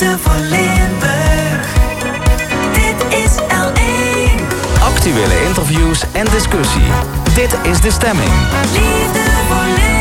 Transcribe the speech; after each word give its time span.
Liefde 0.00 0.18
voor 0.18 0.40
Limburg. 0.40 1.74
Dit 2.72 3.18
is 3.18 3.34
L1. 3.36 4.42
Actuele 4.82 5.44
interviews 5.46 6.02
en 6.12 6.24
discussie. 6.24 6.82
Dit 7.34 7.58
is 7.62 7.80
de 7.80 7.90
stemming. 7.90 8.30
Liefde 8.72 9.30
voor 9.48 9.64
Limburg. 9.64 9.99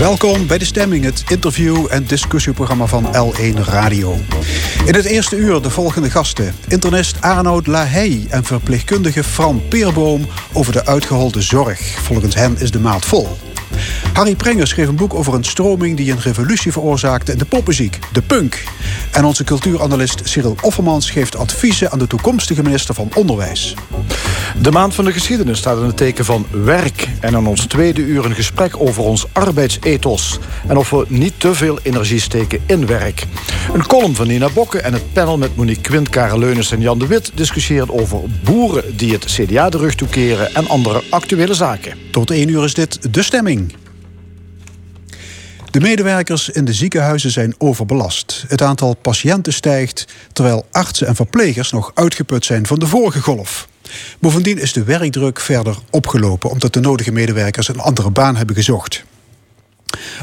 Welkom 0.00 0.46
bij 0.46 0.58
De 0.58 0.64
Stemming, 0.64 1.04
het 1.04 1.24
interview- 1.28 1.86
en 1.90 2.04
discussieprogramma 2.04 2.86
van 2.86 3.06
L1 3.06 3.64
Radio. 3.64 4.16
In 4.86 4.94
het 4.94 5.04
eerste 5.04 5.36
uur 5.36 5.62
de 5.62 5.70
volgende 5.70 6.10
gasten. 6.10 6.54
Internist 6.68 7.20
Arnoud 7.20 7.66
Lahey 7.66 8.26
en 8.28 8.44
verpleegkundige 8.44 9.24
Fran 9.24 9.62
Peerboom 9.68 10.26
over 10.52 10.72
de 10.72 10.86
uitgeholde 10.86 11.42
zorg. 11.42 11.80
Volgens 11.80 12.34
hen 12.34 12.58
is 12.58 12.70
de 12.70 12.80
maat 12.80 13.04
vol. 13.04 13.28
Harry 14.12 14.34
Prenger 14.34 14.66
schreef 14.66 14.88
een 14.88 14.96
boek 14.96 15.14
over 15.14 15.34
een 15.34 15.44
stroming 15.44 15.96
die 15.96 16.12
een 16.12 16.20
revolutie 16.20 16.72
veroorzaakte 16.72 17.32
in 17.32 17.38
de 17.38 17.44
popmuziek, 17.44 17.98
de 18.12 18.22
punk. 18.22 18.64
En 19.12 19.24
onze 19.24 19.44
cultuuranalist 19.44 20.20
Cyril 20.24 20.56
Offermans 20.60 21.10
geeft 21.10 21.36
adviezen 21.36 21.90
aan 21.90 21.98
de 21.98 22.06
toekomstige 22.06 22.62
minister 22.62 22.94
van 22.94 23.08
Onderwijs. 23.14 23.74
De 24.58 24.70
maand 24.70 24.94
van 24.94 25.04
de 25.04 25.12
geschiedenis 25.12 25.58
staat 25.58 25.78
in 25.78 25.84
het 25.84 25.96
teken 25.96 26.24
van 26.24 26.46
werk. 26.50 27.08
En 27.20 27.34
in 27.34 27.46
ons 27.46 27.66
tweede 27.66 28.00
uur 28.00 28.24
een 28.24 28.34
gesprek 28.34 28.80
over 28.80 29.02
ons 29.02 29.26
arbeidsethos. 29.32 30.38
En 30.68 30.76
of 30.76 30.90
we 30.90 31.04
niet 31.08 31.40
te 31.40 31.54
veel 31.54 31.78
energie 31.82 32.20
steken 32.20 32.60
in 32.66 32.86
werk. 32.86 33.26
Een 33.72 33.86
column 33.86 34.14
van 34.14 34.26
Nina 34.26 34.48
Bokke 34.48 34.80
en 34.80 34.92
het 34.92 35.12
panel 35.12 35.38
met 35.38 35.56
Monique 35.56 35.82
Quint, 35.82 36.08
Karel 36.08 36.38
Leunis 36.38 36.70
en 36.70 36.80
Jan 36.80 36.98
de 36.98 37.06
Wit... 37.06 37.30
discussiëren 37.34 37.98
over 37.98 38.20
boeren 38.44 38.96
die 38.96 39.12
het 39.12 39.24
CDA 39.24 39.68
de 39.68 39.78
rug 39.78 39.94
toekeren... 39.94 40.54
en 40.54 40.68
andere 40.68 41.02
actuele 41.10 41.54
zaken. 41.54 41.98
Tot 42.10 42.30
één 42.30 42.48
uur 42.48 42.64
is 42.64 42.74
dit 42.74 43.14
De 43.14 43.22
Stemming. 43.22 43.74
De 45.70 45.80
medewerkers 45.80 46.48
in 46.48 46.64
de 46.64 46.72
ziekenhuizen 46.72 47.30
zijn 47.30 47.54
overbelast. 47.58 48.44
Het 48.48 48.62
aantal 48.62 48.94
patiënten 48.94 49.52
stijgt, 49.52 50.06
terwijl 50.32 50.66
artsen 50.70 51.06
en 51.06 51.14
verplegers 51.14 51.72
nog 51.72 51.90
uitgeput 51.94 52.44
zijn 52.44 52.66
van 52.66 52.78
de 52.78 52.86
vorige 52.86 53.20
golf. 53.20 53.68
Bovendien 54.18 54.58
is 54.58 54.72
de 54.72 54.84
werkdruk 54.84 55.40
verder 55.40 55.76
opgelopen 55.90 56.50
omdat 56.50 56.72
de 56.72 56.80
nodige 56.80 57.12
medewerkers 57.12 57.68
een 57.68 57.80
andere 57.80 58.10
baan 58.10 58.36
hebben 58.36 58.56
gezocht. 58.56 59.04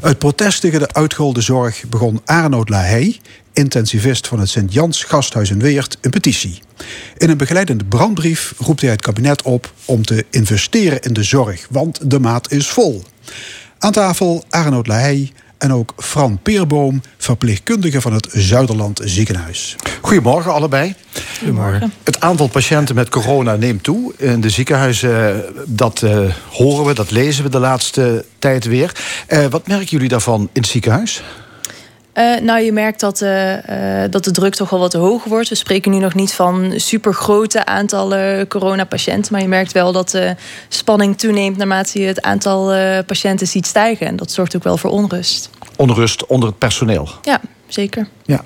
Uit 0.01 0.19
protest 0.19 0.61
tegen 0.61 0.79
de 0.79 0.93
uitgeholde 0.93 1.41
zorg 1.41 1.83
begon 1.89 2.21
Arnoud 2.25 2.69
Lahey, 2.69 3.19
intensivist 3.53 4.27
van 4.27 4.39
het 4.39 4.49
Sint-Jans 4.49 5.03
Gasthuis 5.03 5.49
in 5.49 5.59
Weert, 5.59 5.97
een 6.01 6.11
petitie. 6.11 6.59
In 7.17 7.29
een 7.29 7.37
begeleidende 7.37 7.85
brandbrief 7.85 8.53
roept 8.57 8.81
hij 8.81 8.89
het 8.89 9.01
kabinet 9.01 9.41
op 9.41 9.73
om 9.85 10.05
te 10.05 10.25
investeren 10.29 11.01
in 11.01 11.13
de 11.13 11.23
zorg, 11.23 11.67
want 11.69 12.11
de 12.11 12.19
maat 12.19 12.51
is 12.51 12.67
vol. 12.67 13.03
Aan 13.79 13.91
tafel 13.91 14.43
Arnoud 14.49 14.87
Lahey 14.87 15.31
en 15.57 15.73
ook 15.73 15.93
Fran 15.97 16.39
Peerboom, 16.43 17.01
verpleegkundige 17.17 18.01
van 18.01 18.13
het 18.13 18.27
Zuiderland 18.31 19.01
Ziekenhuis. 19.03 19.75
Goedemorgen 20.01 20.53
allebei. 20.53 20.95
Goedemorgen. 21.37 21.93
Het 22.03 22.19
aantal 22.19 22.47
patiënten 22.47 22.95
met 22.95 23.09
corona 23.09 23.55
neemt 23.55 23.83
toe. 23.83 24.13
In 24.17 24.41
de 24.41 24.49
ziekenhuizen, 24.49 25.43
dat 25.65 26.01
eh, 26.01 26.19
horen 26.51 26.85
we, 26.85 26.93
dat 26.93 27.11
lezen 27.11 27.43
we 27.43 27.49
de 27.49 27.59
laatste 27.59 28.25
tijd 28.39 28.65
weer. 28.65 28.91
Eh, 29.27 29.45
wat 29.45 29.67
merken 29.67 29.87
jullie 29.87 30.09
daarvan 30.09 30.41
in 30.41 30.61
het 30.61 30.69
ziekenhuis? 30.69 31.23
Eh, 32.17 32.41
nou, 32.41 32.61
je 32.61 32.71
merkt 32.71 32.99
dat, 32.99 33.21
eh, 33.21 34.03
eh, 34.03 34.11
dat 34.11 34.23
de 34.23 34.31
druk 34.31 34.55
toch 34.55 34.69
wel 34.69 34.79
wat 34.79 34.93
hoger 34.93 35.29
wordt. 35.29 35.49
We 35.49 35.55
spreken 35.55 35.91
nu 35.91 35.97
nog 35.97 36.13
niet 36.13 36.33
van 36.33 36.73
supergrote 36.75 37.65
aantallen 37.65 38.47
coronapatiënten. 38.47 39.31
Maar 39.31 39.41
je 39.41 39.47
merkt 39.47 39.71
wel 39.71 39.91
dat 39.91 40.09
de 40.09 40.35
spanning 40.67 41.17
toeneemt 41.17 41.57
naarmate 41.57 41.99
je 41.99 42.07
het 42.07 42.21
aantal 42.21 42.73
eh, 42.73 42.99
patiënten 43.05 43.47
ziet 43.47 43.65
stijgen. 43.65 44.07
En 44.07 44.15
dat 44.15 44.31
zorgt 44.31 44.55
ook 44.55 44.63
wel 44.63 44.77
voor 44.77 44.89
onrust. 44.89 45.49
Onrust 45.75 46.25
onder 46.25 46.49
het 46.49 46.57
personeel. 46.57 47.09
Ja, 47.21 47.41
zeker. 47.67 48.07
Ja. 48.25 48.41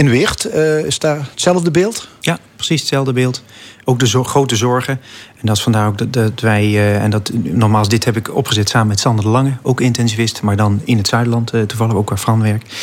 In 0.00 0.10
Weert 0.10 0.44
eh, 0.44 0.84
is 0.84 0.98
daar 0.98 1.28
hetzelfde 1.30 1.70
beeld? 1.70 2.08
Ja, 2.20 2.38
precies 2.56 2.80
hetzelfde 2.80 3.12
beeld. 3.12 3.42
Ook 3.84 3.98
de 3.98 4.24
grote 4.24 4.56
zorgen. 4.56 5.00
En 5.36 5.46
dat 5.46 5.56
is 5.56 5.62
vandaar 5.62 5.86
ook 5.86 5.98
dat, 5.98 6.12
dat 6.12 6.40
wij, 6.40 6.64
eh, 6.64 7.02
en 7.02 7.10
dat 7.10 7.30
nogmaals, 7.32 7.88
dit 7.88 8.04
heb 8.04 8.16
ik 8.16 8.36
opgezet 8.36 8.68
samen 8.68 8.88
met 8.88 9.00
Sander 9.00 9.24
de 9.24 9.30
Lange, 9.30 9.52
ook 9.62 9.80
intensivist, 9.80 10.42
maar 10.42 10.56
dan 10.56 10.80
in 10.84 10.96
het 10.96 11.08
Zuiderland, 11.08 11.50
eh, 11.50 11.62
toevallig 11.62 11.94
ook 11.94 12.08
waar 12.08 12.18
Fran 12.18 12.42
werkt, 12.42 12.74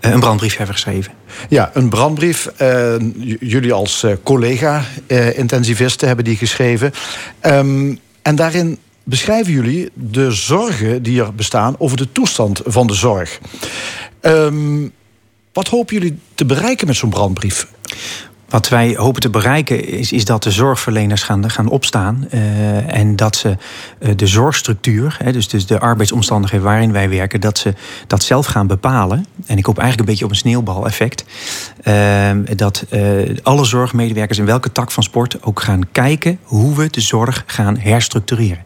een 0.00 0.20
brandbrief 0.20 0.56
hebben 0.56 0.74
geschreven. 0.74 1.12
Ja, 1.48 1.70
een 1.74 1.88
brandbrief. 1.88 2.48
Jullie 3.40 3.72
als 3.72 4.06
collega-intensivisten 4.22 6.06
hebben 6.06 6.24
die 6.24 6.36
geschreven. 6.36 6.92
Ehm, 7.40 7.94
en 8.22 8.36
daarin 8.36 8.78
beschrijven 9.04 9.52
jullie 9.52 9.90
de 9.94 10.30
zorgen 10.30 11.02
die 11.02 11.20
er 11.20 11.34
bestaan 11.34 11.74
over 11.78 11.96
de 11.96 12.12
toestand 12.12 12.60
van 12.64 12.86
de 12.86 12.94
zorg. 12.94 13.38
Ehm, 14.20 14.86
wat 15.54 15.68
hopen 15.68 15.94
jullie 15.94 16.18
te 16.34 16.44
bereiken 16.44 16.86
met 16.86 16.96
zo'n 16.96 17.10
brandbrief? 17.10 17.66
Wat 18.48 18.68
wij 18.68 18.94
hopen 18.96 19.20
te 19.20 19.30
bereiken 19.30 19.88
is, 19.88 20.12
is 20.12 20.24
dat 20.24 20.42
de 20.42 20.50
zorgverleners 20.50 21.22
gaan, 21.22 21.50
gaan 21.50 21.68
opstaan. 21.68 22.26
eh, 22.30 22.96
en 22.96 23.16
dat 23.16 23.36
ze 23.36 23.56
eh, 23.98 24.10
de 24.16 24.26
zorgstructuur, 24.26 25.16
hè, 25.18 25.32
dus, 25.32 25.48
dus 25.48 25.66
de 25.66 25.80
arbeidsomstandigheden 25.80 26.66
waarin 26.66 26.92
wij 26.92 27.08
werken, 27.08 27.40
dat 27.40 27.58
ze 27.58 27.74
dat 28.06 28.22
zelf 28.22 28.46
gaan 28.46 28.66
bepalen. 28.66 29.26
En 29.46 29.58
ik 29.58 29.66
hoop 29.66 29.78
eigenlijk 29.78 29.98
een 30.08 30.14
beetje 30.14 30.24
op 30.24 30.30
een 30.30 30.36
sneeuwbaleffect. 30.36 31.24
eh, 31.82 32.30
dat 32.56 32.84
eh, 32.88 33.00
alle 33.42 33.64
zorgmedewerkers 33.64 34.38
in 34.38 34.44
welke 34.46 34.72
tak 34.72 34.90
van 34.90 35.02
sport 35.02 35.42
ook 35.42 35.60
gaan 35.62 35.80
kijken 35.92 36.38
hoe 36.42 36.76
we 36.76 36.90
de 36.90 37.00
zorg 37.00 37.42
gaan 37.46 37.78
herstructureren. 37.78 38.64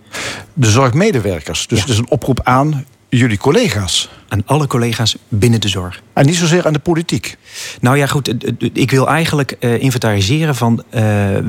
De 0.55 0.71
zorgmedewerkers. 0.71 1.67
Dus 1.67 1.81
het 1.81 1.89
is 1.89 1.99
een 1.99 2.11
oproep 2.11 2.41
aan 2.43 2.85
jullie 3.09 3.39
collega's. 3.39 4.11
Aan 4.29 4.43
alle 4.47 4.67
collega's 4.67 5.17
binnen 5.29 5.61
de 5.61 5.69
zorg. 5.69 6.03
En 6.13 6.27
niet 6.27 6.37
zozeer 6.37 6.67
aan 6.67 6.73
de 6.73 6.79
politiek. 6.79 7.37
Nou 7.81 7.97
ja, 7.97 8.07
goed. 8.07 8.35
Ik 8.73 8.91
wil 8.91 9.09
eigenlijk 9.09 9.51
eh, 9.51 9.83
inventariseren 9.83 10.55
van 10.55 10.83
eh, 10.91 11.03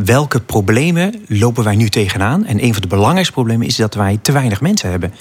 welke 0.04 0.40
problemen 0.40 1.24
lopen 1.28 1.64
wij 1.64 1.76
nu 1.76 1.90
tegenaan. 1.90 2.46
En 2.46 2.64
een 2.64 2.74
van 2.74 2.82
de 2.82 2.88
belangrijkste 2.88 3.34
problemen 3.34 3.68
is 3.68 3.76
dat 3.76 3.94
wij 3.94 4.20
te 4.22 4.32
weinig 4.32 4.62
mensen 4.62 4.90
hebben. 4.90 5.14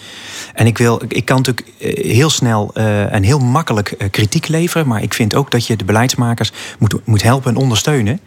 En 0.55 0.67
ik, 0.67 0.79
wil, 0.79 1.03
ik 1.09 1.25
kan 1.25 1.37
natuurlijk 1.37 1.69
eh, 1.79 2.13
heel 2.13 2.31
snel 2.31 2.71
eh, 2.75 3.13
en 3.13 3.23
heel 3.23 3.39
makkelijk 3.39 4.09
kritiek 4.11 4.49
leveren. 4.49 4.87
Maar 4.87 5.03
ik 5.03 5.15
vind 5.15 5.35
ook 5.35 5.51
dat 5.51 5.67
je 5.67 5.77
de 5.77 5.85
beleidsmakers 5.85 6.53
moet, 6.79 6.95
moet 7.05 7.23
helpen 7.23 7.51
en 7.51 7.61
ondersteunen. 7.61 8.21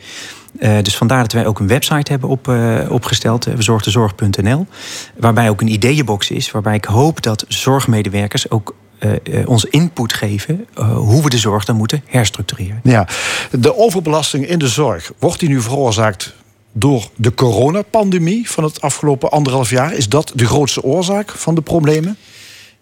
Eh, 0.61 0.81
dus 0.81 0.97
vandaar 0.97 1.21
dat 1.21 1.31
wij 1.31 1.45
ook 1.45 1.59
een 1.59 1.67
website 1.67 2.11
hebben 2.11 2.29
op, 2.29 2.47
eh, 2.47 2.79
opgesteld, 2.89 3.47
uh, 3.47 3.53
verzorgdezorg.nl. 3.53 4.67
Waarbij 5.17 5.49
ook 5.49 5.61
een 5.61 5.71
ideeënbox 5.71 6.31
is, 6.31 6.51
waarbij 6.51 6.75
ik 6.75 6.85
hoop 6.85 7.21
dat 7.21 7.45
zorgmedewerkers 7.47 8.49
ook 8.49 8.73
eh, 9.01 9.39
eh, 9.39 9.49
ons 9.49 9.65
input 9.65 10.13
geven 10.13 10.65
eh, 10.73 10.95
hoe 10.95 11.23
we 11.23 11.29
de 11.29 11.37
zorg 11.37 11.65
dan 11.65 11.75
moeten 11.75 12.03
herstructureren. 12.05 12.79
Ja, 12.83 13.07
de 13.51 13.77
overbelasting 13.77 14.47
in 14.47 14.59
de 14.59 14.67
zorg, 14.67 15.11
wordt 15.19 15.39
die 15.39 15.49
nu 15.49 15.61
veroorzaakt 15.61 16.33
door 16.71 17.09
de 17.15 17.33
coronapandemie 17.33 18.49
van 18.49 18.63
het 18.63 18.81
afgelopen 18.81 19.31
anderhalf 19.31 19.69
jaar? 19.69 19.93
Is 19.93 20.09
dat 20.09 20.31
de 20.35 20.45
grootste 20.45 20.83
oorzaak 20.83 21.31
van 21.31 21.55
de 21.55 21.61
problemen? 21.61 22.17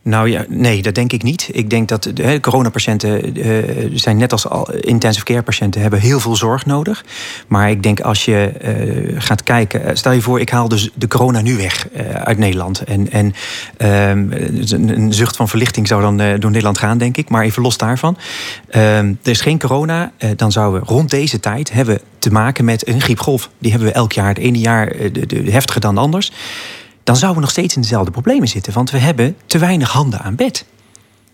Nou 0.03 0.29
ja, 0.29 0.45
nee, 0.47 0.81
dat 0.81 0.95
denk 0.95 1.13
ik 1.13 1.23
niet. 1.23 1.49
Ik 1.51 1.69
denk 1.69 1.87
dat 1.87 2.03
de 2.13 2.39
coronapatiënten 2.41 3.35
eh, 3.35 3.89
zijn 3.93 4.17
net 4.17 4.31
als 4.31 4.47
al 4.47 4.71
intensive 4.73 5.25
care 5.25 5.41
patiënten 5.41 5.81
hebben 5.81 5.99
heel 5.99 6.19
veel 6.19 6.35
zorg 6.35 6.65
nodig. 6.65 7.05
Maar 7.47 7.69
ik 7.69 7.83
denk 7.83 7.99
als 7.99 8.25
je 8.25 8.51
eh, 8.61 9.21
gaat 9.21 9.44
kijken, 9.44 9.85
eh, 9.85 9.95
stel 9.95 10.12
je 10.12 10.21
voor, 10.21 10.39
ik 10.39 10.50
haal 10.50 10.68
dus 10.68 10.89
de 10.95 11.07
corona 11.07 11.41
nu 11.41 11.57
weg 11.57 11.88
uit 12.13 12.38
Nederland. 12.38 12.83
En, 12.83 13.12
en 13.12 13.33
ehm, 13.77 14.31
een, 14.71 15.13
zucht 15.13 15.35
van 15.35 15.50
verlichting 15.50 15.88
zou 15.88 16.01
dan 16.01 16.18
door 16.18 16.51
Nederland 16.51 16.77
gaan, 16.77 16.97
denk 16.97 17.18
ik. 17.18 17.29
Maar 17.29 17.44
even 17.44 17.62
los 17.62 17.77
daarvan. 17.77 18.18
Ehm, 18.69 19.13
er 19.24 19.31
is 19.31 19.41
geen 19.41 19.59
corona, 19.59 20.12
dan 20.35 20.51
zouden 20.51 20.81
we 20.81 20.88
rond 20.88 21.09
deze 21.09 21.39
tijd 21.39 21.71
hebben 21.71 22.00
te 22.19 22.31
maken 22.31 22.65
met 22.65 22.88
een 22.88 23.01
griepgolf. 23.01 23.50
Die 23.57 23.71
hebben 23.71 23.89
we 23.89 23.95
elk 23.95 24.12
jaar. 24.12 24.27
Het 24.27 24.38
ene 24.38 24.59
jaar 24.59 24.94
heftiger 25.45 25.81
dan 25.81 25.97
anders 25.97 26.31
dan 27.04 27.16
zouden 27.16 27.36
we 27.36 27.42
nog 27.46 27.51
steeds 27.51 27.75
in 27.75 27.81
dezelfde 27.81 28.12
problemen 28.12 28.48
zitten. 28.48 28.74
Want 28.74 28.92
we 28.92 28.98
hebben 28.98 29.36
te 29.46 29.57
weinig 29.57 29.92
handen 29.92 30.19
aan 30.19 30.36
bed. 30.36 30.66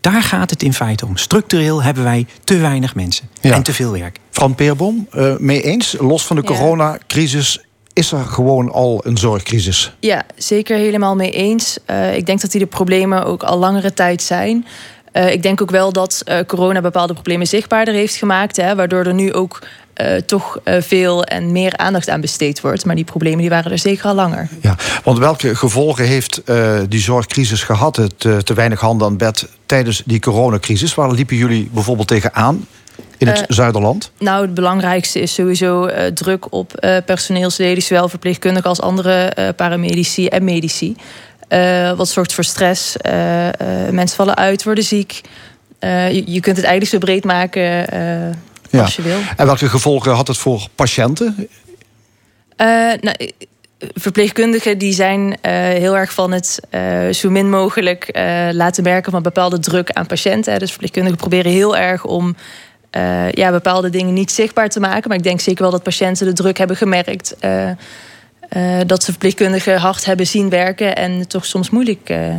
Daar 0.02 0.22
gaat 0.24 0.50
het 0.50 0.64
in 0.64 0.74
feite 0.74 1.06
om. 1.06 1.18
Structureel 1.18 1.84
hebben 1.84 2.04
wij 2.04 2.26
te 2.44 2.58
weinig 2.58 2.96
mensen 2.96 3.30
Ja. 3.42 3.54
en 3.54 3.64
te 3.64 3.74
veel 3.74 3.92
werk. 3.92 4.20
Fran 4.30 4.56
Peerbom, 4.56 5.08
eh, 5.12 5.36
mee 5.38 5.62
eens? 5.62 5.96
Los 6.00 6.26
van 6.26 6.36
de 6.36 6.42
Ja. 6.42 6.48
coronacrisis 6.48 7.60
is 7.94 8.12
er 8.12 8.26
gewoon 8.26 8.72
al 8.72 9.02
een 9.04 9.18
zorgcrisis. 9.18 9.94
Ja, 10.00 10.24
zeker 10.36 10.78
helemaal 10.78 11.16
mee 11.16 11.32
eens. 11.32 11.78
Eh, 11.86 12.16
ik 12.16 12.26
denk 12.26 12.42
dat 12.42 12.52
die 12.52 12.60
de 12.60 12.66
problemen 12.68 13.26
ook 13.26 13.44
al 13.44 13.58
langere 13.58 13.94
tijd 13.94 14.22
zijn. 14.22 14.66
Eh, 15.12 15.32
ik 15.32 15.44
denk 15.44 15.62
ook 15.62 15.72
wel 15.72 15.92
dat 15.92 16.22
eh, 16.26 16.40
corona 16.48 16.82
bepaalde 16.82 17.14
problemen 17.14 17.48
zichtbaarder 17.48 17.94
heeft 17.94 18.16
gemaakt. 18.16 18.56
Hè, 18.58 18.76
waardoor 18.76 19.06
er 19.06 19.14
nu 19.14 19.34
ook 19.34 19.62
eh, 19.96 20.16
toch 20.16 20.60
eh, 20.64 20.82
veel 20.82 21.24
en 21.24 21.52
meer 21.52 21.78
aandacht 21.78 22.10
aan 22.10 22.22
besteed 22.22 22.62
wordt. 22.62 22.86
Maar 22.86 22.96
die 22.96 23.04
problemen 23.04 23.40
die 23.40 23.50
waren 23.50 23.72
er 23.72 23.80
zeker 23.80 24.06
al 24.06 24.16
langer. 24.16 24.48
Ja, 24.62 24.76
want 25.04 25.18
welke 25.18 25.56
gevolgen 25.56 26.06
heeft 26.06 26.44
eh, 26.44 26.80
die 26.90 27.00
zorgcrisis 27.00 27.64
gehad? 27.64 27.96
Het 27.96 28.20
te 28.20 28.54
weinig 28.54 28.80
handen 28.80 29.08
aan 29.08 29.18
bed 29.18 29.48
tijdens 29.66 30.02
die 30.06 30.20
coronacrisis. 30.20 30.96
Waar 30.96 31.12
liepen 31.12 31.36
jullie 31.36 31.70
bijvoorbeeld 31.72 32.08
tegenaan 32.08 32.68
in 33.18 33.28
het 33.28 33.44
Zuiderland? 33.48 34.12
Nou, 34.20 34.42
het 34.42 34.54
belangrijkste 34.54 35.20
is 35.20 35.34
sowieso 35.34 35.90
druk 36.14 36.54
op 36.54 36.88
personeelsleden, 37.06 37.84
zowel 37.84 38.10
verpleegkundigen 38.10 38.70
als 38.70 38.82
andere 38.82 39.34
paramedici 39.56 40.28
en 40.28 40.44
medici. 40.44 40.96
Wat 41.96 42.08
zorgt 42.08 42.34
voor 42.34 42.44
stress. 42.44 42.96
mensen 43.92 44.16
vallen 44.16 44.36
uit, 44.36 44.64
worden 44.64 44.84
ziek. 44.84 45.22
Je, 45.80 46.24
je 46.26 46.40
kunt 46.40 46.58
het 46.58 46.66
eigenlijk 46.66 46.92
zo 46.92 46.98
breed 46.98 47.24
maken 47.24 47.86
Ja. 48.70 48.82
als 48.82 48.96
je 48.96 49.02
wil. 49.02 49.18
En 49.38 49.46
welke 49.46 49.70
gevolgen 49.70 50.12
had 50.12 50.28
het 50.28 50.38
voor 50.38 50.68
patiënten? 50.76 51.50
Eh, 52.56 52.68
nou, 53.02 53.16
verpleegkundigen 53.80 54.78
die 54.78 54.94
zijn 54.94 55.38
eh, 55.42 55.54
heel 55.54 55.98
erg 55.98 56.14
van 56.14 56.32
het 56.32 56.60
eh, 56.70 57.10
zo 57.10 57.30
min 57.30 57.50
mogelijk 57.50 58.10
laten 58.52 58.84
merken 58.84 59.12
van 59.12 59.22
bepaalde 59.22 59.60
druk 59.60 59.92
aan 59.92 60.06
patiënten. 60.06 60.60
Dus 60.60 60.70
verpleegkundigen 60.70 61.18
proberen 61.18 61.52
heel 61.52 61.78
erg 61.78 62.06
om 62.06 62.36
ja, 63.32 63.52
bepaalde 63.52 63.90
dingen 63.90 64.14
niet 64.14 64.32
zichtbaar 64.32 64.70
te 64.70 64.80
maken. 64.80 65.08
Maar 65.08 65.18
ik 65.18 65.24
denk 65.24 65.40
zeker 65.40 65.62
wel 65.62 65.72
dat 65.72 65.84
patiënten 65.84 66.26
de 66.26 66.34
druk 66.34 66.58
hebben 66.58 66.78
gemerkt. 66.78 67.36
dat 68.86 69.04
ze 69.04 69.12
verpleegkundigen 69.12 69.80
hard 69.80 70.06
hebben 70.06 70.28
zien 70.28 70.50
werken 70.50 70.96
en 70.96 71.12
het 71.12 71.30
toch 71.30 71.46
soms 71.46 71.70
moeilijk 71.70 72.10
eh, 72.10 72.36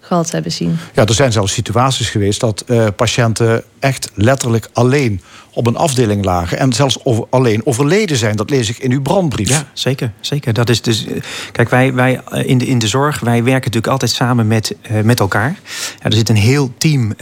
gehad 0.00 0.30
hebben 0.30 0.52
zien. 0.52 0.78
Ja, 0.94 1.04
er 1.04 1.14
zijn 1.14 1.32
zelfs 1.32 1.52
situaties 1.52 2.10
geweest 2.10 2.40
dat 2.40 2.64
patiënten 2.96 3.64
echt 3.78 4.10
letterlijk 4.14 4.68
alleen 4.72 5.20
op 5.58 5.66
een 5.66 5.76
afdeling 5.76 6.24
lagen. 6.24 6.58
En 6.58 6.72
zelfs 6.72 6.98
alleen 7.30 7.66
overleden 7.66 8.16
zijn. 8.16 8.36
Dat 8.36 8.50
lees 8.50 8.70
ik 8.70 8.78
in 8.78 8.92
uw 8.92 9.02
brandbrief. 9.02 9.48
Ja, 9.48 9.64
zeker. 9.72 10.12
zeker. 10.20 10.52
Dat 10.52 10.68
is 10.68 10.82
dus, 10.82 11.06
eh, 11.06 11.22
kijk, 11.52 11.68
wij, 11.68 11.94
wij 11.94 12.20
eh, 12.30 12.48
in, 12.48 12.58
de, 12.58 12.66
in 12.66 12.78
de 12.78 12.86
zorg, 12.86 13.20
wij 13.20 13.42
werken 13.42 13.52
natuurlijk 13.52 13.86
altijd 13.86 14.10
samen 14.10 14.46
met, 14.46 14.76
eh, 14.82 15.00
met 15.00 15.20
elkaar. 15.20 15.58
Ja, 15.98 16.04
er 16.04 16.12
zit 16.12 16.28
een 16.28 16.36
heel 16.36 16.72
team 16.78 17.12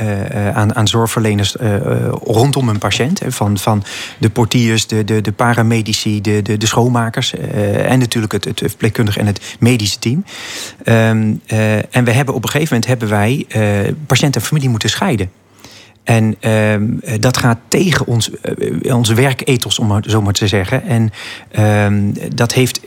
aan, 0.55 0.75
aan 0.75 0.89
zorgverleners 0.89 1.57
rondom 2.23 2.69
een 2.69 2.79
patiënt. 2.79 3.21
Van, 3.27 3.59
van 3.59 3.85
de 4.19 4.31
portiers, 4.31 4.87
de, 4.87 5.05
de, 5.05 5.21
de 5.21 5.33
paramedici, 5.33 6.21
de, 6.21 6.43
de, 6.43 6.57
de 6.57 6.67
schoonmakers. 6.67 7.35
en 7.35 7.99
natuurlijk 7.99 8.33
het, 8.33 8.45
het 8.45 8.59
verpleegkundige 8.59 9.19
en 9.19 9.27
het 9.27 9.57
medische 9.59 9.99
team. 9.99 10.25
Ehm, 10.85 11.35
eh, 11.47 11.95
en 11.97 12.05
we 12.05 12.11
hebben 12.11 12.35
op 12.35 12.43
een 12.43 12.51
gegeven 12.51 12.75
moment 12.75 12.91
hebben 12.91 13.09
wij 13.09 13.47
patiënt 14.07 14.37
en 14.37 14.43
familie 14.43 14.69
moeten 14.69 14.91
scheiden. 14.91 15.31
En 16.07 16.37
ehm, 16.41 16.85
eh, 17.03 17.15
dat 17.21 17.37
gaat 17.37 17.59
tegen 17.69 18.07
ons, 18.07 18.31
eh, 18.41 18.95
onze 18.97 19.15
werkethos, 19.15 19.79
om 19.79 19.87
maar 19.87 20.05
zo 20.07 20.23
maar 20.23 20.33
te 20.33 20.47
zeggen. 20.47 20.83
En 20.83 21.11
ehm, 21.51 22.13
dat 22.35 22.53
heeft, 22.53 22.81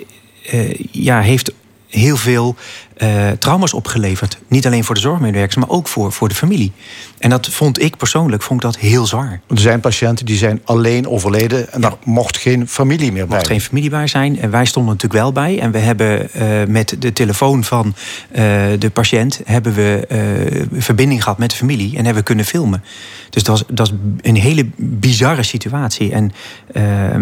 eh, 0.49 0.73
ja, 0.91 1.21
heeft 1.21 1.53
heel 1.89 2.17
veel 2.17 2.55
eh, 2.97 3.29
trauma's 3.29 3.73
opgeleverd. 3.73 4.39
Niet 4.47 4.65
alleen 4.65 4.83
voor 4.83 4.95
de 4.95 5.01
zorgmedewerkers, 5.01 5.55
maar 5.55 5.69
ook 5.69 5.87
voor, 5.87 6.11
voor 6.11 6.27
de 6.27 6.35
familie. 6.35 6.71
En 7.17 7.29
dat 7.29 7.47
vond 7.49 7.81
ik 7.81 7.97
persoonlijk 7.97 8.41
vond 8.41 8.63
ik 8.63 8.71
dat 8.71 8.81
heel 8.81 9.05
zwaar. 9.05 9.41
Er 9.47 9.59
zijn 9.59 9.79
patiënten 9.79 10.25
die 10.25 10.37
zijn 10.37 10.61
alleen 10.63 11.07
overleden. 11.07 11.71
En 11.71 11.81
daar 11.81 11.93
mocht 12.03 12.37
geen 12.37 12.67
familie 12.67 13.11
meer 13.11 13.21
Er 13.21 13.27
mocht 13.27 13.39
bij. 13.39 13.49
geen 13.49 13.61
familie 13.61 13.89
bij 13.89 14.07
zijn. 14.07 14.39
En 14.39 14.51
wij 14.51 14.65
stonden 14.65 14.93
natuurlijk 14.93 15.21
wel 15.21 15.31
bij. 15.31 15.59
En 15.59 15.71
we 15.71 15.77
hebben 15.77 16.33
eh, 16.33 16.47
met 16.67 16.95
de 16.99 17.13
telefoon 17.13 17.63
van 17.63 17.95
eh, 18.31 18.43
de 18.79 18.89
patiënt... 18.93 19.41
hebben 19.45 19.73
we 19.73 20.67
verbinding 20.73 21.23
gehad 21.23 21.37
met 21.37 21.49
de 21.49 21.55
familie 21.55 21.89
en 21.89 21.95
hebben 21.95 22.15
we 22.15 22.23
kunnen 22.23 22.45
filmen. 22.45 22.83
Dus 23.29 23.43
dat 23.43 23.59
was, 23.59 23.67
dat 23.71 23.87
is 23.87 23.93
een 24.21 24.35
hele 24.35 24.69
bizarre 24.75 25.43
situatie. 25.43 26.11
En 26.11 26.31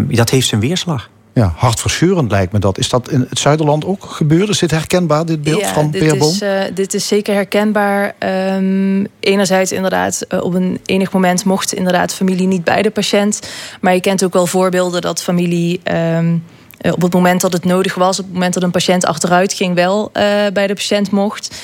dat 0.08 0.30
heeft 0.30 0.48
zijn 0.48 0.60
weerslag. 0.60 1.10
Ja, 1.38 1.52
hartverscheurend 1.56 2.30
lijkt 2.30 2.52
me 2.52 2.58
dat. 2.58 2.78
Is 2.78 2.88
dat 2.88 3.10
in 3.10 3.26
het 3.28 3.38
Zuiderland 3.38 3.84
ook 3.84 4.04
gebeurd? 4.04 4.48
Is 4.48 4.58
dit 4.58 4.70
herkenbaar, 4.70 5.26
dit 5.26 5.42
beeld 5.42 5.60
Ja, 5.60 5.72
van 5.72 5.90
dit 5.90 6.00
Peer 6.00 6.16
is, 6.16 6.40
eh, 6.40 6.60
dit 6.74 6.94
is 6.94 7.06
zeker 7.06 7.34
herkenbaar. 7.34 8.14
Ehm, 8.18 9.04
enerzijds 9.20 9.72
inderdaad, 9.72 10.24
eh, 10.28 10.42
op 10.42 10.54
een 10.54 10.80
enig 10.84 11.12
moment 11.12 11.44
mocht 11.44 11.72
inderdaad 11.72 12.14
familie 12.14 12.46
niet 12.46 12.64
bij 12.64 12.82
de 12.82 12.90
patiënt. 12.90 13.40
Maar 13.80 13.94
je 13.94 14.00
kent 14.00 14.24
ook 14.24 14.32
wel 14.32 14.46
voorbeelden 14.46 15.00
dat 15.00 15.22
familie... 15.22 15.80
ehm, 15.82 16.36
eh, 16.78 16.92
op 16.92 17.02
het 17.02 17.12
moment 17.12 17.40
dat 17.40 17.52
het 17.52 17.64
nodig 17.64 17.94
was, 17.94 18.18
op 18.18 18.24
het 18.24 18.34
moment 18.34 18.54
dat 18.54 18.62
een 18.62 18.70
patiënt 18.70 19.06
achteruit 19.06 19.52
ging, 19.52 19.74
wel 19.74 20.10
bij 20.52 20.66
de 20.66 20.74
patiënt 20.74 21.10
mocht. 21.10 21.56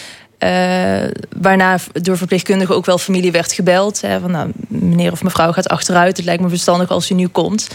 Eh, 0.44 1.10
waarna 1.36 1.78
door 1.92 2.16
verpleegkundigen 2.16 2.74
ook 2.74 2.86
wel 2.86 2.98
familie 2.98 3.32
werd 3.32 3.52
gebeld. 3.52 4.00
Hè, 4.00 4.20
van, 4.20 4.30
nou, 4.30 4.50
meneer 4.68 5.12
of 5.12 5.22
mevrouw 5.22 5.52
gaat 5.52 5.68
achteruit. 5.68 6.16
Het 6.16 6.26
lijkt 6.26 6.42
me 6.42 6.48
verstandig 6.48 6.88
als 6.88 7.10
u 7.10 7.14
nu 7.14 7.26
komt. 7.26 7.68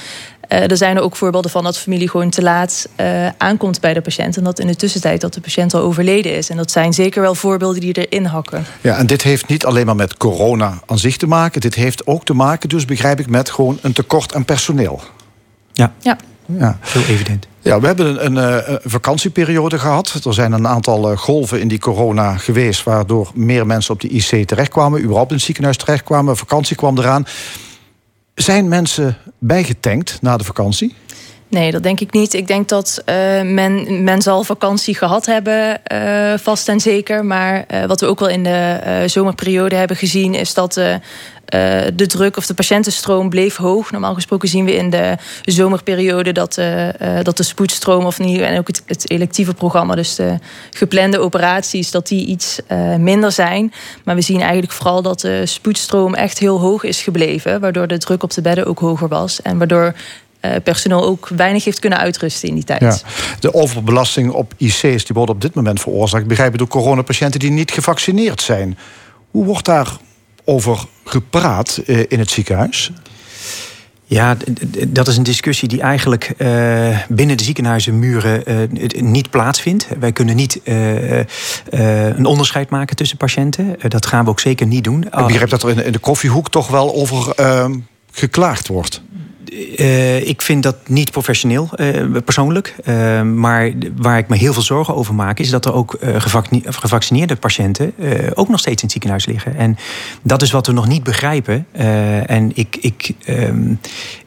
Eh, 0.47 0.71
er 0.71 0.77
zijn 0.77 0.95
er 0.95 1.01
ook 1.01 1.15
voorbeelden 1.15 1.51
van 1.51 1.63
dat 1.63 1.77
familie 1.77 2.09
gewoon 2.09 2.29
te 2.29 2.41
laat 2.41 2.87
eh, 2.95 3.27
aankomt 3.37 3.81
bij 3.81 3.93
de 3.93 4.01
patiënt. 4.01 4.37
En 4.37 4.43
dat 4.43 4.59
in 4.59 4.67
de 4.67 4.75
tussentijd 4.75 5.21
dat 5.21 5.33
de 5.33 5.41
patiënt 5.41 5.73
al 5.73 5.81
overleden 5.81 6.35
is. 6.35 6.49
En 6.49 6.57
dat 6.57 6.71
zijn 6.71 6.93
zeker 6.93 7.21
wel 7.21 7.35
voorbeelden 7.35 7.81
die 7.81 8.05
erin 8.05 8.25
hakken. 8.25 8.65
Ja, 8.81 8.97
en 8.97 9.07
dit 9.07 9.21
heeft 9.21 9.47
niet 9.47 9.65
alleen 9.65 9.85
maar 9.85 9.95
met 9.95 10.17
corona 10.17 10.79
aan 10.85 10.99
zich 10.99 11.17
te 11.17 11.27
maken. 11.27 11.61
Dit 11.61 11.75
heeft 11.75 12.07
ook 12.07 12.25
te 12.25 12.33
maken, 12.33 12.69
dus 12.69 12.85
begrijp 12.85 13.19
ik, 13.19 13.27
met 13.27 13.49
gewoon 13.49 13.79
een 13.81 13.93
tekort 13.93 14.33
aan 14.33 14.45
personeel. 14.45 15.01
Ja, 15.73 15.93
Ja. 16.01 16.17
Ja. 16.57 16.77
heel 16.81 17.01
evident. 17.01 17.47
Ja, 17.61 17.79
we 17.79 17.87
hebben 17.87 18.25
een, 18.25 18.25
een, 18.25 18.63
eh, 18.63 18.67
een 18.67 18.79
vakantieperiode 18.83 19.79
gehad. 19.79 20.21
Er 20.25 20.33
zijn 20.33 20.51
een 20.51 20.67
aantal 20.67 21.11
eh, 21.11 21.17
golven 21.17 21.61
in 21.61 21.67
die 21.67 21.79
corona 21.79 22.37
geweest... 22.37 22.83
waardoor 22.83 23.31
meer 23.33 23.65
mensen 23.65 23.93
op 23.93 24.01
de 24.01 24.07
IC 24.07 24.47
terechtkwamen... 24.47 25.01
überhaupt 25.01 25.29
in 25.29 25.35
het 25.35 25.45
ziekenhuis 25.45 25.77
terechtkwamen. 25.77 26.37
Vakantie 26.37 26.75
kwam 26.75 26.97
eraan. 26.97 27.25
Zijn 28.35 28.67
mensen 28.67 29.17
bijgetankt 29.39 30.17
na 30.21 30.37
de 30.37 30.43
vakantie? 30.43 30.95
Nee, 31.49 31.71
dat 31.71 31.83
denk 31.83 31.99
ik 31.99 32.13
niet. 32.13 32.33
Ik 32.33 32.47
denk 32.47 32.69
dat 32.69 33.01
eh, 33.05 33.15
men, 33.41 34.03
men 34.03 34.21
zal 34.21 34.43
vakantie 34.43 34.95
gehad 34.95 35.25
hebben, 35.25 35.85
eh, 35.85 36.33
vast 36.37 36.69
en 36.69 36.79
zeker. 36.79 37.25
Maar 37.25 37.63
eh, 37.67 37.85
wat 37.85 37.99
we 37.99 38.07
ook 38.07 38.19
wel 38.19 38.29
in 38.29 38.43
de 38.43 38.79
eh, 38.83 39.09
zomerperiode 39.09 39.75
hebben 39.75 39.97
gezien... 39.97 40.33
is 40.33 40.53
dat 40.53 40.81
eh, 41.49 41.81
de 41.93 42.05
druk 42.05 42.37
of 42.37 42.45
de 42.45 42.53
patiëntenstroom 42.53 43.29
bleef 43.29 43.55
hoog. 43.55 43.91
Normaal 43.91 44.13
gesproken 44.13 44.49
zien 44.49 44.65
we 44.65 44.75
in 44.75 44.89
de 44.89 45.17
zomerperiode... 45.43 46.31
dat, 46.31 46.57
eh, 46.57 47.17
eh, 47.17 47.23
dat 47.23 47.37
de 47.37 47.43
spoedstroom 47.43 48.05
of 48.05 48.19
niet, 48.19 48.39
en 48.39 48.57
ook 48.57 48.67
het, 48.67 48.83
het 48.85 49.09
electieve 49.09 49.53
programma... 49.53 49.95
dus 49.95 50.15
de 50.15 50.37
geplande 50.71 51.19
operaties, 51.19 51.91
dat 51.91 52.07
die 52.07 52.25
iets 52.25 52.59
minder 52.97 53.31
zijn. 53.31 53.73
Maar 54.03 54.15
we 54.15 54.21
zien 54.21 54.41
eigenlijk 54.41 54.71
vooral 54.71 55.01
dat 55.01 55.19
de 55.19 55.45
spoedstroom 55.45 56.13
echt 56.13 56.39
heel 56.39 56.59
hoog 56.59 56.83
is 56.83 57.01
gebleven... 57.01 57.59
waardoor 57.59 57.87
de 57.87 57.97
druk 57.97 58.23
op 58.23 58.33
de 58.33 58.41
bedden 58.41 58.65
ook 58.65 58.79
hoger 58.79 59.07
was. 59.07 59.41
En 59.41 59.57
waardoor 59.57 59.93
personeel 60.63 61.05
ook 61.05 61.29
weinig 61.35 61.63
heeft 61.63 61.79
kunnen 61.79 61.99
uitrusten 61.99 62.49
in 62.49 62.55
die 62.55 62.63
tijd. 62.63 62.81
Ja. 62.81 62.97
De 63.39 63.53
overbelasting 63.53 64.31
op 64.31 64.53
IC's 64.57 64.81
die 64.81 65.13
wordt 65.13 65.31
op 65.31 65.41
dit 65.41 65.53
moment 65.53 65.81
veroorzaakt... 65.81 66.27
begrijp 66.27 66.51
ik 66.51 66.57
door 66.57 66.67
coronapatiënten 66.67 67.39
die 67.39 67.51
niet 67.51 67.71
gevaccineerd 67.71 68.41
zijn. 68.41 68.77
Hoe 69.31 69.45
wordt 69.45 69.67
daarover 70.49 70.85
gepraat 71.03 71.81
eh, 71.85 71.99
in 72.07 72.19
het 72.19 72.29
ziekenhuis? 72.29 72.91
Ja, 74.05 74.37
dat 74.87 75.07
is 75.07 75.17
een 75.17 75.23
discussie 75.23 75.67
die 75.67 75.81
eigenlijk 75.81 76.33
eh, 76.37 76.97
binnen 77.09 77.37
de 77.37 77.43
ziekenhuizenmuren 77.43 78.41
het 78.79 79.01
niet 79.01 79.29
plaatsvindt. 79.29 79.87
Wij 79.99 80.11
kunnen 80.11 80.35
niet 80.35 80.61
een 81.69 82.25
onderscheid 82.25 82.69
maken 82.69 82.95
tussen 82.95 83.17
patiënten. 83.17 83.75
Dat 83.87 84.05
gaan 84.05 84.23
we 84.23 84.29
ook 84.29 84.39
zeker 84.39 84.67
niet 84.67 84.83
doen. 84.83 85.03
Ik 85.03 85.11
begrijp 85.11 85.49
dat 85.49 85.63
er 85.63 85.69
in 85.69 85.75
de, 85.75 85.83
in 85.83 85.91
de 85.91 85.99
koffiehoek 85.99 86.49
toch 86.49 86.67
wel 86.67 86.95
over 86.95 87.33
ehm, 87.35 87.77
geklaagd 88.11 88.67
wordt. 88.67 89.01
Eh, 89.77 90.27
ik 90.27 90.41
vind 90.41 90.63
dat 90.63 90.75
niet 90.87 91.11
professioneel, 91.11 91.69
eh, 91.75 92.05
persoonlijk. 92.25 92.75
Eh, 92.83 93.21
maar 93.21 93.71
waar 93.95 94.17
ik 94.17 94.27
me 94.27 94.35
heel 94.37 94.53
veel 94.53 94.61
zorgen 94.61 94.95
over 94.95 95.13
maak... 95.15 95.39
is 95.39 95.49
dat 95.49 95.65
er 95.65 95.73
ook 95.73 95.93
eh, 95.93 96.21
gevacci- 96.21 96.63
gevaccineerde 96.65 97.35
patiënten... 97.35 97.93
eh, 97.99 98.13
ook 98.33 98.49
nog 98.49 98.59
steeds 98.59 98.75
in 98.75 98.81
het 98.83 98.91
ziekenhuis 98.91 99.25
liggen. 99.25 99.55
En 99.55 99.77
dat 100.21 100.41
is 100.41 100.51
wat 100.51 100.67
we 100.67 100.73
nog 100.73 100.87
niet 100.87 101.03
begrijpen. 101.03 101.65
Eh, 101.71 102.29
en 102.29 102.51
ik, 102.53 102.77
ik, 102.81 103.11
ehm, 103.25 103.73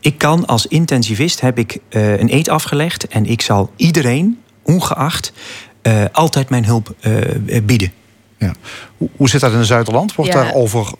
ik 0.00 0.18
kan 0.18 0.46
als 0.46 0.66
intensivist... 0.66 1.40
heb 1.40 1.58
ik 1.58 1.78
eh, 1.88 2.18
een 2.18 2.34
eet 2.34 2.48
afgelegd... 2.48 3.08
en 3.08 3.26
ik 3.26 3.40
zal 3.42 3.70
iedereen, 3.76 4.38
ongeacht... 4.62 5.32
eh, 5.82 6.04
altijd 6.12 6.48
mijn 6.50 6.64
hulp 6.64 6.94
eh, 7.00 7.12
bieden. 7.62 7.92
Ja. 8.38 8.52
Hoe, 8.96 9.08
hoe 9.16 9.28
zit 9.28 9.40
dat 9.40 9.52
in 9.52 9.58
het 9.58 9.66
Zuiderland? 9.66 10.14
Wordt 10.14 10.32
Ja. 10.32 10.42
daarover 10.42 10.92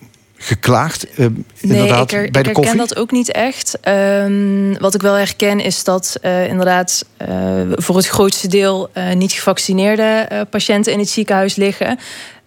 geklaagd? 0.45 1.05
eh, 1.11 1.17
Nee, 1.17 1.35
inderdaad, 1.61 2.03
ik, 2.03 2.11
her- 2.11 2.19
bij 2.21 2.27
ik 2.27 2.33
de 2.33 2.39
herken 2.39 2.55
koffie? 2.55 2.79
dat 2.79 2.97
ook 2.97 3.11
niet 3.11 3.33
echt. 3.33 3.79
Ehm, 3.81 4.75
wat 4.79 4.95
ik 4.95 5.01
wel 5.03 5.15
herken 5.15 5.61
is 5.61 5.85
dat 5.85 6.17
eh, 6.23 6.47
inderdaad 6.47 7.05
eh, 7.17 7.29
voor 7.71 7.97
het 7.97 8.07
grootste 8.09 8.49
deel 8.49 8.89
eh, 8.93 9.13
niet 9.15 9.33
gevaccineerde 9.33 10.29
patiënten 10.51 10.93
in 10.93 10.99
het 10.99 11.09
ziekenhuis 11.09 11.55
liggen. 11.57 11.99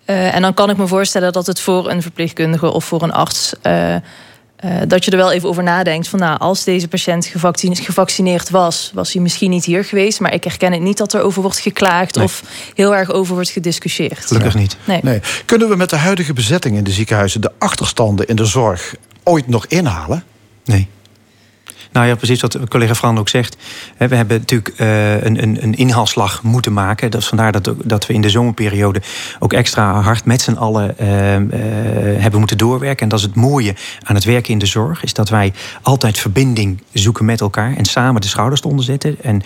En 0.05 0.41
dan 0.41 0.53
kan 0.53 0.69
ik 0.69 0.77
me 0.77 0.87
voorstellen 0.87 1.33
dat 1.33 1.47
het 1.47 1.59
voor 1.59 1.89
een 1.89 2.01
verpleegkundige 2.01 2.71
of 2.71 2.85
voor 2.85 3.01
een 3.03 3.13
arts. 3.13 3.53
Eh, 4.55 4.71
dat 4.87 5.05
je 5.05 5.11
er 5.11 5.17
wel 5.17 5.31
even 5.31 5.49
over 5.49 5.63
nadenkt 5.63 6.07
van 6.07 6.19
nou, 6.19 6.39
als 6.39 6.63
deze 6.63 6.87
patiënt 6.87 7.25
gevaccine- 7.25 7.75
gevaccineerd 7.75 8.49
was, 8.49 8.91
was 8.93 9.13
hij 9.13 9.21
misschien 9.21 9.49
niet 9.49 9.65
hier 9.65 9.83
geweest. 9.85 10.19
Maar 10.19 10.33
ik 10.33 10.43
herken 10.43 10.71
het 10.71 10.81
niet 10.81 10.97
dat 10.97 11.13
er 11.13 11.21
over 11.21 11.41
wordt 11.41 11.59
geklaagd 11.59 12.15
Nee. 12.15 12.23
of 12.25 12.43
heel 12.75 12.95
erg 12.95 13.11
over 13.11 13.33
wordt 13.33 13.49
gediscussieerd. 13.49 14.25
Gelukkig 14.25 14.55
niet. 14.55 14.77
Nee. 14.85 14.99
Nee. 15.03 15.19
Kunnen 15.45 15.69
we 15.69 15.75
met 15.75 15.89
de 15.89 15.95
huidige 15.95 16.33
bezetting 16.33 16.77
in 16.77 16.83
de 16.83 16.91
ziekenhuizen... 16.91 17.41
de 17.41 17.51
achterstanden 17.57 18.27
in 18.27 18.35
de 18.35 18.45
zorg 18.45 18.95
ooit 19.23 19.47
nog 19.47 19.65
inhalen? 19.65 20.23
Nee. 20.65 20.87
Nou 21.95 22.07
ja, 22.07 22.15
precies 22.15 22.41
wat 22.41 22.59
collega 22.67 22.95
Fran 22.95 23.19
ook 23.19 23.29
zegt. 23.29 23.57
We 23.97 24.15
hebben 24.15 24.37
natuurlijk 24.39 24.73
eh, 24.77 25.23
een, 25.23 25.43
een, 25.43 25.63
een 25.63 25.75
inhaalslag 25.75 26.43
moeten 26.43 26.73
maken. 26.73 27.11
Dat 27.11 27.21
is 27.21 27.27
vandaar 27.27 27.51
dat, 27.51 27.71
dat 27.83 28.07
we 28.07 28.13
in 28.13 28.21
de 28.21 28.29
zomerperiode 28.29 29.01
ook 29.39 29.53
extra 29.53 30.01
hard 30.01 30.25
met 30.25 30.41
z'n 30.41 30.53
allen 30.53 30.97
eh, 30.97 31.35
eh, 31.35 31.41
hebben 32.21 32.39
moeten 32.39 32.57
doorwerken. 32.57 33.03
En 33.03 33.09
dat 33.09 33.19
is 33.19 33.25
het 33.25 33.35
mooie 33.35 33.75
aan 34.03 34.15
het 34.15 34.23
werken 34.23 34.51
in 34.51 34.59
de 34.59 34.65
zorg. 34.65 35.03
Is 35.03 35.13
dat 35.13 35.29
wij 35.29 35.53
altijd 35.81 36.17
verbinding 36.17 36.81
zoeken 36.93 37.25
met 37.25 37.41
elkaar. 37.41 37.75
En 37.75 37.85
samen 37.85 38.21
de 38.21 38.27
schouders 38.27 38.61
eronder 38.61 38.85
zetten. 38.85 39.17
En 39.21 39.41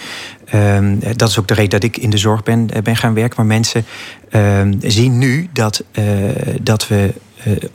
ehm, 0.45 0.95
dat 1.15 1.29
is 1.29 1.39
ook 1.39 1.47
de 1.47 1.53
reden 1.53 1.79
dat 1.79 1.83
ik 1.83 1.97
in 1.97 2.09
de 2.09 2.17
zorg 2.17 2.43
ben, 2.43 2.69
ben 2.83 2.95
gaan 2.95 3.13
werken. 3.13 3.35
Maar 3.37 3.45
mensen 3.45 3.85
ehm, 4.29 4.73
zien 4.81 5.17
nu 5.17 5.49
dat, 5.53 5.83
dat 6.61 6.87
we 6.87 7.13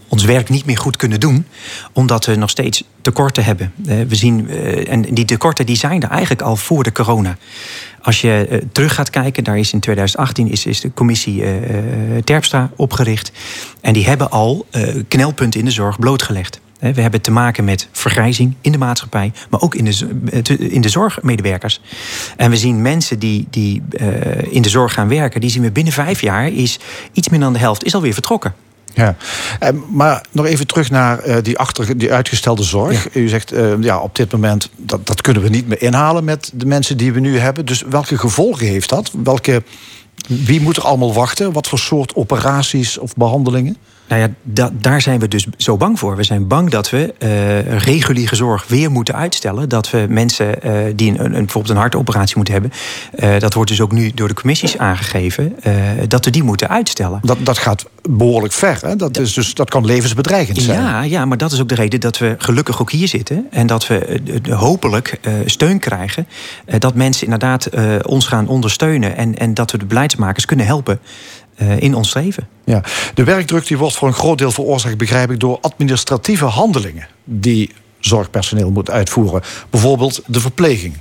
ons 0.09 0.25
werk 0.25 0.49
niet 0.49 0.67
meer 0.67 0.79
goed 0.79 0.97
kunnen 0.97 1.21
doen, 1.21 1.47
omdat 1.93 2.25
we 2.25 2.35
nog 2.35 2.51
steeds 2.51 2.85
tekorten 3.03 3.45
hebben. 3.45 3.73
Eh, 3.87 3.97
we 4.09 4.15
zien, 4.15 4.51
eh, 4.51 4.93
en 4.93 5.03
die 5.03 5.25
tekorten 5.25 5.67
die 5.67 5.77
zijn 5.77 6.03
er 6.03 6.09
eigenlijk 6.09 6.43
al 6.43 6.57
voor 6.57 6.83
de 6.83 6.93
corona. 6.93 7.37
Als 8.03 8.21
je 8.21 8.47
eh, 8.51 8.59
terug 8.73 8.95
gaat 8.95 9.11
kijken, 9.11 9.45
daar 9.45 9.59
is 9.59 9.73
in 9.73 9.81
2018 9.81 10.51
is, 10.51 10.67
is 10.67 10.81
de 10.81 10.93
commissie 10.95 11.43
eh, 11.43 12.17
eh, 12.17 12.23
Terpstra 12.25 12.71
opgericht. 12.77 13.33
En 13.81 13.93
die 13.93 14.07
hebben 14.07 14.31
al 14.31 14.67
eh, 14.71 14.89
knelpunten 15.09 15.61
in 15.61 15.67
de 15.67 15.73
zorg 15.73 15.99
blootgelegd. 15.99 16.61
We 16.93 17.01
hebben 17.01 17.21
te 17.21 17.31
maken 17.31 17.65
met 17.65 17.89
vergrijzing 17.93 18.55
in 18.61 18.73
de 18.73 18.79
maatschappij, 18.79 19.33
maar 19.51 19.61
ook 19.61 19.75
in 19.75 19.85
de, 19.85 20.09
eh, 20.31 20.73
in 20.73 20.81
de 20.81 20.89
zorgmedewerkers. 20.89 21.81
En 22.37 22.51
we 22.51 22.57
zien 22.57 22.83
mensen 22.83 23.19
die, 23.19 23.47
die 23.51 23.83
eh, 23.91 24.53
in 24.53 24.63
de 24.63 24.69
zorg 24.69 24.93
gaan 24.93 25.09
werken, 25.09 25.41
die 25.41 25.51
zien 25.51 25.63
we 25.63 25.71
binnen 25.71 25.93
vijf 25.93 26.21
jaar 26.21 26.49
is 26.49 26.79
iets 27.13 27.29
minder 27.29 27.49
dan 27.49 27.59
de 27.59 27.65
helft 27.65 27.85
is 27.85 27.95
alweer 27.95 28.13
vertrokken. 28.13 28.55
Ja, 28.95 29.17
Eh, 29.59 29.69
maar 29.91 30.27
nog 30.31 30.47
even 30.47 30.67
terug 30.67 30.91
naar 30.91 31.19
eh, 31.19 31.37
die, 31.43 31.59
achter, 31.59 31.99
die 31.99 32.13
uitgestelde 32.13 32.63
zorg. 32.63 33.15
U 33.15 33.29
zegt, 33.29 33.53
eh, 33.53 33.73
ja, 33.81 33.99
op 33.99 34.17
dit 34.17 34.33
moment, 34.33 34.69
dat, 34.77 35.07
dat 35.07 35.21
kunnen 35.21 35.43
we 35.43 35.49
niet 35.49 35.69
meer 35.69 35.83
inhalen 35.83 36.25
met 36.25 36.51
de 36.55 36.67
mensen 36.67 36.97
die 36.97 37.13
we 37.13 37.21
nu 37.21 37.39
hebben. 37.39 37.67
Dus 37.67 37.83
welke 37.89 38.19
gevolgen 38.19 38.67
heeft 38.67 38.89
dat? 38.89 39.11
Welke, 39.25 39.63
wie 40.27 40.61
moet 40.61 40.77
er 40.77 40.83
allemaal 40.83 41.15
wachten? 41.15 41.53
Wat 41.53 41.69
voor 41.69 41.79
soort 41.79 42.15
operaties 42.15 42.99
of 42.99 43.15
behandelingen? 43.15 43.77
Nou 44.09 44.21
ja, 44.21 44.29
da- 44.43 44.71
daar 44.73 45.01
zijn 45.01 45.21
we 45.21 45.29
dus 45.29 45.47
zo 45.57 45.77
bang 45.77 45.99
voor. 45.99 46.17
We 46.17 46.23
zijn 46.23 46.49
bang 46.49 46.71
dat 46.71 46.91
we 46.91 47.15
eh, 47.19 47.77
reguliere 47.77 48.37
zorg 48.37 48.69
weer 48.69 48.91
moeten 48.91 49.15
uitstellen. 49.15 49.69
Dat 49.69 49.91
we 49.91 50.07
mensen 50.09 50.63
eh, 50.63 50.73
die 50.97 51.11
een, 51.11 51.25
een, 51.25 51.31
bijvoorbeeld 51.31 51.75
een 51.75 51.81
hartoperatie 51.81 52.37
moeten 52.37 52.55
hebben... 52.55 52.73
eh, 53.15 53.39
dat 53.39 53.55
wordt 53.55 53.71
dus 53.71 53.81
ook 53.81 53.93
nu 53.93 54.11
door 54.15 54.29
de 54.29 54.35
commissies 54.35 54.79
aangegeven... 54.79 55.57
dat 56.09 56.25
we 56.25 56.31
die 56.31 56.43
moeten 56.43 56.69
uitstellen. 56.69 57.21
Dat, 57.23 57.39
dat 57.43 57.59
gaat 57.59 57.85
behoorlijk 58.09 58.53
ver. 58.53 58.79
Hè? 58.81 58.97
Dat, 58.97 59.19
is 59.19 59.33
dus, 59.33 59.55
dat 59.55 59.71
kan 59.71 59.85
levensbedreigend 59.85 60.63
zijn. 60.63 60.81
Ja, 60.81 61.03
ja, 61.03 61.25
maar 61.25 61.39
dat 61.39 61.53
is 61.53 61.61
ook 61.61 61.69
de 61.69 61.75
reden 61.75 62.01
dat 62.01 62.19
we 62.19 62.35
gelukkig 62.39 62.81
ook 62.81 62.91
hier 62.91 63.09
zitten. 63.09 63.47
En 63.51 63.67
dat 63.67 63.87
we 63.87 64.21
hopelijk 64.51 65.21
steun 65.47 65.79
krijgen. 65.79 66.27
dat 66.79 66.95
mensen 66.95 67.25
inderdaad 67.25 67.69
ons 68.03 68.27
gaan 68.27 68.49
ondersteunen. 68.49 69.17
En, 69.17 69.39
en 69.39 69.55
dat 69.55 69.71
we 69.71 69.79
de 69.79 69.87
beleidsmakers 69.87 70.45
kunnen 70.45 70.67
helpen 70.67 70.99
in 71.79 71.95
ons 71.95 72.09
streven. 72.09 72.49
Ja. 72.65 72.83
De 73.15 73.25
werkdruk 73.25 73.67
die 73.67 73.79
wordt 73.79 73.97
voor 73.97 74.09
een 74.09 74.15
groot 74.15 74.39
deel 74.39 74.51
veroorzaakt, 74.51 74.99
begrijp 74.99 75.31
ik, 75.31 75.41
door 75.41 75.59
administratieve 75.61 76.45
handelingen 76.45 77.09
die 77.25 77.71
zorgpersoneel 77.99 78.71
moet 78.71 78.91
uitvoeren. 78.91 79.43
Bijvoorbeeld 79.71 80.23
de 80.27 80.41
verpleging. 80.41 80.95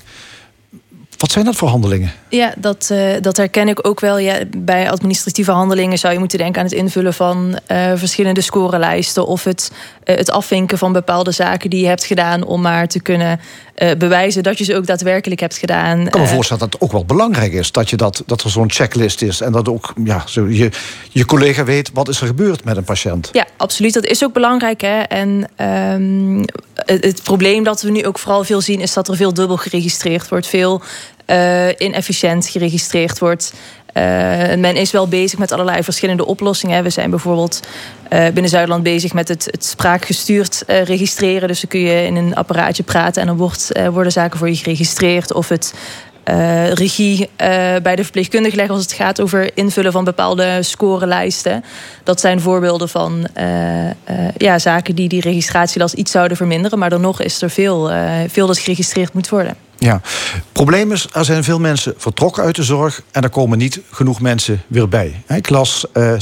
Wat 1.23 1.31
zijn 1.31 1.45
dat 1.45 1.55
voor 1.55 1.67
handelingen? 1.67 2.11
Ja, 2.29 2.53
dat, 2.57 2.89
eh, 2.91 3.21
dat 3.21 3.37
herken 3.37 3.67
ik 3.67 3.87
ook 3.87 3.99
wel. 3.99 4.17
Ja, 4.17 4.39
bij 4.57 4.91
administratieve 4.91 5.51
handelingen 5.51 5.97
zou 5.97 6.13
je 6.13 6.19
moeten 6.19 6.37
denken 6.37 6.59
aan 6.61 6.67
het 6.67 6.75
invullen 6.75 7.13
van 7.13 7.59
eh, 7.65 7.91
verschillende 7.95 8.41
scorelijsten. 8.41 9.25
Of 9.25 9.43
het, 9.43 9.71
eh, 10.03 10.17
het 10.17 10.31
afvinken 10.31 10.77
van 10.77 10.93
bepaalde 10.93 11.31
zaken 11.31 11.69
die 11.69 11.81
je 11.81 11.87
hebt 11.87 12.05
gedaan. 12.05 12.43
om 12.43 12.61
maar 12.61 12.87
te 12.87 13.01
kunnen 13.01 13.39
eh, 13.73 13.97
bewijzen 13.97 14.43
dat 14.43 14.57
je 14.57 14.63
ze 14.63 14.75
ook 14.75 14.85
daadwerkelijk 14.85 15.41
hebt 15.41 15.57
gedaan. 15.57 15.99
Ik 15.99 16.11
kan 16.11 16.21
me 16.21 16.27
Eh, 16.27 16.33
voorstellen 16.33 16.63
dat 16.63 16.73
het 16.73 16.81
ook 16.81 16.91
wel 16.91 17.05
belangrijk 17.05 17.53
is 17.53 17.71
dat, 17.71 17.89
je 17.89 17.95
dat, 17.95 18.23
dat 18.25 18.41
er 18.41 18.49
zo'n 18.49 18.71
checklist 18.71 19.21
is. 19.21 19.41
En 19.41 19.51
dat 19.51 19.69
ook 19.69 19.93
ja, 20.03 20.23
zo 20.27 20.47
je, 20.47 20.69
je 21.09 21.25
collega 21.25 21.63
weet 21.63 21.89
wat 21.93 22.09
is 22.09 22.21
er 22.21 22.27
gebeurd 22.27 22.63
met 22.63 22.77
een 22.77 22.83
patiënt. 22.83 23.29
Ja, 23.31 23.45
absoluut. 23.57 23.93
Dat 23.93 24.05
is 24.05 24.23
ook 24.23 24.33
belangrijk. 24.33 24.81
Hè? 24.81 24.99
En 24.99 25.49
ehm, 25.55 26.43
het, 26.75 27.03
het 27.03 27.23
probleem 27.23 27.63
dat 27.63 27.81
we 27.81 27.91
nu 27.91 28.05
ook 28.05 28.19
vooral 28.19 28.43
veel 28.43 28.61
zien, 28.61 28.79
is 28.79 28.93
dat 28.93 29.07
er 29.07 29.15
veel 29.15 29.33
dubbel 29.33 29.57
geregistreerd 29.57 30.29
wordt. 30.29 30.47
Veel 30.47 30.81
eh, 31.25 31.67
inefficiënt 31.77 32.47
geregistreerd 32.47 33.19
wordt. 33.19 33.53
Eh, 33.93 34.55
men 34.55 34.75
is 34.75 34.91
wel 34.91 35.07
bezig 35.07 35.39
met 35.39 35.51
allerlei 35.51 35.83
verschillende 35.83 36.25
oplossingen. 36.25 36.83
We 36.83 36.89
zijn 36.89 37.09
bijvoorbeeld 37.09 37.59
eh, 38.09 38.23
binnen 38.23 38.49
Zuidland 38.49 38.83
bezig 38.83 39.13
met 39.13 39.27
het, 39.27 39.47
het 39.51 39.65
spraakgestuurd 39.65 40.63
eh, 40.67 40.83
registreren. 40.83 41.47
Dus 41.47 41.61
dan 41.61 41.69
kun 41.69 41.79
je 41.79 42.05
in 42.05 42.15
een 42.15 42.35
apparaatje 42.35 42.83
praten 42.83 43.21
en 43.21 43.27
dan 43.27 43.37
wordt, 43.37 43.71
worden 43.91 44.11
zaken 44.11 44.39
voor 44.39 44.49
je 44.49 44.55
geregistreerd. 44.55 45.33
Of 45.33 45.49
het 45.49 45.73
regie 46.73 47.29
bij 47.83 47.95
de 47.95 48.03
verpleegkundige 48.03 48.55
leggen 48.55 48.75
als 48.75 48.83
het 48.83 48.93
gaat 48.93 49.21
over 49.21 49.57
invullen 49.57 49.91
van 49.91 50.03
bepaalde 50.03 50.63
scorelijsten. 50.63 51.63
Dat 52.03 52.19
zijn 52.19 52.41
voorbeelden 52.41 52.89
van 52.89 53.27
ja, 54.37 54.59
zaken 54.59 54.95
die 54.95 55.09
die 55.09 55.21
registratielast 55.21 55.93
iets 55.93 56.11
zouden 56.11 56.37
verminderen. 56.37 56.79
Maar 56.79 56.89
dan 56.89 57.01
nog 57.01 57.21
is 57.21 57.41
er 57.41 57.49
veel, 57.49 57.91
veel 58.27 58.47
dat 58.47 58.57
geregistreerd 58.57 59.13
moet 59.13 59.29
worden. 59.29 59.62
Ja. 59.83 60.01
Probleem 60.51 60.91
is, 60.91 61.07
er 61.13 61.25
zijn 61.25 61.43
veel 61.43 61.59
mensen 61.59 61.93
vertrokken 61.97 62.43
uit 62.43 62.55
de 62.55 62.63
zorg 62.63 63.01
en 63.11 63.23
er 63.23 63.29
komen 63.29 63.57
niet 63.57 63.79
genoeg 63.91 64.21
mensen 64.21 64.61
weer 64.67 64.89
bij. 64.89 65.23
Ik 65.27 65.49
las 65.49 65.85
eh 65.91 66.13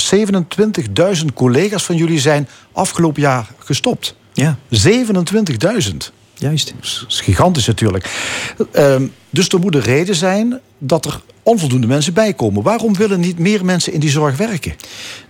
27.000 1.19 1.25
collega's 1.33 1.83
van 1.83 1.95
jullie 1.95 2.19
zijn 2.19 2.47
afgelopen 2.71 3.21
jaar 3.21 3.47
gestopt. 3.59 4.15
Ja, 4.33 4.57
27.000. 4.69 6.20
juist. 6.41 6.73
Dat 6.75 7.05
is 7.07 7.21
gigantisch 7.21 7.67
natuurlijk. 7.67 8.09
Ehm, 8.71 9.07
dus 9.29 9.49
er 9.49 9.59
moet 9.59 9.75
een 9.75 9.81
reden 9.81 10.15
zijn 10.15 10.59
dat 10.77 11.05
er 11.05 11.21
onvoldoende 11.43 11.87
mensen 11.87 12.13
bij 12.13 12.33
komen. 12.33 12.63
Waarom 12.63 12.95
willen 12.95 13.19
niet 13.19 13.39
meer 13.39 13.65
mensen 13.65 13.93
in 13.93 13.99
die 13.99 14.09
zorg 14.09 14.37
werken? 14.37 14.73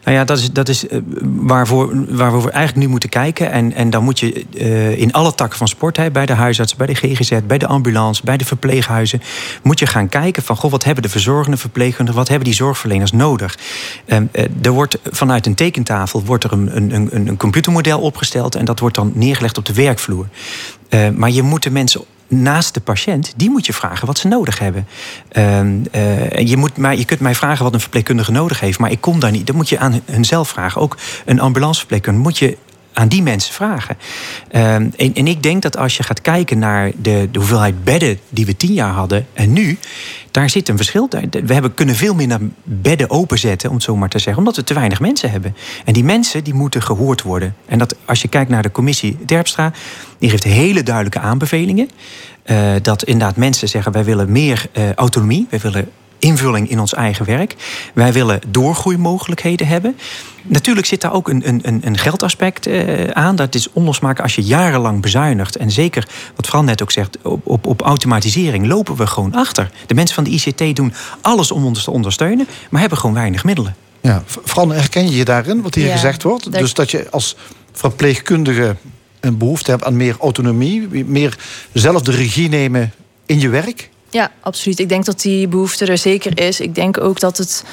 Nou 0.03 0.17
ja, 0.17 0.23
dat 0.23 0.37
is, 0.37 0.51
dat 0.51 0.69
is 0.69 0.87
eh, 0.87 0.99
waarvoor, 1.21 2.15
waar 2.15 2.41
we 2.41 2.51
eigenlijk 2.51 2.85
nu 2.85 2.91
moeten 2.91 3.09
kijken. 3.09 3.51
En, 3.51 3.73
en 3.73 3.89
dan 3.89 4.03
moet 4.03 4.19
je 4.19 4.45
eh, 4.57 4.99
in 4.99 5.13
alle 5.13 5.35
takken 5.35 5.57
van 5.57 5.67
sport, 5.67 5.97
hè, 5.97 6.11
bij 6.11 6.25
de 6.25 6.33
huisarts, 6.33 6.75
bij 6.75 6.87
de 6.87 6.95
GGZ, 6.95 7.31
bij 7.47 7.57
de 7.57 7.67
ambulance, 7.67 8.23
bij 8.23 8.37
de 8.37 8.45
verpleeghuizen, 8.45 9.21
moet 9.63 9.79
je 9.79 9.85
gaan 9.85 10.09
kijken 10.09 10.43
van 10.43 10.55
goh, 10.57 10.71
wat 10.71 10.83
hebben 10.83 11.03
de 11.03 11.09
verzorgende 11.09 11.57
verpleegkundigen, 11.57 12.19
wat 12.19 12.29
hebben 12.29 12.47
die 12.47 12.55
zorgverleners 12.55 13.11
nodig? 13.11 13.57
Ehm, 14.05 14.25
eh, 14.31 14.45
er 14.61 14.71
wordt 14.71 14.97
vanuit 15.11 15.45
een 15.45 15.55
tekentafel 15.55 16.23
wordt 16.25 16.43
er 16.43 16.51
een, 16.51 16.75
een, 16.75 16.95
een, 16.95 17.27
een 17.27 17.37
computermodel 17.37 17.99
opgesteld 17.99 18.55
en 18.55 18.65
dat 18.65 18.79
wordt 18.79 18.95
dan 18.95 19.11
neergelegd 19.15 19.57
op 19.57 19.65
de 19.65 19.73
werkvloer. 19.73 20.27
Eh, 20.91 21.09
maar 21.09 21.29
je 21.29 21.41
moet 21.41 21.63
de 21.63 21.71
mensen 21.71 22.01
naast 22.27 22.73
de 22.73 22.79
patiënt, 22.79 23.33
die 23.35 23.49
moet 23.49 23.65
je 23.65 23.73
vragen 23.73 24.07
wat 24.07 24.17
ze 24.17 24.27
nodig 24.27 24.59
hebben. 24.59 24.87
Ehm, 25.31 25.75
eh, 25.91 26.47
je, 26.47 26.57
moet, 26.57 26.77
maar 26.77 26.95
je 26.95 27.05
kunt 27.05 27.19
mij 27.19 27.35
vragen 27.35 27.63
wat 27.63 27.73
een 27.73 27.79
verpleegkundige 27.79 28.31
nodig 28.31 28.59
heeft, 28.59 28.79
maar 28.79 28.91
ik 28.91 29.01
kom 29.01 29.19
daar 29.19 29.31
niet. 29.31 29.47
Dat 29.47 29.55
moet 29.55 29.69
je 29.69 29.79
aan 29.79 30.01
hunzelf 30.05 30.49
vragen. 30.49 30.81
Ook 30.81 30.97
een 31.25 31.39
ambulanceverpleegkundige 31.39 32.23
moet 32.23 32.37
je 32.37 32.57
aan 32.93 33.07
die 33.07 33.23
mensen 33.23 33.53
vragen. 33.53 33.97
Ehm, 34.49 34.89
en, 34.97 35.27
ik 35.27 35.43
denk 35.43 35.61
dat 35.61 35.77
als 35.77 35.97
je 35.97 36.03
gaat 36.03 36.21
kijken 36.21 36.59
naar 36.59 36.91
de, 36.97 37.27
de 37.31 37.39
hoeveelheid 37.39 37.83
bedden 37.83 38.19
die 38.29 38.45
we 38.45 38.57
tien 38.57 38.73
jaar 38.73 38.93
hadden 38.93 39.27
en 39.33 39.53
nu, 39.53 39.77
daar 40.31 40.49
zit 40.49 40.69
een 40.69 40.77
verschil. 40.77 41.07
We 41.31 41.53
hebben, 41.53 41.73
kunnen 41.73 41.95
veel 41.95 42.15
minder 42.15 42.39
bedden 42.63 43.09
openzetten, 43.09 43.69
om 43.69 43.75
het 43.75 43.83
zo 43.83 43.95
maar 43.95 44.09
te 44.09 44.19
zeggen, 44.19 44.37
omdat 44.37 44.55
we 44.55 44.63
te 44.63 44.73
weinig 44.73 44.99
mensen 44.99 45.31
hebben. 45.31 45.55
En 45.85 45.93
die 45.93 46.03
mensen 46.03 46.43
die 46.43 46.53
moeten 46.53 46.81
gehoord 46.81 47.21
worden. 47.21 47.55
En 47.65 47.77
dat 47.77 47.95
als 48.05 48.21
je 48.21 48.27
kijkt 48.27 48.49
naar 48.49 48.63
de 48.63 48.71
commissie 48.71 49.17
Terpstra, 49.25 49.71
die 50.19 50.29
geeft 50.29 50.43
hele 50.43 50.83
duidelijke 50.83 51.19
aanbevelingen. 51.19 51.89
Eh, 52.43 52.71
dat 52.81 53.03
inderdaad 53.03 53.35
mensen 53.35 53.67
zeggen: 53.67 53.91
wij 53.91 54.03
willen 54.03 54.31
meer 54.31 54.65
eh, 54.71 54.93
autonomie, 54.93 55.47
wij 55.49 55.59
willen 55.59 55.89
invulling 56.21 56.69
in 56.69 56.79
ons 56.79 56.93
eigen 56.93 57.25
werk. 57.25 57.55
Wij 57.93 58.13
willen 58.13 58.39
doorgroeimogelijkheden 58.47 59.67
hebben. 59.67 59.97
Natuurlijk 60.43 60.87
zit 60.87 61.01
daar 61.01 61.13
ook 61.13 61.29
een, 61.29 61.47
een, 61.47 61.59
een- 61.63 61.81
een 61.85 61.97
geldaspect 61.97 62.67
eh, 62.67 63.07
aan. 63.07 63.35
Dat 63.35 63.55
is 63.55 63.71
onlosmaken 63.73 64.23
als 64.23 64.35
je 64.35 64.41
jarenlang 64.41 65.01
bezuinigt. 65.01 65.55
En 65.55 65.71
zeker, 65.71 66.07
wat 66.35 66.47
Fran 66.47 66.65
net 66.65 66.81
ook 66.81 66.91
zegt, 66.91 67.17
op, 67.21 67.47
op, 67.47 67.67
op 67.67 67.81
automatisering 67.81 68.67
lopen 68.67 68.95
we 68.95 69.07
gewoon 69.07 69.33
achter. 69.35 69.71
De 69.87 69.93
mensen 69.93 70.15
van 70.15 70.23
de 70.23 70.29
ICT 70.29 70.75
doen 70.75 70.93
alles 71.21 71.51
om 71.51 71.65
ons 71.65 71.83
te 71.83 71.91
ondersteunen, 71.91 72.47
maar 72.69 72.79
hebben 72.81 72.97
gewoon 72.99 73.15
weinig 73.15 73.43
middelen. 73.43 73.75
Ja, 74.01 74.23
Fran, 74.45 74.71
herken 74.71 75.09
je 75.09 75.15
je 75.15 75.25
daarin, 75.25 75.61
wat 75.61 75.75
hier 75.75 75.85
Ja, 75.85 75.91
gezegd 75.91 76.23
wordt? 76.23 76.51
Dus 76.51 76.73
dat 76.73 76.91
je 76.91 77.07
als 77.09 77.35
verpleegkundige 77.71 78.75
een 79.19 79.37
behoefte 79.37 79.71
hebt 79.71 79.83
aan 79.83 79.95
meer 79.97 80.15
autonomie, 80.19 81.05
meer 81.05 81.37
zelf 81.73 82.01
de 82.01 82.11
regie 82.11 82.49
nemen 82.49 82.93
in 83.25 83.39
je 83.39 83.49
werk? 83.49 83.89
Ja, 84.11 84.31
absoluut. 84.41 84.79
Ik 84.79 84.89
denk 84.89 85.05
dat 85.05 85.21
die 85.21 85.47
behoefte 85.47 85.85
er 85.85 85.97
zeker 85.97 86.39
is. 86.39 86.59
Ik 86.59 86.75
denk 86.75 86.99
ook 87.01 87.19
dat 87.19 87.37
het, 87.37 87.63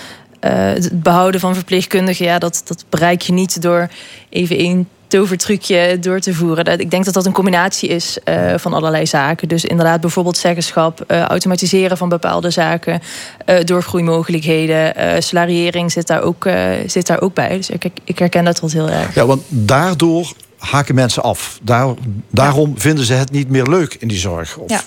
eh, 0.41 0.53
het 0.55 1.03
behouden 1.03 1.41
van 1.41 1.55
verpleegkundigen, 1.55 2.27
ja, 2.27 2.39
dat, 2.39 2.63
dat 2.65 2.85
bereik 2.89 3.21
je 3.23 3.33
niet 3.33 3.63
door 3.63 3.89
even 4.29 4.57
één 4.57 4.89
tovertrucje 5.07 5.99
door 6.01 6.21
te 6.21 6.35
voeren. 6.35 6.65
Dat- 6.65 6.81
Ik 6.81 6.91
denk 6.91 7.05
dat 7.05 7.15
dat 7.15 7.27
een 7.27 7.33
combinatie 7.33 7.89
is 7.89 8.19
eh, 8.25 8.55
van 8.57 8.73
allerlei 8.75 9.07
zaken. 9.07 9.49
Dus 9.49 9.65
inderdaad, 9.65 10.01
bijvoorbeeld 10.01 10.37
zeggenschap, 10.37 11.01
eh, 11.07 11.23
automatiseren 11.23 11.97
van 11.97 12.09
bepaalde 12.09 12.51
zaken, 12.51 13.01
eh, 13.45 13.65
doorgroeimogelijkheden, 13.65 14.95
salariering 15.23 15.93
zit 15.93 16.07
daar 16.07 16.23
ook, 16.23 16.49
zit 16.87 17.07
daar 17.07 17.21
ook 17.21 17.35
bij. 17.35 17.57
Dus 17.57 17.71
ik, 17.71 17.85
ik 18.05 18.19
herken 18.19 18.45
dat 18.45 18.61
wel 18.61 18.71
heel 18.71 18.89
erg. 18.91 19.15
Ja, 19.15 19.27
want 19.27 19.43
daardoor 19.49 20.33
haken 20.59 20.95
mensen 20.95 21.23
af. 21.23 21.59
Daar, 21.63 21.95
daarom 22.31 22.79
vinden 22.81 23.05
ze 23.05 23.13
het 23.13 23.31
niet 23.31 23.49
meer 23.49 23.67
leuk 23.67 23.95
in 23.99 24.09
die 24.09 24.19
zorg. 24.19 24.57
Of 24.57 24.71
Ja. 24.71 24.81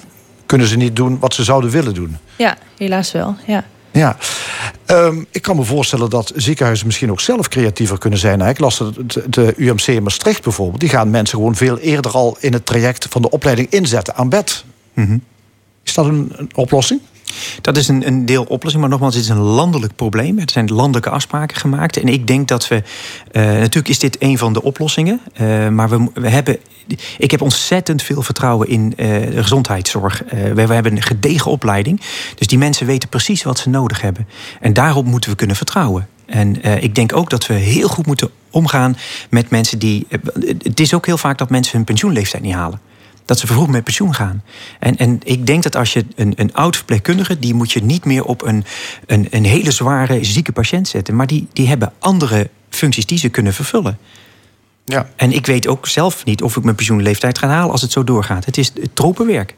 Kunnen 0.51 0.69
ze 0.69 0.77
niet 0.77 0.95
doen 0.95 1.19
wat 1.19 1.33
ze 1.33 1.43
zouden 1.43 1.69
willen 1.69 1.93
doen. 1.93 2.17
Ja, 2.37 2.57
helaas 2.77 3.11
wel. 3.11 3.35
Ja. 3.47 3.63
Ja, 3.91 4.17
Ehm, 4.85 5.23
ik 5.29 5.41
kan 5.41 5.55
me 5.55 5.63
voorstellen 5.63 6.09
dat 6.09 6.31
ziekenhuizen 6.35 6.85
misschien 6.85 7.11
ook 7.11 7.19
zelf 7.19 7.47
creatiever 7.47 7.97
kunnen 7.97 8.19
zijn. 8.19 8.41
Ik 8.41 8.59
las 8.59 8.79
het, 8.79 8.95
het, 8.95 9.15
het 9.15 9.57
UMC 9.57 9.87
in 9.87 10.03
Maastricht 10.03 10.43
bijvoorbeeld. 10.43 10.79
Die 10.79 10.89
gaan 10.89 11.09
mensen 11.09 11.37
gewoon 11.37 11.55
veel 11.55 11.77
eerder 11.77 12.11
al 12.11 12.37
in 12.39 12.53
het 12.53 12.65
traject 12.65 13.07
van 13.09 13.21
de 13.21 13.29
opleiding 13.29 13.69
inzetten 13.69 14.15
aan 14.15 14.29
bed. 14.29 14.63
Is 15.83 15.93
dat 15.93 16.05
een, 16.05 16.31
een 16.35 16.49
oplossing? 16.55 17.01
Dat 17.61 17.77
is 17.77 17.87
een, 17.87 18.07
een 18.07 18.25
deel 18.25 18.43
oplossing, 18.43 18.81
maar 18.81 18.91
nogmaals, 18.91 19.15
het 19.15 19.23
is 19.23 19.29
een 19.29 19.37
landelijk 19.37 19.95
probleem. 19.95 20.39
Er 20.39 20.49
zijn 20.49 20.71
landelijke 20.71 21.09
afspraken 21.09 21.57
gemaakt. 21.57 21.97
En 21.97 22.07
ik 22.07 22.27
denk 22.27 22.47
dat 22.47 22.67
we. 22.67 22.83
eh, 23.31 23.43
natuurlijk 23.43 23.87
is 23.87 23.99
dit 23.99 24.15
een 24.19 24.37
van 24.37 24.53
de 24.53 24.63
oplossingen. 24.63 25.21
eh, 25.33 25.67
maar 25.67 25.89
we, 25.89 26.09
we 26.13 26.29
hebben. 26.29 26.57
Ik 27.17 27.31
heb 27.31 27.41
ontzettend 27.41 28.03
veel 28.03 28.21
vertrouwen 28.21 28.67
in 28.67 28.93
eh, 28.97 29.07
gezondheidszorg. 29.35 30.23
We, 30.53 30.61
hebben 30.61 30.91
een 30.91 31.01
gedegen 31.01 31.51
opleiding. 31.51 32.01
Dus 32.35 32.47
die 32.47 32.57
mensen 32.57 32.85
weten 32.85 33.09
precies 33.09 33.43
wat 33.43 33.59
ze 33.59 33.69
nodig 33.69 34.01
hebben. 34.01 34.27
En 34.59 34.73
daarop 34.73 35.05
moeten 35.05 35.29
we 35.29 35.35
kunnen 35.35 35.55
vertrouwen. 35.55 36.07
En 36.25 36.81
ik 36.83 36.95
denk 36.95 37.15
ook 37.15 37.29
dat 37.29 37.47
we 37.47 37.53
heel 37.53 37.87
goed 37.87 38.05
moeten 38.05 38.29
omgaan 38.49 38.97
met 39.29 39.49
mensen 39.49 39.79
die. 39.79 40.07
het 40.57 40.79
is 40.79 40.93
ook 40.93 41.05
heel 41.05 41.17
vaak 41.17 41.37
dat 41.37 41.49
mensen 41.49 41.75
hun 41.75 41.85
pensioenleeftijd 41.85 42.43
niet 42.43 42.53
halen 42.53 42.79
dat 43.31 43.39
ze 43.39 43.47
vroeg 43.47 43.67
met 43.67 43.83
pensioen 43.83 44.13
gaan. 44.13 44.43
En, 44.79 44.97
en 44.97 45.19
ik 45.23 45.47
denk 45.47 45.63
dat 45.63 45.75
als 45.75 45.93
je 45.93 46.05
een, 46.15 46.33
een 46.35 46.53
oud 46.53 46.75
verpleegkundige... 46.75 47.39
die 47.39 47.53
moet 47.53 47.71
je 47.71 47.83
niet 47.83 48.05
meer 48.05 48.23
op 48.23 48.41
een, 48.41 48.65
een, 49.05 49.27
een 49.29 49.45
hele 49.45 49.71
zware 49.71 50.23
zieke 50.23 50.51
patiënt 50.51 50.87
zetten... 50.87 51.15
maar 51.15 51.27
die, 51.27 51.47
die 51.53 51.67
hebben 51.67 51.93
andere 51.99 52.49
functies 52.69 53.05
die 53.05 53.17
ze 53.17 53.29
kunnen 53.29 53.53
vervullen. 53.53 53.97
Ja. 54.85 55.09
En 55.15 55.31
ik 55.31 55.45
weet 55.45 55.67
ook 55.67 55.87
zelf 55.87 56.25
niet 56.25 56.41
of 56.41 56.55
ik 56.55 56.63
mijn 56.63 56.75
pensioenleeftijd 56.75 57.37
ga 57.37 57.47
halen... 57.47 57.71
als 57.71 57.81
het 57.81 57.91
zo 57.91 58.03
doorgaat. 58.03 58.45
Het 58.45 58.57
is 58.57 58.71
tropenwerk. 58.93 59.55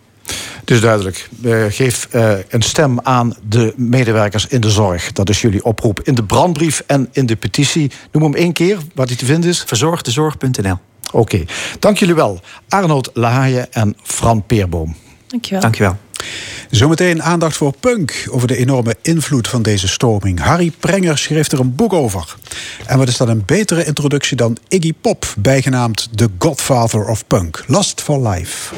Dus 0.63 0.82
duidelijk. 0.82 1.30
Eh, 1.44 1.65
geef 1.70 2.08
eh, 2.12 2.34
een 2.50 2.62
stem 2.62 3.00
aan 3.01 3.36
de 3.50 3.74
medewerkers 3.75 4.48
in 4.48 4.62
de 4.62 4.70
zorg. 4.70 5.12
Dat 5.12 5.30
is 5.30 5.42
jullie 5.42 5.63
oproep 5.63 6.01
in 6.01 6.15
de 6.15 6.24
brandbrief 6.24 6.84
en 6.88 7.10
in 7.12 7.25
de 7.25 7.36
petitie. 7.36 7.92
Noem 8.12 8.24
hem 8.24 8.34
één 8.34 8.53
keer, 8.53 8.77
waar 8.96 9.08
die 9.08 9.18
te 9.18 9.25
vinden 9.25 9.50
is. 9.50 9.63
Verzorgdezorg.nl. 9.65 10.77
Oké, 11.13 11.43
dank 11.79 11.98
jullie 11.98 12.15
wel. 12.15 12.39
Arnold 12.70 13.10
Lahaaien 13.13 13.74
en 13.74 13.96
Fran 14.03 14.46
Peerboom. 14.46 14.96
Dankjewel. 15.27 15.62
Dankjewel. 15.62 15.98
Zometeen 16.70 17.24
aandacht 17.24 17.58
voor 17.58 17.74
punk, 17.79 18.27
over 18.29 18.48
de 18.48 18.58
enorme 18.58 18.96
invloed 19.01 19.48
van 19.48 19.62
deze 19.62 19.88
stroming. 19.88 20.39
Harry 20.39 20.72
Prenger 20.79 21.17
schreef 21.17 21.51
er 21.51 21.60
een 21.60 21.75
boek 21.75 21.93
over. 21.93 22.36
En 22.86 22.98
wat 22.98 23.08
is 23.08 23.17
dan 23.17 23.29
een 23.29 23.43
betere 23.46 23.86
introductie 23.86 24.38
dan 24.38 24.58
Iggy 24.67 24.93
Pop, 25.01 25.34
bijgenaamd 25.38 26.10
The 26.15 26.29
Godfather 26.38 27.05
of 27.05 27.27
Punk, 27.27 27.63
Last 27.67 28.01
for 28.01 28.27
Life. 28.27 28.74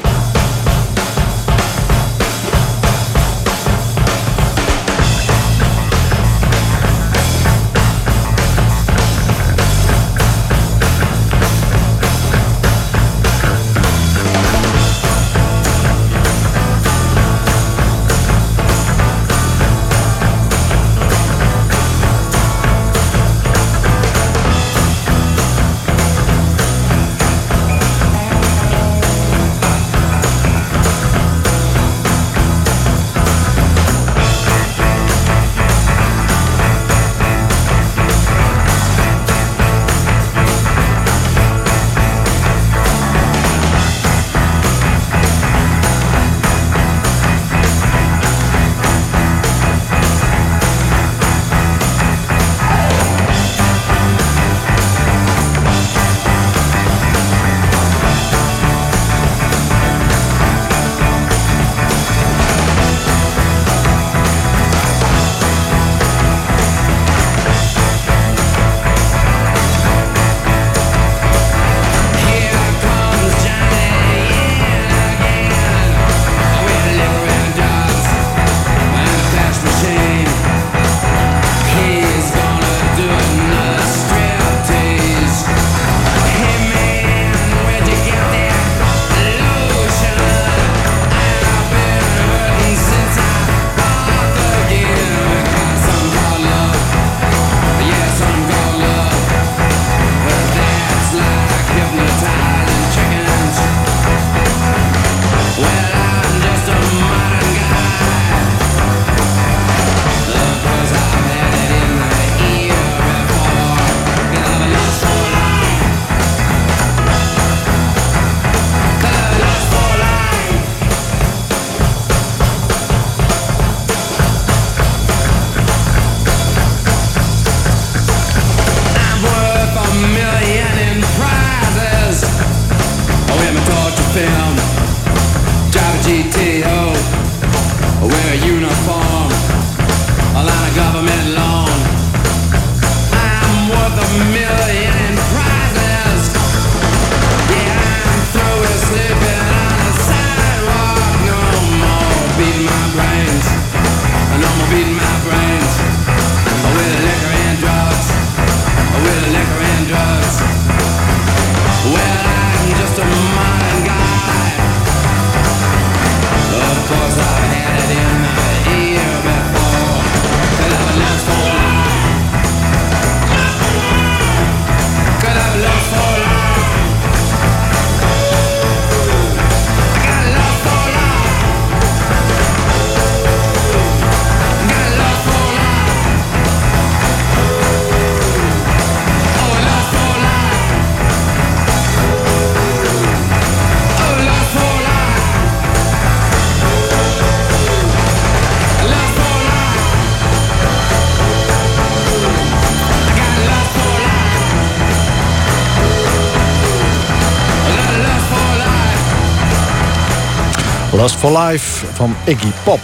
Lust 211.06 211.18
for 211.18 211.38
Life 211.38 211.86
van 211.86 212.16
Iggy 212.24 212.50
Pop. 212.64 212.80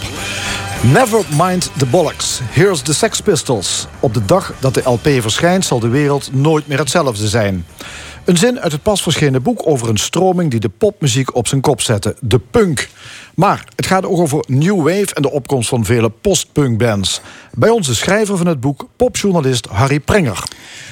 Never 0.81 1.21
mind 1.37 1.71
the 1.77 1.85
bollocks. 1.85 2.39
Here's 2.51 2.81
the 2.81 2.93
Sex 2.93 3.21
Pistols. 3.21 3.87
Op 3.99 4.13
de 4.13 4.25
dag 4.25 4.53
dat 4.59 4.73
de 4.73 4.81
LP 4.83 5.07
verschijnt 5.21 5.65
zal 5.65 5.79
de 5.79 5.87
wereld 5.87 6.29
nooit 6.33 6.67
meer 6.67 6.77
hetzelfde 6.77 7.27
zijn. 7.27 7.65
Een 8.25 8.37
zin 8.37 8.59
uit 8.59 8.71
het 8.71 8.83
pas 8.83 9.01
verschenen 9.01 9.41
boek 9.41 9.61
over 9.67 9.89
een 9.89 9.97
stroming 9.97 10.51
die 10.51 10.59
de 10.59 10.69
popmuziek 10.69 11.35
op 11.35 11.47
zijn 11.47 11.61
kop 11.61 11.81
zette. 11.81 12.15
De 12.19 12.39
punk. 12.39 12.89
Maar 13.35 13.65
het 13.75 13.85
gaat 13.85 14.05
ook 14.05 14.19
over 14.19 14.43
New 14.47 14.77
Wave 14.77 15.13
en 15.13 15.21
de 15.21 15.31
opkomst 15.31 15.69
van 15.69 15.85
vele 15.85 16.09
post-punk 16.09 16.77
bands. 16.77 17.21
Bij 17.51 17.69
ons 17.69 17.87
de 17.87 17.93
schrijver 17.93 18.37
van 18.37 18.47
het 18.47 18.59
boek, 18.59 18.87
popjournalist 18.95 19.67
Harry 19.71 19.99
Prenger. 19.99 20.43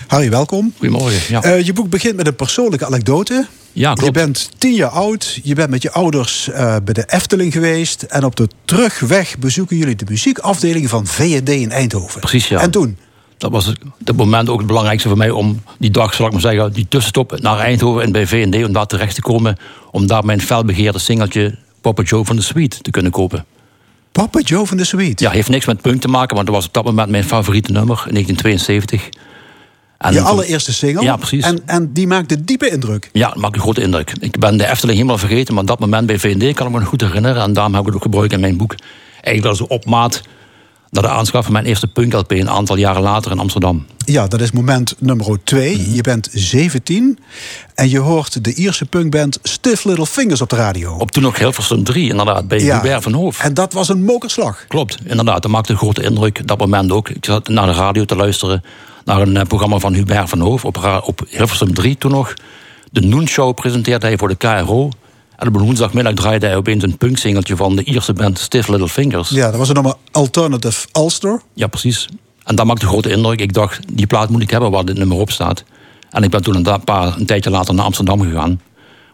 Harry, 0.07 0.29
welkom. 0.29 0.73
Goedemorgen. 0.77 1.19
Ja, 1.27 1.43
Eh, 1.43 1.65
je 1.65 1.73
boek 1.73 1.89
begint 1.89 2.15
met 2.15 2.27
een 2.27 2.35
persoonlijke 2.35 2.85
anekdote. 2.85 3.47
Ja 3.73 3.93
klopt. 3.93 4.05
Je 4.05 4.11
bent 4.11 4.49
tien 4.57 4.73
jaar 4.73 4.89
oud, 4.89 5.39
je 5.43 5.55
bent 5.55 5.69
met 5.69 5.81
je 5.81 5.91
ouders 5.91 6.49
eh, 6.49 6.75
bij 6.83 6.93
de 6.93 7.03
Efteling 7.07 7.53
geweest... 7.53 8.01
en 8.03 8.25
op 8.25 8.35
de 8.35 8.47
terugweg 8.65 9.37
bezoeken 9.37 9.77
jullie 9.77 9.95
de 9.95 10.05
muziekafdeling 10.09 10.89
van 10.89 11.07
V&D 11.07 11.49
in 11.49 11.71
Eindhoven. 11.71 12.19
Precies, 12.19 12.47
ja. 12.47 12.59
En 12.59 12.71
toen? 12.71 12.97
Dat 13.37 13.51
was 13.51 13.65
het- 13.65 14.15
moment 14.15 14.49
ook 14.49 14.57
het 14.57 14.67
belangrijkste 14.67 15.07
voor 15.07 15.17
mij 15.17 15.29
om 15.29 15.61
die 15.79 15.91
dag, 15.91 16.13
zal 16.13 16.25
ik 16.25 16.31
maar 16.31 16.41
zeggen, 16.41 16.73
die 16.73 16.85
tussenstop 16.89 17.39
naar 17.39 17.59
Eindhoven 17.59 18.03
en 18.03 18.11
bij 18.11 18.27
V&D 18.27 18.65
om 18.65 18.73
daar 18.73 18.85
terecht 18.87 19.15
te 19.15 19.21
komen. 19.21 19.57
Om 19.91 20.07
daar 20.07 20.25
mijn 20.25 20.41
felbegeerde 20.41 20.99
singeltje 20.99 21.57
Papa 21.81 22.03
Joe 22.03 22.25
van 22.25 22.35
de 22.35 22.41
Sweet 22.41 22.83
te 22.83 22.91
kunnen 22.91 23.11
kopen. 23.11 23.45
Papa 24.11 24.39
Joe 24.39 24.65
van 24.65 24.77
de 24.77 24.83
Sweet. 24.83 25.19
Ja, 25.19 25.31
heeft 25.31 25.49
niks 25.49 25.65
met 25.65 25.81
punk 25.81 26.01
te 26.01 26.07
maken, 26.07 26.35
want 26.35 26.47
dat 26.47 26.55
was 26.55 26.65
op 26.67 26.73
dat 26.73 26.83
moment 26.83 27.09
mijn 27.09 27.23
favoriete 27.23 27.71
nummer 27.71 28.03
in 28.07 28.13
1972. 28.13 29.09
En 30.01 30.13
je 30.13 30.21
allereerste 30.21 30.73
single. 30.73 31.03
Ja, 31.03 31.15
precies. 31.15 31.43
En, 31.43 31.59
en 31.65 31.93
die 31.93 32.07
maakte 32.07 32.43
diepe 32.43 32.69
indruk. 32.69 33.09
Ja, 33.13 33.27
dat 33.27 33.37
maakt 33.37 33.55
een 33.55 33.61
grote 33.61 33.81
indruk. 33.81 34.13
Ik 34.19 34.39
ben 34.39 34.57
de 34.57 34.67
Efteling 34.67 34.97
helemaal 34.97 35.17
vergeten, 35.17 35.53
maar 35.53 35.65
dat 35.65 35.79
moment 35.79 36.05
bij 36.07 36.19
V&D 36.19 36.53
kan 36.55 36.67
ik 36.67 36.73
me 36.73 36.79
nog 36.79 36.87
goed 36.87 37.01
herinneren. 37.01 37.43
En 37.43 37.53
daarom 37.53 37.73
heb 37.73 37.81
ik 37.81 37.87
het 37.87 37.95
ook 37.95 38.01
gebruikt 38.01 38.33
in 38.33 38.39
mijn 38.39 38.57
boek. 38.57 38.75
Eigenlijk 39.21 39.45
als 39.45 39.59
een 39.59 39.77
opmaat 39.77 40.21
naar 40.89 41.03
de 41.03 41.09
aanschaf 41.09 41.43
van 41.43 41.53
mijn 41.53 41.65
eerste 41.65 41.87
punk-LP 41.87 42.31
een 42.31 42.49
aantal 42.49 42.75
jaren 42.75 43.01
later 43.01 43.31
in 43.31 43.39
Amsterdam. 43.39 43.85
Ja, 44.05 44.27
dat 44.27 44.41
is 44.41 44.51
moment 44.51 44.95
nummer 44.99 45.39
twee. 45.43 45.77
Mhm. 45.77 45.93
Je 45.93 46.01
bent 46.01 46.29
17 46.31 47.19
en 47.75 47.89
je 47.89 47.99
hoort 47.99 48.43
de 48.43 48.53
Ierse 48.53 48.85
punkband 48.85 49.39
Stiff 49.43 49.83
Little 49.83 50.05
Fingers 50.05 50.41
op 50.41 50.49
de 50.49 50.55
radio. 50.55 50.95
Op 50.95 51.11
toen 51.11 51.23
nog 51.23 51.37
Hilversum 51.37 51.83
3, 51.83 52.09
inderdaad, 52.09 52.47
bij 52.47 52.59
Ja. 52.59 52.75
Hubert 52.81 53.03
van 53.03 53.13
Hoof. 53.13 53.39
En 53.39 53.53
dat 53.53 53.73
was 53.73 53.89
een 53.89 54.03
mokerslag. 54.03 54.65
Klopt, 54.67 54.97
inderdaad. 55.03 55.41
Dat 55.41 55.51
maakte 55.51 55.71
een 55.71 55.77
grote 55.77 56.03
indruk. 56.03 56.47
Dat 56.47 56.59
moment 56.59 56.91
ook. 56.91 57.09
Ik 57.09 57.25
zat 57.25 57.47
naar 57.47 57.65
de 57.65 57.73
radio 57.73 58.05
te 58.05 58.15
luisteren. 58.15 58.63
Naar 59.05 59.21
een 59.21 59.37
eh, 59.37 59.45
programma 59.45 59.79
van 59.79 59.93
Hubert 59.93 60.29
van 60.29 60.39
Hoof. 60.39 60.65
Op, 60.65 61.03
op 61.05 61.21
Hilversum 61.29 61.73
3 61.73 61.97
toen 61.97 62.11
nog. 62.11 62.33
De 62.91 63.01
Noon 63.01 63.27
Show 63.27 63.53
presenteerde 63.53 64.05
hij 64.05 64.17
voor 64.17 64.27
de 64.27 64.35
KRO. 64.35 64.89
En 65.35 65.47
op 65.47 65.55
een 65.55 65.61
woensdagmiddag 65.61 66.13
draaide 66.13 66.45
hij 66.45 66.55
opeens 66.55 66.83
een 66.83 66.97
punksingeltje 66.97 67.55
van 67.55 67.75
de 67.75 67.83
Ierse 67.83 68.13
band 68.13 68.39
Stiff 68.39 68.67
Little 68.67 68.89
Fingers. 68.89 69.29
Ja, 69.29 69.49
dat 69.49 69.55
was 69.55 69.67
een 69.67 69.73
nummer 69.73 69.93
Alternative 70.11 70.87
Ulster. 70.93 71.41
Ja, 71.53 71.67
precies. 71.67 72.09
En 72.43 72.55
dat 72.55 72.65
maakte 72.65 72.83
een 72.85 72.91
grote 72.91 73.09
indruk. 73.09 73.41
Ik 73.41 73.53
dacht, 73.53 73.79
die 73.91 74.07
plaat 74.07 74.29
moet 74.29 74.41
ik 74.41 74.49
hebben 74.49 74.71
waar 74.71 74.85
dit 74.85 74.97
nummer 74.97 75.17
op 75.17 75.31
staat. 75.31 75.63
En 76.09 76.23
ik 76.23 76.29
ben 76.29 76.41
toen 76.41 76.55
een, 76.55 76.83
paar, 76.83 77.17
een 77.17 77.25
tijdje 77.25 77.49
later 77.49 77.73
naar 77.73 77.85
Amsterdam 77.85 78.21
gegaan. 78.21 78.61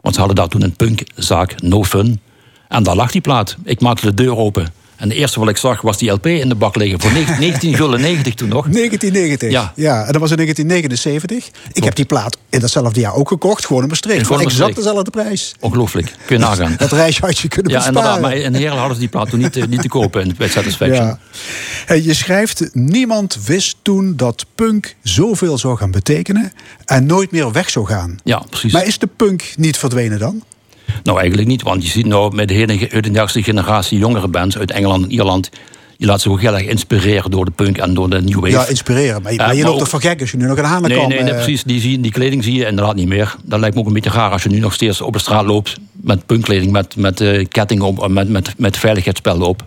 Want 0.02 0.16
ze 0.16 0.20
hadden 0.20 0.36
daar 0.36 0.48
toen 0.48 0.64
een 0.64 0.76
punkzaak, 0.76 1.62
No 1.62 1.84
Fun. 1.84 2.22
En 2.68 2.84
daar 2.84 2.96
lag 2.96 3.12
die 3.12 3.22
plaat. 3.22 3.58
Ik 3.64 3.82
maakte 3.82 4.06
de 4.06 4.14
deur 4.14 4.38
open. 4.38 4.74
En 4.98 5.10
het 5.10 5.18
eerste 5.18 5.40
wat 5.40 5.50
ik 5.50 5.58
zag 5.58 5.82
was 5.82 5.98
die 5.98 6.10
LP 6.12 6.26
in 6.26 6.50
de 6.50 6.56
bak 6.56 6.76
liggen. 6.76 7.00
Voor 7.00 7.12
1990 7.12 8.34
toen 8.40 8.48
nog. 8.50 8.68
1990. 8.70 9.52
Ja. 9.52 9.72
ja, 9.76 10.06
en 10.06 10.12
dat 10.12 10.22
was 10.22 10.30
in 10.32 10.36
1979. 10.38 11.50
Ik 11.74 11.84
heb 11.84 11.96
die 11.96 12.06
plaat 12.06 12.38
in 12.50 12.60
datzelfde 12.60 13.00
jaar 13.00 13.14
ook 13.14 13.28
gekocht, 13.28 13.66
gewoon 13.66 13.82
in 13.82 13.88
Maastricht. 13.88 14.26
Gewoon 14.26 14.42
Voor 14.42 14.50
exact 14.52 14.76
dezelfde 14.76 15.10
prijs. 15.12 15.56
Ongelooflijk. 15.60 16.14
Kun 16.26 16.38
je 16.38 16.44
nagaan. 16.44 16.76
Dat 16.88 16.92
reisje 16.92 17.26
had 17.26 17.38
je 17.40 17.48
kunnen 17.48 17.72
Ja, 17.72 17.78
besparen. 17.78 18.02
inderdaad. 18.02 18.22
Maar 18.22 18.38
in 18.42 18.54
Heerlen 18.54 18.78
hadden 18.78 18.94
ze 18.96 19.00
die 19.02 19.10
plaat 19.10 19.30
toen 19.30 19.40
niet, 19.40 19.56
eh, 19.58 19.66
niet 19.68 19.82
te 19.82 19.88
kopen 19.88 20.22
in- 20.26 20.36
bij 20.38 20.48
Satisfaction. 20.50 21.06
Ja. 21.06 21.20
Hey, 21.86 22.02
je 22.04 22.14
schrijft, 22.14 22.70
niemand 22.74 23.38
wist 23.46 23.76
toen 23.82 24.16
dat 24.16 24.46
punk 24.56 24.96
zoveel 25.04 25.58
zou 25.58 25.78
gaan 25.78 25.92
betekenen... 25.92 26.54
en 26.86 27.06
nooit 27.06 27.32
meer 27.32 27.52
weg 27.52 27.70
zou 27.70 27.86
gaan. 27.86 28.18
Ja, 28.24 28.44
precies. 28.50 28.74
Maar 28.74 28.86
is 28.86 28.98
de 29.00 29.08
punk 29.16 29.54
niet 29.56 29.78
verdwenen 29.78 30.20
dan? 30.20 30.44
Nou, 31.04 31.20
eigenlijk 31.20 31.48
niet. 31.48 31.62
Want 31.62 31.84
je 31.84 31.90
ziet 31.90 32.06
nou 32.06 32.36
met 32.36 32.48
de 32.48 32.54
hele 32.54 32.88
generatie 33.34 33.98
jongere 33.98 34.28
bands 34.28 34.58
uit 34.58 34.72
Engeland 34.72 35.04
en 35.04 35.12
Ierland. 35.12 35.50
Je 35.98 36.06
laat 36.06 36.22
zich 36.22 36.32
ook 36.32 36.42
heel 36.42 36.54
erg 36.54 36.66
inspireren 36.66 37.32
door 37.32 37.46
de 37.46 37.52
punk 37.52 37.78
en 37.78 37.94
door 37.94 38.10
de 38.10 38.22
new 38.22 38.40
wave. 38.40 38.50
Ja, 38.50 38.68
inspireren. 38.68 39.22
Maar, 39.22 39.36
maar 39.36 39.56
je 39.56 39.62
maar 39.62 39.70
loopt 39.70 39.80
toch 39.80 39.90
van 39.90 40.02
gek 40.02 40.22
als 40.22 40.32
je 40.32 40.38
nu 40.38 40.46
nog 40.46 40.58
een 40.58 40.64
Nee, 40.64 40.72
hanenkam... 40.72 41.10
nee, 41.10 41.22
nee, 41.22 41.32
eh, 41.32 41.36
precies. 41.36 41.64
Die, 41.64 41.80
zie, 41.80 42.02
die 42.02 42.12
kleding 42.12 42.44
zie 42.44 42.54
je 42.54 42.66
inderdaad 42.66 42.96
niet 42.96 43.08
meer. 43.08 43.36
Dat 43.44 43.60
lijkt 43.60 43.76
me 43.76 43.82
ook 43.82 43.88
een 43.88 43.94
beetje 43.94 44.10
raar 44.10 44.32
als 44.32 44.44
je 44.44 44.50
nu 44.50 44.60
nog 44.60 44.74
steeds 44.74 45.02
op 45.02 45.14
de 45.14 45.20
straat 45.20 45.46
loopt 45.46 45.78
met 45.92 46.26
punkkleding, 46.26 46.72
met, 46.72 46.96
met 46.96 47.22
eh, 47.22 47.46
ketting 47.48 47.82
op, 47.82 48.08
met, 48.08 48.30
met, 48.30 48.54
met 48.58 48.78
veiligheidsspelden 48.78 49.48
op. 49.48 49.66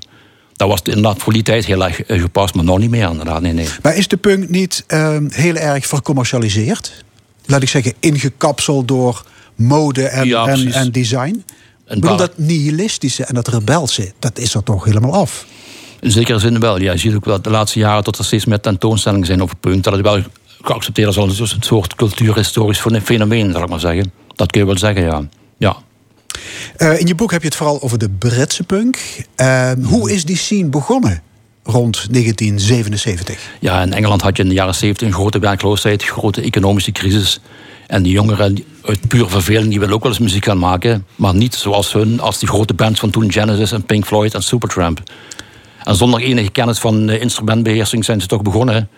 Dat 0.60 0.68
was 0.68 0.80
inderdaad 0.82 1.18
voor 1.18 1.32
die 1.32 1.42
tijd 1.42 1.64
heel 1.64 1.84
erg 1.84 2.02
eh, 2.02 2.20
gepast, 2.20 2.54
maar 2.54 2.64
nog 2.64 2.78
niet 2.78 2.90
meer 2.90 3.10
inderdaad. 3.10 3.40
Nee, 3.40 3.52
nee. 3.52 3.68
Maar 3.82 3.96
is 3.96 4.08
de 4.08 4.16
punk 4.16 4.48
niet 4.48 4.84
eh, 4.86 5.16
heel 5.28 5.54
erg 5.54 5.86
vercommercialiseerd? 5.86 7.04
Laat 7.46 7.62
ik 7.62 7.68
zeggen, 7.68 7.92
ingekapseld 8.00 8.88
door 8.88 9.24
mode 9.60 10.02
en, 10.02 10.26
Ja, 10.26 10.46
en, 10.46 10.92
design? 10.92 11.44
Ik 11.88 12.00
bedoel, 12.00 12.16
dat 12.16 12.38
nihilistische 12.38 13.24
en 13.24 13.34
dat 13.34 13.48
rebelse, 13.48 14.12
dat 14.18 14.38
is 14.38 14.54
er 14.54 14.62
toch 14.62 14.84
helemaal 14.84 15.14
af? 15.14 15.46
In 16.00 16.10
zekere 16.10 16.38
zin 16.38 16.60
wel. 16.60 16.80
Ja, 16.80 16.92
je 16.92 16.98
ziet 16.98 17.14
ook 17.14 17.24
wel 17.24 17.42
de 17.42 17.50
laatste 17.50 17.78
jaren 17.78 18.04
dat 18.04 18.18
er 18.18 18.24
steeds 18.24 18.44
meer 18.44 18.60
tentoonstellingen 18.60 19.26
zijn 19.26 19.42
over 19.42 19.56
punk. 19.56 19.84
Dat 19.84 19.92
het 19.92 20.02
wel 20.02 20.22
geaccepteerd 20.62 21.08
is 21.08 21.18
als 21.18 21.40
een 21.40 21.48
soort 21.60 21.94
cultuurhistorisch 21.94 22.82
fenomeen, 23.02 23.52
zal 23.52 23.62
ik 23.62 23.68
maar 23.68 23.80
zeggen. 23.80 24.12
Dat 24.34 24.50
kun 24.50 24.60
je 24.60 24.66
wel 24.66 24.78
zeggen, 24.78 25.02
ja. 25.02 25.22
ja. 25.58 25.76
Eh, 26.76 27.00
in 27.00 27.06
je 27.06 27.14
boek 27.14 27.30
heb 27.30 27.40
je 27.40 27.46
het 27.46 27.56
vooral 27.56 27.82
over 27.82 27.98
de 27.98 28.10
Britse 28.10 28.62
punk. 28.62 28.98
Eh, 29.34 29.72
hoe 29.82 30.12
is 30.12 30.24
die 30.24 30.36
scene 30.36 30.68
begonnen 30.68 31.22
rond 31.62 32.06
1977? 32.10 33.50
Ja, 33.60 33.82
in 33.82 33.92
Engeland 33.92 34.22
had 34.22 34.36
je 34.36 34.42
in 34.42 34.48
de 34.48 34.54
jaren 34.54 34.74
70 34.74 35.06
een 35.06 35.14
grote 35.14 35.38
werkloosheid, 35.38 36.02
grote 36.02 36.40
economische 36.40 36.92
crisis. 36.92 37.40
En 37.90 38.02
die 38.02 38.12
jongeren 38.12 38.64
uit 38.82 39.08
pure 39.08 39.28
verveling 39.28 39.70
die 39.70 39.78
willen 39.78 39.94
ook 39.94 40.02
wel 40.02 40.12
eens 40.12 40.20
muziek 40.20 40.44
gaan 40.44 40.58
maken. 40.58 41.06
Maar 41.16 41.34
niet 41.34 41.54
zoals 41.54 41.92
hun, 41.92 42.20
als 42.20 42.38
die 42.38 42.48
grote 42.48 42.74
bands 42.74 43.00
van 43.00 43.10
toen 43.10 43.32
Genesis 43.32 43.72
en 43.72 43.82
Pink 43.82 44.06
Floyd 44.06 44.34
en 44.34 44.42
Supertramp. 44.42 45.02
En 45.82 45.96
zonder 45.96 46.20
enige 46.20 46.50
kennis 46.50 46.78
van 46.78 47.08
eh, 47.08 47.20
instrumentbeheersing 47.20 48.04
zijn 48.04 48.20
ze 48.20 48.26
toch 48.26 48.42
begonnen 48.42 48.88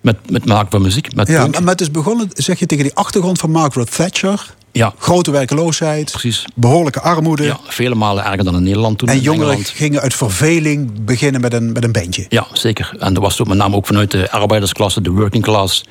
met, 0.00 0.30
met 0.30 0.44
maken 0.44 0.70
van 0.70 0.82
muziek, 0.82 1.14
met 1.14 1.28
Ja, 1.28 1.46
maar 1.46 1.62
het 1.62 1.80
is 1.80 1.90
begonnen, 1.90 2.28
zeg 2.32 2.58
je, 2.58 2.66
tegen 2.66 2.84
die 2.84 2.94
achtergrond 2.94 3.38
van 3.38 3.50
Margaret 3.50 3.96
Thatcher. 3.96 4.54
Ja, 4.72 4.94
Grote 4.98 5.30
werkloosheid, 5.30 6.10
precies. 6.10 6.44
behoorlijke 6.54 7.00
armoede. 7.00 7.44
Ja, 7.44 7.58
vele 7.64 7.94
malen 7.94 8.24
erger 8.24 8.44
dan 8.44 8.54
in 8.54 8.62
Nederland 8.62 8.98
toen. 8.98 9.08
en 9.08 9.20
jongeren 9.20 9.48
Engeland. 9.48 9.68
gingen 9.68 10.00
uit 10.00 10.14
verveling 10.14 11.04
beginnen 11.04 11.40
met 11.40 11.52
een, 11.52 11.72
met 11.72 11.84
een 11.84 11.92
bandje. 11.92 12.26
Ja, 12.28 12.46
zeker. 12.52 12.96
En 12.98 13.14
dat 13.14 13.22
was 13.22 13.40
ook 13.40 13.48
met 13.48 13.56
name 13.56 13.76
ook 13.76 13.86
vanuit 13.86 14.10
de 14.10 14.30
arbeidersklasse, 14.30 15.00
de 15.00 15.10
working 15.10 15.42
class. 15.42 15.84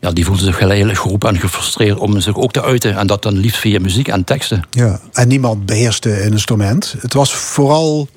Ja, 0.00 0.10
die 0.10 0.24
voelden 0.24 0.44
zich 0.44 0.58
heel 0.58 0.94
geroepen 0.94 1.28
en 1.28 1.40
gefrustreerd 1.40 1.98
om 1.98 2.20
zich 2.20 2.36
ook 2.36 2.52
te 2.52 2.62
uiten. 2.62 2.96
En 2.96 3.06
dat 3.06 3.22
dan 3.22 3.36
liefst 3.36 3.58
via 3.58 3.80
muziek 3.80 4.08
en 4.08 4.24
teksten. 4.24 4.62
Ja, 4.70 5.00
en 5.12 5.28
niemand 5.28 5.66
beheerste 5.66 6.24
een 6.24 6.32
instrument. 6.32 6.94
Het 7.00 7.12
was 7.12 7.32
vooral 7.32 8.08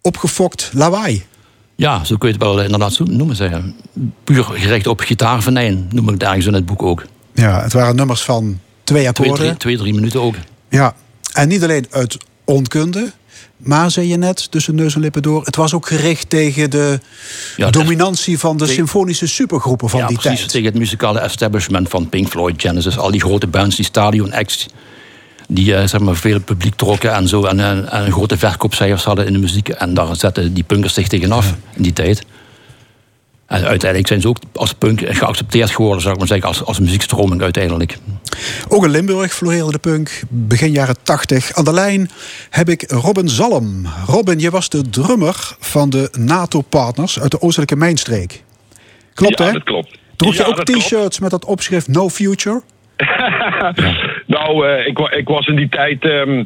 opgefokt 0.00 0.70
lawaai. 0.74 1.24
Ja, 1.76 2.04
zo 2.04 2.16
kun 2.16 2.28
je 2.28 2.34
het 2.34 2.42
wel 2.42 2.62
inderdaad 2.62 2.92
zo 2.92 3.04
noemen. 3.04 3.36
Zeggen. 3.36 3.74
Puur 4.24 4.44
gericht 4.44 4.86
op 4.86 5.00
gitaarvenijn, 5.00 5.88
noem 5.90 6.04
ik 6.04 6.10
het 6.14 6.22
ergens 6.22 6.46
in 6.46 6.54
het 6.54 6.66
boek 6.66 6.82
ook. 6.82 7.04
Ja, 7.34 7.62
het 7.62 7.72
waren 7.72 7.96
nummers 7.96 8.22
van 8.22 8.42
twee 8.42 8.58
Twee, 8.84 9.08
akkoorden. 9.08 9.36
drie, 9.46 9.56
twee, 9.56 9.76
drie 9.76 9.94
minuten 9.94 10.20
ook. 10.20 10.34
Ja, 10.68 10.94
en 11.32 11.48
niet 11.48 11.62
alleen 11.62 11.86
uit 11.90 12.16
onkunde, 12.44 13.12
maar 13.56 13.90
zei 13.90 14.08
je 14.08 14.16
net 14.16 14.50
tussen 14.50 14.74
neus 14.74 14.94
en 14.94 15.00
lippen 15.00 15.22
door, 15.22 15.44
het 15.44 15.56
was 15.56 15.74
ook 15.74 15.86
gericht 15.86 16.30
tegen 16.30 16.70
de 16.70 17.00
Ja, 17.56 17.70
dominantie 17.70 18.38
van 18.38 18.52
de 18.56 18.58
tegen- 18.58 18.74
symfonische 18.74 19.26
supergroepen 19.26 19.88
van 19.88 20.00
ja, 20.00 20.06
die 20.06 20.18
precies. 20.18 20.38
tijd. 20.38 20.50
Tegen 20.50 20.66
het 20.68 20.78
muzikale 20.78 21.18
establishment 21.20 21.88
van 21.88 22.08
Pink 22.08 22.28
Floyd, 22.28 22.60
Genesis, 22.62 22.98
al 22.98 23.10
die 23.10 23.20
grote 23.20 23.46
bands, 23.46 23.76
die 23.76 23.84
stadion 23.84 24.32
acts. 24.32 24.66
Die 25.48 25.74
eh, 25.74 25.86
zeg 25.88 26.00
maar, 26.00 26.16
veel 26.16 26.40
publiek 26.40 26.74
trokken 26.74 27.12
en 27.14 27.28
zo. 27.28 27.44
En, 27.44 27.60
en, 27.60 27.90
en 27.90 28.12
grote 28.12 28.38
verkoopcijfers 28.38 29.04
hadden 29.04 29.26
in 29.26 29.32
de 29.32 29.38
muziek. 29.38 29.68
En 29.68 29.94
daar 29.94 30.16
zetten 30.16 30.54
die 30.54 30.64
punkers 30.64 30.94
zich 30.94 31.08
tegenaf 31.08 31.54
in 31.74 31.82
die 31.82 31.92
tijd. 31.92 32.22
En 33.46 33.64
uiteindelijk 33.64 34.06
zijn 34.08 34.20
ze 34.20 34.28
ook 34.28 34.38
als 34.52 34.72
punk 34.72 35.00
geaccepteerd 35.04 35.70
geworden, 35.70 36.00
zou 36.00 36.12
ik 36.12 36.18
maar 36.18 36.28
zeggen, 36.28 36.48
als, 36.48 36.64
als 36.64 36.80
muziekstroming 36.80 37.42
uiteindelijk. 37.42 37.98
Ook 38.68 38.84
in 38.84 38.90
Limburg 38.90 39.34
floreerde 39.34 39.70
de 39.70 39.78
punk, 39.78 40.22
begin 40.28 40.70
jaren 40.70 40.96
80. 41.02 41.52
Aan 41.52 41.64
de 41.64 41.72
lijn 41.72 42.10
heb 42.50 42.68
ik 42.68 42.90
Robin 42.90 43.28
Zalm. 43.28 43.86
Robin, 44.06 44.38
je 44.38 44.50
was 44.50 44.68
de 44.68 44.90
drummer 44.90 45.56
van 45.58 45.90
de 45.90 46.08
NATO-partners 46.18 47.20
uit 47.20 47.30
de 47.30 47.40
oostelijke 47.40 47.76
mijnstreek. 47.76 48.42
Klopt, 49.14 49.38
ja, 49.38 49.44
hè? 49.44 49.52
dat 49.52 49.62
klopt. 49.64 49.98
Droeg 50.16 50.34
je 50.34 50.42
Ja, 50.42 50.48
ook 50.48 50.64
t-shirts 50.64 51.18
met 51.18 51.30
dat 51.30 51.44
opschrift 51.44 51.88
No 51.88 52.08
Future? 52.08 52.62
Nou, 54.26 54.68
eh, 54.68 54.86
ik, 54.86 54.98
ik 54.98 55.28
was 55.28 55.46
in 55.46 55.56
die 55.56 55.68
tijd 55.68 56.04
ehm, 56.04 56.44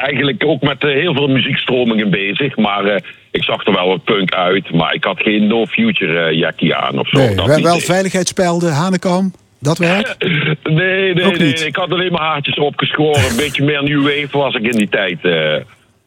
eigenlijk 0.00 0.44
ook 0.44 0.62
met 0.62 0.84
eh, 0.84 0.90
heel 0.90 1.14
veel 1.14 1.28
muziekstromingen 1.28 2.10
bezig. 2.10 2.56
Maar 2.56 2.84
eh, 2.84 3.00
ik 3.30 3.44
zag 3.44 3.66
er 3.66 3.72
wel 3.72 3.88
wat 3.88 4.04
punk 4.04 4.34
uit. 4.34 4.72
Maar 4.72 4.94
ik 4.94 5.04
had 5.04 5.20
geen 5.20 5.46
No 5.46 5.66
Future 5.66 6.20
eh 6.20 6.38
jackie 6.38 6.74
aan 6.74 6.98
of 6.98 7.08
zo. 7.08 7.18
Nee, 7.18 7.34
dat 7.34 7.46
wel, 7.46 7.62
wel 7.62 7.78
veiligheidsspelden, 7.78 8.72
Hanekam. 8.72 9.32
Dat 9.60 9.78
werkt? 9.78 10.16
Nee, 10.62 11.14
nee, 11.14 11.36
nee. 11.36 11.52
Ik 11.52 11.76
had 11.76 11.90
alleen 11.90 12.12
maar 12.12 12.20
haartjes 12.20 12.58
opgeschoren. 12.58 13.30
Een 13.30 13.36
beetje 13.36 13.64
meer 13.64 13.82
New 13.82 14.02
Wave 14.02 14.38
was 14.38 14.54
ik 14.54 14.62
in 14.62 14.76
die 14.76 14.88
tijd. 14.88 15.18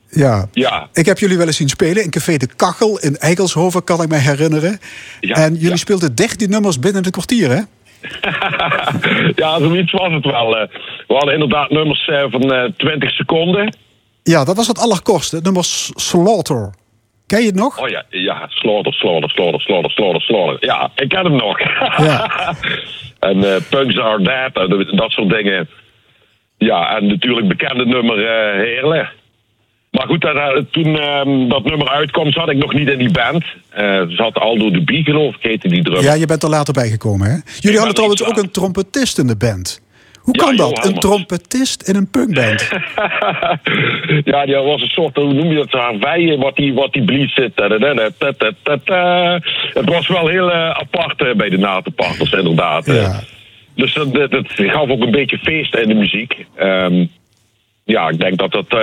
Ja. 0.10 0.48
ja. 0.52 0.88
Ik 0.94 1.06
heb 1.06 1.18
jullie 1.18 1.38
wel 1.38 1.46
eens 1.46 1.58
zien 1.58 1.70
spelen 1.70 2.04
in 2.04 2.10
Café 2.10 2.38
de 2.38 2.48
Kachel 2.56 3.00
in 3.00 3.18
Eigelshoven, 3.18 3.84
kan 3.84 4.02
ik 4.02 4.10
me 4.10 4.18
herinneren. 4.18 4.80
Ja, 5.20 5.36
en 5.36 5.54
jullie 5.54 5.70
ja. 5.70 5.76
speelden 5.76 6.16
13 6.16 6.50
nummers 6.50 6.80
binnen 6.80 7.06
een 7.06 7.12
kwartier, 7.12 7.50
hè? 7.50 7.62
ja, 9.44 9.60
zoiets 9.60 9.92
was 9.92 10.14
het 10.14 10.26
wel. 10.26 10.50
We 11.08 11.14
hadden 11.14 11.34
inderdaad 11.34 11.70
nummers 11.70 12.10
van 12.30 12.54
eh 12.54 12.70
20 12.78 13.12
seconden. 13.12 13.76
Ja, 14.24 14.44
dat 14.44 14.56
was 14.56 14.68
het 14.68 14.80
allerkortste. 14.80 15.40
Nummer 15.44 15.64
S- 15.64 15.92
Slaughter. 15.96 16.70
Ken 17.28 17.40
je 17.40 17.46
het 17.46 17.56
nog? 17.56 17.80
Oh 17.82 17.90
ja, 17.90 18.04
ja, 18.10 18.46
slaughter, 18.50 18.94
slaughter, 18.94 19.30
slaughter, 19.30 19.62
slaughter, 19.62 19.92
slaughter, 19.92 20.22
slaughter. 20.22 20.58
Ja, 20.68 20.92
ik 20.96 21.10
ken 21.10 21.24
hem 21.24 21.36
nog. 21.36 21.60
Ja. 21.98 22.56
en 23.30 23.54
eh, 23.54 23.62
Punks 23.70 24.00
Are 24.00 24.24
Dead, 24.24 24.70
en 24.70 24.96
dat 24.98 25.12
soort 25.12 25.30
dingen. 25.30 25.70
Ja, 26.58 26.96
en 26.98 27.08
natuurlijk 27.08 27.48
bekende 27.48 27.86
nummer 27.86 28.18
Heerlen. 28.58 29.10
Maar 29.92 30.08
goed, 30.08 30.22
dat, 30.22 30.36
eh, 30.36 30.64
toen 30.72 31.00
ehm, 31.00 31.48
dat 31.50 31.64
nummer 31.64 31.90
uitkwam, 31.90 32.32
zat 32.32 32.50
ik 32.50 32.58
nog 32.58 32.74
niet 32.74 32.90
in 32.90 32.98
die 32.98 33.12
band. 33.12 33.44
Zat 34.18 34.36
Aldo 34.40 34.72
de 34.72 34.84
Bie, 34.84 35.04
geloof 35.04 35.36
ik, 35.36 35.42
heette 35.44 35.68
die 35.68 35.84
drummer. 35.84 36.04
Ja, 36.04 36.14
je 36.14 36.26
bent 36.26 36.44
er 36.44 36.50
later 36.50 36.74
bij 36.74 36.90
gekomen, 36.90 37.28
hè? 37.28 37.38
Jullie 37.60 37.78
hadden 37.78 37.96
trouwens 37.96 38.24
ook 38.24 38.38
een 38.38 38.52
trompetist 38.52 39.18
in 39.18 39.28
de 39.28 39.38
band. 39.38 39.82
Hoe 40.24 40.36
kan 40.36 40.56
dat? 40.56 40.86
Een 40.86 41.00
trompetist 41.00 41.88
in 41.88 41.96
een 41.96 42.10
punkband? 42.10 42.70
ja, 44.32 44.46
die 44.46 44.56
was 44.56 44.82
een 44.82 44.88
soort, 44.90 45.16
hoe 45.16 45.34
noem 45.34 45.48
je 45.48 45.56
dat, 45.56 45.72
haarvijen, 45.72 46.40
wat 46.40 46.56
die, 46.56 46.74
wat 46.74 46.94
die 46.94 47.04
blies 47.04 47.34
zit. 47.34 47.52
Het 49.74 49.90
was 49.90 50.08
wel 50.08 50.28
heel 50.28 50.52
eh, 50.52 50.70
apart 50.70 51.22
eh, 51.22 51.34
bij 51.36 51.50
de 51.50 51.58
Natenpartners, 51.58 52.32
inderdaad. 52.32 52.88
eh. 52.88 52.96
Ja. 53.02 53.20
Dus 53.76 53.94
dat, 53.94 54.14
dat, 54.14 54.32
dat 54.32 54.46
gaf 54.48 54.90
ook 54.90 55.02
een 55.04 55.12
beetje 55.12 55.38
feest 55.38 55.76
in 55.76 55.88
de 55.88 55.94
muziek. 55.94 56.46
Ehm, 56.56 57.06
ja, 57.86 58.10
ik 58.10 58.19
denk 58.19 58.38
dat 58.38 58.52
dat 58.52 58.65
eh, 58.67 58.80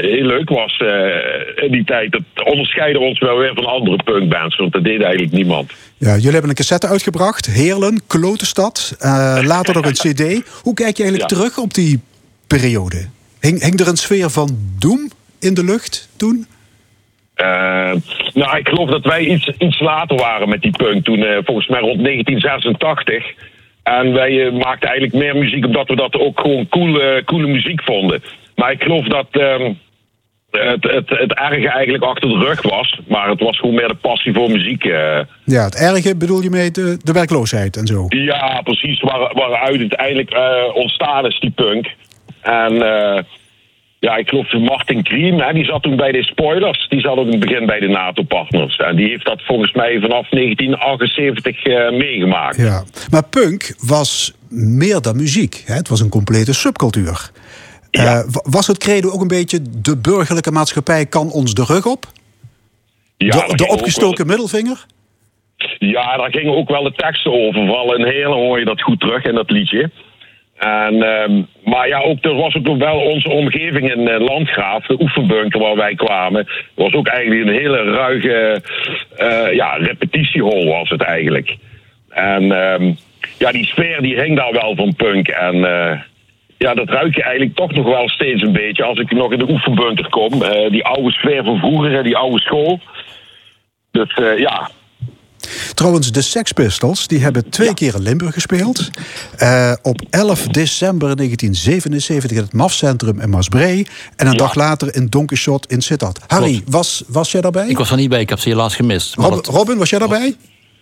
heel 0.00 0.26
leuk 0.26 0.48
was 0.48 0.76
eh, 0.76 1.64
in 1.64 1.72
die 1.72 1.84
tijd. 1.84 2.12
Dat 2.12 2.44
onderscheidde 2.46 2.98
ons 3.00 3.18
wel 3.18 3.38
weer 3.38 3.54
van 3.54 3.64
andere 3.66 3.96
punkbands, 4.04 4.56
want 4.56 4.72
dat 4.72 4.84
deed 4.84 5.02
eigenlijk 5.02 5.32
niemand. 5.32 5.72
Ja, 5.96 6.14
jullie 6.14 6.30
hebben 6.30 6.48
een 6.50 6.56
cassette 6.56 6.86
uitgebracht. 6.88 7.46
Heerlen, 7.46 8.00
Klotenstad. 8.06 8.96
eh, 8.98 9.38
later 9.42 9.74
nog 9.74 9.84
een 9.86 9.92
cd. 10.12 10.20
Hoe 10.62 10.74
kijk 10.74 10.96
je 10.96 11.02
eigenlijk 11.02 11.30
Ja. 11.30 11.36
terug 11.38 11.58
op 11.58 11.74
die 11.74 12.00
periode? 12.46 13.08
Hing, 13.40 13.62
hing 13.62 13.80
er 13.80 13.88
een 13.88 13.96
sfeer 13.96 14.30
van 14.30 14.58
doem 14.78 15.10
in 15.40 15.54
de 15.54 15.64
lucht 15.64 16.08
toen? 16.16 16.46
Nou, 18.34 18.58
ik 18.58 18.68
geloof 18.68 18.90
dat 18.90 19.04
wij 19.04 19.24
iets, 19.24 19.48
iets 19.58 19.80
later 19.80 20.16
waren 20.16 20.48
met 20.48 20.62
die 20.62 20.70
punk. 20.76 21.04
Toen, 21.04 21.24
volgens 21.44 21.66
mij 21.68 21.80
rond 21.80 22.04
1986. 22.04 23.24
En 23.82 24.12
wij 24.12 24.46
eh, 24.46 24.52
maakten 24.52 24.88
eigenlijk 24.88 25.24
meer 25.24 25.36
muziek 25.36 25.66
omdat 25.66 25.88
we 25.88 25.96
dat 25.96 26.14
ook 26.14 26.40
gewoon 26.40 26.68
coole, 26.68 27.22
coole 27.24 27.46
muziek 27.46 27.82
vonden. 27.82 28.22
Maar 28.54 28.72
ik 28.72 28.82
geloof 28.82 29.06
dat 29.06 29.26
ehm, 29.30 29.72
het, 30.50 30.82
het, 30.84 31.08
het 31.08 31.34
erge 31.34 31.68
eigenlijk 31.68 32.04
achter 32.04 32.28
de 32.28 32.38
rug 32.38 32.62
was. 32.62 33.00
Maar 33.08 33.28
het 33.28 33.40
was 33.40 33.58
gewoon 33.58 33.74
meer 33.74 33.88
de 33.88 33.94
passie 33.94 34.32
voor 34.32 34.50
muziek. 34.50 34.84
eh. 34.84 35.20
Ja, 35.44 35.64
het 35.64 35.74
erge 35.74 36.16
bedoel 36.16 36.42
je 36.42 36.50
mee 36.50 36.70
de, 36.70 36.98
de 37.02 37.12
werkloosheid 37.12 37.76
en 37.76 37.86
zo. 37.86 38.04
Ja, 38.08 38.60
precies. 38.64 39.00
Waar, 39.00 39.34
waaruit 39.34 39.80
het 39.80 39.94
eigenlijk 39.94 40.30
eh, 40.30 40.74
ontstaan 40.74 41.26
is, 41.26 41.40
die 41.40 41.50
punk. 41.50 41.86
En 42.40 42.82
eh, 42.82 43.22
ja, 44.00 44.16
ik 44.16 44.28
geloof 44.28 44.52
Martin 44.52 45.02
Kriem, 45.02 45.38
hè, 45.40 45.52
die 45.52 45.64
zat 45.64 45.82
toen 45.82 45.96
bij 45.96 46.12
de 46.12 46.22
Spoilers. 46.24 46.88
Die 46.88 47.00
zat 47.00 47.16
ook 47.16 47.26
in 47.26 47.30
het 47.30 47.40
begin 47.40 47.66
bij 47.66 47.80
de 47.80 47.88
NATO-partners. 47.88 48.76
En 48.76 48.96
die 48.96 49.08
heeft 49.08 49.24
dat 49.24 49.42
volgens 49.44 49.72
mij 49.72 50.00
vanaf 50.00 50.28
1978 50.28 51.62
eh, 51.64 51.90
meegemaakt. 51.90 52.56
Ja. 52.56 52.82
Maar 53.10 53.24
punk 53.28 53.74
was 53.86 54.32
meer 54.48 55.00
dan 55.00 55.16
muziek. 55.16 55.62
Hè? 55.66 55.74
Het 55.74 55.88
was 55.88 56.00
een 56.00 56.08
complete 56.08 56.54
subcultuur. 56.54 57.30
Ja. 57.90 58.02
Eh, 58.18 58.24
wa- 58.30 58.44
was 58.50 58.66
het 58.66 58.78
credo 58.78 59.10
ook 59.10 59.20
een 59.20 59.28
beetje 59.28 59.58
de 59.82 59.96
burgerlijke 59.98 60.50
maatschappij 60.50 61.06
kan 61.06 61.30
ons 61.32 61.54
de 61.54 61.64
rug 61.64 61.86
op? 61.86 62.04
Ja, 63.16 63.46
de 63.46 63.68
opgestoken 63.68 64.26
middelvinger? 64.26 64.86
Ja, 65.78 66.16
daar 66.16 66.30
gingen 66.30 66.56
ook 66.56 66.68
wel 66.68 66.82
de 66.82 66.92
teksten 66.92 67.32
over. 67.32 67.66
Vooral 67.66 67.96
in 67.96 68.04
Heerlen 68.06 68.38
hoor 68.38 68.58
je 68.58 68.64
dat 68.64 68.82
goed 68.82 69.00
terug 69.00 69.24
in 69.24 69.34
dat 69.34 69.50
liedje. 69.50 69.90
En, 70.60 71.02
ehm, 71.02 71.42
maar 71.64 71.88
ja, 71.88 72.00
ook, 72.00 72.24
er 72.24 72.34
was 72.34 72.54
ook 72.54 72.78
wel 72.78 72.98
onze 72.98 73.28
omgeving 73.28 73.92
in 73.92 74.08
eh, 74.08 74.20
Landgraaf, 74.20 74.86
de 74.86 75.00
oefenbunker 75.00 75.60
waar 75.60 75.76
wij 75.76 75.94
kwamen. 75.94 76.48
was 76.74 76.92
ook 76.92 77.06
eigenlijk 77.06 77.46
een 77.46 77.54
hele 77.54 77.82
ruige 77.82 78.62
eh, 79.16 79.54
ja, 79.54 79.76
repetitiehol 79.76 80.66
was 80.66 80.88
het 80.88 81.02
eigenlijk. 81.02 81.56
En 82.08 82.52
ehm, 82.52 82.92
ja, 83.38 83.52
die 83.52 83.66
sfeer 83.66 84.02
die 84.02 84.20
hing 84.20 84.36
daar 84.36 84.52
wel 84.52 84.74
van 84.76 84.94
punk. 84.94 85.28
En 85.28 85.54
eh, 85.54 86.00
ja, 86.58 86.74
dat 86.74 86.88
ruik 86.88 87.14
je 87.14 87.22
eigenlijk 87.22 87.56
toch 87.56 87.72
nog 87.72 87.86
wel 87.86 88.08
steeds 88.08 88.42
een 88.42 88.52
beetje 88.52 88.84
als 88.84 88.98
ik 88.98 89.12
nog 89.12 89.32
in 89.32 89.38
de 89.38 89.50
oefenbunker 89.50 90.08
kom. 90.08 90.30
Die 90.70 90.84
oude 90.84 91.10
sfeer 91.10 91.44
van 91.44 91.58
vroeger, 91.58 92.02
die 92.02 92.16
oude 92.16 92.40
school. 92.40 92.80
Dus 93.90 94.14
ja, 94.36 94.70
Trouwens, 95.74 96.12
de 96.12 96.22
Sex 96.22 96.52
Pistols 96.52 97.06
die 97.06 97.18
hebben 97.18 97.48
twee 97.50 97.74
keer 97.74 97.94
in 97.94 98.02
Limburg 98.02 98.34
gespeeld. 98.34 98.90
Eh, 99.36 99.72
op 99.82 100.00
11 100.10 100.46
december 100.46 101.16
1977 101.16 102.30
in 102.30 102.36
het 102.36 102.52
MAF-centrum 102.52 103.20
in 103.20 103.30
Maasbree. 103.30 103.86
En 104.16 104.26
een 104.26 104.32
Ja. 104.32 104.38
dag 104.38 104.54
later 104.54 104.94
in 104.94 105.06
Donkershot 105.06 105.66
in 105.70 105.80
Sittard. 105.82 106.18
Harry, 106.26 106.62
was, 106.66 107.02
was 107.06 107.32
jij 107.32 107.40
daarbij? 107.40 107.68
Ik 107.68 107.78
was 107.78 107.90
er 107.90 107.96
niet 107.96 108.08
bij, 108.08 108.20
ik 108.20 108.28
heb 108.28 108.38
ze 108.38 108.48
helaas 108.48 108.74
gemist. 108.74 109.16
Maar 109.16 109.28
Rob- 109.30 109.44
dat- 109.44 109.54
Robin, 109.54 109.78
was 109.78 109.90
jij 109.90 109.98
daarbij? 109.98 110.36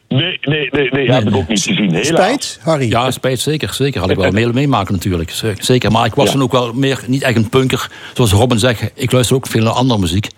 nee, 0.09 0.39
nee, 0.43 0.69
nee, 0.71 0.91
nee, 0.91 1.11
heb 1.13 1.29
ik 1.29 1.37
ook 1.37 1.49
niet 1.49 1.63
gezien. 1.63 1.91
Helaas. 1.91 2.07
Spijt, 2.07 2.59
Harry? 2.63 2.89
Ja, 2.91 3.11
spijt 3.11 3.41
zeker. 3.41 3.75
Zeker. 3.75 4.01
Had 4.01 4.11
ik 4.11 4.17
wel 4.17 4.31
mee 4.31 4.53
meemaken 4.53 4.95
natuurlijk. 4.95 5.33
Zeker. 5.59 5.93
Maar 5.93 6.07
ik 6.07 6.15
was 6.15 6.27
Ja. 6.27 6.33
dan 6.33 6.43
ook 6.43 6.53
wel 6.53 6.73
meer, 6.73 7.01
niet 7.07 7.23
echt 7.23 7.37
een 7.37 7.49
punker. 7.49 7.91
Zoals 8.15 8.33
Robin 8.33 8.59
zegt, 8.59 8.91
ik 8.95 9.13
luister 9.13 9.37
ook 9.37 9.47
veel 9.47 9.63
naar 9.63 9.73
andere 9.73 10.01
muziek. 10.01 10.29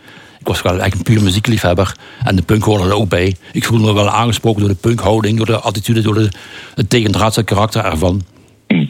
Ik 0.41 0.47
was 0.47 0.63
wel 0.63 0.81
echt 0.81 0.95
een 0.95 1.03
puur 1.03 1.23
muziekliefhebber. 1.23 1.97
En 2.25 2.37
de 2.37 2.43
punk 2.43 2.63
hoorde 2.65 2.85
er 2.85 2.95
ook 2.95 3.09
bij. 3.09 3.37
Ik 3.53 3.65
voelde 3.65 3.85
me 3.87 3.93
wel 3.93 4.09
aangesproken 4.11 4.61
door 4.61 4.69
de 4.71 4.75
punkhouding, 4.77 5.37
door 5.37 5.47
de 5.47 5.59
attitude, 5.61 6.01
door 6.01 6.15
de, 6.15 6.29
het 6.75 6.91
tegendraadse 6.91 7.43
karakter 7.43 7.85
ervan. 7.85 8.23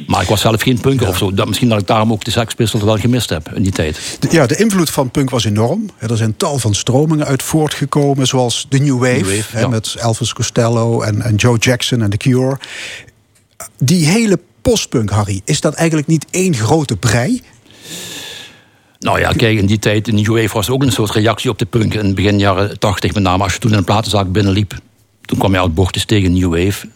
Maar 0.06 0.22
ik 0.22 0.28
was 0.28 0.40
zelf 0.40 0.62
geen 0.62 0.80
punker 0.80 1.08
of 1.08 1.16
zo. 1.18 1.34
Dat, 1.34 1.46
misschien 1.46 1.68
dat 1.68 1.80
ik 1.80 1.86
daarom 1.86 2.12
ook 2.12 2.24
de 2.24 2.30
Sex 2.30 2.54
Pistols 2.54 2.82
wel 2.84 2.96
gemist 2.98 3.30
heb 3.30 3.52
in 3.54 3.62
die 3.62 3.72
tijd. 3.72 4.16
De- 4.20 4.28
Ja, 4.30 4.46
de 4.46 4.56
invloed 4.56 4.90
van 4.90 5.10
punk 5.10 5.30
was 5.30 5.44
enorm. 5.44 5.90
Er 5.98 6.16
zijn 6.16 6.36
tal 6.36 6.58
van 6.58 6.74
stromingen 6.74 7.26
uit 7.26 7.42
voortgekomen, 7.42 8.26
zoals 8.26 8.66
de 8.68 8.78
New 8.78 8.98
Wave, 8.98 9.12
New 9.14 9.24
Wave, 9.36 9.56
hè, 9.56 9.60
ja. 9.60 9.68
met 9.68 9.94
Elvis 9.98 10.32
Costello 10.32 11.00
en, 11.00 11.22
en 11.22 11.34
Joe 11.34 11.58
Jackson 11.58 12.02
en 12.02 12.10
The 12.10 12.16
Cure. 12.16 12.58
Die 13.78 14.06
hele 14.06 14.38
postpunk, 14.62 15.10
Harry, 15.10 15.40
is 15.44 15.60
dat 15.60 15.74
eigenlijk 15.74 16.08
niet 16.08 16.26
één 16.30 16.54
grote 16.54 16.96
brei? 16.96 17.42
Nou 19.00 19.20
ja, 19.20 19.32
kijk, 19.32 19.58
in 19.58 19.66
die 19.66 19.78
tijd, 19.78 20.08
in 20.08 20.14
New 20.14 20.26
Wave 20.26 20.54
was 20.54 20.70
ook 20.70 20.82
een 20.82 20.92
soort 20.92 21.10
reactie 21.10 21.50
op 21.50 21.58
de 21.58 21.64
punk. 21.64 21.94
In 21.94 22.14
begin 22.14 22.38
jaren 22.38 22.78
tachtig 22.78 23.14
met 23.14 23.22
name. 23.22 23.42
Als 23.42 23.52
je 23.52 23.58
toen 23.58 23.70
in 23.70 23.76
een 23.76 23.84
platenzaak 23.84 24.32
binnenliep, 24.32 24.74
toen 25.20 25.38
kwam 25.38 25.52
je 25.52 25.58
al 25.58 25.70
bordjes 25.70 26.04
tegen 26.04 26.32
New 26.32 26.64
Wave. 26.64 26.88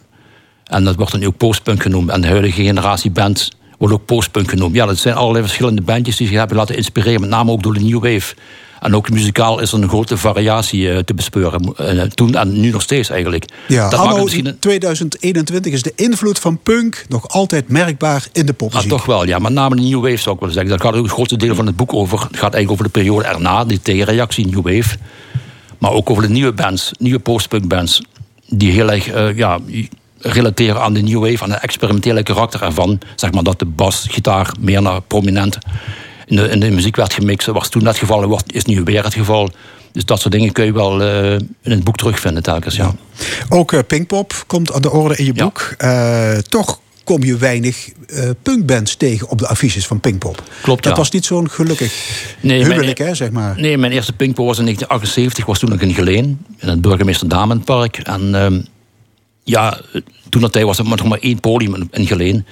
En 0.63 0.83
dat 0.83 0.95
wordt 0.95 1.11
dan 1.11 1.23
ook 1.23 1.37
postpunk 1.37 1.81
genoemd. 1.81 2.09
En 2.09 2.21
de 2.21 2.27
huidige 2.27 2.63
generatie 2.63 3.11
bands 3.11 3.51
wordt 3.77 3.93
ook 3.93 4.05
postpunk 4.05 4.49
genoemd. 4.49 4.75
Ja, 4.75 4.85
dat 4.85 4.97
zijn 4.97 5.15
allerlei 5.15 5.43
verschillende 5.43 5.81
bandjes 5.81 6.17
die 6.17 6.27
zich 6.27 6.37
hebben 6.37 6.57
laten 6.57 6.75
inspireren. 6.75 7.21
Met 7.21 7.29
name 7.29 7.51
ook 7.51 7.63
door 7.63 7.73
de 7.73 7.79
New 7.79 8.03
Wave. 8.03 8.35
En 8.79 8.95
ook 8.95 9.09
muzikaal 9.09 9.59
is 9.59 9.71
er 9.71 9.81
een 9.81 9.89
grote 9.89 10.17
variatie 10.17 10.91
eh, 10.91 10.97
te 10.99 11.13
bespeuren. 11.13 11.73
Eh, 11.77 12.01
toen 12.01 12.35
en 12.35 12.59
nu 12.59 12.69
nog 12.71 12.81
steeds 12.81 13.09
eigenlijk. 13.09 13.45
Ja, 13.67 13.75
dat 13.75 13.91
maakt 13.91 14.01
het 14.01 14.11
anno 14.11 14.23
misschien 14.23 14.45
een- 14.45 14.59
2021 14.59 15.73
is 15.73 15.81
de 15.83 15.93
invloed 15.95 16.39
van 16.39 16.59
punk 16.63 17.05
nog 17.09 17.27
altijd 17.27 17.69
merkbaar 17.69 18.27
in 18.31 18.45
de 18.45 18.51
Ah, 18.51 18.57
popmuziek. 18.57 18.89
toch 18.89 19.05
wel, 19.05 19.25
ja. 19.27 19.39
Met 19.39 19.51
name 19.53 19.75
de 19.75 19.81
New 19.81 20.01
Wave 20.03 20.17
zou 20.17 20.33
ik 20.35 20.39
willen 20.39 20.53
zeggen. 20.55 20.71
Daar 20.77 20.85
gaat 20.87 20.95
ook 20.95 21.03
het 21.05 21.13
grootste 21.13 21.37
deel 21.37 21.55
van 21.55 21.65
het 21.65 21.75
boek 21.75 21.93
over. 21.93 22.19
Het 22.19 22.27
gaat 22.37 22.53
eigenlijk 22.53 22.71
over 22.71 22.83
de 22.83 22.89
periode 22.99 23.25
erna, 23.27 23.65
die 23.65 23.81
tegenreactie 23.81 24.47
New 24.47 24.61
Wave. 24.75 24.97
Maar 25.77 25.91
ook 25.91 26.09
over 26.09 26.23
de 26.23 26.29
nieuwe 26.29 26.53
bands, 26.53 26.91
nieuwe 26.99 27.19
postpunk 27.19 27.67
bands. 27.67 28.01
Die 28.49 28.71
heel 28.71 28.91
erg 28.91 29.07
eh, 29.07 29.37
ja, 29.37 29.59
relateren 30.19 30.81
aan 30.81 30.93
de 30.93 31.01
New 31.01 31.19
Wave, 31.29 31.43
aan 31.43 31.51
het 31.51 31.61
experimentele 31.61 32.23
karakter 32.23 32.61
ervan. 32.63 32.99
Zeg 33.15 33.31
maar 33.31 33.43
dat 33.43 33.59
de 33.59 33.65
bas, 33.65 34.05
gitaar 34.09 34.51
meer 34.59 34.81
naar 34.81 35.01
prominent 35.01 35.57
in 36.25 36.35
de, 36.35 36.49
in 36.49 36.59
de 36.59 36.71
muziek 36.71 36.95
werd 36.95 37.13
gemixt. 37.13 37.47
Was 37.47 37.69
toen 37.69 37.85
het 37.85 37.97
geval, 37.97 38.25
wordt- 38.27 38.53
is 38.53 38.65
nu 38.65 38.83
weer 38.83 39.03
het 39.03 39.13
geval. 39.13 39.49
Dus 39.91 40.05
dat 40.05 40.21
soort 40.21 40.33
dingen 40.33 40.51
kun 40.51 40.65
je 40.65 40.73
wel 40.73 41.01
eh, 41.03 41.31
in 41.33 41.71
het 41.71 41.83
boek 41.83 41.97
terugvinden 41.97 42.43
telkens, 42.43 42.75
ja. 42.75 42.95
Ook 43.49 43.73
eh, 43.73 43.79
Pinkpop 43.87 44.43
komt 44.47 44.73
aan 44.73 44.81
de 44.81 44.91
orde 44.91 45.15
in 45.15 45.25
je 45.25 45.31
Ja. 45.35 45.43
boek. 45.43 45.73
Eh, 45.77 46.37
toch 46.37 46.79
kom 47.03 47.23
je 47.23 47.37
weinig 47.37 47.89
punkbands 48.41 48.95
tegen 48.95 49.29
op 49.29 49.37
de 49.39 49.47
affiches 49.47 49.87
van 49.87 49.99
Pinkpop. 49.99 50.43
Klopt, 50.61 50.83
Dat 50.83 50.91
ja. 50.91 50.97
was 50.97 51.11
niet 51.11 51.25
zo'n 51.25 51.49
gelukkig 51.49 51.93
Nee, 52.41 52.59
mijn- 52.59 52.71
huwelijk, 52.71 52.97
hè, 52.97 53.15
zeg 53.15 53.31
maar. 53.31 53.59
Nee, 53.59 53.77
mijn 53.77 53.91
eerste 53.91 54.13
Pinkpop 54.13 54.45
was 54.45 54.57
in 54.57 54.63
1978, 54.63 55.45
was 55.45 55.59
toen 55.59 55.69
nog 55.69 55.79
in 55.81 55.93
Geleen, 55.93 56.45
in 56.57 56.67
het 56.67 56.81
burgemeester 56.81 57.27
Damenpark. 57.29 57.97
En 57.97 58.35
ehm, 58.35 58.61
ja, 59.43 59.81
toen 60.29 60.41
dat 60.41 60.51
tijd 60.51 60.65
was 60.65 60.77
er 60.77 60.83
nog 60.85 61.03
maar 61.07 61.19
één 61.19 61.39
podium 61.39 61.87
in 61.91 62.07
Geleen. 62.07 62.45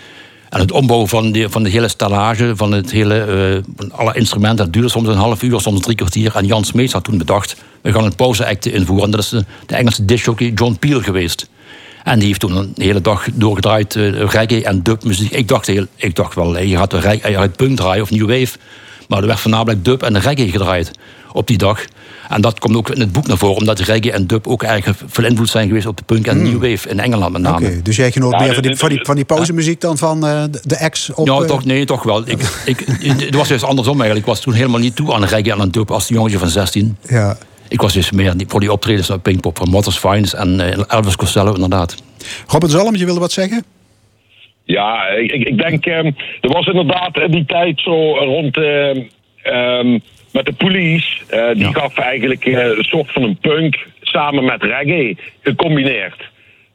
Het 0.61 0.71
ombouwen 0.71 1.09
van 1.09 1.31
de, 1.31 1.49
van 1.49 1.63
de 1.63 1.69
hele 1.69 1.87
stallage, 1.87 2.55
van, 2.55 2.71
het 2.71 2.91
hele, 2.91 3.19
eh, 3.19 3.97
alle 3.99 4.15
instrumenten, 4.15 4.71
duurde 4.71 4.89
soms 4.89 5.07
een 5.07 5.15
half 5.15 5.43
uur, 5.43 5.59
soms 5.59 5.81
drie 5.81 5.95
kwartier. 5.95 6.35
En 6.35 6.45
Jan 6.45 6.63
Smeets 6.63 6.93
had 6.93 7.03
toen 7.03 7.17
bedacht, 7.17 7.55
we 7.81 7.93
gaan 7.93 8.03
een 8.03 8.15
pauzeacte 8.15 8.71
invoeren. 8.71 9.05
En 9.05 9.11
dat 9.11 9.19
is 9.19 9.29
de, 9.29 9.45
Engelse 9.75 10.05
discjockey 10.05 10.51
John 10.55 10.77
Peel 10.79 11.01
geweest. 11.01 11.49
En 12.03 12.19
die 12.19 12.27
heeft 12.27 12.39
toen 12.39 12.55
een 12.55 12.73
hele 12.75 13.01
dag 13.01 13.27
doorgedraaid 13.33 13.95
eh, 13.95 14.11
reggae 14.11 14.63
en 14.63 14.83
dubmuziek. 14.83 15.31
Ik 15.31 15.47
dacht, 15.47 15.67
heel, 15.67 15.85
ik 15.95 16.15
dacht 16.15 16.35
wel, 16.35 16.59
je 16.59 16.77
gaat, 16.77 16.91
de 16.91 17.19
je 17.21 17.49
punk 17.55 17.77
draaien 17.77 18.03
of 18.03 18.11
new 18.11 18.27
wave. 18.27 18.57
Maar 19.07 19.19
er 19.19 19.27
werd 19.27 19.39
voornamelijk 19.39 19.85
dub 19.85 20.03
en 20.03 20.19
reggae 20.19 20.51
gedraaid 20.51 20.91
op 21.31 21.47
die 21.47 21.57
dag. 21.57 21.85
En 22.29 22.41
dat 22.41 22.59
komt 22.59 22.75
ook 22.75 22.89
in 22.89 22.99
het 22.99 23.11
boek 23.11 23.27
naar 23.27 23.37
voren, 23.37 23.57
omdat 23.57 23.79
reggae 23.79 24.11
en 24.11 24.27
dub 24.27 24.47
ook 24.47 24.63
erg 24.63 24.85
veel 25.07 25.25
invloed 25.25 25.49
zijn 25.49 25.67
geweest 25.67 25.85
op 25.85 25.97
de 25.97 26.03
punk 26.03 26.27
en 26.27 26.43
new 26.43 26.69
wave 26.69 26.89
in 26.89 26.99
Engeland 26.99 27.31
met 27.31 27.41
name. 27.41 27.65
Oké, 27.67 27.81
dus 27.81 27.95
jij 27.95 28.11
genoot 28.11 28.31
Ja, 28.31 28.39
meer 28.39 28.53
van 28.53 28.63
die, 28.63 28.75
van 28.75 28.89
die, 28.89 28.99
van 29.03 29.15
die 29.15 29.25
pauzemuziek 29.25 29.81
dan 29.81 29.97
van 29.97 30.25
eh, 30.27 30.43
de- 30.63 30.75
ex 30.75 31.13
op... 31.13 31.27
Ja, 31.27 31.33
eh, 31.33 31.45
toch, 31.47 31.65
nee, 31.65 31.85
toch 31.85 32.03
wel. 32.03 32.29
Ik, 32.29 32.39
ik, 32.65 32.79
het 33.17 33.35
was 33.35 33.47
juist 33.47 33.63
andersom 33.63 33.95
eigenlijk. 33.95 34.27
Ik 34.27 34.33
was 34.33 34.41
toen 34.41 34.53
helemaal 34.53 34.79
niet 34.79 34.95
toe 34.95 35.13
aan 35.13 35.23
reggae 35.23 35.51
en 35.51 35.59
aan 35.61 35.69
dub 35.69 35.91
als 35.91 36.07
jongetje 36.07 36.37
van 36.37 36.49
16. 36.49 36.97
Ja. 37.09 37.37
Ik 37.67 37.81
was 37.81 37.93
dus 37.93 38.11
meer 38.11 38.33
voor 38.47 38.59
die 38.59 38.71
optredens 38.71 39.07
van 39.07 39.21
Pinkpop, 39.21 39.57
van 39.57 39.69
Motters 39.69 39.97
Finest 39.97 40.33
en 40.33 40.59
eh, 40.59 40.83
Elvis 40.87 41.15
Costello 41.15 41.53
inderdaad. 41.53 41.95
Robert 42.47 42.71
Zalm, 42.71 42.95
je 42.95 43.05
wilde 43.05 43.19
wat 43.19 43.31
zeggen? 43.31 43.63
Ja, 44.63 45.07
ik, 45.07 45.31
ik 45.31 45.57
denk, 45.57 45.85
ehm, 45.85 46.11
er 46.41 46.49
was 46.49 46.65
inderdaad 46.65 47.17
in 47.17 47.31
die 47.31 47.45
tijd 47.45 47.79
zo 47.81 48.17
rond 48.17 48.57
ehm, 48.57 49.01
ehm, 49.43 49.99
met 50.33 50.45
de 50.45 50.53
police. 50.53 51.25
eh, 51.29 51.53
die 51.53 51.73
gaf 51.73 51.97
eigenlijk 51.97 52.45
eh, 52.45 52.65
een 52.65 52.83
soort 52.83 53.11
van 53.11 53.23
een 53.23 53.37
punk 53.37 53.87
samen 54.01 54.45
met 54.45 54.63
reggae 54.63 55.17
gecombineerd. 55.41 56.31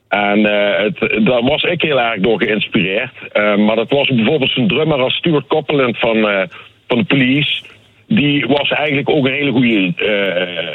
En 0.08 0.46
eh, 0.46 0.84
het, 0.84 1.26
daar 1.26 1.42
was 1.42 1.62
ik 1.62 1.82
heel 1.82 2.00
erg 2.00 2.20
door 2.20 2.42
geïnspireerd. 2.42 3.12
Maar 3.56 3.76
dat 3.76 3.90
was 3.90 4.08
bijvoorbeeld 4.08 4.50
zijn 4.50 4.68
drummer 4.68 5.00
als 5.00 5.14
Stuart 5.14 5.46
Copeland 5.46 5.98
van, 5.98 6.48
van 6.88 6.98
de 6.98 7.04
police. 7.04 7.62
Die 8.06 8.46
was 8.46 8.70
eigenlijk 8.70 9.08
ook 9.10 9.26
een 9.26 9.32
hele 9.32 9.50
goede. 9.50 9.92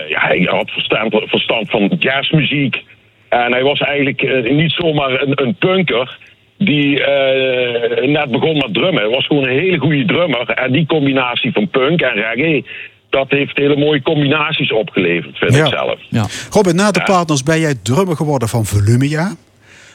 ja, 0.10 0.20
hij 0.20 0.48
had 0.50 0.72
verstand, 0.72 1.16
verstand 1.26 1.70
van 1.70 1.96
jazzmuziek. 2.00 2.84
En 3.30 3.52
hij 3.52 3.64
was 3.64 3.80
eigenlijk 3.80 4.50
niet 4.52 4.72
zomaar 4.72 5.22
een, 5.22 5.42
een 5.42 5.56
punker 5.56 6.18
die 6.66 7.04
eh, 7.04 8.08
net 8.08 8.32
begon 8.32 8.58
met 8.58 8.74
drummen. 8.74 9.02
Hij 9.02 9.12
was 9.12 9.26
gewoon 9.26 9.44
een 9.44 9.60
hele 9.60 9.78
goede 9.78 10.06
drummer. 10.06 10.50
En 10.50 10.72
die 10.72 10.86
combinatie 10.86 11.52
van 11.52 11.70
punk 11.70 12.02
en 12.02 12.14
reggae, 12.14 12.66
dat 13.10 13.26
heeft 13.30 13.58
hele 13.58 13.76
mooie 13.78 14.02
combinaties 14.02 14.72
opgeleverd, 14.72 15.38
vind 15.38 15.56
Ja. 15.56 15.66
ik 15.66 15.72
zelf. 15.72 16.00
Ja. 16.10 16.26
Robert, 16.50 16.76
na 16.76 16.92
de 16.92 17.02
partners 17.04 17.44
ben 17.44 17.60
jij 17.60 17.76
drummer 17.84 18.16
geworden 18.16 18.48
van 18.50 18.66
Volumia. 18.66 19.36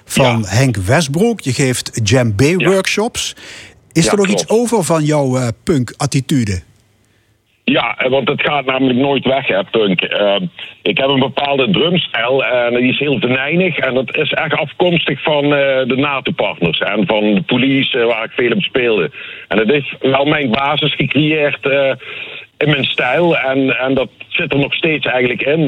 Van. 0.05 0.45
Henk 0.47 0.77
Westbroek. 0.77 1.41
Je 1.41 1.53
geeft 1.53 2.05
djembe-workshops. 2.07 3.37
Is 3.93 4.05
Ja, 4.05 4.11
er 4.11 4.17
nog 4.17 4.27
klopt. 4.27 4.41
iets 4.43 4.51
over 4.51 4.85
van 4.85 5.05
jouw 5.05 5.37
eh, 5.37 5.49
punk-attitude? 5.65 6.61
Ja, 7.71 7.97
want 8.09 8.29
het 8.29 8.43
gaat 8.43 8.65
namelijk 8.65 8.99
nooit 8.99 9.25
weg, 9.25 9.47
hè, 9.47 9.65
punk. 9.65 10.01
Eh, 10.01 10.37
ik 10.83 10.99
heb 10.99 11.09
een 11.09 11.19
bepaalde 11.19 11.71
drumstijl 11.71 12.45
en 12.45 12.75
die 12.75 12.93
is 12.93 12.99
heel 12.99 13.19
venijnig. 13.19 13.79
En 13.79 13.95
dat 13.95 14.17
is 14.17 14.33
echt 14.33 14.55
afkomstig 14.55 15.23
van 15.23 15.45
eh, 15.45 15.87
de 15.87 15.97
NATO-partners 15.97 16.79
en 16.79 17.07
van 17.07 17.35
de 17.35 17.43
police, 17.43 17.99
eh, 17.99 18.07
waar 18.07 18.25
ik 18.25 18.31
veel 18.31 18.51
op 18.51 18.63
speelde. 18.63 19.11
En 19.49 19.57
dat 19.57 19.67
heeft 19.67 19.97
wel 20.01 20.25
mijn 20.25 20.51
basis 20.51 20.95
gecreëerd 20.95 21.67
eh, 21.67 21.93
in 22.59 22.71
mijn 22.71 22.85
stijl. 22.85 23.39
En, 23.39 23.79
en 23.79 23.95
dat 23.95 24.09
zit 24.29 24.53
er 24.53 24.59
nog 24.59 24.75
steeds 24.75 25.07
eigenlijk 25.07 25.43
in. 25.43 25.67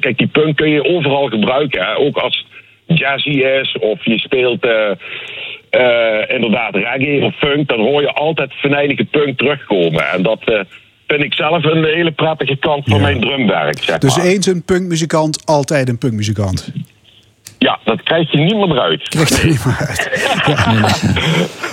Kijk, 0.00 0.18
die 0.18 0.26
punk 0.26 0.56
kun 0.56 0.70
je 0.70 0.84
overal 0.84 1.26
gebruiken. 1.26 1.84
Hè. 1.84 1.96
Ook 1.96 2.16
als 2.16 2.46
jazzy 2.86 3.30
is 3.30 3.78
of 3.78 4.04
je 4.04 4.18
speelt... 4.18 4.66
eh, 5.72 6.34
inderdaad 6.34 6.74
reggae 6.74 7.24
of 7.24 7.34
funk, 7.38 7.68
dan 7.68 7.80
hoor 7.80 8.00
je 8.00 8.12
altijd 8.12 8.52
venijnige 8.54 9.04
punk 9.04 9.38
terugkomen. 9.38 10.08
En 10.12 10.22
dat 10.22 10.38
eh, 10.44 10.60
vind 11.06 11.22
ik 11.24 11.34
zelf 11.34 11.64
een 11.64 11.84
hele 11.84 12.10
prettige 12.10 12.56
kant 12.56 12.84
van 12.84 12.96
Ja. 12.96 13.02
mijn 13.02 13.20
drumwerk. 13.20 13.78
Zeg 13.82 13.98
Dus 13.98 14.16
maar. 14.16 14.26
eens 14.26 14.46
een 14.46 14.62
punkmuzikant, 14.64 15.46
altijd 15.46 15.88
een 15.88 15.98
punkmuzikant. 15.98 16.72
Ja, 17.62 17.78
dat 17.84 18.02
krijg 18.02 18.32
je 18.32 18.38
niet 18.38 18.54
meer 18.56 18.70
eruit. 18.70 19.08
Krijgt 19.08 19.38
er 19.42 19.46
niet 19.46 19.64
meer 19.64 19.76
uit. 19.88 20.10
Ja. 20.36 20.88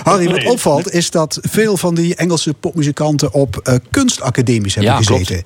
Harry, 0.10 0.28
wat 0.30 0.44
opvalt 0.46 0.90
is 0.92 1.10
dat 1.10 1.38
veel 1.42 1.76
van 1.76 1.94
die 1.94 2.14
Engelse 2.14 2.54
popmuzikanten 2.54 3.32
op 3.34 3.56
eh, 3.56 3.74
kunstacademies 3.90 4.74
hebben 4.74 4.92
Ja, 4.92 4.98
gezeten. 4.98 5.42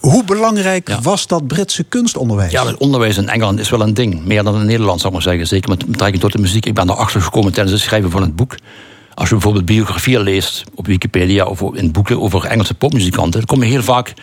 Hoe 0.00 0.24
belangrijk 0.24 0.88
Ja. 0.88 1.00
was 1.00 1.26
dat 1.26 1.46
Britse 1.46 1.84
kunstonderwijs? 1.84 2.52
Ja, 2.52 2.66
het 2.66 2.76
onderwijs 2.76 3.16
in 3.16 3.28
Engeland 3.28 3.58
is 3.58 3.70
wel 3.70 3.80
een 3.80 3.94
ding. 3.94 4.24
Meer 4.24 4.42
dan 4.42 4.60
in 4.60 4.66
Nederland, 4.66 5.00
zou 5.00 5.08
ik 5.08 5.18
maar 5.18 5.28
zeggen. 5.28 5.46
Zeker 5.46 5.68
met 5.68 5.86
betrekking 5.86 6.22
tot 6.22 6.32
de 6.32 6.38
muziek. 6.38 6.66
Ik 6.66 6.74
ben 6.74 6.90
erachter 6.90 7.20
gekomen 7.22 7.52
tijdens 7.52 7.74
het 7.74 7.84
schrijven 7.84 8.10
van 8.10 8.22
het 8.22 8.36
boek. 8.36 8.54
Als 9.14 9.28
je 9.28 9.34
bijvoorbeeld 9.34 9.64
biografieën 9.64 10.20
leest 10.20 10.64
op 10.74 10.86
Wikipedia 10.86 11.44
of 11.44 11.60
in 11.74 11.92
boeken 11.92 12.20
over 12.20 12.44
Engelse 12.44 12.74
popmuzikanten, 12.74 13.32
dan 13.32 13.44
kom 13.44 13.62
je 13.62 13.70
heel 13.70 13.82
vaak 13.82 14.14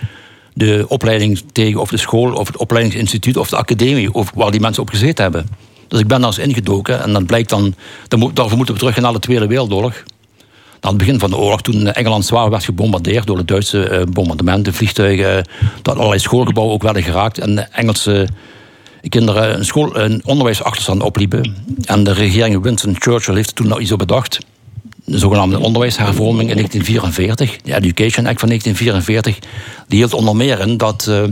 de 0.57 0.85
opleiding 0.87 1.41
tegen, 1.51 1.79
of 1.79 1.89
de 1.89 1.97
school, 1.97 2.33
of 2.33 2.47
het 2.47 2.57
opleidingsinstituut, 2.57 3.37
of 3.37 3.49
de 3.49 3.57
academie, 3.57 4.13
of 4.13 4.31
waar 4.35 4.51
die 4.51 4.59
mensen 4.59 4.81
op 4.81 4.89
gezeten 4.89 5.23
hebben. 5.23 5.49
Dus 5.87 5.99
ik 5.99 6.07
ben 6.07 6.19
daar 6.19 6.29
eens 6.29 6.37
ingedoken 6.37 7.03
en 7.03 7.13
dat 7.13 7.25
blijkt 7.25 7.49
dan, 7.49 7.75
dan 8.07 8.31
daarvoor 8.33 8.57
moeten 8.57 8.75
we 8.75 8.79
terug 8.79 8.99
naar 8.99 9.13
de 9.13 9.19
Tweede 9.19 9.47
Wereldoorlog. 9.47 10.03
Aan 10.79 10.89
het 10.89 10.97
begin 10.97 11.19
van 11.19 11.29
de 11.29 11.37
oorlog, 11.37 11.61
toen 11.61 11.87
Engeland 11.87 12.25
zwaar 12.25 12.49
werd 12.49 12.63
gebombardeerd 12.63 13.27
door 13.27 13.37
de 13.37 13.45
Duitse 13.45 13.89
eh, 13.89 14.03
bombardementen, 14.11 14.73
vliegtuigen, 14.73 15.47
dat 15.81 15.95
allerlei 15.95 16.19
schoolgebouwen 16.19 16.75
ook 16.75 16.83
werden 16.83 17.03
geraakt. 17.03 17.37
En 17.37 17.55
de 17.55 17.61
Engelse 17.61 18.27
kinderen 19.09 19.57
een, 19.57 19.65
school, 19.65 19.97
een 19.97 20.21
onderwijsachterstand 20.25 21.03
opliepen. 21.03 21.55
En 21.85 22.03
de 22.03 22.13
regering 22.13 22.63
Winston 22.63 22.95
Churchill 22.99 23.35
heeft 23.35 23.55
toen 23.55 23.67
nou 23.67 23.81
iets 23.81 23.91
op 23.91 23.99
bedacht. 23.99 24.39
De 25.09 25.17
zogenaamde 25.17 25.59
onderwijshervorming 25.59 26.49
in 26.49 26.55
1944, 26.55 27.61
de 27.61 27.75
Education 27.75 28.25
Act 28.25 28.39
van 28.39 28.49
1944, 28.49 29.39
die 29.87 29.97
hield 29.97 30.13
onder 30.13 30.35
meer 30.35 30.59
in 30.59 30.77
dat 30.77 31.07
eh, 31.09 31.23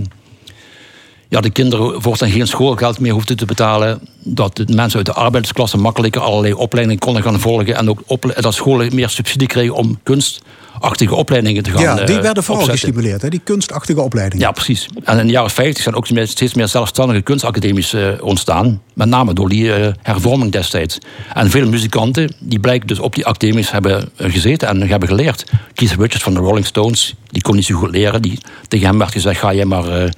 ja, 1.29 1.41
de 1.41 1.49
kinderen 1.49 2.01
voortaan 2.01 2.29
geen 2.29 2.47
schoolgeld 2.47 2.99
meer 2.99 3.13
hoefden 3.13 3.37
te 3.37 3.45
betalen. 3.45 3.99
Dat 4.23 4.55
de 4.55 4.65
mensen 4.73 4.97
uit 4.97 5.05
de 5.05 5.13
arbeidersklasse 5.13 5.77
makkelijker 5.77 6.21
allerlei 6.21 6.53
opleidingen 6.53 6.99
konden 6.99 7.23
gaan 7.23 7.39
volgen. 7.39 7.75
En 7.75 7.89
ook 7.89 8.41
dat 8.41 8.53
scholen 8.53 8.95
meer 8.95 9.09
subsidie 9.09 9.47
kregen 9.47 9.75
om 9.75 9.99
kunstachtige 10.03 11.15
opleidingen 11.15 11.63
te 11.63 11.71
gaan 11.71 11.81
Ja, 11.81 11.95
die 11.95 12.15
eh, 12.15 12.21
werden 12.21 12.43
vooral 12.43 12.63
opzetten. 12.63 12.87
gestimuleerd, 12.87 13.21
hè? 13.21 13.29
die 13.29 13.41
kunstachtige 13.43 14.01
opleidingen. 14.01 14.45
Ja, 14.45 14.51
precies. 14.51 14.87
En 15.03 15.19
in 15.19 15.25
de 15.25 15.31
jaren 15.31 15.49
50 15.49 15.83
zijn 15.83 15.95
ook 15.95 16.07
steeds 16.07 16.53
meer 16.53 16.67
zelfstandige 16.67 17.21
kunstacademies 17.21 17.93
eh, 17.93 18.07
ontstaan. 18.19 18.81
Met 18.93 19.07
name 19.07 19.33
door 19.33 19.49
die 19.49 19.73
eh, 19.73 19.93
hervorming 20.01 20.51
destijds. 20.51 20.97
En 21.33 21.49
veel 21.49 21.67
muzikanten, 21.67 22.33
die 22.39 22.59
blijken 22.59 22.87
dus 22.87 22.99
op 22.99 23.15
die 23.15 23.25
academies 23.25 23.71
hebben 23.71 24.09
gezeten 24.17 24.67
en 24.67 24.87
hebben 24.87 25.09
geleerd. 25.09 25.45
Keith 25.73 25.91
Richards 25.91 26.23
van 26.23 26.33
de 26.33 26.39
Rolling 26.39 26.65
Stones, 26.65 27.15
die 27.27 27.41
kon 27.41 27.55
niet 27.55 27.65
zo 27.65 27.75
goed 27.75 27.91
leren. 27.91 28.21
Die, 28.21 28.39
tegen 28.67 28.87
hem 28.87 28.97
werd 28.97 29.11
gezegd, 29.11 29.39
ga 29.39 29.53
jij 29.53 29.65
maar 29.65 30.13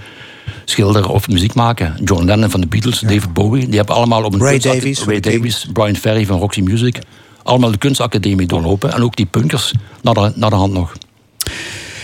schilderen 0.70 1.10
of 1.10 1.28
muziek 1.28 1.54
maken. 1.54 1.96
John 2.04 2.26
Lennon 2.26 2.50
van 2.50 2.62
de 2.62 2.68
Beatles, 2.68 3.00
David 3.00 3.34
Bowie, 3.34 3.68
die 3.68 3.78
hebben 3.78 3.96
allemaal 3.96 4.24
op 4.24 4.34
een 4.34 4.40
Ray 4.40 4.60
Davies 4.60 5.04
Ray 5.04 5.20
Davies, 5.20 5.68
Brian 5.74 5.96
Ferry 5.96 6.26
van 6.26 6.40
Roxy 6.40 6.62
Music. 6.62 7.00
Allemaal 7.44 7.72
de 7.72 7.78
kunstacademie 7.78 8.48
doorlopen. 8.48 8.94
En 8.94 9.04
ook 9.04 9.16
die 9.16 9.26
punkers 9.26 9.74
naar 10.02 10.14
de, 10.14 10.32
naar 10.36 10.50
de 10.50 10.56
hand 10.56 10.74
nog. 10.74 10.94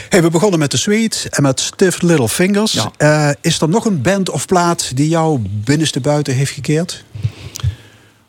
Hey, 0.09 0.21
we 0.21 0.29
begonnen 0.29 0.59
met 0.59 0.71
de 0.71 0.77
Sweet 0.77 1.27
en 1.29 1.43
met 1.43 1.59
Stiff 1.59 2.01
Little 2.01 2.29
Fingers. 2.29 2.73
Ja. 2.73 2.91
Eh, 2.97 3.35
is 3.41 3.61
er 3.61 3.69
nog 3.69 3.85
een 3.85 4.01
band 4.01 4.29
of 4.29 4.45
plaat 4.45 4.95
die 4.95 5.09
jou 5.09 5.39
binnenste 5.43 5.99
buiten 5.99 6.33
heeft 6.33 6.51
gekeerd? 6.51 7.03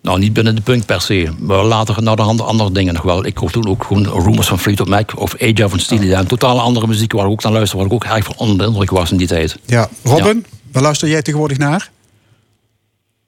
Nou, 0.04 0.18
niet 0.18 0.32
binnen 0.32 0.54
de 0.54 0.62
punk 0.62 0.86
per 0.86 1.00
se. 1.00 1.28
Maar 1.40 1.64
later 1.64 2.02
naar 2.02 2.16
de 2.16 2.22
hand 2.22 2.40
andere 2.40 2.72
dingen 2.72 2.94
nog 2.94 3.02
wel. 3.02 3.26
Ik 3.26 3.36
hoor 3.38 3.50
toen 3.50 3.68
ook 3.68 3.84
gewoon 3.84 4.22
Rumors 4.24 4.48
van 4.48 4.58
Fleetwood 4.58 4.88
Mac 4.88 5.20
of 5.20 5.42
Aja 5.42 5.68
van 5.68 5.78
Steely 5.78 6.08
Dan. 6.08 6.26
Totale 6.26 6.60
andere 6.60 6.86
muziek 6.86 7.12
waar 7.12 7.24
ik 7.24 7.30
ook 7.30 7.42
naar 7.42 7.52
luister, 7.52 7.78
waar 7.78 7.86
ik 7.86 7.92
ook 7.92 8.04
erg 8.04 8.24
van 8.24 8.34
onder 8.38 8.58
de 8.58 8.64
indruk 8.64 8.90
was 8.90 9.10
in 9.12 9.16
die 9.16 9.26
tijd. 9.26 9.58
Ja, 9.66 9.88
Robin, 10.04 10.44
waar 10.72 10.82
luister 10.82 11.08
jij 11.08 11.22
tegenwoordig 11.22 11.58
naar? 11.58 11.88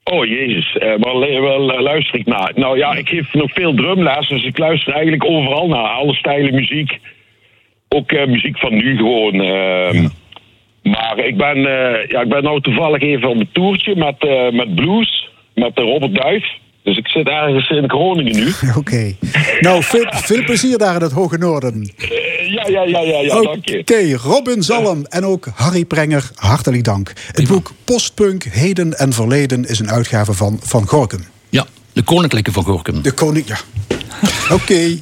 Oh 0.05 0.25
jezus, 0.27 0.77
eh, 0.77 0.95
waar, 0.99 1.83
luister 1.83 2.19
ik 2.19 2.27
naar? 2.27 2.53
Nou 2.55 2.79
ja, 2.79 2.95
ik 2.95 3.09
geef 3.09 3.35
nog 3.35 3.53
veel 3.53 3.75
drumles, 3.75 4.29
dus 4.29 4.45
ik 4.45 4.59
luister 4.59 4.93
eigenlijk 4.93 5.25
overal 5.25 5.69
naar. 5.69 5.89
Alle 5.89 6.15
stijlen 6.15 6.55
muziek. 6.55 6.99
Ook 7.89 8.13
eh, 8.13 8.27
muziek 8.27 8.59
van 8.59 8.75
nu 8.75 8.97
gewoon. 8.97 9.41
ehm. 9.41 10.09
Maar 10.83 11.19
ik 11.19 11.37
ben, 11.37 11.57
eh, 11.57 12.09
ja, 12.09 12.21
ik 12.21 12.29
ben 12.29 12.43
nou 12.43 12.61
toevallig 12.61 13.03
even 13.03 13.29
op 13.29 13.41
een 13.41 13.49
toertje 13.53 13.97
met, 13.97 14.17
eh, 14.19 14.51
met 14.51 14.75
blues, 14.75 15.31
met 15.55 15.79
Robert 15.79 16.15
Duif. 16.15 16.45
Dus 16.87 16.97
ik 16.97 17.09
zit 17.09 17.27
ergens 17.27 17.71
in 17.71 17.91
Groningen 17.91 18.37
nu. 18.37 18.53
Oké. 18.81 19.17
Nou, 19.61 19.83
veel, 19.83 20.07
veel 20.09 20.45
plezier 20.45 20.79
daar 20.79 20.95
in 20.95 21.03
het 21.03 21.13
Hoge 21.13 21.39
Noorden. 21.39 21.93
Eh, 21.97 22.09
ja, 22.53 22.67
ja, 22.69 22.83
ja, 22.83 23.01
ja, 23.01 23.21
ja, 23.21 23.37
Oké, 23.37 23.45
dank 23.45 23.65
je. 23.65 24.17
Robin 24.17 24.63
Zalm 24.63 25.05
en 25.05 25.25
ook 25.25 25.47
Harry 25.55 25.85
Prenger, 25.85 26.31
hartelijk 26.35 26.85
dank. 26.85 27.13
Het 27.33 27.49
boek 27.49 27.73
Postpunk, 27.85 28.45
Heden 28.45 28.99
en 28.99 29.13
Verleden 29.13 29.69
is 29.69 29.79
een 29.79 29.91
uitgave 29.91 30.33
van 30.33 30.59
Van 30.63 30.87
Gorkum. 30.87 31.25
Ja, 31.49 31.67
de 31.93 32.03
Koninklijke 32.03 32.53
van 32.53 32.65
Gorkum. 32.65 33.03
De 33.03 33.13
koning, 33.13 33.47
ja. 33.47 33.57
Oké. 34.57 35.01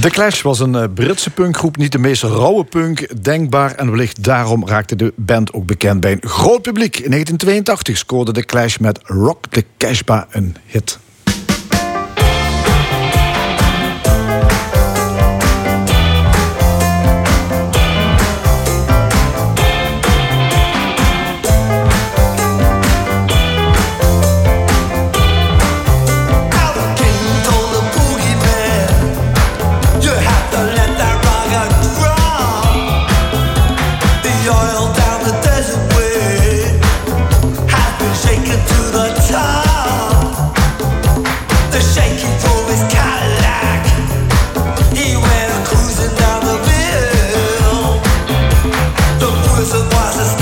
The 0.00 0.10
Clash 0.10 0.42
was 0.42 0.60
een 0.60 0.74
eh, 0.74 0.84
Britse 0.94 1.30
punkgroep, 1.30 1.76
niet 1.76 1.92
de 1.92 1.98
meest 1.98 2.22
rauwe 2.22 2.64
punk 2.64 3.24
denkbaar. 3.24 3.74
En 3.74 3.90
wellicht 3.90 4.24
daarom 4.24 4.68
raakte 4.68 4.96
de 4.96 5.12
band 5.16 5.52
ook 5.52 5.66
bekend 5.66 6.00
bij 6.00 6.12
een 6.12 6.28
groot 6.28 6.62
publiek. 6.62 6.96
In 6.96 7.10
1982 7.10 7.96
scoorde 7.98 8.32
The 8.32 8.44
Clash 8.44 8.76
met 8.76 9.00
Rock 9.02 9.46
the 9.50 9.64
Casbah 9.76 10.22
een 10.30 10.56
hit. 10.66 10.98
Just 50.12 50.39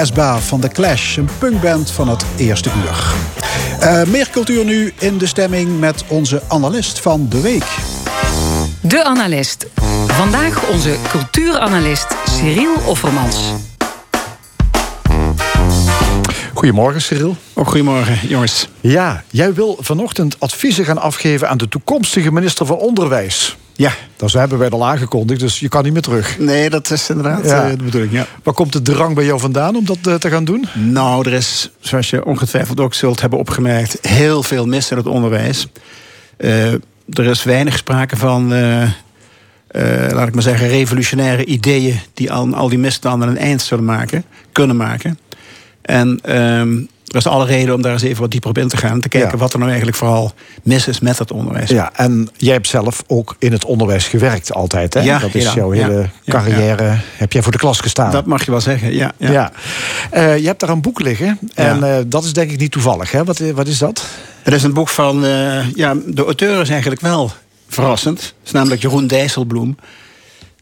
Casbah 0.00 0.36
van 0.36 0.60
The 0.60 0.68
Clash, 0.68 1.16
een 1.16 1.28
punkband 1.38 1.90
van 1.90 2.08
het 2.08 2.24
eerste 2.36 2.70
uur. 2.76 3.14
Eh, 3.80 4.02
meer 4.04 4.30
cultuur 4.30 4.64
nu 4.64 4.92
in 4.98 5.18
de 5.18 5.26
stemming 5.26 5.80
met 5.80 6.04
onze 6.08 6.42
analist 6.48 7.00
van 7.00 7.26
de 7.28 7.40
week. 7.40 7.64
De 8.80 9.04
analist. 9.04 9.66
Vandaag 10.06 10.68
onze 10.68 10.96
cultuuranalist 11.08 12.06
Cyril 12.24 12.74
Offermans. 12.86 13.52
Goedemorgen, 16.54 17.02
Cyril. 17.02 17.36
Ook 17.54 17.68
goedemorgen, 17.68 18.28
jongens. 18.28 18.68
Ja, 18.80 19.24
jij 19.30 19.54
wil 19.54 19.76
vanochtend 19.80 20.40
adviezen 20.40 20.84
gaan 20.84 20.98
afgeven 20.98 21.48
aan 21.48 21.58
de 21.58 21.68
toekomstige 21.68 22.32
minister 22.32 22.66
van 22.66 22.76
Onderwijs. 22.76 23.56
Ja. 23.72 23.92
Dat 24.20 24.32
hebben 24.32 24.58
wij 24.58 24.68
al 24.70 24.86
aangekondigd, 24.86 25.40
dus 25.40 25.60
je 25.60 25.68
kan 25.68 25.82
niet 25.84 25.92
meer 25.92 26.02
terug. 26.02 26.38
Nee, 26.38 26.70
dat 26.70 26.90
is 26.90 27.08
inderdaad 27.10 27.44
Ja. 27.44 27.64
eh, 27.64 27.70
de 27.76 27.84
bedoeling, 27.84 28.12
ja. 28.12 28.26
Waar 28.42 28.54
komt 28.54 28.72
de 28.72 28.82
drang 28.82 29.14
bij 29.14 29.24
jou 29.24 29.40
vandaan 29.40 29.76
om 29.76 29.84
dat 29.84 29.98
eh, 30.02 30.14
te 30.14 30.30
gaan 30.30 30.44
doen? 30.44 30.66
Nou, 30.74 31.26
er 31.28 31.32
is, 31.32 31.70
zoals 31.80 32.10
je 32.10 32.24
ongetwijfeld 32.24 32.80
ook 32.80 32.94
zult 32.94 33.20
hebben 33.20 33.38
opgemerkt... 33.38 33.98
heel 34.02 34.42
veel 34.42 34.66
mis 34.66 34.90
in 34.90 34.96
het 34.96 35.06
onderwijs. 35.06 35.66
Eh, 36.36 36.72
er 37.12 37.24
is 37.26 37.42
weinig 37.44 37.76
sprake 37.76 38.16
van, 38.16 38.48
laat 40.12 40.28
ik 40.28 40.34
maar 40.34 40.42
zeggen... 40.42 40.68
revolutionaire 40.68 41.44
ideeën 41.44 42.00
die 42.14 42.32
aan 42.32 42.54
al 42.54 42.68
die 42.68 42.78
misstanden 42.78 43.28
een 43.28 43.38
eind 43.38 43.62
zullen 43.62 43.84
maken, 43.84 44.24
kunnen 44.52 44.76
maken. 44.76 45.18
En 45.82 46.18
ehm, 46.22 46.78
er 47.10 47.16
is 47.16 47.26
alle 47.26 47.44
reden 47.44 47.74
om 47.74 47.82
daar 47.82 47.92
eens 47.92 48.02
even 48.02 48.20
wat 48.20 48.30
dieper 48.30 48.50
op 48.50 48.58
in 48.58 48.68
te 48.68 48.76
gaan... 48.76 49.00
te 49.00 49.08
kijken 49.08 49.30
Ja. 49.30 49.36
wat 49.36 49.52
er 49.52 49.58
nou 49.58 49.70
eigenlijk 49.70 49.98
vooral 49.98 50.32
mis 50.62 50.88
is 50.88 51.00
met 51.00 51.18
het 51.18 51.32
onderwijs. 51.32 51.70
Ja, 51.70 51.90
en 51.94 52.28
jij 52.36 52.52
hebt 52.52 52.66
zelf 52.66 53.04
ook 53.06 53.36
in 53.38 53.52
het 53.52 53.64
onderwijs 53.64 54.08
gewerkt 54.08 54.52
altijd, 54.52 54.94
hè? 54.94 55.00
Ja, 55.00 55.18
dat 55.18 55.34
is 55.34 55.52
jouw 55.52 55.70
hele 55.70 56.08
carrière. 56.26 56.98
Heb 57.16 57.32
jij 57.32 57.42
voor 57.42 57.52
de 57.52 57.58
klas 57.58 57.80
gestaan? 57.80 58.10
Dat 58.10 58.26
mag 58.26 58.44
je 58.44 58.50
wel 58.50 58.60
zeggen, 58.60 58.94
ja. 58.94 59.12
ja. 59.16 59.30
ja. 59.30 59.52
Eh, 60.10 60.38
je 60.38 60.46
hebt 60.46 60.60
daar 60.60 60.68
een 60.68 60.80
boek 60.80 61.00
liggen. 61.00 61.38
En 61.54 61.84
eh, 61.84 61.96
dat 62.06 62.24
is 62.24 62.32
denk 62.32 62.50
ik 62.50 62.58
niet 62.58 62.72
toevallig, 62.72 63.10
hè? 63.10 63.24
Wat, 63.24 63.38
wat 63.38 63.66
is 63.66 63.78
dat? 63.78 64.06
Het 64.42 64.54
is 64.54 64.62
een 64.62 64.72
boek 64.72 64.88
van, 64.88 65.24
eh, 65.24 65.70
ja, 65.74 65.94
de 66.06 66.24
auteur 66.24 66.60
is 66.60 66.68
eigenlijk 66.68 67.00
wel 67.00 67.32
verrassend. 67.68 68.20
Het 68.20 68.34
is 68.44 68.50
namelijk 68.50 68.82
Jeroen 68.82 69.06
Dijsselbloem. 69.06 69.76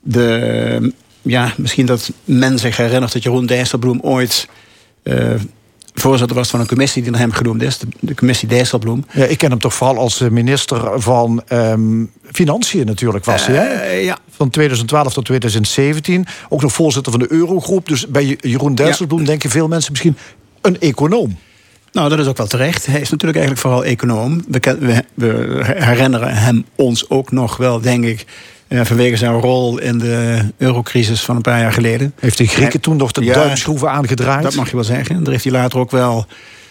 De, 0.01 0.93
ja, 1.23 1.53
misschien 1.57 1.87
dat 1.87 2.11
men 2.25 2.59
zich 2.59 2.77
herinnert 2.77 3.13
dat 3.13 3.23
Jeroen 3.23 3.47
Dijsselbloem 3.47 4.01
ooit 4.03 4.49
eh, 5.03 5.35
voorzitter 6.01 6.37
was 6.37 6.51
van 6.51 6.61
een 6.61 6.67
commissie 6.67 7.03
die 7.03 7.11
naar 7.11 7.21
hem 7.21 7.33
genoemd 7.33 7.63
is. 7.63 7.79
De, 8.01 8.15
commissie 8.15 8.49
Dijsselbloem. 8.49 9.05
Ja, 9.13 9.25
ik 9.25 9.39
ken 9.39 9.51
hem 9.51 9.59
toch 9.59 9.75
vooral 9.75 9.97
als 9.99 10.21
eh, 10.21 10.29
minister 10.29 11.01
van 11.01 11.43
ehm, 11.47 12.05
Financiën 12.33 12.87
natuurlijk 12.87 13.25
was 13.25 13.47
hij, 13.47 13.57
hè? 13.57 13.65
Eh, 13.65 14.05
ja. 14.05 14.19
Van 14.31 14.51
2012 14.51 15.13
tot 15.13 15.25
2017. 15.25 16.27
Ook 16.49 16.63
nog 16.63 16.73
voorzitter 16.73 17.13
van 17.13 17.21
de 17.21 17.33
Eurogroep. 17.33 17.89
Dus 17.89 18.07
bij 18.07 18.37
Jeroen 18.41 18.75
Dijsselbloem 18.75 19.25
denken 19.25 19.51
veel 19.51 19.69
mensen 19.69 19.93
misschien 19.93 20.17
een 20.61 20.81
econoom. 20.81 21.39
Nou, 21.93 22.09
dat 22.09 22.19
is 22.19 22.27
ook 22.27 22.37
wel 22.37 22.47
terecht. 22.47 22.87
Hij 22.87 23.01
is 23.01 23.11
natuurlijk 23.11 23.39
eigenlijk 23.39 23.67
vooral 23.67 23.85
econoom. 23.85 24.45
We, 24.49 25.05
we 25.15 25.65
herinneren 25.65 26.35
hem 26.35 26.65
ons 26.75 27.11
ook 27.11 27.33
nog 27.33 27.57
wel, 27.57 27.81
denk 27.81 28.05
ik... 28.05 28.27
eh, 28.69 28.85
vanwege 28.85 29.17
zijn 29.17 29.33
rol 29.41 29.79
in 29.79 29.99
de 29.99 30.39
eurocrisis 30.57 31.21
van 31.21 31.37
een 31.37 31.43
paar 31.43 31.61
jaar 31.61 31.73
geleden. 31.73 32.13
Heeft 32.21 32.39
de 32.39 32.47
Grieken 32.47 32.81
toen 32.81 32.97
nog 32.97 33.13
de 33.13 33.25
Ja, 33.25 33.35
duimschroeven 33.35 33.91
aangedraaid? 33.91 34.43
Dat 34.43 34.55
mag 34.55 34.69
je 34.69 34.75
wel 34.75 34.85
zeggen. 34.85 35.23
Daar 35.23 35.33
heeft 35.33 35.45
hij 35.45 35.53
later 35.53 35.79
ook 35.79 35.91
wel 35.91 36.27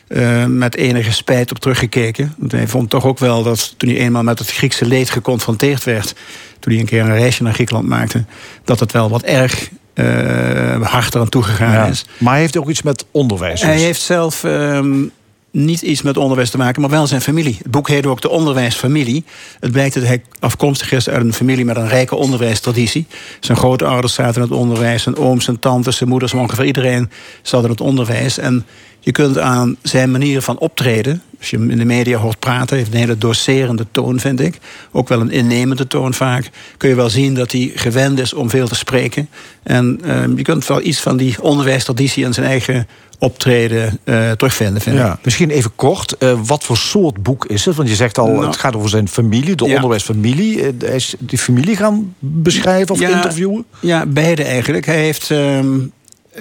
eh, 0.07 0.45
met 0.45 0.75
enige 0.75 1.11
spijt 1.11 1.51
op 1.51 1.59
teruggekeken. 1.59 2.33
Want 2.37 2.51
hij 2.51 2.67
vond 2.67 2.89
toch 2.89 3.05
ook 3.05 3.19
wel 3.19 3.43
dat 3.43 3.73
toen 3.77 3.89
hij 3.89 3.97
eenmaal 3.97 4.23
met 4.23 4.39
het 4.39 4.51
Griekse 4.51 4.85
leed 4.85 5.09
geconfronteerd 5.09 5.83
werd... 5.83 6.13
toen 6.59 6.71
hij 6.71 6.81
een 6.81 6.87
keer 6.87 7.01
een 7.01 7.15
reisje 7.17 7.43
naar 7.43 7.53
Griekenland 7.53 7.87
maakte... 7.87 8.25
dat 8.63 8.79
het 8.79 8.91
wel 8.91 9.09
wat 9.09 9.23
erg 9.23 9.69
eh 9.93 10.81
hard 10.81 11.15
eraan 11.15 11.29
toegegaan 11.29 11.73
Ja. 11.73 11.85
is. 11.85 12.05
Maar 12.17 12.31
hij 12.31 12.41
heeft 12.41 12.57
ook 12.57 12.69
iets 12.69 12.81
met 12.81 13.05
onderwijs. 13.11 13.59
dus. 13.59 13.69
Hij 13.69 13.79
heeft 13.79 14.01
zelf 14.01 14.43
ehm, 14.43 15.03
niet 15.51 15.81
iets 15.81 16.01
met 16.01 16.17
onderwijs 16.17 16.49
te 16.49 16.57
maken, 16.57 16.81
maar 16.81 16.89
wel 16.89 17.07
zijn 17.07 17.21
familie. 17.21 17.57
Het 17.57 17.71
boek 17.71 17.87
heet 17.87 18.05
ook 18.05 18.21
De 18.21 18.29
Onderwijsfamilie. 18.29 19.23
Het 19.59 19.71
blijkt 19.71 19.93
dat 19.93 20.03
hij 20.03 20.23
afkomstig 20.39 20.91
is 20.91 21.09
uit 21.09 21.23
een 21.23 21.33
familie 21.33 21.65
met 21.65 21.75
een 21.75 21.87
rijke 21.87 22.15
onderwijstraditie. 22.15 23.05
Zijn 23.39 23.57
grootouders 23.57 24.13
zaten 24.13 24.35
in 24.35 24.41
het 24.41 24.57
onderwijs, 24.57 25.03
zijn 25.03 25.17
ooms, 25.17 25.45
zijn 25.45 25.59
tantes, 25.59 25.97
zijn 25.97 26.09
moeders, 26.09 26.33
ongeveer 26.33 26.65
iedereen 26.65 27.09
zat 27.41 27.63
in 27.63 27.69
het 27.69 27.81
onderwijs. 27.81 28.37
En 28.37 28.65
je 29.07 29.13
kunt 29.13 29.37
aan 29.39 29.75
zijn 29.81 30.11
manier 30.11 30.41
van 30.41 30.57
optreden, 30.59 31.21
als 31.39 31.49
je 31.49 31.57
hem 31.57 31.69
in 31.69 31.77
de 31.77 31.85
media 31.85 32.17
hoort 32.17 32.39
praten, 32.39 32.77
heeft 32.77 32.93
een 32.93 32.99
hele 32.99 33.17
doserende 33.17 33.85
toon, 33.91 34.19
vind 34.19 34.39
ik. 34.39 34.57
Ook 34.91 35.07
wel 35.07 35.21
een 35.21 35.31
innemende 35.31 35.87
toon 35.87 36.13
vaak. 36.13 36.49
Kun 36.77 36.89
je 36.89 36.95
wel 36.95 37.09
zien 37.09 37.33
dat 37.33 37.51
hij 37.51 37.71
gewend 37.75 38.19
is 38.19 38.33
om 38.33 38.49
veel 38.49 38.67
te 38.67 38.75
spreken. 38.75 39.29
En 39.63 39.99
ehm, 40.03 40.37
je 40.37 40.43
kunt 40.43 40.67
wel 40.67 40.81
iets 40.81 40.99
van 40.99 41.17
die 41.17 41.41
onderwijstraditie 41.41 42.23
in 42.25 42.33
zijn 42.33 42.45
eigen 42.45 42.87
optreden 43.19 43.99
eh, 44.03 44.31
terugvinden, 44.31 44.81
vind 44.81 44.99
ik. 44.99 45.05
Misschien 45.23 45.49
even 45.49 45.71
kort. 45.75 46.17
eh, 46.17 46.39
wat 46.45 46.63
voor 46.63 46.77
soort 46.77 47.23
boek 47.23 47.45
is 47.45 47.65
het? 47.65 47.75
Want 47.75 47.89
je 47.89 47.95
zegt 47.95 48.17
al, 48.17 48.27
Nou. 48.27 48.45
het 48.45 48.57
gaat 48.57 48.75
over 48.75 48.89
zijn 48.89 49.07
familie, 49.07 49.55
de 49.55 49.65
Ja. 49.65 49.75
onderwijsfamilie. 49.75 50.61
Eh, 50.61 50.69
Hij 50.79 50.95
is 50.95 51.15
die 51.19 51.37
familie 51.37 51.75
gaan 51.75 52.15
beschrijven 52.19 52.95
of 52.95 52.99
Ja, 53.01 53.09
interviewen? 53.09 53.65
Ja, 53.81 54.05
beide 54.05 54.43
eigenlijk. 54.43 54.85
Hij 54.85 55.01
heeft, 55.01 55.31
ehm, 55.31 55.39
eh, 55.43 55.79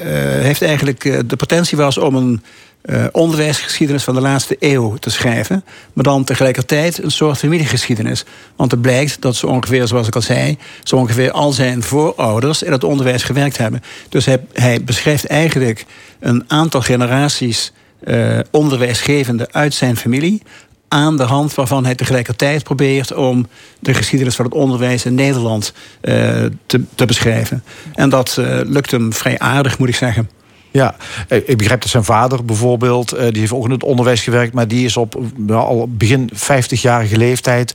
heeft 0.03 0.63
eigenlijk 0.63 1.05
eh, 1.05 1.19
de 1.27 1.37
potentie 1.37 1.79
was 1.79 1.99
om 1.99 2.15
een 2.15 2.43
eh, 2.87 3.05
onderwijsgeschiedenis 3.13 4.05
van 4.05 4.15
de 4.15 4.21
laatste 4.21 4.57
eeuw 4.59 4.97
te 4.97 5.11
schrijven. 5.11 5.65
Maar 5.93 6.05
dan 6.05 6.25
tegelijkertijd 6.25 7.03
een 7.03 7.11
soort 7.11 7.39
familiegeschiedenis. 7.39 8.25
Want 8.57 8.71
het 8.71 8.81
blijkt 8.81 9.21
dat 9.21 9.37
zo 9.37 9.47
ongeveer, 9.47 9.87
zoals 9.87 10.07
ik 10.07 10.15
al 10.15 10.23
zei, 10.23 10.59
zo 10.83 10.97
ongeveer 10.97 11.31
al 11.31 11.53
zijn 11.53 11.83
voorouders 11.83 12.63
in 12.63 12.73
het 12.73 12.85
onderwijs 12.85 13.23
gewerkt 13.23 13.57
hebben. 13.57 13.83
Dus 14.09 14.27
hij, 14.53 14.85
beschrijft 14.85 15.27
eigenlijk 15.27 15.85
een 16.21 16.45
aantal 16.47 16.81
generaties 16.81 17.73
eh, 18.01 18.39
onderwijsgevenden 18.51 19.53
uit 19.53 19.75
zijn 19.75 19.97
familie 19.97 20.43
aan 20.89 21.17
de 21.17 21.23
hand 21.23 21.55
waarvan 21.55 21.85
hij 21.85 21.95
tegelijkertijd 21.95 22.65
probeert 22.65 23.13
om 23.13 23.47
de 23.81 23.95
geschiedenis 23.95 24.37
van 24.37 24.45
het 24.45 24.55
onderwijs 24.55 25.05
in 25.05 25.15
Nederland 25.15 25.73
eh, 26.01 26.15
te, 26.67 26.85
te 26.95 27.05
beschrijven. 27.05 27.65
En 27.95 28.09
dat 28.09 28.37
eh, 28.39 28.61
lukt 28.65 28.91
hem 28.91 29.13
vrij 29.13 29.39
aardig, 29.39 29.79
moet 29.79 29.89
ik 29.89 29.95
zeggen. 29.95 30.31
Ja, 30.71 30.97
ik 31.29 31.57
begrijp 31.57 31.81
dat 31.81 31.91
zijn 31.91 32.05
vader 32.05 32.45
bijvoorbeeld, 32.45 33.13
eh, 33.13 33.29
die 33.31 33.41
heeft 33.41 33.53
ook 33.53 33.65
in 33.65 33.71
het 33.71 33.83
onderwijs 33.83 34.23
gewerkt, 34.23 34.55
maar 34.55 34.69
die 34.69 34.85
is 34.85 34.97
op 34.97 35.23
al 35.51 35.89
begin 35.91 36.31
50-jarige 36.35 37.17
leeftijd 37.17 37.75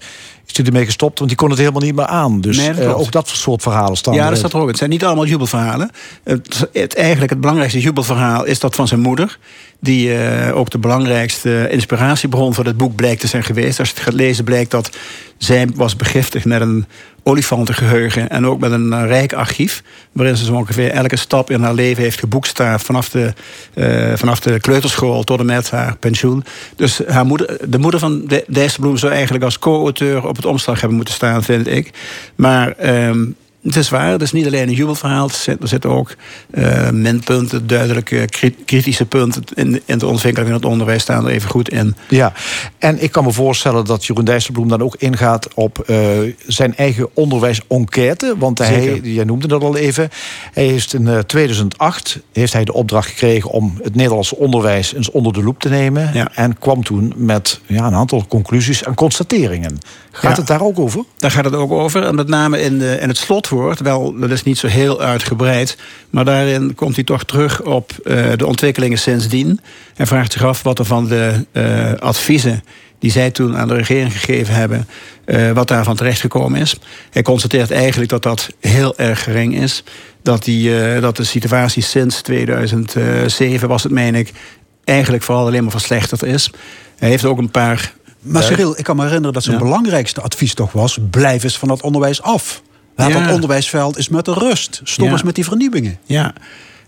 is 0.51 0.57
hij 0.57 0.65
ermee 0.65 0.85
gestopt, 0.85 1.17
want 1.17 1.29
die 1.29 1.39
kon 1.39 1.49
het 1.49 1.59
helemaal 1.59 1.81
niet 1.81 1.95
meer 1.95 2.05
aan. 2.05 2.41
Dus 2.41 2.57
Nee, 2.57 2.73
dat 2.73 2.77
eh, 2.77 2.99
ook 2.99 3.11
dat 3.11 3.27
soort 3.27 3.61
verhalen 3.61 3.97
staan. 3.97 4.13
Ja, 4.13 4.29
dat 4.29 4.37
staat 4.37 4.53
er 4.53 4.59
ook. 4.59 4.67
Het 4.67 4.77
zijn 4.77 4.89
niet 4.89 5.03
allemaal 5.03 5.25
jubelverhalen. 5.25 5.89
Het, 6.23 6.69
het, 6.73 6.95
eigenlijk 6.95 7.29
het 7.31 7.39
belangrijkste 7.39 7.79
jubelverhaal 7.79 8.45
is 8.45 8.59
dat 8.59 8.75
van 8.75 8.87
zijn 8.87 8.99
moeder. 8.99 9.37
Die 9.79 10.13
eh, 10.13 10.57
ook 10.57 10.69
de 10.69 10.77
belangrijkste 10.77 11.67
inspiratiebron 11.69 12.53
voor 12.53 12.65
het 12.65 12.77
boek 12.77 12.95
blijkt 12.95 13.21
te 13.21 13.27
zijn 13.27 13.43
geweest. 13.43 13.79
Als 13.79 13.87
je 13.87 13.93
het 13.93 14.03
gaat 14.03 14.13
lezen 14.13 14.43
blijkt 14.43 14.71
dat 14.71 14.89
zij 15.37 15.67
was 15.75 15.95
begiftigd 15.95 16.45
met 16.45 16.61
een 16.61 16.85
olifantengeheugen... 17.23 18.29
en 18.29 18.45
ook 18.45 18.59
met 18.59 18.71
een 18.71 18.93
eh, 18.93 19.05
rijk 19.07 19.33
archief... 19.33 19.83
waarin 20.11 20.37
ze 20.37 20.45
zo 20.45 20.53
ongeveer 20.53 20.91
elke 20.91 21.15
stap 21.15 21.49
in 21.51 21.61
haar 21.61 21.73
leven 21.73 22.03
heeft 22.03 22.19
geboekstaafd... 22.19 22.85
vanaf 22.85 23.09
de, 23.09 23.33
eh, 23.73 24.13
vanaf 24.15 24.39
de 24.39 24.59
kleuterschool 24.59 25.23
tot 25.23 25.39
en 25.39 25.45
met 25.45 25.69
haar 25.71 25.95
pensioen. 25.97 26.43
Dus 26.75 27.01
haar 27.07 27.25
moeder, 27.25 27.57
de 27.69 27.79
moeder 27.79 27.99
van 27.99 28.25
De- 28.27 28.45
Dijsselbloem 28.47 28.97
zou 28.97 29.13
eigenlijk 29.13 29.43
als 29.43 29.59
co-auteur... 29.59 30.27
op 30.27 30.35
het 30.35 30.45
omslag 30.45 30.79
hebben 30.79 30.95
moeten 30.97 31.13
staan, 31.13 31.43
vind 31.43 31.67
ik. 31.67 31.91
Maar... 32.35 32.71
ehm, 32.71 33.25
het 33.63 33.75
is 33.75 33.89
waar, 33.89 34.11
het 34.11 34.21
is 34.21 34.31
niet 34.31 34.45
alleen 34.45 34.67
een 34.67 34.73
jubelverhaal. 34.73 35.27
Er 35.27 35.33
zit- 35.33 35.57
zitten 35.61 35.89
ook 35.89 36.15
eh, 36.51 36.89
minpunten, 36.89 37.67
duidelijke 37.67 38.25
kri- 38.25 38.55
kritische 38.65 39.05
punten... 39.05 39.43
in, 39.55 39.81
in 39.85 39.97
de 39.97 40.07
ontwikkeling 40.07 40.51
van 40.51 40.59
het 40.61 40.69
onderwijs 40.71 41.01
staan 41.01 41.25
er 41.25 41.31
even 41.31 41.49
goed 41.49 41.69
in. 41.69 41.95
Ja, 42.09 42.33
en 42.77 43.03
ik 43.03 43.11
kan 43.11 43.23
me 43.23 43.31
voorstellen 43.31 43.85
dat 43.85 44.05
Jeroen 44.05 44.25
Dijsselbloem 44.25 44.67
dan 44.67 44.81
ook 44.81 44.95
ingaat 44.95 45.53
op 45.53 45.79
eh, 45.79 45.97
zijn 46.47 46.75
eigen 46.75 47.09
onderwijs-enquête. 47.13 48.35
Want 48.37 48.57
hij, 48.57 48.81
Zeker. 48.81 49.07
jij 49.09 49.23
noemde 49.23 49.47
dat 49.47 49.63
al 49.63 49.77
even, 49.77 50.09
hij 50.53 50.65
heeft 50.65 50.93
in 50.93 51.07
eh, 51.07 51.19
2008 51.19 52.19
heeft 52.33 52.53
hij 52.53 52.63
de 52.63 52.73
opdracht 52.73 53.09
gekregen 53.09 53.49
om 53.49 53.79
het 53.83 53.95
Nederlandse 53.95 54.35
onderwijs 54.37 54.93
eens 54.93 55.11
onder 55.11 55.33
de 55.33 55.43
loep 55.43 55.59
te 55.59 55.69
nemen. 55.69 56.09
Ja. 56.13 56.29
En 56.35 56.57
kwam 56.59 56.83
toen 56.83 57.13
met 57.15 57.59
ja, 57.65 57.85
een 57.87 57.93
aantal 57.95 58.25
conclusies 58.27 58.83
en 58.83 58.93
constateringen. 58.95 59.77
Gaat 60.11 60.31
Ja. 60.31 60.37
het 60.37 60.47
daar 60.47 60.61
ook 60.61 60.79
over? 60.79 61.03
Daar 61.17 61.31
gaat 61.31 61.45
het 61.45 61.53
ook 61.55 61.71
over. 61.71 62.03
En 62.03 62.15
met 62.15 62.27
name 62.27 62.61
in, 62.61 62.79
de, 62.79 62.97
in 63.01 63.07
het 63.07 63.17
wel, 63.59 64.19
dat 64.19 64.31
is 64.31 64.43
niet 64.43 64.57
zo 64.57 64.67
heel 64.67 65.01
uitgebreid. 65.01 65.77
Maar 66.09 66.25
daarin 66.25 66.75
komt 66.75 66.95
hij 66.95 67.03
toch 67.03 67.23
terug 67.23 67.61
op 67.61 67.91
eh, 68.03 68.31
de 68.35 68.45
ontwikkelingen 68.45 68.97
sindsdien. 68.97 69.59
En 69.95 70.07
vraagt 70.07 70.31
zich 70.31 70.43
af 70.43 70.63
wat 70.63 70.79
er 70.79 70.85
van 70.85 71.07
de 71.07 71.45
eh, 71.51 71.93
adviezen 71.93 72.63
die 72.99 73.11
zij 73.11 73.31
toen 73.31 73.57
aan 73.57 73.67
de 73.67 73.73
regering 73.73 74.19
gegeven 74.19 74.53
hebben, 74.53 74.87
eh, 75.25 75.51
wat 75.51 75.67
daarvan 75.67 75.95
terechtgekomen 75.95 76.61
is. 76.61 76.75
Hij 77.09 77.21
constateert 77.21 77.71
eigenlijk 77.71 78.09
dat 78.09 78.23
dat 78.23 78.49
heel 78.59 78.97
erg 78.97 79.23
gering 79.23 79.55
is. 79.55 79.83
Dat, 80.23 80.43
die, 80.43 80.99
dat 80.99 81.17
de 81.17 81.23
situatie 81.23 81.83
sinds 81.83 82.21
2007, 82.21 83.67
was 83.67 83.83
het 83.83 83.91
meen 83.91 84.15
ik, 84.15 84.31
eigenlijk 84.83 85.23
vooral 85.23 85.45
alleen 85.45 85.63
maar 85.63 85.71
verslechterd 85.71 86.23
is. 86.23 86.51
Hij 86.97 87.09
heeft 87.09 87.25
ook 87.25 87.37
een 87.37 87.51
paar 87.51 87.93
Maar 88.21 88.43
Cyril, 88.43 88.77
ik 88.77 88.83
kan 88.83 88.95
me 88.95 89.01
herinneren 89.01 89.33
dat 89.33 89.43
zijn 89.43 89.57
Ja. 89.57 89.63
belangrijkste 89.63 90.21
advies 90.21 90.53
toch 90.53 90.71
was... 90.71 90.97
blijf 91.09 91.43
eens 91.43 91.57
van 91.57 91.69
het 91.69 91.81
onderwijs 91.81 92.21
af. 92.21 92.61
Laat 93.01 93.11
Ja. 93.11 93.21
het 93.25 93.33
onderwijsveld 93.33 93.97
eens 93.97 94.09
met 94.09 94.25
de 94.25 94.33
rust. 94.33 94.81
Stop 94.83 95.05
Ja. 95.05 95.11
eens 95.11 95.23
met 95.23 95.35
die 95.35 95.43
vernieuwingen. 95.43 95.97
Ja. 96.05 96.33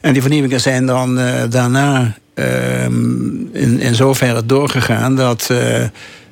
En 0.01 0.13
die 0.13 0.21
vernieuwingen 0.21 0.61
zijn 0.61 0.85
dan 0.85 1.19
eh, 1.19 1.43
daarna 1.49 2.13
ehm, 2.33 3.35
in, 3.51 3.79
in 3.79 3.95
zoverre 3.95 4.45
doorgegaan 4.45 5.15
dat. 5.15 5.47
eh, 5.51 5.83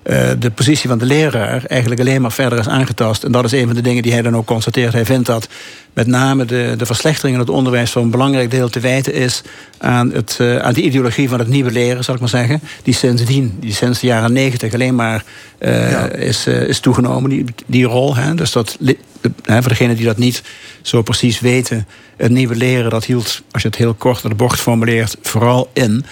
eh, 0.03 0.29
de 0.39 0.51
positie 0.51 0.89
van 0.89 0.97
de 0.97 1.05
leraar 1.05 1.65
eigenlijk 1.65 2.01
alleen 2.01 2.21
maar 2.21 2.31
verder 2.31 2.59
is 2.59 2.67
aangetast. 2.67 3.23
En 3.23 3.31
dat 3.31 3.45
is 3.45 3.51
een 3.51 3.65
van 3.65 3.75
de 3.75 3.81
dingen 3.81 4.03
die 4.03 4.11
hij 4.11 4.21
dan 4.21 4.35
ook 4.35 4.45
constateert. 4.45 4.93
Hij 4.93 5.05
vindt 5.05 5.25
dat 5.25 5.47
met 5.93 6.07
name 6.07 6.45
de, 6.45 6.73
de 6.77 6.85
verslechtering 6.85 7.33
in 7.33 7.41
het 7.41 7.49
onderwijs 7.49 7.91
voor 7.91 8.01
een 8.01 8.09
belangrijk 8.09 8.51
deel 8.51 8.69
te 8.69 8.79
wijten 8.79 9.13
is 9.13 9.41
aan, 9.77 10.11
het, 10.11 10.37
eh, 10.39 10.57
aan 10.57 10.73
die 10.73 10.83
ideologie 10.83 11.29
van 11.29 11.39
het 11.39 11.47
nieuwe 11.47 11.71
leren, 11.71 12.03
zal 12.03 12.13
ik 12.13 12.19
maar 12.19 12.29
zeggen. 12.29 12.61
Die 12.83 12.93
sindsdien, 12.93 13.57
die 13.59 13.73
sinds 13.73 13.99
de 13.99 14.07
jaren 14.07 14.33
negentig 14.33 14.73
alleen 14.73 14.95
maar 14.95 15.23
eh, 15.57 16.05
is, 16.13 16.47
is 16.47 16.79
toegenomen, 16.79 17.29
die, 17.29 17.45
die 17.65 17.85
rol. 17.85 18.15
Hè? 18.15 18.35
Dus 18.35 18.51
dat, 18.51 18.77
hè, 19.43 19.59
voor 19.59 19.69
degenen 19.69 19.95
die 19.95 20.05
dat 20.05 20.17
niet 20.17 20.43
zo 20.81 21.01
precies 21.01 21.39
weten, 21.39 21.87
het 22.17 22.31
nieuwe 22.31 22.55
leren, 22.55 22.89
dat 22.89 23.05
hield, 23.05 23.41
als 23.51 23.61
je 23.61 23.67
het 23.67 23.77
heel 23.77 23.93
kort 23.93 24.23
naar 24.23 24.31
de 24.31 24.37
bocht 24.37 24.59
formuleert, 24.59 25.17
vooral 25.21 25.69
in 25.73 26.05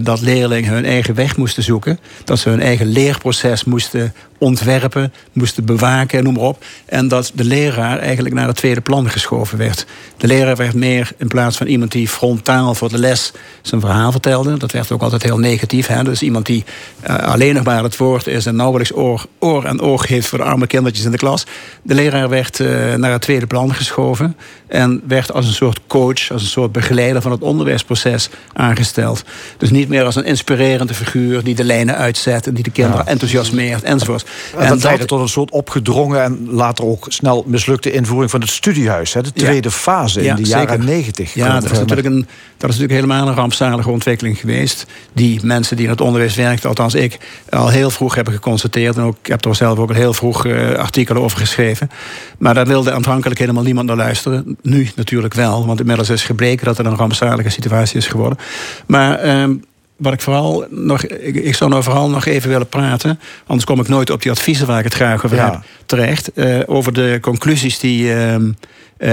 dat 0.00 0.20
leerlingen 0.20 0.72
hun 0.72 0.84
eigen 0.84 1.14
weg 1.14 1.36
moesten 1.36 1.62
zoeken. 1.62 1.98
Dat 2.24 2.38
ze 2.38 2.48
hun 2.48 2.60
eigen 2.60 2.86
leerproces 2.86 3.64
moesten 3.64 4.14
ontwerpen, 4.40 5.12
moesten 5.32 5.64
bewaken, 5.64 6.24
noem 6.24 6.34
maar 6.34 6.42
op. 6.42 6.64
En 6.84 7.08
dat 7.08 7.32
de 7.34 7.44
leraar 7.44 7.98
eigenlijk 7.98 8.34
naar 8.34 8.46
het 8.46 8.56
tweede 8.56 8.80
plan 8.80 9.10
geschoven 9.10 9.58
werd. 9.58 9.86
De 10.16 10.26
leraar 10.26 10.56
werd 10.56 10.74
meer 10.74 11.12
in 11.16 11.28
plaats 11.28 11.56
van 11.56 11.66
iemand 11.66 11.92
die 11.92 12.08
frontaal 12.08 12.74
voor 12.74 12.88
de 12.88 12.98
les 12.98 13.32
zijn 13.62 13.80
verhaal 13.80 14.10
vertelde. 14.12 14.56
Dat 14.56 14.72
werd 14.72 14.92
ook 14.92 15.02
altijd 15.02 15.22
heel 15.22 15.38
negatief. 15.38 15.86
Hè? 15.86 16.04
Dus 16.04 16.22
iemand 16.22 16.46
die 16.46 16.64
eh, 17.00 17.16
alleen 17.16 17.54
nog 17.54 17.64
maar 17.64 17.82
het 17.82 17.96
woord 17.96 18.26
is 18.26 18.46
en 18.46 18.56
nauwelijks 18.56 18.94
oor, 18.94 19.26
oor 19.38 19.64
en 19.64 19.80
oog 19.80 20.06
heeft 20.06 20.26
voor 20.26 20.38
de 20.38 20.44
arme 20.44 20.66
kindertjes 20.66 21.04
in 21.04 21.10
de 21.10 21.16
klas. 21.16 21.46
De 21.82 21.94
leraar 21.94 22.28
werd 22.28 22.60
eh, 22.60 22.94
naar 22.94 23.12
het 23.12 23.22
tweede 23.22 23.46
plan 23.46 23.74
geschoven. 23.74 24.36
En 24.66 25.02
werd 25.06 25.32
als 25.32 25.46
een 25.46 25.52
soort 25.52 25.80
coach, 25.86 26.30
als 26.30 26.42
een 26.42 26.48
soort 26.48 26.72
begeleider 26.72 27.22
van 27.22 27.30
het 27.30 27.42
onderwijsproces 27.42 28.28
aangesteld. 28.52 29.24
Dus 29.56 29.70
niet 29.70 29.88
meer 29.88 30.04
als 30.04 30.16
een 30.16 30.24
inspirerende 30.24 30.94
figuur 30.94 31.42
die 31.42 31.54
de 31.54 31.64
lijnen 31.64 31.96
uitzet 31.96 32.46
en 32.46 32.54
die 32.54 32.64
de 32.64 32.70
kinderen 32.70 33.06
enthousiasmeert 33.06 33.82
enzovoort. 33.82 34.28
En 34.58 34.68
dat 34.68 34.82
leidde 34.82 35.04
tot 35.04 35.20
een 35.20 35.28
soort 35.28 35.50
opgedrongen 35.50 36.22
en 36.22 36.46
later 36.50 36.84
ook 36.84 37.06
snel 37.08 37.44
mislukte 37.46 37.92
invoering 37.92 38.30
van 38.30 38.40
het 38.40 38.50
studiehuis. 38.50 39.12
Hè, 39.12 39.22
de 39.22 39.32
tweede 39.32 39.70
fase 39.70 40.22
in 40.22 40.36
de 40.36 40.42
jaren 40.42 40.84
negentig. 40.84 41.34
Ja, 41.34 41.60
dat 41.60 41.70
is, 41.70 41.78
natuurlijk 41.78 42.06
een, 42.06 42.26
dat 42.56 42.70
is 42.70 42.78
natuurlijk 42.78 42.92
helemaal 42.92 43.28
een 43.28 43.34
rampzalige 43.34 43.90
ontwikkeling 43.90 44.38
geweest. 44.38 44.86
Die 45.12 45.40
mensen 45.42 45.76
die 45.76 45.84
in 45.84 45.90
het 45.90 46.00
onderwijs 46.00 46.34
werkten, 46.34 46.68
althans 46.68 46.94
ik, 46.94 47.18
al 47.50 47.68
heel 47.68 47.90
vroeg 47.90 48.14
hebben 48.14 48.34
geconstateerd. 48.34 48.96
En 48.96 49.02
ook, 49.02 49.16
ik 49.22 49.26
heb 49.26 49.44
er 49.44 49.54
zelf 49.54 49.78
ook 49.78 49.88
al 49.88 49.94
heel 49.94 50.12
vroeg 50.12 50.46
eh, 50.46 50.74
artikelen 50.74 51.22
over 51.22 51.38
geschreven. 51.38 51.90
Maar 52.38 52.54
daar 52.54 52.66
wilde 52.66 52.92
aanvankelijk 52.92 53.40
helemaal 53.40 53.62
niemand 53.62 53.86
naar 53.86 53.96
luisteren. 53.96 54.56
Nu 54.62 54.90
natuurlijk 54.96 55.34
wel, 55.34 55.66
want 55.66 55.80
inmiddels 55.80 56.08
is 56.08 56.22
gebleken 56.22 56.66
dat 56.66 56.76
het 56.76 56.86
een 56.86 56.96
rampzalige 56.96 57.48
situatie 57.48 57.96
is 57.96 58.06
geworden. 58.06 58.38
Maar. 58.86 59.18
ehm, 59.18 59.54
wat 60.00 60.12
ik 60.12 60.20
vooral 60.20 60.64
nog. 60.70 61.02
Ik, 61.04 61.34
ik 61.34 61.54
zou 61.54 61.70
nou 61.70 61.82
vooral 61.82 62.10
nog 62.10 62.26
even 62.26 62.48
willen 62.50 62.68
praten. 62.68 63.20
Anders 63.46 63.64
kom 63.66 63.80
ik 63.80 63.88
nooit 63.88 64.10
op 64.10 64.22
die 64.22 64.30
adviezen 64.30 64.66
waar 64.66 64.78
ik 64.78 64.84
het 64.84 64.94
graag 64.94 65.24
over 65.24 65.36
Ja. 65.36 65.50
heb 65.50 65.60
terecht. 65.86 66.32
eh, 66.32 66.58
over 66.66 66.92
de 66.92 67.18
conclusies 67.20 67.78
die 67.78 68.12
eh, 68.14 68.34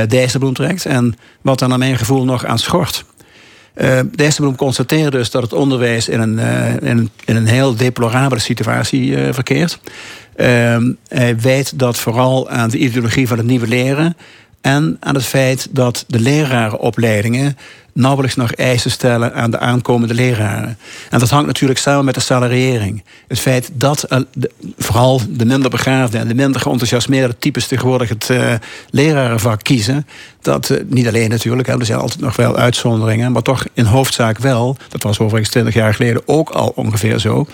Dijsselbloem 0.08 0.54
trekt. 0.54 0.86
En 0.86 1.16
wat 1.42 1.62
er 1.62 1.68
naar 1.68 1.78
mijn 1.78 1.98
gevoel 1.98 2.24
nog 2.26 2.46
aan 2.46 2.60
schort. 2.60 3.06
Eh 3.74 4.00
Dijsselbloem 4.16 4.56
constateert 4.56 5.12
dus 5.12 5.32
dat 5.32 5.42
het 5.42 5.54
onderwijs 5.54 6.10
in 6.10 6.20
een, 6.20 6.40
eh, 6.40 6.74
in 6.74 6.98
een, 6.98 7.10
in 7.26 7.36
een 7.36 7.48
heel 7.48 7.76
deplorabele 7.76 8.42
situatie 8.42 9.16
eh, 9.16 9.34
verkeert. 9.34 9.80
Ehm, 10.36 10.92
hij 11.08 11.40
wijt 11.40 11.80
dat 11.80 11.98
vooral 11.98 12.50
aan 12.50 12.70
de 12.70 12.78
ideologie 12.78 13.28
van 13.28 13.38
het 13.38 13.48
nieuwe 13.48 13.68
leren. 13.68 14.18
En 14.62 14.98
aan 15.00 15.16
het 15.16 15.26
feit 15.26 15.68
dat 15.72 16.04
de 16.08 16.20
lerarenopleidingen 16.20 17.58
nauwelijks 17.98 18.36
nog 18.36 18.52
eisen 18.52 18.92
stellen 18.92 19.34
aan 19.34 19.52
de 19.52 19.60
aankomende 19.60 20.14
leraren. 20.14 20.78
En 21.10 21.20
dat 21.20 21.30
hangt 21.30 21.48
natuurlijk 21.48 21.80
samen 21.80 22.06
met 22.06 22.14
de 22.14 22.20
salariering. 22.20 23.04
Het 23.28 23.40
feit 23.40 23.70
dat 23.74 24.04
eh, 24.04 24.20
vooral 24.78 25.22
de 25.30 25.46
minder 25.46 25.70
begaafde 25.70 26.18
en 26.18 26.28
de 26.28 26.36
minder 26.36 26.62
geënthousiasmeerde 26.62 27.38
types 27.38 27.68
tegenwoordig 27.68 28.10
het 28.10 28.30
eh, 28.30 28.54
lerarenvak 28.90 29.64
kiezen. 29.64 30.08
Dat 30.42 30.70
eh, 30.70 30.84
niet 30.88 31.08
alleen 31.08 31.30
natuurlijk, 31.30 31.68
hè, 31.68 31.80
er 31.80 31.86
zijn 31.86 32.00
altijd 32.00 32.22
nog 32.22 32.36
wel 32.36 32.58
uitzonderingen, 32.58 33.32
maar 33.32 33.42
toch 33.42 33.66
in 33.74 33.86
hoofdzaak 33.86 34.38
wel. 34.38 34.78
Dat 34.90 35.04
was 35.04 35.20
overigens 35.20 35.52
20 35.52 35.74
jaar 35.74 35.94
geleden 35.94 36.22
ook 36.26 36.50
al 36.50 36.72
ongeveer 36.76 37.20
zo. 37.20 37.48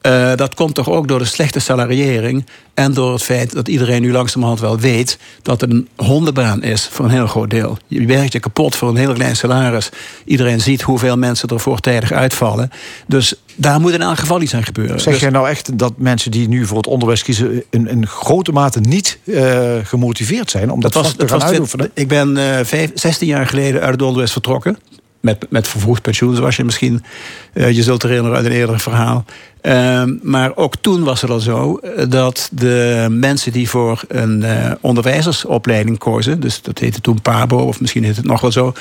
Eh, 0.00 0.34
dat 0.34 0.54
komt 0.54 0.74
toch 0.74 0.90
ook 0.90 1.08
door 1.08 1.18
de 1.18 1.24
slechte 1.24 1.58
salariering. 1.58 2.46
En 2.74 2.92
door 2.92 3.12
het 3.12 3.22
feit 3.22 3.52
dat 3.52 3.68
iedereen 3.68 4.02
nu 4.02 4.12
langzamerhand 4.12 4.60
wel 4.60 4.78
weet 4.78 5.18
dat 5.42 5.60
het 5.60 5.70
een 5.70 5.88
hondenbaan 5.96 6.62
is 6.62 6.88
voor 6.90 7.04
een 7.04 7.10
heel 7.10 7.26
groot 7.26 7.50
deel. 7.50 7.78
Je 7.86 8.06
werkt 8.06 8.32
je 8.32 8.40
kapot 8.40 8.76
voor 8.76 8.88
een 8.88 8.96
heel 8.96 9.12
klein 9.12 9.36
salaris. 9.36 9.88
Iedereen 10.24 10.60
ziet 10.60 10.82
hoeveel 10.82 11.16
mensen 11.16 11.48
er 11.48 11.60
voortijdig 11.60 12.12
uitvallen. 12.12 12.70
Dus 13.06 13.34
daar 13.54 13.80
moet 13.80 13.92
in 13.92 14.02
elk 14.02 14.18
geval 14.18 14.40
iets 14.40 14.54
aan 14.54 14.64
gebeuren. 14.64 15.00
Zeg 15.00 15.12
Dus- 15.12 15.22
jij 15.22 15.30
nou 15.30 15.48
echt 15.48 15.78
dat 15.78 15.92
mensen 15.96 16.30
die 16.30 16.48
nu 16.48 16.66
voor 16.66 16.76
het 16.76 16.86
onderwijs 16.86 17.22
kiezen... 17.22 17.62
in, 17.70 17.88
in 17.88 18.06
grote 18.06 18.52
mate 18.52 18.80
niet 18.80 19.18
eh, 19.24 19.70
gemotiveerd 19.82 20.50
zijn 20.50 20.70
om 20.70 20.80
dat, 20.80 20.92
Dat 20.92 21.02
was, 21.02 21.12
te 21.12 21.18
dat 21.18 21.28
gaan 21.30 21.38
was 21.38 21.48
uitoefenen? 21.48 21.90
ik 21.94 22.08
ben 22.08 22.36
eh, 22.36 22.64
vijf, 22.64 22.90
16 22.94 23.26
jaar 23.28 23.46
geleden 23.46 23.80
uit 23.80 23.90
het 23.90 24.02
onderwijs 24.02 24.32
vertrokken. 24.32 24.78
Met, 25.20 25.46
met 25.50 25.68
vervroegd 25.68 26.02
pensioen, 26.02 26.36
zoals 26.36 26.56
je 26.56 26.64
misschien 26.64 27.04
eh, 27.52 27.70
je 27.70 27.82
zult 27.82 28.02
herinneren 28.02 28.36
uit 28.36 28.46
een 28.46 28.52
eerder 28.52 28.80
verhaal. 28.80 29.24
Ehm, 29.60 30.14
maar 30.22 30.56
ook 30.56 30.76
toen 30.80 31.04
was 31.04 31.20
het 31.20 31.30
al 31.30 31.40
zo 31.40 31.76
eh, 31.76 32.04
dat 32.08 32.48
de 32.52 33.06
mensen 33.10 33.52
die 33.52 33.68
voor 33.68 34.02
een 34.08 34.42
eh, 34.42 34.72
onderwijzersopleiding 34.80 35.98
kozen, 35.98 36.40
dus 36.40 36.62
dat 36.62 36.78
heette 36.78 37.00
toen 37.00 37.22
PABO, 37.22 37.56
of 37.56 37.80
misschien 37.80 38.04
heet 38.04 38.16
het 38.16 38.24
nog 38.24 38.40
wel 38.40 38.52
zo. 38.52 38.72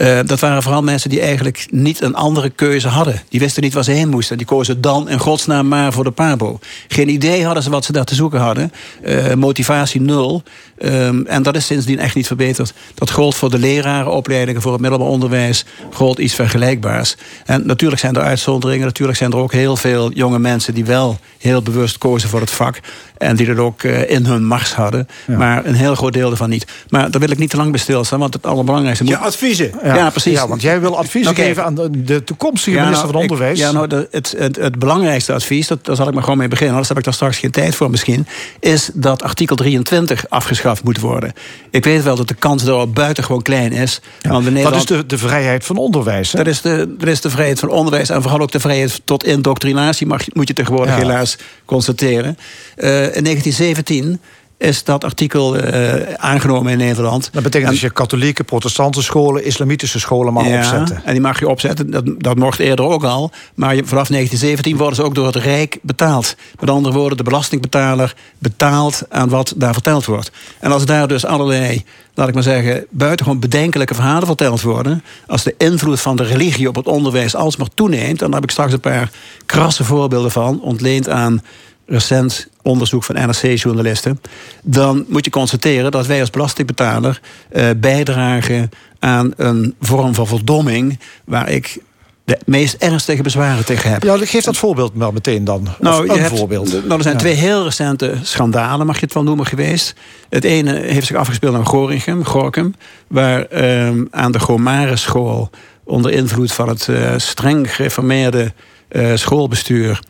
Eh, 0.00 0.18
dat 0.24 0.40
waren 0.40 0.62
vooral 0.62 0.82
mensen 0.82 1.10
die 1.10 1.20
eigenlijk 1.20 1.66
niet 1.70 2.02
een 2.02 2.14
andere 2.14 2.50
keuze 2.50 2.88
hadden. 2.88 3.22
Die 3.28 3.40
wisten 3.40 3.62
niet 3.62 3.74
waar 3.74 3.84
ze 3.84 3.90
heen 3.90 4.08
moesten. 4.08 4.36
Die 4.36 4.46
kozen 4.46 4.80
dan 4.80 5.08
in 5.08 5.18
godsnaam 5.18 5.68
maar 5.68 5.92
voor 5.92 6.04
de 6.04 6.10
PABO. 6.10 6.58
Geen 6.88 7.08
idee 7.08 7.44
hadden 7.44 7.62
ze 7.62 7.70
wat 7.70 7.84
ze 7.84 7.92
daar 7.92 8.04
te 8.04 8.14
zoeken 8.14 8.40
hadden. 8.40 8.72
Eh, 9.02 9.34
motivatie 9.34 10.00
nul. 10.00 10.42
Ehm, 10.78 11.22
en 11.26 11.42
dat 11.42 11.56
is 11.56 11.66
sindsdien 11.66 11.98
echt 11.98 12.14
niet 12.14 12.26
verbeterd. 12.26 12.72
Dat 12.94 13.10
gold 13.10 13.34
voor 13.34 13.50
de 13.50 13.58
lerarenopleidingen, 13.58 14.62
voor 14.62 14.72
het 14.72 14.80
middelbaar 14.80 15.08
onderwijs, 15.08 15.64
gold 15.92 16.18
iets 16.18 16.34
vergelijkbaars. 16.34 17.16
En 17.44 17.66
natuurlijk 17.66 18.00
zijn 18.00 18.14
er 18.14 18.22
uitzonderingen. 18.22 18.86
Natuurlijk 18.86 19.18
zijn 19.18 19.32
er 19.32 19.38
ook 19.38 19.52
heel 19.52 19.76
veel 19.76 20.12
jonge 20.12 20.38
mensen 20.38 20.74
die 20.74 20.84
wel 20.84 21.18
heel 21.38 21.62
bewust 21.62 21.98
kozen 21.98 22.28
voor 22.28 22.40
het 22.40 22.50
vak. 22.50 22.80
En 23.20 23.36
die 23.36 23.46
dat 23.46 23.56
ook 23.58 23.82
eh, 23.82 24.10
in 24.10 24.24
hun 24.24 24.44
mars 24.46 24.74
hadden. 24.74 25.08
Maar 25.26 25.64
een 25.66 25.74
heel 25.74 25.94
groot 25.94 26.12
deel 26.12 26.30
ervan 26.30 26.48
niet. 26.50 26.66
Maar 26.88 27.10
daar 27.10 27.20
wil 27.20 27.30
ik 27.30 27.38
niet 27.38 27.50
te 27.50 27.56
lang 27.56 27.70
bij 27.70 27.80
stilstaan, 27.80 28.18
want 28.18 28.34
het 28.34 28.46
allerbelangrijkste 28.46 29.04
moet. 29.04 29.12
Je 29.12 29.18
adviezen. 29.18 29.70
Ja, 29.84 30.10
precies. 30.10 30.32
Ja, 30.32 30.48
want 30.48 30.62
jij 30.62 30.80
wil 30.80 30.98
advies 30.98 31.26
Oké. 31.28 31.42
geven 31.42 31.64
aan 31.64 31.74
de, 31.74 32.24
toekomstige 32.24 32.76
minister 32.76 32.98
nou, 33.00 33.12
van 33.12 33.22
ik- 33.22 33.30
Onderwijs. 33.30 33.58
ja, 33.58 33.72
nou, 33.72 33.86
de- 33.86 34.08
het, 34.10 34.34
het, 34.38 34.56
het 34.56 34.78
belangrijkste 34.78 35.32
advies, 35.32 35.66
dat, 35.66 35.84
daar 35.84 35.96
zal 35.96 36.08
ik 36.08 36.14
maar 36.14 36.22
gewoon 36.22 36.38
mee 36.38 36.48
beginnen, 36.48 36.70
anders 36.72 36.88
heb 36.88 36.98
ik 36.98 37.04
daar 37.04 37.14
straks 37.14 37.38
geen 37.38 37.50
tijd 37.50 37.74
voor 37.74 37.90
misschien, 37.90 38.26
is 38.60 38.90
dat 38.94 39.22
artikel 39.22 39.56
23 39.56 40.24
afgeschaft 40.28 40.84
moet 40.84 41.00
worden. 41.00 41.32
Ik 41.70 41.84
weet 41.84 42.02
wel 42.02 42.16
dat 42.16 42.28
de 42.28 42.34
kans 42.34 42.64
daarop 42.64 42.94
buitengewoon 42.94 43.42
klein 43.42 43.72
is. 43.72 44.00
want 44.22 44.38
in 44.38 44.44
dat 44.44 44.52
Nederland, 44.52 44.90
is 44.90 44.96
de, 44.96 45.06
de 45.06 45.18
vrijheid 45.18 45.64
van 45.64 45.76
onderwijs. 45.76 46.32
Hè? 46.32 46.38
dat 46.38 46.46
is, 46.46 46.60
de, 46.60 46.94
dat 46.98 47.08
is 47.08 47.20
de 47.20 47.30
vrijheid 47.30 47.58
van 47.58 47.68
onderwijs 47.68 48.08
en 48.08 48.22
vooral 48.22 48.40
ook 48.40 48.52
de 48.52 48.60
vrijheid 48.60 49.00
tot 49.04 49.24
indoctrinatie, 49.24 50.06
mag, 50.06 50.22
moet 50.32 50.48
je 50.48 50.54
tegenwoordig 50.54 50.94
Ja. 50.94 51.00
helaas 51.00 51.36
constateren. 51.64 52.38
Eh, 52.76 53.09
in 53.16 53.24
1917 53.24 54.20
is 54.58 54.84
dat 54.84 55.04
artikel 55.04 55.56
eh, 55.56 56.14
aangenomen 56.16 56.72
in 56.72 56.78
Nederland. 56.78 57.28
Dat 57.32 57.42
betekent 57.42 57.68
En- 57.68 57.74
dat 57.74 57.80
je 57.84 57.90
katholieke, 57.90 58.44
protestantse 58.44 59.02
scholen, 59.02 59.44
islamitische 59.44 59.98
scholen 60.00 60.32
mag 60.32 60.46
opzetten. 60.46 61.00
en 61.04 61.12
die 61.12 61.20
mag 61.20 61.38
je 61.38 61.48
opzetten. 61.48 61.90
Dat, 61.90 62.04
dat 62.18 62.36
mocht 62.36 62.58
eerder 62.58 62.84
ook 62.84 63.04
al. 63.04 63.30
Maar 63.54 63.74
je- 63.74 63.84
vanaf 63.84 64.08
1917 64.08 64.76
worden 64.76 64.96
ze 64.96 65.02
ook 65.02 65.14
door 65.14 65.26
het 65.26 65.36
Rijk 65.36 65.78
betaald. 65.82 66.36
Met 66.60 66.70
andere 66.70 66.94
woorden, 66.94 67.16
de 67.16 67.22
belastingbetaler 67.22 68.14
betaalt 68.38 69.02
aan 69.08 69.28
wat 69.28 69.52
daar 69.56 69.72
verteld 69.72 70.04
wordt. 70.04 70.30
En 70.58 70.72
als 70.72 70.84
daar 70.84 71.08
dus 71.08 71.24
allerlei, 71.26 71.84
laat 72.14 72.28
ik 72.28 72.34
maar 72.34 72.42
zeggen, 72.42 72.86
buitengewoon 72.90 73.40
bedenkelijke 73.40 73.94
verhalen 73.94 74.26
verteld 74.26 74.60
worden. 74.62 75.04
Als 75.26 75.42
de 75.42 75.54
invloed 75.58 76.00
van 76.00 76.16
de 76.16 76.24
religie 76.24 76.68
op 76.68 76.74
het 76.74 76.86
onderwijs 76.86 77.34
alsmaar 77.34 77.68
toeneemt. 77.74 78.18
Dan 78.18 78.34
heb 78.34 78.42
ik 78.42 78.50
straks 78.50 78.72
een 78.72 78.80
paar 78.80 79.10
krasse 79.46 79.84
voorbeelden 79.84 80.30
van. 80.30 80.60
Ontleend 80.62 81.08
aan 81.08 81.42
recent 81.90 82.48
onderzoek 82.62 83.04
van 83.04 83.14
NRC-journalisten. 83.14 84.20
Dan 84.62 85.04
moet 85.08 85.24
je 85.24 85.30
constateren 85.30 85.90
dat 85.90 86.06
wij 86.06 86.20
als 86.20 86.30
belastingbetaler 86.30 87.20
eh, 87.50 87.68
bijdragen 87.76 88.70
aan 88.98 89.32
een 89.36 89.74
vorm 89.80 90.14
van 90.14 90.26
verdomming. 90.26 90.98
waar 91.24 91.48
ik 91.50 91.78
de 92.24 92.38
meest 92.46 92.74
ernstige 92.74 93.22
bezwaren 93.22 93.64
tegen 93.64 93.90
heb. 93.90 94.02
Ja, 94.02 94.16
geef 94.18 94.44
dat 94.44 94.56
voorbeeld 94.56 94.94
maar 94.94 95.12
meteen 95.12 95.44
dan. 95.44 95.68
Nou, 95.80 96.04
je 96.04 96.12
een 96.12 96.18
hebt- 96.18 96.38
voorbeeld. 96.38 96.72
Nou, 96.72 96.92
er 96.96 97.02
zijn 97.02 97.14
Ja. 97.14 97.20
twee 97.20 97.34
heel 97.34 97.64
recente 97.64 98.14
schandalen, 98.22 98.86
mag 98.86 98.98
je 98.98 99.04
het 99.04 99.14
wel 99.14 99.22
noemen, 99.22 99.46
geweest. 99.46 99.94
Het 100.28 100.44
ene 100.44 100.72
heeft 100.80 101.06
zich 101.06 101.16
afgespeeld 101.16 101.54
in 101.56 101.66
Gorinchem, 101.66 102.24
Gorkum... 102.24 102.74
waar 103.06 103.44
ehm, 103.44 104.04
aan 104.10 104.32
de 104.32 104.40
Gomaris 104.40 105.00
school 105.02 105.50
onder 105.84 106.12
invloed 106.12 106.52
van 106.52 106.68
het 106.68 106.88
eh, 106.88 107.12
streng 107.16 107.74
gereformeerde 107.74 108.52
eh, 108.88 109.10
schoolbestuur... 109.14 110.00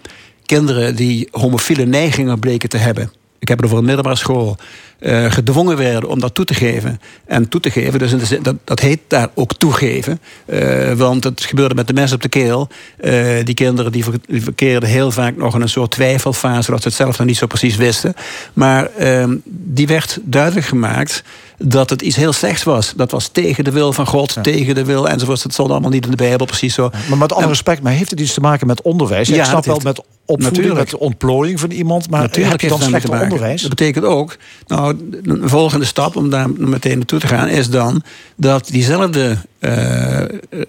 kinderen 0.56 0.96
die 0.96 1.28
homofiele 1.30 1.86
neigingen 1.86 2.38
bleken 2.38 2.68
te 2.68 2.76
hebben... 2.76 3.12
ik 3.38 3.48
heb 3.48 3.56
het 3.56 3.66
over 3.66 3.78
een 3.78 3.84
middelbare 3.84 4.16
school... 4.16 4.56
eh, 5.00 5.30
gedwongen 5.32 5.76
werden 5.76 6.08
om 6.10 6.20
dat 6.20 6.34
toe 6.34 6.44
te 6.44 6.54
geven. 6.54 7.00
En 7.26 7.48
toe 7.48 7.60
te 7.60 7.70
geven, 7.70 7.98
dus 7.98 8.12
in 8.12 8.18
de 8.18 8.24
zin- 8.24 8.42
dat, 8.42 8.54
dat 8.64 8.80
heet 8.80 9.00
daar 9.08 9.28
ook 9.34 9.54
toegeven. 9.54 10.20
Eh, 10.46 10.92
want 10.92 11.24
het 11.24 11.44
gebeurde 11.44 11.74
met 11.74 11.86
de 11.86 11.92
mes 11.92 12.12
op 12.12 12.22
de 12.22 12.28
keel. 12.28 12.68
Eh, 13.00 13.14
die 13.44 13.54
kinderen 13.54 13.92
die, 13.92 14.04
ver- 14.04 14.14
die 14.26 14.42
verkeerden 14.42 14.88
heel 14.88 15.10
vaak 15.10 15.36
nog 15.36 15.54
in 15.54 15.60
een 15.60 15.68
soort 15.68 15.90
twijfelfase... 15.90 16.70
dat 16.70 16.82
ze 16.82 16.88
het 16.88 16.96
zelf 16.96 17.18
nog 17.18 17.26
niet 17.26 17.36
zo 17.36 17.46
precies 17.46 17.76
wisten. 17.76 18.14
Maar 18.52 18.86
ehm, 18.98 19.36
die 19.44 19.86
werd 19.86 20.18
duidelijk 20.22 20.66
gemaakt 20.66 21.22
dat 21.58 21.90
het 21.90 22.02
iets 22.02 22.16
heel 22.16 22.32
slechts 22.32 22.62
was. 22.62 22.92
Dat 22.96 23.10
was 23.10 23.28
tegen 23.28 23.64
de 23.64 23.70
wil 23.70 23.92
van 23.92 24.06
God, 24.06 24.36
tegen 24.42 24.74
de 24.74 24.84
wil 24.84 25.08
enzovoort. 25.08 25.42
Dat 25.42 25.52
stond 25.52 25.70
allemaal 25.70 25.90
niet 25.90 26.04
in 26.04 26.10
de 26.10 26.16
Bijbel 26.16 26.46
precies 26.46 26.74
zo. 26.74 26.90
Maar 27.08 27.18
met 27.18 27.32
alle 27.32 27.46
respect, 27.46 27.82
maar 27.82 27.92
heeft 27.92 28.10
het 28.10 28.20
iets 28.20 28.34
te 28.34 28.40
maken 28.40 28.66
met 28.66 28.82
onderwijs? 28.82 29.28
Ja, 29.28 29.36
ik 29.36 29.44
snap 29.44 29.64
wel 29.64 29.74
heeft- 29.74 29.86
met 29.86 29.98
opvoeding, 30.24 30.56
Natuurlijk. 30.66 30.90
met 30.92 31.00
ontplooiing 31.00 31.60
van 31.60 31.70
iemand... 31.70 32.10
maar 32.10 32.20
Natuurlijk 32.20 32.50
heb 32.50 32.60
je 32.60 32.68
dan 32.78 32.82
slecht 32.88 33.08
onderwijs? 33.08 33.60
Dat 33.60 33.70
betekent 33.70 34.04
ook, 34.04 34.36
nou, 34.66 34.89
een 35.22 35.48
volgende 35.48 35.84
stap 35.84 36.16
om 36.16 36.30
daar 36.30 36.50
meteen 36.50 36.96
naartoe 36.96 37.18
te 37.18 37.26
gaan, 37.26 37.48
is 37.48 37.70
dan 37.70 38.02
dat 38.36 38.68
diezelfde 38.68 39.36
eh, 39.58 40.24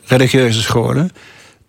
religieuze 0.05 0.61
scholen 0.61 1.11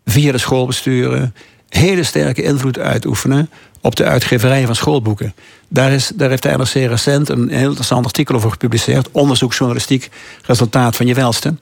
via 0.05 0.33
de 0.33 0.39
schoolbesturen 0.39 1.35
hele 1.69 2.03
sterke 2.03 2.43
invloed 2.43 2.79
uitoefenen 2.79 3.51
op 3.81 3.97
de 3.97 4.05
uitgeverij 4.05 4.67
van 4.67 4.75
schoolboeken. 4.75 5.35
Daar, 5.69 5.93
is, 5.93 6.13
daar 6.15 6.29
heeft 6.29 6.43
de 6.43 6.57
NRC 6.57 6.73
recent 6.73 7.29
een 7.29 7.49
heel 7.49 7.69
interessant 7.69 8.05
artikel 8.05 8.35
over 8.35 8.51
gepubliceerd. 8.51 9.11
Onderzoeksjournalistiek, 9.11 10.11
resultaat 10.43 10.97
van 10.97 11.07
je 11.07 11.15
welste. 11.15 11.55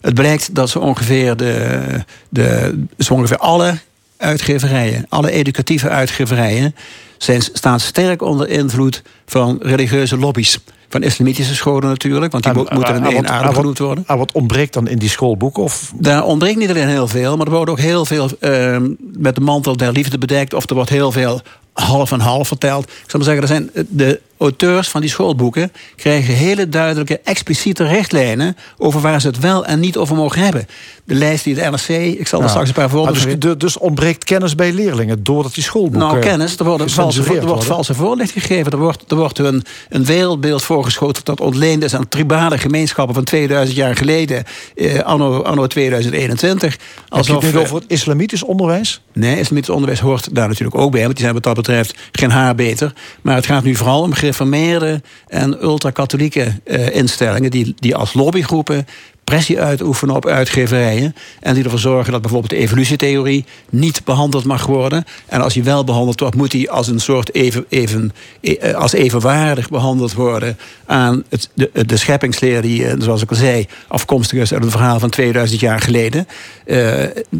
Het 0.00 0.14
blijkt 0.14 0.54
dat 0.54 0.70
zo 0.70 0.78
ongeveer, 0.78 1.36
de, 1.36 1.80
de, 2.28 2.78
ongeveer 3.10 3.38
alle 3.38 3.78
uitgeverijen, 4.24 5.06
alle 5.08 5.30
educatieve 5.30 5.88
uitgeverijen, 5.88 6.74
zijn, 7.18 7.42
staan 7.52 7.80
sterk 7.80 8.22
onder 8.22 8.48
invloed 8.48 9.02
van 9.26 9.58
religieuze 9.62 10.18
lobby's. 10.18 10.58
Van 10.88 11.02
islamitische 11.02 11.54
scholen 11.54 11.88
natuurlijk, 11.88 12.32
want 12.32 12.44
die 12.44 12.52
En- 12.52 12.58
mo- 12.58 12.66
moeten 12.70 12.94
in 12.94 13.00
en- 13.02 13.08
en 13.08 13.14
één 13.14 13.28
adem 13.28 13.54
genoemd 13.54 13.78
worden. 13.78 14.04
En 14.06 14.18
wat 14.18 14.32
ontbreekt 14.32 14.72
dan 14.72 14.88
in 14.88 14.98
die 14.98 15.08
schoolboeken? 15.08 15.62
Of 15.62 15.92
Daar 15.98 16.24
ontbreekt 16.24 16.58
niet 16.58 16.68
alleen 16.70 16.88
heel 16.88 17.08
veel, 17.08 17.36
maar 17.36 17.46
er 17.46 17.52
wordt 17.52 17.70
ook 17.70 17.78
heel 17.80 18.04
veel 18.04 18.28
eh, 18.40 18.76
met 18.98 19.34
de 19.34 19.40
mantel 19.40 19.76
der 19.76 19.92
liefde 19.92 20.18
bedekt. 20.18 20.54
Of 20.54 20.68
er 20.68 20.74
wordt 20.74 20.90
heel 20.90 21.12
veel 21.12 21.40
half 21.72 22.12
en 22.12 22.20
half 22.20 22.48
verteld. 22.48 22.84
Ik 22.84 23.10
zal 23.10 23.20
maar 23.20 23.28
zeggen, 23.28 23.42
er 23.42 23.48
zijn 23.48 23.70
eh, 23.74 23.84
de 23.88 24.20
auteurs 24.44 24.88
van 24.88 25.00
die 25.00 25.10
schoolboeken 25.10 25.72
krijgen 25.96 26.34
hele 26.34 26.68
duidelijke, 26.68 27.20
expliciete 27.24 27.84
richtlijnen 27.84 28.56
over 28.78 29.00
waar 29.00 29.20
ze 29.20 29.26
het 29.26 29.38
wel 29.38 29.66
en 29.66 29.80
niet 29.80 29.96
over 29.96 30.16
mogen 30.16 30.40
hebben. 30.42 30.66
De 31.04 31.14
lijst 31.14 31.44
die 31.44 31.54
de 31.54 31.60
NRC, 31.60 31.88
ik 32.18 32.26
zal 32.26 32.38
er 32.38 32.44
Ja. 32.44 32.50
straks 32.50 32.68
een 32.68 32.74
paar 32.74 32.84
Maar 32.84 32.92
voorbeelden 32.92 33.40
dus, 33.40 33.58
dus 33.58 33.78
ontbreekt 33.78 34.24
kennis 34.24 34.54
bij 34.54 34.72
leerlingen 34.72 35.22
doordat 35.24 35.54
die 35.54 35.62
schoolboeken... 35.62 36.08
nou, 36.08 36.18
kennis. 36.18 36.56
Er, 36.56 36.64
worden 36.64 36.90
valse, 36.90 37.06
gecensureerd 37.06 37.42
er 37.42 37.48
wordt 37.48 37.66
worden. 37.66 37.84
valse 37.84 37.94
voorlicht 38.04 38.32
gegeven. 38.32 38.72
Er 38.72 38.78
wordt, 38.78 39.10
er 39.10 39.16
wordt 39.16 39.38
een, 39.38 39.64
een 39.88 40.04
wereldbeeld 40.04 40.62
voorgeschoten 40.62 41.24
dat 41.24 41.40
ontleend 41.40 41.84
is 41.84 41.94
aan 41.94 42.08
tribale 42.08 42.58
gemeenschappen 42.58 43.14
van 43.14 43.24
2000 43.24 43.76
jaar 43.76 43.96
geleden, 43.96 44.44
eh, 44.76 44.98
anno, 44.98 45.42
anno 45.42 45.66
2021. 45.66 46.78
Heb 47.08 47.24
je 47.24 47.32
het 47.32 47.54
eh, 47.54 47.60
over 47.60 47.74
het 47.74 47.84
islamitisch 47.86 48.42
onderwijs? 48.42 49.00
Nee, 49.12 49.38
islamitisch 49.38 49.74
onderwijs 49.74 50.00
hoort 50.00 50.34
daar 50.34 50.48
natuurlijk 50.48 50.78
ook 50.78 50.90
bij. 50.90 51.02
Want 51.02 51.12
die 51.12 51.22
zijn 51.22 51.34
wat 51.34 51.42
dat 51.42 51.54
betreft 51.54 51.94
geen 52.12 52.30
haar 52.30 52.54
beter. 52.54 52.92
Maar 53.22 53.34
het 53.34 53.46
gaat 53.46 53.64
nu 53.64 53.74
vooral 53.74 54.00
om 54.00 54.12
gereformeerde 54.34 55.02
en 55.26 55.64
ultra-katholieke 55.64 56.60
eh, 56.64 56.96
instellingen... 56.96 57.50
Die, 57.50 57.74
die 57.78 57.96
als 57.96 58.14
lobbygroepen 58.14 58.86
pressie 59.24 59.60
uitoefenen 59.60 60.14
op 60.14 60.26
uitgeverijen... 60.26 61.14
en 61.40 61.54
die 61.54 61.64
ervoor 61.64 61.78
zorgen 61.78 62.12
dat 62.12 62.20
bijvoorbeeld 62.20 62.50
de 62.50 62.58
evolutietheorie... 62.58 63.44
niet 63.70 64.04
behandeld 64.04 64.44
mag 64.44 64.66
worden. 64.66 65.04
En 65.26 65.40
als 65.40 65.54
die 65.54 65.64
wel 65.64 65.84
behandeld 65.84 66.20
wordt, 66.20 66.36
moet 66.36 66.50
die 66.50 66.70
als 66.70 66.88
een 66.88 67.00
soort 67.00 67.34
even, 67.34 67.64
even, 67.68 68.12
eh, 68.40 68.74
als 68.74 68.92
evenwaardig 68.92 69.68
behandeld 69.68 70.12
worden... 70.12 70.58
aan 70.86 71.24
het, 71.28 71.50
de, 71.54 71.70
de 71.86 71.96
scheppingsleer 71.96 72.62
die, 72.62 72.86
eh, 72.86 72.94
zoals 72.98 73.22
ik 73.22 73.30
al 73.30 73.36
zei... 73.36 73.66
afkomstig 73.88 74.38
is 74.38 74.52
uit 74.52 74.62
een 74.62 74.70
verhaal 74.70 74.98
van 74.98 75.10
2000 75.10 75.60
jaar 75.60 75.80
geleden. 75.80 76.26
Eh, 76.64 76.76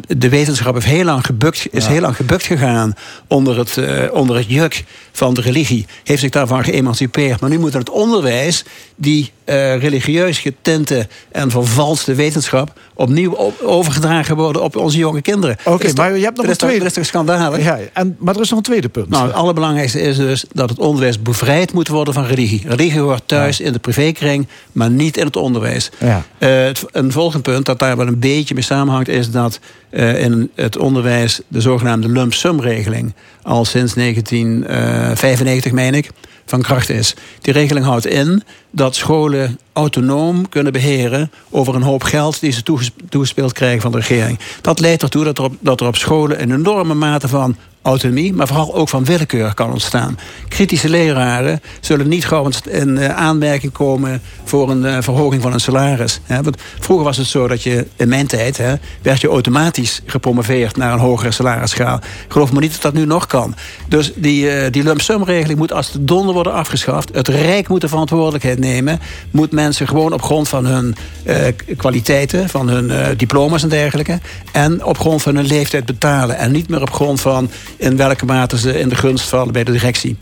de 0.07 0.29
wetenschap 0.29 0.75
heeft 0.75 0.87
heel 0.87 1.05
lang 1.05 1.27
gebukt, 1.27 1.67
is 1.71 1.87
heel 1.87 2.01
lang 2.01 2.17
gebukt 2.17 2.45
gegaan... 2.45 2.95
onder 3.29 3.59
het, 3.59 3.77
eh, 3.77 4.13
onder 4.13 4.37
het 4.37 4.49
juk 4.49 4.85
van 5.13 5.35
de 5.35 5.41
religie. 5.41 5.87
Heeft 6.05 6.21
zich 6.21 6.31
daarvan 6.31 6.65
geëmancipeerd. 6.65 7.41
Maar 7.41 7.51
nu 7.51 7.59
moet 7.59 7.73
het 7.73 7.91
onderwijs 7.91 8.65
die 8.97 9.33
eh, 9.45 9.77
religieus 9.79 10.39
getinte 10.39 11.07
en 11.33 11.51
vervalste 11.51 12.15
wetenschap 12.15 12.73
opnieuw 12.95 13.33
op- 13.33 13.61
overgedragen 13.61 14.37
worden 14.37 14.63
op 14.63 14.77
onze 14.77 14.99
jonge 14.99 15.21
kinderen. 15.23 15.57
Oké, 15.65 15.93
maar 15.95 16.17
je 16.17 16.25
hebt 16.25 16.37
nog 16.37 16.47
een 16.47 16.57
tweede- 16.57 16.79
Dat 16.79 16.87
is 16.89 16.93
toch 16.95 17.07
schandalig? 17.07 17.65
Ja, 17.65 17.79
en, 17.93 18.17
maar 18.19 18.35
er 18.35 18.41
is 18.41 18.49
nog 18.49 18.59
een 18.59 18.65
tweede 18.65 18.89
punt. 18.89 19.09
Nou, 19.09 19.27
het 19.27 19.35
allerbelangrijkste 19.35 20.01
is 20.01 20.17
dus 20.17 20.45
dat 20.53 20.69
het 20.71 20.79
onderwijs 20.79 21.23
bevrijd 21.23 21.73
moet 21.73 21.89
worden 21.89 22.15
van 22.15 22.25
religie. 22.25 22.63
Religie 22.67 23.01
hoort 23.01 23.23
thuis 23.27 23.61
in 23.61 23.73
de 23.73 23.79
privékring, 23.79 24.47
maar 24.73 24.91
niet 24.91 25.17
in 25.17 25.27
het 25.27 25.37
onderwijs. 25.37 25.91
Ja. 25.99 26.23
Eh, 26.39 26.49
het, 26.65 26.85
een 26.93 27.13
volgend 27.13 27.43
punt 27.43 27.67
dat 27.67 27.79
daar 27.79 27.97
wel 27.97 28.07
een 28.07 28.19
beetje 28.19 28.55
mee 28.55 28.63
samenhangt, 28.63 29.09
is 29.09 29.31
dat 29.31 29.59
eh, 29.91 30.21
in 30.23 30.51
het 30.55 30.77
onderwijs 30.77 31.41
de 31.49 31.61
zogenaamde 31.61 32.09
lump 32.09 32.33
sum 32.35 32.61
regeling 32.61 33.15
al 33.43 33.65
sinds 33.65 33.95
1995, 33.95 35.73
meen 35.73 35.95
ik, 35.95 36.11
van 36.47 36.63
kracht 36.63 36.91
is. 36.91 37.15
Die 37.41 37.53
regeling 37.53 37.87
houdt 37.87 38.07
in 38.07 38.43
dat 38.71 38.95
scholen 38.95 39.59
autonoom 39.75 40.49
kunnen 40.49 40.73
beheren 40.73 41.31
over 41.51 41.75
een 41.75 41.83
hoop 41.83 42.03
geld 42.03 42.41
die 42.41 42.53
ze 42.53 42.63
toeges- 42.63 42.91
toegespeeld 43.09 43.53
krijgen 43.53 43.81
van 43.81 43.93
de 43.93 43.99
regering. 43.99 44.39
Dat 44.61 44.81
leidt 44.81 45.03
ertoe 45.03 45.25
dat 45.25 45.39
er 45.39 45.45
op, 45.45 45.55
dat 45.61 45.81
er 45.81 45.87
op 45.87 45.97
scholen 45.97 46.43
een 46.43 46.53
enorme 46.53 46.95
mate 46.95 47.29
van 47.29 47.57
autonomie, 47.85 48.33
maar 48.33 48.47
vooral 48.47 48.75
ook 48.75 48.89
van 48.89 49.05
willekeur 49.05 49.55
kan 49.55 49.73
ontstaan. 49.73 50.19
Kritische 50.49 50.89
leraren 50.89 51.61
zullen 51.81 52.09
niet 52.09 52.27
gauw 52.27 52.49
in 52.71 52.99
eh, 52.99 53.17
aanmerking 53.17 53.73
komen 53.73 54.23
voor 54.45 54.71
een 54.71 54.85
eh, 54.85 54.97
verhoging 55.01 55.43
van 55.43 55.53
een 55.53 55.61
salaris. 55.61 56.21
Want 56.27 56.57
vroeger 56.79 57.05
was 57.05 57.17
het 57.17 57.27
zo 57.27 57.49
dat 57.49 57.63
je 57.63 57.87
in 57.97 58.09
mijn 58.09 58.27
tijd 58.27 58.61
werd 59.03 59.21
je 59.21 59.29
automatisch 59.29 60.03
gepromoveerd 60.07 60.77
naar 60.77 60.93
een 60.93 60.99
hogere 60.99 61.31
salarisschaal. 61.31 62.01
Geloof 62.29 62.53
me 62.53 62.61
niet 62.61 62.73
dat 62.73 62.83
dat 62.83 62.93
nu 62.95 63.05
nog 63.05 63.27
kan. 63.27 63.55
Dus 63.89 64.13
die, 64.17 64.51
eh, 64.51 64.73
die 64.73 64.83
lump 64.83 65.01
sum 65.01 65.25
regeling 65.25 65.59
moet 65.59 65.73
als 65.73 65.93
de 65.93 66.05
donder 66.05 66.35
worden 66.35 66.53
afgeschaft. 66.53 67.11
Het 67.13 67.29
Rijk 67.29 67.69
moet 67.69 67.81
de 67.81 67.89
verantwoordelijkheid 67.89 68.59
nemen. 68.59 69.01
Moet 69.31 69.53
mensen 69.65 69.89
gewoon 69.89 70.13
op 70.13 70.23
grond 70.23 70.49
van 70.49 70.67
hun 70.67 70.95
eh, 71.25 71.37
kwaliteiten, 71.77 72.49
van 72.49 72.69
hun 72.69 72.91
eh, 72.91 73.07
diploma's 73.17 73.63
en 73.63 73.69
dergelijke. 73.69 74.19
En 74.53 74.85
op 74.85 74.99
grond 74.99 75.23
van 75.23 75.37
hun 75.37 75.47
leeftijd 75.47 75.85
betalen. 75.85 76.37
En 76.37 76.53
niet 76.53 76.69
meer 76.69 76.81
op 76.81 76.93
grond 76.93 77.21
van 77.21 77.51
in 77.77 77.97
welke 77.97 78.25
mate 78.25 78.59
ze 78.59 78.79
in 78.81 78.89
de 78.89 78.95
gunst 78.95 79.29
vallen 79.29 79.53
bij 79.53 79.65
de 79.65 79.73
directie. 79.73 80.17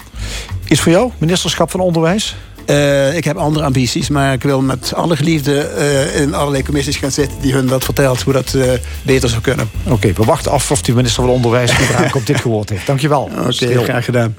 Is 0.64 0.80
voor 0.80 0.92
jou 0.92 1.10
ministerschap 1.18 1.70
van 1.70 1.80
Onderwijs? 1.80 2.36
Eh, 2.66 3.16
ik 3.16 3.24
heb 3.24 3.36
andere 3.36 3.64
ambities, 3.64 4.08
maar 4.08 4.32
ik 4.32 4.42
wil 4.42 4.60
met 4.60 4.94
alle 4.94 5.16
geliefden 5.16 5.76
eh, 5.76 6.20
in 6.20 6.34
allerlei 6.34 6.62
commissies 6.62 6.96
gaan 6.96 7.10
zitten 7.10 7.40
die 7.40 7.52
hun 7.52 7.66
dat 7.66 7.84
vertelt 7.84 8.22
hoe 8.22 8.32
dat 8.32 8.56
beter 9.02 9.28
zou 9.28 9.40
kunnen. 9.40 9.70
Oké, 9.88 10.12
we 10.12 10.24
wachten 10.24 10.50
af 10.50 10.70
of 10.70 10.82
die 10.82 10.94
minister 10.94 11.22
van 11.22 11.32
Onderwijs 11.32 11.72
komt 12.10 12.26
dit 12.26 12.40
gehoord 12.40 12.68
heeft. 12.68 12.86
Dankjewel. 12.86 13.30
Oké, 13.38 13.52
Stil. 13.52 13.82
graag 13.82 14.04
gedaan. 14.04 14.34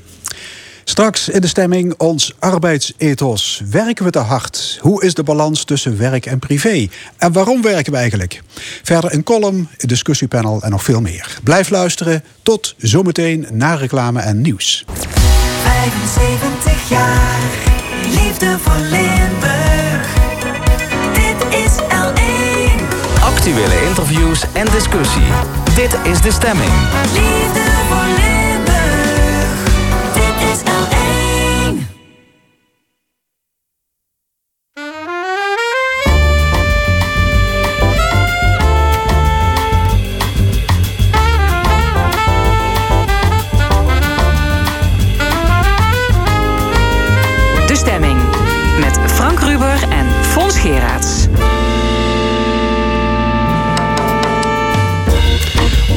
Straks 0.84 1.30
in 1.30 1.42
de 1.42 1.48
stemming 1.48 1.94
ons 1.98 2.34
arbeidsethos. 2.40 3.62
Werken 3.70 4.06
we 4.06 4.12
te 4.12 4.20
hard? 4.20 4.78
Hoe 4.82 5.04
is 5.04 5.14
de 5.14 5.24
balans 5.24 5.64
tussen 5.64 5.98
werk 5.98 6.26
en 6.26 6.40
privé? 6.40 6.88
En 7.18 7.32
waarom 7.32 7.62
werken 7.62 7.92
we 7.92 7.98
eigenlijk? 7.98 8.42
Verder 8.84 9.14
een 9.14 9.24
column, 9.24 9.68
een 9.78 9.88
discussiepanel 9.88 10.62
en 10.62 10.72
nog 10.72 10.84
veel 10.84 11.02
meer. 11.02 11.38
Blijf 11.44 11.70
luisteren. 11.70 12.24
Tot 12.44 12.76
zometeen 12.78 13.48
na 13.52 13.74
reclame 13.74 14.20
en 14.20 14.42
nieuws. 14.42 14.86
75 15.64 16.90
jaar, 16.90 17.40
liefde 18.10 18.58
voor 18.60 18.80
Limburg. 18.90 20.14
Dit 21.14 21.60
is 21.60 21.72
L1, 21.82 22.84
Actuele 23.22 23.86
interviews 23.88 24.44
en 24.54 24.66
discussie. 24.66 25.28
Dit 25.76 25.98
is 26.12 26.22
de 26.22 26.32
stemming. 26.32 26.72
liefde 27.14 27.73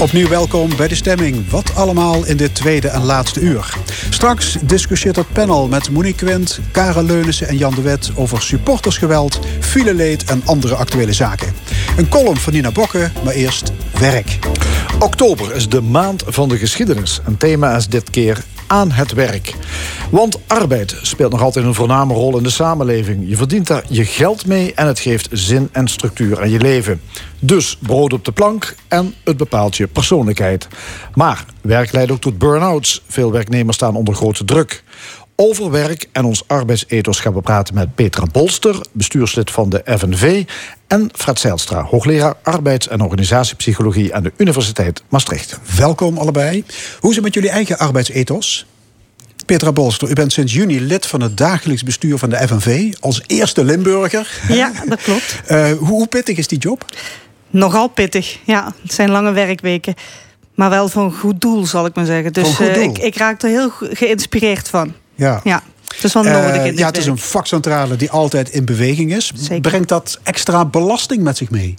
Opnieuw 0.00 0.28
welkom 0.28 0.76
bij 0.76 0.88
de 0.88 0.94
stemming. 0.94 1.50
Wat 1.50 1.74
allemaal 1.74 2.26
in 2.26 2.36
dit 2.36 2.54
tweede 2.54 2.88
en 2.88 3.04
laatste 3.04 3.40
uur. 3.40 3.76
Straks 4.10 4.56
discussieert 4.62 5.16
het 5.16 5.32
panel 5.32 5.68
met 5.68 5.90
Monique 5.90 6.24
Quint, 6.24 6.60
Karel 6.72 7.02
Leunissen 7.02 7.48
en 7.48 7.56
Jan 7.56 7.74
de 7.74 7.82
Wet 7.82 8.10
over 8.14 8.42
supportersgeweld, 8.42 9.40
fileleed 9.60 10.24
en 10.24 10.42
andere 10.44 10.74
actuele 10.74 11.12
zaken. 11.12 11.52
Een 11.96 12.08
column 12.08 12.36
van 12.36 12.52
Nina 12.52 12.70
Bokke, 12.70 13.10
maar 13.24 13.34
eerst 13.34 13.72
werk. 13.98 14.38
Oktober 14.98 15.54
is 15.54 15.68
de 15.68 15.80
maand 15.80 16.22
van 16.26 16.48
de 16.48 16.58
geschiedenis. 16.58 17.20
Een 17.24 17.36
thema 17.36 17.76
is 17.76 17.88
dit 17.88 18.10
keer 18.10 18.44
aan 18.66 18.90
het 18.90 19.12
werk. 19.12 19.54
Want 20.10 20.38
arbeid 20.46 20.96
speelt 21.02 21.32
nog 21.32 21.42
altijd 21.42 21.64
een 21.64 21.74
voorname 21.74 22.14
rol 22.14 22.36
in 22.36 22.42
de 22.42 22.50
samenleving. 22.50 23.28
Je 23.28 23.36
verdient 23.36 23.66
daar 23.66 23.84
je 23.88 24.04
geld 24.04 24.46
mee 24.46 24.74
en 24.74 24.86
het 24.86 24.98
geeft 24.98 25.28
zin 25.32 25.68
en 25.72 25.88
structuur 25.88 26.40
aan 26.40 26.50
je 26.50 26.60
leven. 26.60 27.00
Dus 27.38 27.78
brood 27.80 28.12
op 28.12 28.24
de 28.24 28.32
plank 28.32 28.74
en 28.88 29.14
het 29.24 29.36
bepaalt 29.36 29.76
je 29.76 29.86
persoonlijkheid. 29.86 30.68
Maar 31.14 31.44
werk 31.60 31.92
leidt 31.92 32.10
ook 32.10 32.20
tot 32.20 32.38
burn-outs. 32.38 33.02
Veel 33.08 33.32
werknemers 33.32 33.76
staan 33.76 33.96
onder 33.96 34.14
grote 34.14 34.44
druk. 34.44 34.84
Over 35.38 35.70
werk 35.70 36.08
en 36.12 36.24
ons 36.24 36.42
arbeidsethos 36.46 37.20
gaan 37.20 37.34
we 37.34 37.40
praten 37.40 37.74
met 37.74 37.94
Petra 37.94 38.26
Bolster, 38.32 38.80
bestuurslid 38.92 39.50
van 39.50 39.70
de 39.70 39.82
FNV, 39.84 40.44
en 40.86 41.08
Fred 41.12 41.38
Zijlstra, 41.38 41.82
hoogleraar 41.82 42.34
arbeids- 42.42 42.88
en 42.88 43.00
organisatiepsychologie 43.00 44.14
aan 44.14 44.22
de 44.22 44.32
Universiteit 44.36 45.02
Maastricht. 45.08 45.58
Welkom 45.76 46.18
allebei. 46.18 46.64
Hoe 47.00 47.10
is 47.10 47.16
het 47.16 47.24
met 47.24 47.34
jullie 47.34 47.50
eigen 47.50 47.78
arbeidsethos? 47.78 48.66
Petra 49.46 49.72
Bolster, 49.72 50.10
u 50.10 50.12
bent 50.12 50.32
sinds 50.32 50.52
juni 50.52 50.80
lid 50.80 51.06
van 51.06 51.20
het 51.20 51.36
dagelijks 51.36 51.82
bestuur 51.82 52.18
van 52.18 52.30
de 52.30 52.36
FNV. 52.48 52.92
Als 53.00 53.22
eerste 53.26 53.64
Limburger. 53.64 54.40
Ja, 54.48 54.72
dat 54.88 55.02
klopt. 55.02 55.40
Uh, 55.50 55.70
hoe, 55.78 55.88
hoe 55.88 56.06
pittig 56.06 56.36
is 56.38 56.48
die 56.48 56.58
job? 56.58 56.84
Nogal 57.50 57.88
pittig, 57.88 58.38
ja. 58.44 58.72
Het 58.82 58.92
zijn 58.92 59.10
lange 59.10 59.32
werkweken. 59.32 59.94
Maar 60.54 60.70
wel 60.70 60.88
voor 60.88 61.02
een 61.04 61.14
goed 61.14 61.40
doel, 61.40 61.66
zal 61.66 61.86
ik 61.86 61.94
maar 61.94 62.04
zeggen. 62.04 62.32
Dus 62.32 62.42
Voor 62.54 62.66
een 62.66 62.74
goed 62.74 62.76
eh, 62.76 62.82
ik, 62.82 62.98
ik 62.98 63.16
raak 63.16 63.42
er 63.42 63.48
heel 63.48 63.70
ge- 63.70 63.90
geïnspireerd 63.92 64.68
van. 64.68 64.92
Ja. 65.14 65.40
Ja, 65.44 65.62
het 65.96 66.04
is 66.04 66.12
wel 66.12 66.24
Eh, 66.26 66.32
nodig. 66.32 66.64
in 66.64 66.76
ja, 66.76 66.86
het 66.86 66.96
is 66.96 67.06
een 67.06 67.18
vakcentrale 67.18 67.96
die 67.96 68.10
altijd 68.10 68.48
in 68.48 68.64
beweging 68.64 69.14
is. 69.14 69.32
Brengt 69.60 69.88
dat 69.88 70.18
extra 70.22 70.64
belasting 70.64 71.22
met 71.22 71.36
zich 71.36 71.50
mee? 71.50 71.74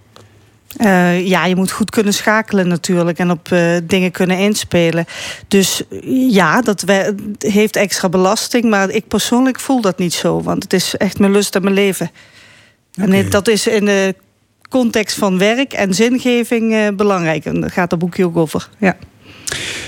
Eh, 0.78 1.28
ja, 1.28 1.46
je 1.46 1.56
moet 1.56 1.72
goed 1.72 1.90
kunnen 1.90 2.14
schakelen 2.14 2.68
natuurlijk 2.68 3.18
en 3.20 3.32
op 3.32 3.52
eh, 3.52 3.76
dingen 3.84 4.12
kunnen 4.12 4.38
inspelen. 4.38 5.06
Dus 5.48 5.82
ja, 6.30 6.62
dat 6.62 6.82
we- 6.82 7.16
heeft 7.38 7.76
extra 7.76 8.10
belasting, 8.10 8.64
maar 8.64 8.90
ik 8.90 9.08
persoonlijk 9.08 9.60
voel 9.60 9.82
dat 9.82 9.98
niet 9.98 10.14
zo, 10.14 10.42
want 10.42 10.64
het 10.64 10.74
is 10.74 10.96
echt 10.96 11.20
mijn 11.20 11.32
lust 11.32 11.56
en 11.56 11.62
mijn 11.62 11.74
leven. 11.74 12.12
En 12.96 13.30
dat 13.30 13.48
is 13.48 13.68
in 13.68 13.86
de 13.86 14.16
context 14.70 15.18
van 15.18 15.38
werk 15.38 15.74
en 15.74 15.94
zingeving 15.94 16.96
belangrijk. 16.96 17.46
En 17.46 17.62
daar 17.62 17.72
gaat 17.72 17.92
het 17.92 18.00
boekje 18.00 18.26
ook 18.26 18.38
over. 18.38 18.70
Ja. 18.78 18.96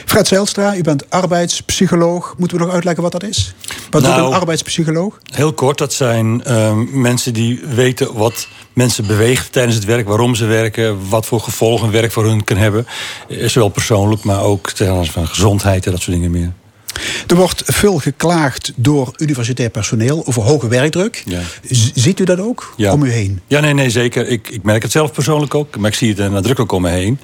Fred 0.06 0.28
Zijlstra, 0.28 0.76
u 0.76 0.82
bent 0.82 1.10
arbeidspsycholoog. 1.10 2.36
Moeten 2.38 2.58
we 2.58 2.64
nog 2.64 2.74
uitleggen 2.74 3.04
wat 3.04 3.12
dat 3.12 3.24
is? 3.24 3.54
Wat 3.90 4.02
doet 4.04 4.12
Nou, 4.12 4.28
een 4.28 4.40
arbeidspsycholoog? 4.40 5.20
Heel 5.34 5.54
kort, 5.54 5.78
dat 5.78 5.94
zijn 5.94 6.44
ehm, 6.44 7.02
mensen 7.02 7.34
die 7.34 7.60
weten 7.76 8.14
wat 8.14 8.48
mensen 8.74 9.08
beweegt 9.08 9.52
tijdens 9.52 9.76
het 9.76 9.86
werk, 9.86 10.08
waarom 10.08 10.36
ze 10.36 10.46
werken, 10.46 11.10
wat 11.10 11.26
voor 11.26 11.40
gevolgen 11.40 11.92
werk 11.92 12.12
voor 12.12 12.26
hun 12.26 12.44
kan 12.44 12.58
hebben. 12.58 12.88
Eh, 13.30 13.48
Zowel 13.48 13.70
persoonlijk, 13.70 14.24
maar 14.24 14.42
ook 14.44 14.72
ten 14.72 14.90
aanzien 14.90 15.12
van 15.12 15.28
gezondheid 15.28 15.86
en 15.86 15.92
dat 15.92 16.02
soort 16.02 16.16
dingen 16.16 16.32
meer. 16.32 16.52
Er 17.28 17.36
wordt 17.36 17.62
veel 17.66 17.98
geklaagd 17.98 18.72
door 18.76 19.14
universitair 19.18 19.70
personeel 19.70 20.22
over 20.26 20.42
hoge 20.42 20.68
werkdruk. 20.68 21.24
Ja. 21.26 21.40
Ziet 21.94 22.20
u 22.20 22.24
dat 22.24 22.40
ook 22.40 22.74
Ja. 22.78 22.92
om 22.94 23.04
u 23.04 23.12
heen? 23.12 23.42
Ja, 23.48 23.60
nee, 23.60 23.74
nee, 23.74 23.90
zeker. 23.90 24.28
Ik, 24.28 24.48
ik 24.50 24.64
merk 24.64 24.82
het 24.82 24.92
zelf 24.92 25.12
persoonlijk 25.12 25.56
ook, 25.56 25.78
maar 25.78 25.90
ik 25.90 25.96
zie 25.96 26.14
het 26.16 26.32
nadrukkelijk 26.32 26.72
om 26.72 26.82
me 26.82 26.90
heen. 26.90 27.20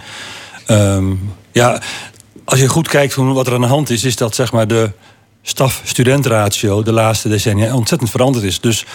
Ehm, 0.65 1.05
ja, 1.51 1.81
als 2.45 2.59
je 2.59 2.67
goed 2.67 2.87
kijkt 2.87 3.13
hoe- 3.13 3.33
wat 3.33 3.47
er 3.47 3.53
aan 3.53 3.61
de 3.61 3.67
hand 3.67 3.89
is, 3.89 4.03
is 4.03 4.15
dat 4.15 4.35
zeg 4.35 4.51
maar 4.51 4.67
de 4.67 4.91
staf-studentratio 5.41 6.83
de 6.83 6.91
laatste 6.91 7.29
decennia 7.29 7.75
ontzettend 7.75 8.11
veranderd 8.11 8.45
is. 8.45 8.59
Dus 8.59 8.85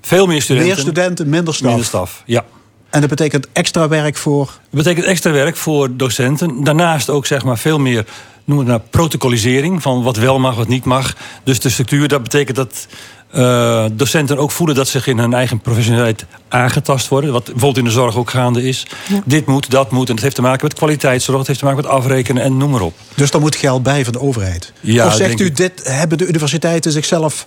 veel 0.00 0.26
meer 0.26 0.42
studenten. 0.42 0.72
Meer 0.72 0.82
studenten, 0.82 1.28
minder 1.28 1.54
staf. 1.54 1.68
Minder 1.68 1.86
staf, 1.86 2.22
ja. 2.26 2.44
En 2.90 3.00
dat 3.00 3.10
betekent 3.10 3.46
extra 3.52 3.88
werk 3.88 4.16
voor... 4.16 4.46
Dat 4.46 4.84
betekent 4.84 5.06
extra 5.06 5.30
werk 5.30 5.56
voor 5.56 5.96
docenten. 5.96 6.64
Daarnaast 6.64 7.10
ook 7.10 7.26
zeg 7.26 7.44
maar 7.44 7.58
veel 7.58 7.78
meer, 7.78 8.04
noem 8.44 8.58
het 8.58 8.66
nou, 8.66 8.80
protocolisering 8.90 9.82
van 9.82 10.02
wat 10.02 10.16
wel 10.16 10.38
mag, 10.38 10.54
wat 10.54 10.68
niet 10.68 10.84
mag. 10.84 11.14
Dus 11.44 11.60
de 11.60 11.68
structuur, 11.68 12.08
dat 12.08 12.22
betekent 12.22 12.56
dat 12.56 12.86
eh, 13.32 13.84
docenten 13.92 14.38
ook 14.38 14.50
voelen 14.50 14.76
dat 14.76 14.88
zich 14.88 15.06
in 15.06 15.18
hun 15.18 15.34
eigen 15.34 15.60
professionaliteit 15.60 16.26
aangetast 16.48 17.08
worden. 17.08 17.32
Wat 17.32 17.44
bijvoorbeeld 17.44 17.76
in 17.76 17.84
de 17.84 17.90
zorg 17.90 18.16
ook 18.16 18.30
gaande 18.30 18.62
is. 18.62 18.86
Dit 19.24 19.46
moet, 19.46 19.70
dat 19.70 19.90
moet. 19.90 20.08
En 20.08 20.14
dat 20.14 20.24
heeft 20.24 20.36
te 20.36 20.42
maken 20.42 20.66
met 20.66 20.74
kwaliteitszorg, 20.74 21.38
het 21.38 21.46
heeft 21.46 21.58
te 21.58 21.64
maken 21.64 21.82
met 21.82 21.90
afrekenen 21.90 22.42
en 22.42 22.56
noem 22.56 22.70
maar 22.70 22.80
op. 22.80 22.94
Dus 23.14 23.30
daar 23.30 23.40
moet 23.40 23.56
geld 23.56 23.82
bij 23.82 24.04
van 24.04 24.12
de 24.12 24.20
overheid. 24.20 24.72
Ja, 24.80 25.06
of 25.06 25.14
zegt 25.14 25.40
u, 25.40 25.44
ik. 25.44 25.56
dit 25.56 25.80
hebben 25.84 26.18
de 26.18 26.26
universiteiten 26.26 26.92
zichzelf... 26.92 27.46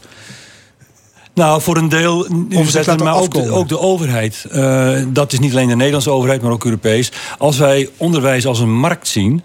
Nou, 1.33 1.61
voor 1.61 1.77
een 1.77 1.89
deel, 1.89 2.27
universiteiten, 2.29 2.85
laten 2.85 3.05
maar 3.05 3.15
ook 3.15 3.33
de, 3.33 3.51
ook 3.51 3.69
de 3.69 3.79
overheid. 3.79 4.45
Eh, 4.51 4.97
dat 5.07 5.33
is 5.33 5.39
niet 5.39 5.51
alleen 5.51 5.67
de 5.67 5.75
Nederlandse 5.75 6.09
overheid, 6.09 6.41
maar 6.41 6.51
ook 6.51 6.65
Europees. 6.65 7.11
Als 7.37 7.57
wij 7.57 7.89
onderwijs 7.97 8.45
als 8.45 8.59
een 8.59 8.73
markt 8.73 9.07
zien... 9.07 9.43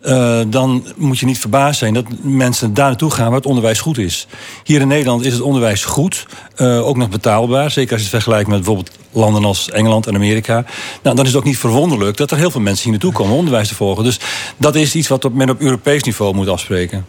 eh, 0.00 0.40
dan 0.46 0.84
moet 0.96 1.18
je 1.18 1.26
niet 1.26 1.38
verbaasd 1.38 1.78
zijn 1.78 1.94
dat 1.94 2.04
mensen 2.22 2.74
daar 2.74 2.86
naartoe 2.86 3.10
gaan 3.10 3.26
waar 3.26 3.36
het 3.36 3.46
onderwijs 3.46 3.80
goed 3.80 3.98
is. 3.98 4.26
Hier 4.64 4.80
in 4.80 4.88
Nederland 4.88 5.24
is 5.24 5.32
het 5.32 5.42
onderwijs 5.42 5.84
goed, 5.84 6.26
eh, 6.56 6.86
ook 6.86 6.96
nog 6.96 7.08
betaalbaar. 7.08 7.70
Zeker 7.70 7.92
als 7.92 8.00
je 8.00 8.06
het 8.06 8.16
vergelijkt 8.16 8.48
met 8.48 8.56
bijvoorbeeld 8.56 8.90
landen 9.12 9.44
als 9.44 9.70
Engeland 9.70 10.06
en 10.06 10.14
Amerika. 10.14 10.64
Nou, 11.02 11.16
dan 11.16 11.24
is 11.24 11.30
het 11.30 11.40
ook 11.40 11.44
niet 11.44 11.58
verwonderlijk 11.58 12.16
dat 12.16 12.30
er 12.30 12.36
heel 12.36 12.50
veel 12.50 12.60
mensen 12.60 12.82
hier 12.82 12.92
naartoe 12.92 13.12
komen 13.12 13.32
om 13.32 13.38
onderwijs 13.38 13.68
te 13.68 13.74
volgen. 13.74 14.04
Dus 14.04 14.20
dat 14.56 14.74
is 14.74 14.94
iets 14.94 15.08
wat 15.08 15.32
men 15.32 15.50
op 15.50 15.60
Europees 15.60 16.02
niveau 16.02 16.34
moet 16.34 16.48
afspreken. 16.48 17.06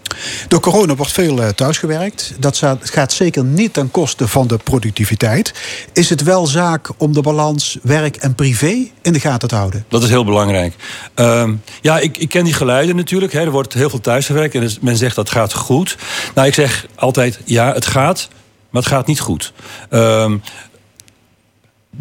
Door 0.48 0.60
corona 0.60 0.96
wordt 0.96 1.12
veel 1.12 1.42
eh, 1.42 1.50
thuisgewerkt. 1.50 2.34
Dat 2.40 2.62
gaat 2.82 3.14
zeker 3.14 3.44
niet 3.44 3.74
ten 3.74 3.92
koste 3.92 4.28
van 4.28 4.48
de 4.48 4.58
productiviteit. 4.58 5.54
Is 5.94 6.10
het 6.10 6.24
wel 6.24 6.48
zaak 6.48 6.90
om 6.98 7.14
de 7.14 7.22
balans 7.22 7.78
werk 7.84 8.16
en 8.16 8.36
privé 8.36 8.92
in 9.02 9.14
de 9.14 9.20
gaten 9.20 9.48
te 9.48 9.56
houden? 9.56 9.86
Dat 9.88 10.04
is 10.04 10.10
heel 10.10 10.26
belangrijk. 10.26 10.76
Ehm, 11.14 11.54
ja, 11.82 12.00
ik, 12.00 12.18
ik 12.18 12.30
ken 12.30 12.44
die 12.44 12.54
geluiden 12.54 12.81
natuurlijk. 12.88 13.34
Er 13.34 13.52
wordt 13.52 13.74
heel 13.74 13.90
veel 13.90 14.02
thuisgewerkt 14.02 14.56
en 14.56 14.70
men 14.82 14.98
zegt 14.98 15.16
dat 15.16 15.30
gaat 15.30 15.54
goed. 15.54 15.98
Nou, 16.36 16.48
ik 16.48 16.54
zeg 16.54 16.86
altijd 16.96 17.40
ja, 17.46 17.74
het 17.74 17.86
gaat, 17.86 18.28
maar 18.70 18.82
het 18.82 18.92
gaat 18.92 19.08
niet 19.08 19.20
goed. 19.20 19.54
Ehm 19.90 20.38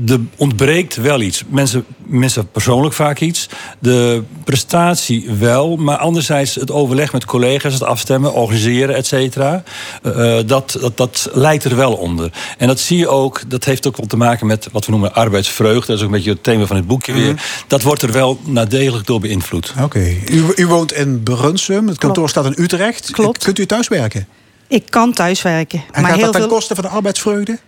er 0.06 0.20
ontbreekt 0.36 0.96
wel 0.96 1.20
iets. 1.20 1.42
Mensen, 1.48 1.84
mensen 1.98 2.48
persoonlijk 2.50 2.94
vaak 2.94 3.20
iets. 3.20 3.48
De 3.78 4.22
prestatie 4.44 5.30
wel, 5.30 5.76
maar 5.76 5.96
anderzijds 5.96 6.54
het 6.54 6.70
overleg 6.70 7.12
met 7.12 7.24
collega's, 7.24 7.72
het 7.72 7.82
afstemmen, 7.82 8.32
organiseren, 8.32 8.94
et 8.94 9.06
cetera. 9.06 9.62
eh, 10.02 10.38
eh, 10.38 10.46
dat, 10.46 10.76
dat, 10.80 10.96
dat 10.96 11.30
leidt 11.32 11.64
er 11.64 11.76
wel 11.76 11.92
onder. 11.92 12.32
En 12.58 12.66
dat 12.66 12.80
zie 12.80 12.98
je 12.98 13.08
ook, 13.08 13.40
dat 13.46 13.64
heeft 13.64 13.86
ook 13.86 13.96
wel 13.96 14.06
te 14.06 14.16
maken 14.16 14.46
met 14.46 14.68
wat 14.72 14.84
we 14.84 14.90
noemen 14.90 15.14
arbeidsvreugde. 15.14 15.86
Dat 15.86 15.96
is 15.96 16.02
ook 16.02 16.08
een 16.08 16.14
beetje 16.14 16.30
het 16.30 16.42
thema 16.42 16.66
van 16.66 16.76
het 16.76 16.86
boekje 16.86 17.12
weer. 17.12 17.42
Dat 17.66 17.82
wordt 17.82 18.02
er 18.02 18.12
wel 18.12 18.40
nadelig 18.44 19.04
door 19.04 19.20
beïnvloed. 19.20 19.74
Oké. 19.82 20.14
U, 20.30 20.44
u 20.56 20.66
woont 20.66 20.92
in 20.92 21.22
Brunsum. 21.22 21.88
Het 21.88 21.98
kantoor 21.98 22.28
staat 22.28 22.44
in 22.44 22.54
Utrecht. 22.56 23.10
Klopt. 23.10 23.44
Kunt 23.44 23.58
u 23.58 23.66
thuiswerken? 23.66 24.26
Ik 24.68 24.84
kan 24.88 25.12
thuiswerken. 25.12 25.82
En 25.92 26.02
maar 26.02 26.10
gaat 26.10 26.14
heel 26.14 26.24
dat 26.24 26.32
ten 26.32 26.42
veel, 26.42 26.50
koste 26.50 26.74
van 26.74 26.84
de 26.84 26.90
arbeidsvreugde? 26.90 27.58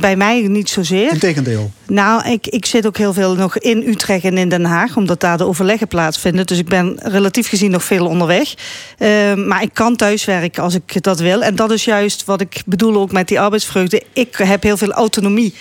Bij 0.00 0.16
mij 0.16 0.40
niet 0.40 0.70
zozeer. 0.70 1.12
Integendeel. 1.12 1.70
Nou, 1.86 2.28
ik, 2.30 2.46
ik 2.46 2.66
zit 2.66 2.86
ook 2.86 2.96
heel 2.96 3.12
veel 3.12 3.34
nog 3.34 3.58
in 3.58 3.82
Utrecht 3.86 4.24
en 4.24 4.38
in 4.38 4.48
Den 4.48 4.64
Haag, 4.64 4.96
omdat 4.96 5.20
daar 5.20 5.38
de 5.38 5.44
overleggen 5.44 5.88
plaatsvinden. 5.88 6.46
Dus 6.46 6.58
ik 6.58 6.68
ben 6.68 6.98
relatief 7.02 7.48
gezien 7.48 7.70
nog 7.70 7.84
veel 7.84 8.06
onderweg. 8.06 8.54
Eh, 8.98 9.34
maar 9.34 9.62
ik 9.62 9.70
kan 9.72 9.96
thuiswerken 9.96 10.62
als 10.62 10.74
ik 10.74 11.02
dat 11.02 11.20
wil. 11.20 11.42
En 11.42 11.56
dat 11.56 11.70
is 11.70 11.84
juist 11.84 12.24
wat 12.24 12.40
ik 12.40 12.62
bedoel 12.66 12.96
ook 12.96 13.12
met 13.12 13.28
die 13.28 13.40
arbeidsvreugde. 13.40 14.02
Ik 14.12 14.36
heb 14.36 14.62
heel 14.62 14.76
veel 14.76 14.92
autonomie. 14.92 15.54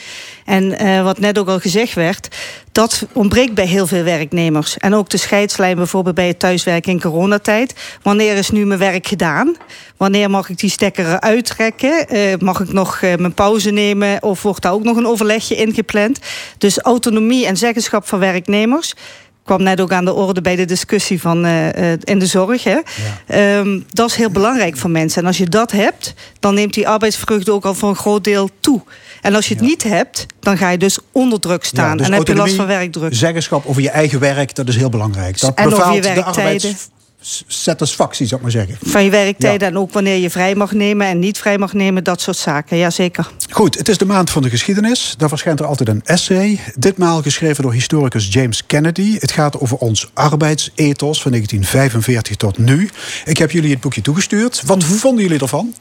En 0.48 0.78
eh, 0.78 1.04
wat 1.04 1.20
net 1.20 1.40
ook 1.40 1.48
al 1.48 1.60
gezegd 1.60 1.94
werd, 1.94 2.36
dat 2.72 3.06
ontbreekt 3.14 3.54
bij 3.54 3.66
heel 3.66 3.88
veel 3.88 4.04
werknemers. 4.04 4.78
En 4.78 4.94
ook 4.94 5.10
de 5.10 5.18
scheidslijn 5.18 5.76
bijvoorbeeld 5.76 6.16
bij 6.16 6.28
het 6.28 6.40
thuiswerken 6.40 6.92
in 6.92 7.02
coronatijd. 7.02 7.76
Wanneer 8.02 8.36
is 8.36 8.50
nu 8.50 8.66
mijn 8.66 8.80
werk 8.80 9.08
gedaan? 9.08 9.56
Wanneer 9.98 10.30
mag 10.30 10.50
ik 10.50 10.58
die 10.58 10.70
stekker 10.70 11.06
eruit 11.06 11.46
trekken? 11.46 12.08
Eh, 12.08 12.34
mag 12.40 12.60
ik 12.60 12.74
nog 12.74 13.02
eh, 13.02 13.16
mijn 13.16 13.34
pauze 13.34 13.72
nemen? 13.72 14.24
Of 14.24 14.42
wordt 14.42 14.62
daar 14.62 14.72
ook 14.72 14.84
nog 14.84 14.98
een 14.98 15.08
overlegje 15.08 15.56
ingepland? 15.56 16.20
Dus 16.58 16.80
autonomie 16.80 17.46
en 17.46 17.58
zeggenschap 17.58 18.08
van 18.08 18.20
werknemers 18.20 18.94
kwam 19.48 19.64
net 19.64 19.82
ook 19.82 19.92
aan 19.92 20.06
de 20.06 20.14
orde 20.14 20.42
bij 20.42 20.56
de 20.56 20.66
discussie 20.66 21.22
van, 21.22 21.46
eh, 21.46 21.92
in 21.92 22.20
de 22.20 22.26
zorg. 22.26 22.64
Hè? 22.64 22.80
Ehm, 23.28 23.80
dat 23.92 24.10
is 24.10 24.16
heel 24.16 24.30
belangrijk 24.30 24.78
voor 24.78 24.90
mensen. 24.90 25.22
En 25.22 25.28
als 25.28 25.38
je 25.38 25.46
dat 25.46 25.72
hebt, 25.72 26.14
dan 26.40 26.54
neemt 26.54 26.74
die 26.74 26.88
arbeidsvreugde 26.88 27.52
ook 27.52 27.66
al 27.66 27.74
voor 27.74 27.90
een 27.90 27.96
groot 27.96 28.24
deel 28.24 28.50
toe. 28.60 28.82
En 29.22 29.36
als 29.36 29.48
je 29.48 29.54
het 29.54 29.64
niet 29.64 29.84
hebt, 29.84 30.26
dan 30.40 30.58
ga 30.58 30.70
je 30.70 30.78
dus 30.78 31.00
onder 31.12 31.40
druk 31.40 31.64
staan. 31.64 31.90
Ja, 31.90 31.96
dus 31.96 32.08
en 32.08 32.14
heb 32.14 32.28
je 32.28 32.36
last 32.36 32.56
van 32.56 32.68
werkdruk. 32.68 33.14
Zeggenschap 33.14 33.66
over 33.66 33.82
je 33.82 33.90
eigen 33.90 34.20
werk, 34.20 34.56
dat 34.56 34.68
is 34.68 34.76
heel 34.76 34.90
belangrijk. 34.90 35.40
Dat 35.40 35.56
En 35.56 35.70
je 35.70 36.02
de 36.02 36.14
werktijden. 36.14 36.76
Arbeidssatisfactie, 37.18 38.26
zou 38.26 38.36
ik 38.36 38.42
maar 38.42 38.66
zeggen. 38.66 38.90
Van 38.92 39.04
je 39.04 39.10
werktijden 39.10 39.68
en 39.68 39.78
ook 39.78 39.94
wanneer 39.94 40.18
je 40.18 40.30
vrij 40.30 40.56
mag 40.56 40.72
nemen 40.72 41.08
en 41.08 41.20
niet 41.20 41.38
vrij 41.38 41.58
mag 41.58 41.74
nemen, 41.74 42.04
dat 42.04 42.22
soort 42.22 42.38
zaken. 42.38 42.78
Jazeker. 42.78 43.32
Goed, 43.50 43.78
het 43.78 43.90
is 43.90 43.98
de 43.98 44.06
maand 44.06 44.30
van 44.30 44.42
de 44.42 44.50
geschiedenis. 44.50 45.16
Daar 45.18 45.30
verschijnt 45.30 45.60
er 45.60 45.66
altijd 45.66 45.90
een 45.90 46.02
essay. 46.06 46.60
Ditmaal 46.76 47.22
geschreven 47.22 47.64
door 47.64 47.74
historicus 47.74 48.34
James 48.34 48.66
Kennedy. 48.66 49.18
Het 49.20 49.32
gaat 49.32 49.60
over 49.60 49.78
ons 49.78 50.10
arbeidsethos 50.14 51.22
van 51.22 51.32
1945 51.32 52.36
tot 52.36 52.58
nu. 52.58 52.90
Ik 53.26 53.38
heb 53.38 53.52
jullie 53.52 53.72
het 53.72 53.82
boekje 53.82 54.02
toegestuurd. 54.02 54.62
Wat 54.66 54.84
vonden 54.84 55.24
jullie 55.24 55.40
ervan? 55.40 55.74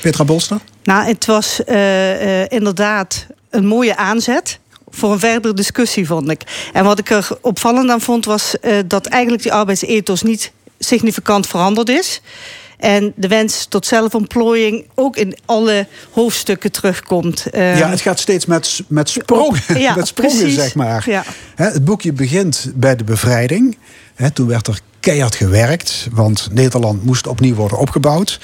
Petra 0.00 0.24
Bolster? 0.24 0.58
Nou, 0.82 1.06
het 1.06 1.26
was 1.26 1.64
eh, 1.64 2.42
eh, 2.42 2.46
inderdaad 2.48 3.26
een 3.50 3.66
mooie 3.66 3.96
aanzet. 3.96 4.58
Voor 4.88 5.12
een 5.12 5.18
verdere 5.18 5.54
discussie, 5.54 6.06
vond 6.06 6.30
ik. 6.30 6.70
En 6.72 6.84
wat 6.84 6.98
ik 6.98 7.10
er 7.10 7.28
opvallend 7.40 7.90
aan 7.90 8.00
vond, 8.00 8.24
was 8.24 8.58
eh, 8.60 8.78
dat 8.86 9.06
eigenlijk 9.06 9.42
die 9.42 9.52
arbeidsethos 9.52 10.22
niet 10.22 10.52
significant 10.84 11.46
veranderd 11.46 11.88
is. 11.88 12.20
En 12.78 13.12
de 13.16 13.28
wens 13.28 13.66
tot 13.68 13.86
zelfontplooiing 13.86 14.86
ook 14.94 15.16
in 15.16 15.36
alle 15.44 15.86
hoofdstukken 16.10 16.72
terugkomt. 16.72 17.46
Eh, 17.50 17.78
Ja, 17.78 17.90
het 17.90 18.00
gaat 18.00 18.18
steeds 18.20 18.46
met, 18.46 18.80
met 18.88 19.08
sprongen, 19.08 19.60
Ja, 19.78 19.94
met 19.96 20.06
sprongen 20.06 20.36
precies. 20.38 20.54
zeg 20.54 20.74
maar. 20.74 21.04
Ja. 21.06 21.24
Het 21.54 21.84
boekje 21.84 22.12
begint 22.12 22.72
bij 22.74 22.96
de 22.96 23.04
bevrijding. 23.04 23.78
Toen 24.32 24.46
werd 24.46 24.66
er 24.66 24.78
keihard 25.00 25.34
gewerkt, 25.34 26.08
want 26.12 26.48
Nederland 26.52 27.04
moest 27.04 27.26
opnieuw 27.26 27.54
worden 27.54 27.78
opgebouwd. 27.78 28.40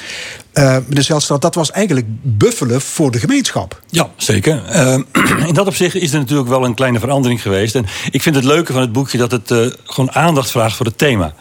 Eh 0.52 0.76
meneer 0.86 1.02
Zijlstra, 1.02 1.36
dat 1.38 1.54
was 1.54 1.70
eigenlijk 1.70 2.06
buffelen 2.22 2.80
voor 2.80 3.10
de 3.10 3.18
gemeenschap. 3.18 3.80
Ja, 3.90 4.08
zeker. 4.16 4.62
Eh, 4.66 4.94
in 5.48 5.54
dat 5.54 5.66
opzicht 5.66 5.94
is 5.94 6.12
er 6.12 6.18
natuurlijk 6.18 6.48
wel 6.48 6.64
een 6.64 6.74
kleine 6.74 6.98
verandering 6.98 7.42
geweest. 7.42 7.74
En 7.74 7.86
ik 8.10 8.22
vind 8.22 8.34
het 8.34 8.44
leuke 8.44 8.72
van 8.72 8.80
het 8.80 8.92
boekje 8.92 9.18
dat 9.18 9.30
het 9.30 9.50
eh, 9.50 9.58
gewoon 9.84 10.12
aandacht 10.12 10.50
vraagt 10.50 10.76
voor 10.76 10.86
het 10.86 10.98
thema. 10.98 11.32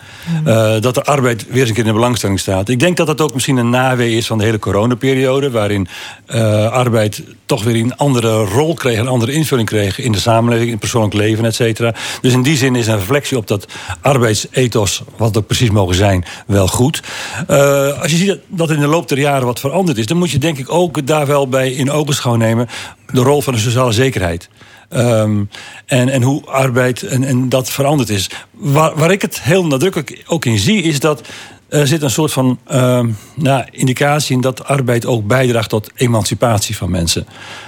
Eh, 0.46 0.82
dat 0.82 0.94
de 0.94 1.04
arbeid 1.04 1.46
weer 1.50 1.60
eens 1.60 1.68
een 1.70 1.76
keer 1.76 1.84
in 1.84 1.90
de 1.90 1.96
belangstelling 1.96 2.40
staat. 2.40 2.70
Ik 2.70 2.80
denk 2.80 2.98
dat 2.98 3.08
dat 3.08 3.22
ook 3.22 3.34
misschien 3.34 3.58
een 3.58 3.70
nawee 3.70 4.16
is 4.18 4.28
van 4.28 4.38
de 4.38 4.44
hele 4.44 4.60
coronaperiode. 4.60 5.52
Waarin 5.52 5.88
eh, 6.26 6.72
arbeid 6.72 7.24
toch 7.46 7.64
weer 7.64 7.76
een 7.76 7.96
andere 7.98 8.44
rol 8.44 8.74
kreeg, 8.74 8.98
een 9.00 9.08
andere 9.08 9.32
invulling 9.32 9.68
kreeg 9.68 10.00
in 10.00 10.12
de 10.12 10.20
samenleving, 10.20 10.66
in 10.66 10.72
het 10.72 10.80
persoonlijk 10.80 11.14
leven, 11.14 11.46
et 11.46 11.56
cetera. 11.56 11.94
Dus 12.22 12.34
in 12.34 12.42
die 12.44 12.58
zin 12.58 12.76
is 12.76 12.88
een 12.88 12.98
reflectie 12.98 13.38
op 13.38 13.48
dat 13.48 13.66
arbeidsethos, 14.02 15.04
wat 15.18 15.28
het 15.28 15.38
ook 15.38 15.46
precies 15.48 15.70
mogen 15.70 15.96
zijn, 15.96 16.26
wel 16.48 16.68
goed. 16.68 17.02
Eh, 17.48 18.02
als 18.02 18.12
je 18.12 18.18
ziet 18.18 18.28
dat- 18.28 18.40
dat 18.48 18.70
in 18.72 18.80
de 18.80 18.88
loop 18.88 18.99
der 19.08 19.20
jaren 19.20 19.46
wat 19.46 19.60
veranderd 19.60 19.98
is, 19.98 20.06
dan 20.06 20.18
moet 20.18 20.32
je 20.32 20.38
denk 20.38 20.58
ik 20.58 20.72
ook 20.72 21.08
daar 21.08 21.28
wel 21.28 21.48
bij 21.48 21.72
in 21.72 21.92
ogenschouw 21.92 22.36
nemen 22.36 22.68
de 23.12 23.22
rol 23.22 23.42
van 23.42 23.54
de 23.54 23.60
sociale 23.60 23.92
zekerheid. 23.92 24.50
Ehm, 24.90 25.44
en, 25.86 26.10
en 26.10 26.22
hoe 26.22 26.46
arbeid 26.46 27.04
en, 27.04 27.24
en 27.24 27.50
dat 27.50 27.70
veranderd 27.70 28.10
is. 28.10 28.30
Waar, 28.52 28.96
waar 28.96 29.12
ik 29.12 29.22
het 29.22 29.42
heel 29.42 29.66
nadrukkelijk 29.66 30.24
ook 30.28 30.46
in 30.46 30.58
zie, 30.58 30.82
is 30.82 31.00
dat 31.00 31.22
er 31.70 31.88
zit 31.88 32.02
een 32.02 32.10
soort 32.10 32.32
van 32.32 32.60
ehm, 32.68 33.10
nou, 33.36 33.66
indicatie 33.72 34.36
in 34.36 34.42
dat 34.42 34.66
arbeid 34.66 35.06
ook 35.06 35.28
bijdraagt 35.28 35.70
tot 35.70 35.92
emancipatie 35.96 36.78
van 36.78 36.92
mensen. 36.92 37.28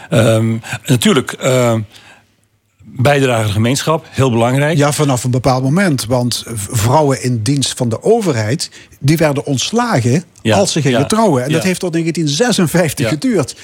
Ehm, 0.10 0.58
natuurlijk. 0.86 1.32
Bijdrage 2.96 3.40
aan 3.42 3.46
de 3.48 3.52
gemeenschap, 3.52 4.06
heel 4.10 4.32
belangrijk. 4.32 4.78
Ja, 4.78 4.92
vanaf 4.92 5.24
een 5.24 5.32
bepaald 5.32 5.64
moment. 5.64 6.06
Want 6.06 6.44
vrouwen 6.70 7.24
in 7.24 7.42
dienst 7.44 7.78
van 7.78 7.90
de 7.90 8.04
overheid... 8.04 8.72
die 9.00 9.18
werden 9.18 9.46
ontslagen 9.46 10.24
Ja, 10.42 10.58
als 10.58 10.72
ze 10.72 10.82
gingen 10.82 11.00
ja, 11.00 11.06
trouwen. 11.06 11.44
En 11.44 11.50
ja. 11.50 11.56
dat 11.56 11.64
heeft 11.64 11.80
tot 11.80 11.92
1956 11.92 13.06
Ja. 13.06 13.12
geduurd. 13.12 13.56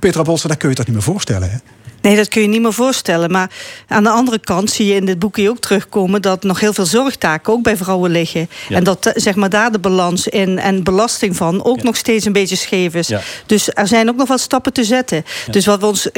Petra 0.00 0.22
Bolster, 0.22 0.48
dat 0.48 0.58
kun 0.58 0.68
je 0.68 0.74
toch 0.74 0.86
niet 0.86 0.94
meer 0.94 1.04
voorstellen, 1.04 1.50
hè? 1.50 1.56
Nee, 2.00 2.16
dat 2.16 2.28
kun 2.28 2.42
je 2.42 2.48
niet 2.48 2.60
meer 2.62 2.72
voorstellen. 2.72 3.30
Maar 3.30 3.50
aan 3.88 4.02
de 4.02 4.10
andere 4.10 4.38
kant 4.38 4.70
zie 4.70 4.86
je 4.86 4.94
in 4.94 5.04
dit 5.04 5.18
boekje 5.18 5.48
ook 5.48 5.58
terugkomen... 5.58 6.22
dat 6.22 6.42
nog 6.42 6.60
heel 6.60 6.72
veel 6.72 6.86
zorgtaken 6.86 7.52
ook 7.52 7.62
bij 7.62 7.76
vrouwen 7.76 8.10
liggen. 8.10 8.48
Ja. 8.68 8.76
En 8.76 8.84
dat 8.84 9.06
eh, 9.06 9.12
zeg 9.16 9.34
maar, 9.34 9.50
daar 9.50 9.72
de 9.72 9.78
balans 9.78 10.28
in 10.28 10.58
en 10.58 10.82
belasting 10.82 11.36
van... 11.36 11.64
ook 11.64 11.82
nog 11.82 11.96
steeds 11.96 12.24
een 12.24 12.32
beetje 12.32 12.56
scheef 12.56 12.94
is. 12.94 13.08
Ja. 13.08 13.20
Dus 13.46 13.68
er 13.72 13.88
zijn 13.88 14.08
ook 14.08 14.16
nog 14.16 14.28
wat 14.28 14.40
stappen 14.40 14.72
te 14.72 14.84
zetten. 14.84 15.24
Ja. 15.46 15.52
Dus 15.52 15.66
wat 15.66 15.80
we 15.80 15.86
ons... 15.86 16.08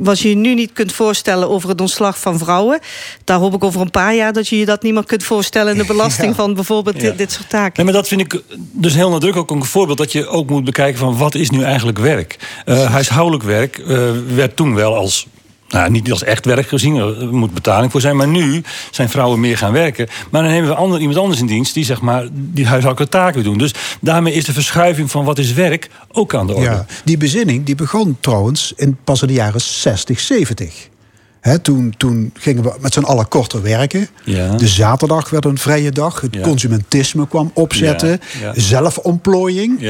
Wat 0.00 0.18
je 0.20 0.28
je 0.28 0.34
nu 0.34 0.54
niet 0.54 0.72
kunt 0.72 0.92
voorstellen 0.92 1.48
over 1.50 1.68
het 1.68 1.80
ontslag 1.80 2.18
van 2.18 2.38
vrouwen... 2.38 2.78
daar 3.24 3.38
hoop 3.38 3.54
ik 3.54 3.64
over 3.64 3.80
een 3.80 3.90
paar 3.90 4.14
jaar 4.14 4.32
dat 4.32 4.48
je 4.48 4.58
je 4.58 4.64
dat 4.64 4.82
niet 4.82 4.92
meer 4.94 5.04
kunt 5.04 5.24
voorstellen... 5.24 5.72
in 5.72 5.78
de 5.78 5.84
belasting 5.94 6.28
Ja. 6.28 6.34
van 6.34 6.54
bijvoorbeeld 6.54 6.96
Ja. 6.96 7.02
dit, 7.02 7.18
dit 7.18 7.32
soort 7.32 7.48
taken. 7.48 7.72
Nee, 7.76 7.84
maar 7.84 7.94
dat 7.94 8.08
vind 8.08 8.20
ik 8.20 8.42
dus 8.72 8.94
heel 8.94 9.10
nadrukkelijk 9.10 9.50
ook 9.52 9.56
een 9.60 9.64
voorbeeld 9.64 9.98
dat 9.98 10.12
je 10.12 10.26
ook 10.26 10.48
moet 10.50 10.64
bekijken 10.64 10.98
van 10.98 11.16
wat 11.16 11.34
is 11.34 11.50
nu 11.50 11.62
eigenlijk 11.62 11.98
werk. 11.98 12.36
Eh 12.64 12.84
huishoudelijk 12.90 13.42
werk 13.44 13.78
eh, 13.78 14.10
werd 14.34 14.56
toen 14.56 14.74
wel 14.74 14.94
als. 14.96 15.26
Nou, 15.68 15.90
niet 15.90 16.10
als 16.10 16.22
echt 16.22 16.44
werk 16.44 16.68
gezien, 16.68 16.96
er 16.96 17.34
moet 17.34 17.54
betaling 17.54 17.90
voor 17.90 18.00
zijn. 18.00 18.16
Maar 18.16 18.28
nu 18.28 18.62
zijn 18.90 19.08
vrouwen 19.08 19.40
meer 19.40 19.58
gaan 19.58 19.72
werken. 19.72 20.08
Maar 20.30 20.42
dan 20.42 20.52
hebben 20.52 20.90
we 20.90 20.98
iemand 20.98 21.18
anders 21.18 21.40
in 21.40 21.46
dienst 21.46 21.74
die 21.74 21.84
zeg 21.84 22.00
maar 22.00 22.26
die 22.32 22.66
huishoudelijke 22.66 23.16
taken 23.16 23.42
doen. 23.42 23.58
Dus 23.58 23.74
daarmee 24.00 24.34
is 24.34 24.44
de 24.44 24.52
verschuiving 24.52 25.10
van 25.10 25.24
wat 25.24 25.38
is 25.38 25.52
werk 25.52 25.90
ook 26.12 26.34
aan 26.34 26.46
de 26.46 26.54
orde. 26.54 26.70
Ja, 26.70 26.86
die 27.04 27.16
bezinning 27.16 27.64
die 27.64 27.74
begon 27.74 28.16
trouwens 28.20 28.72
in, 28.76 28.96
pas 29.04 29.22
in 29.22 29.28
de 29.28 29.34
jaren 29.34 29.60
60, 29.60 30.20
70. 30.20 30.88
Toen, 31.62 31.94
toen 31.96 32.30
gingen 32.34 32.62
we 32.62 32.72
met 32.80 32.92
z'n 32.92 33.00
allen 33.02 33.28
korter 33.28 33.62
werken. 33.62 34.08
Ja. 34.24 34.54
De 34.56 34.68
zaterdag 34.68 35.30
werd 35.30 35.44
een 35.44 35.58
vrije 35.58 35.90
dag. 35.90 36.20
Het 36.20 36.34
Ja. 36.34 36.40
consumentisme 36.40 37.28
kwam 37.28 37.50
opzetten. 37.54 38.08
Ja, 38.40 38.52
ja. 38.54 38.60
Zelfontplooiing. 38.60 39.80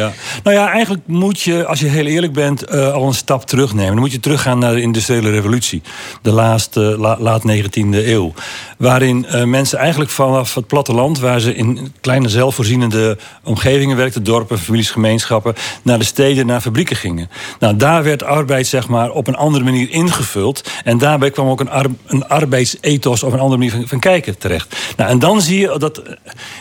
Nou 0.43 0.57
ja, 0.57 0.71
eigenlijk 0.71 1.03
moet 1.07 1.41
je, 1.41 1.67
als 1.67 1.81
je 1.81 1.87
heel 1.87 2.07
eerlijk 2.07 2.33
bent, 2.33 2.63
eh, 2.63 2.93
al 2.93 3.07
een 3.07 3.15
stap 3.15 3.47
terugnemen. 3.47 3.91
Dan 3.93 3.99
moet 4.01 4.13
je 4.13 4.21
teruggaan 4.21 4.59
naar 4.59 4.75
de 4.75 4.81
industriële 4.81 5.31
revolutie. 5.31 5.83
De 6.23 6.31
laatste, 6.33 6.81
la- 6.99 7.17
laat 7.21 7.45
19e 7.45 8.11
eeuw. 8.13 8.33
Waarin 8.79 9.27
eh, 9.27 9.45
mensen 9.45 9.79
eigenlijk 9.79 10.11
vanaf 10.11 10.55
het 10.55 10.67
platteland, 10.67 11.19
waar 11.19 11.41
ze 11.41 11.55
in 11.55 11.93
kleine 12.01 12.29
zelfvoorzienende 12.29 13.19
omgevingen 13.43 13.97
werkten, 13.97 14.23
dorpen, 14.25 14.59
families, 14.59 14.91
gemeenschappen, 14.91 15.55
naar 15.83 15.99
de 15.99 16.05
steden, 16.05 16.47
naar 16.47 16.61
fabrieken 16.61 16.97
gingen. 16.97 17.31
Nou, 17.59 17.77
daar 17.77 18.03
werd 18.03 18.23
arbeid 18.23 18.67
zeg 18.67 18.89
maar 18.89 19.11
op 19.11 19.27
een 19.27 19.37
andere 19.37 19.65
manier 19.65 19.91
ingevuld. 19.91 20.65
En 20.85 20.99
daarbij 20.99 21.31
kwam 21.31 21.43
ook 21.51 21.61
een, 21.61 21.97
een 22.07 22.29
arbeidsethos 22.29 23.23
of 23.23 23.33
een 23.33 23.39
andere 23.39 23.57
manier 23.57 23.73
van, 23.73 23.89
van 23.89 23.99
kijken 23.99 24.39
terecht. 24.39 24.77
Nou, 24.97 25.11
en 25.11 25.19
dan 25.19 25.41
zie 25.41 25.61
je 25.61 25.79
dat 25.79 25.99
eh, 25.99 26.13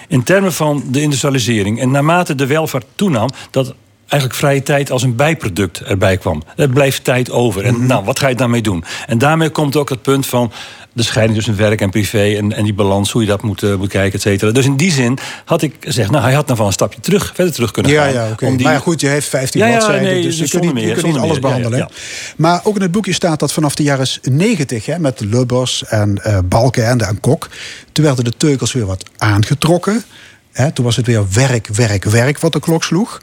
in 0.08 0.24
termen 0.24 0.54
van 0.54 0.84
de 0.88 1.02
industrialisering 1.02 1.80
en 1.80 1.92
naarmate 1.92 2.36
de 2.36 2.48
welvaart 2.48 2.86
toenam, 2.96 3.30
dat 3.52 3.74
eigenlijk 4.08 4.42
vrije 4.42 4.64
tijd 4.64 4.92
als 4.92 5.04
een 5.04 5.16
bijproduct 5.16 5.80
erbij 5.80 6.18
kwam. 6.18 6.42
Er 6.56 6.70
bleef 6.70 7.02
tijd 7.02 7.32
over. 7.32 7.66
En 7.66 7.86
nou, 7.86 8.04
wat 8.04 8.20
ga 8.20 8.28
je 8.28 8.36
daarmee 8.36 8.62
doen? 8.62 8.84
En 9.08 9.18
daarmee 9.18 9.50
komt 9.50 9.76
ook 9.76 9.90
het 9.90 10.02
punt 10.02 10.26
van 10.26 10.52
de 10.94 11.04
scheiding 11.04 11.36
tussen 11.36 11.56
werk 11.58 11.82
en 11.82 11.90
privé 11.90 12.36
en, 12.38 12.54
en 12.54 12.64
die 12.64 12.74
balans, 12.74 13.12
hoe 13.12 13.22
je 13.22 13.28
dat 13.28 13.42
moet, 13.42 13.64
eh, 13.64 13.76
moet 13.76 13.90
kijken, 13.90 14.14
et 14.14 14.22
cetera. 14.22 14.52
Dus 14.52 14.66
in 14.66 14.78
die 14.78 14.92
zin 14.92 15.18
had 15.46 15.62
ik 15.62 15.76
gezegd, 15.80 16.12
nou, 16.12 16.24
hij 16.24 16.34
had 16.34 16.48
nog 16.48 16.58
wel 16.58 16.68
een 16.68 16.74
stapje 16.74 17.00
terug, 17.00 17.32
verder 17.36 17.54
terug 17.54 17.72
kunnen 17.72 17.92
gaan. 17.92 18.14
ja, 18.14 18.36
die- 18.58 18.66
Maar 18.68 18.80
goed, 18.80 19.02
je 19.02 19.08
heeft 19.08 19.28
15 19.28 19.60
Ja, 19.62 19.68
ja, 19.68 19.78
bladzijden, 19.78 20.04
nee, 20.04 20.22
dus 20.22 20.36
je 20.36 20.42
dus 20.42 20.50
kunt 20.52 20.64
niet, 20.64 20.74
je 20.80 20.86
meer, 20.86 20.94
kunt 20.94 21.06
niet 21.06 21.16
alles 21.18 21.32
meer. 21.32 21.42
Behandelen. 21.42 21.78
ja, 21.80 21.90
Maar 22.38 22.62
ook 22.64 22.76
in 22.76 22.82
het 22.82 22.92
boekje 22.92 23.14
staat 23.14 23.40
dat 23.40 23.54
vanaf 23.54 23.76
de 23.76 23.84
jaren 23.84 24.08
90, 24.22 24.86
hè, 24.86 25.00
met 25.00 25.20
Lubbers 25.20 25.84
en 25.86 26.24
eh 26.24 26.38
Balkenende 26.46 27.06
en 27.06 27.20
Kok, 27.20 27.50
toen 27.92 28.06
werden 28.06 28.24
de 28.24 28.34
teukels 28.38 28.74
weer 28.74 28.86
wat 28.86 29.04
aangetrokken. 29.18 30.04
Hè, 30.52 30.72
toen 30.72 30.86
was 30.86 30.96
het 30.96 31.06
weer 31.06 31.24
werk, 31.34 31.68
werk, 31.68 32.04
werk 32.04 32.40
wat 32.40 32.52
de 32.54 32.60
klok 32.60 32.84
sloeg. 32.84 33.22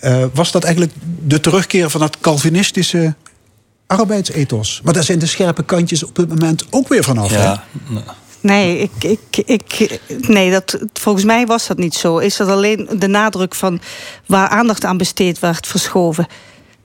Eh, 0.00 0.24
was 0.32 0.50
dat 0.52 0.64
eigenlijk 0.64 0.94
de 1.26 1.40
terugkeer 1.40 1.90
van 1.90 2.02
het 2.02 2.20
Calvinistische 2.20 3.14
arbeidsethos? 3.88 4.80
Maar 4.84 4.94
daar 4.94 5.04
zijn 5.04 5.18
de 5.18 5.26
scherpe 5.26 5.62
kantjes 5.62 6.04
op 6.04 6.14
dit 6.16 6.28
moment 6.28 6.64
ook 6.70 6.88
weer 6.88 7.04
vanaf. 7.04 7.30
hè? 7.30 7.42
Ja, 7.42 7.64
Nee, 8.40 8.78
ik, 8.78 9.04
ik, 9.04 9.36
ik, 9.46 10.00
nee 10.20 10.50
dat, 10.50 10.78
volgens 10.92 11.24
mij 11.24 11.46
was 11.46 11.66
dat 11.66 11.78
niet 11.78 11.94
zo. 11.94 12.18
Is 12.18 12.36
dat 12.36 12.48
alleen 12.48 12.88
de 12.98 13.06
nadruk 13.06 13.54
van 13.54 13.80
waar 14.26 14.48
aandacht 14.48 14.84
aan 14.84 14.96
besteed 14.96 15.38
werd 15.38 15.66
verschoven. 15.66 16.26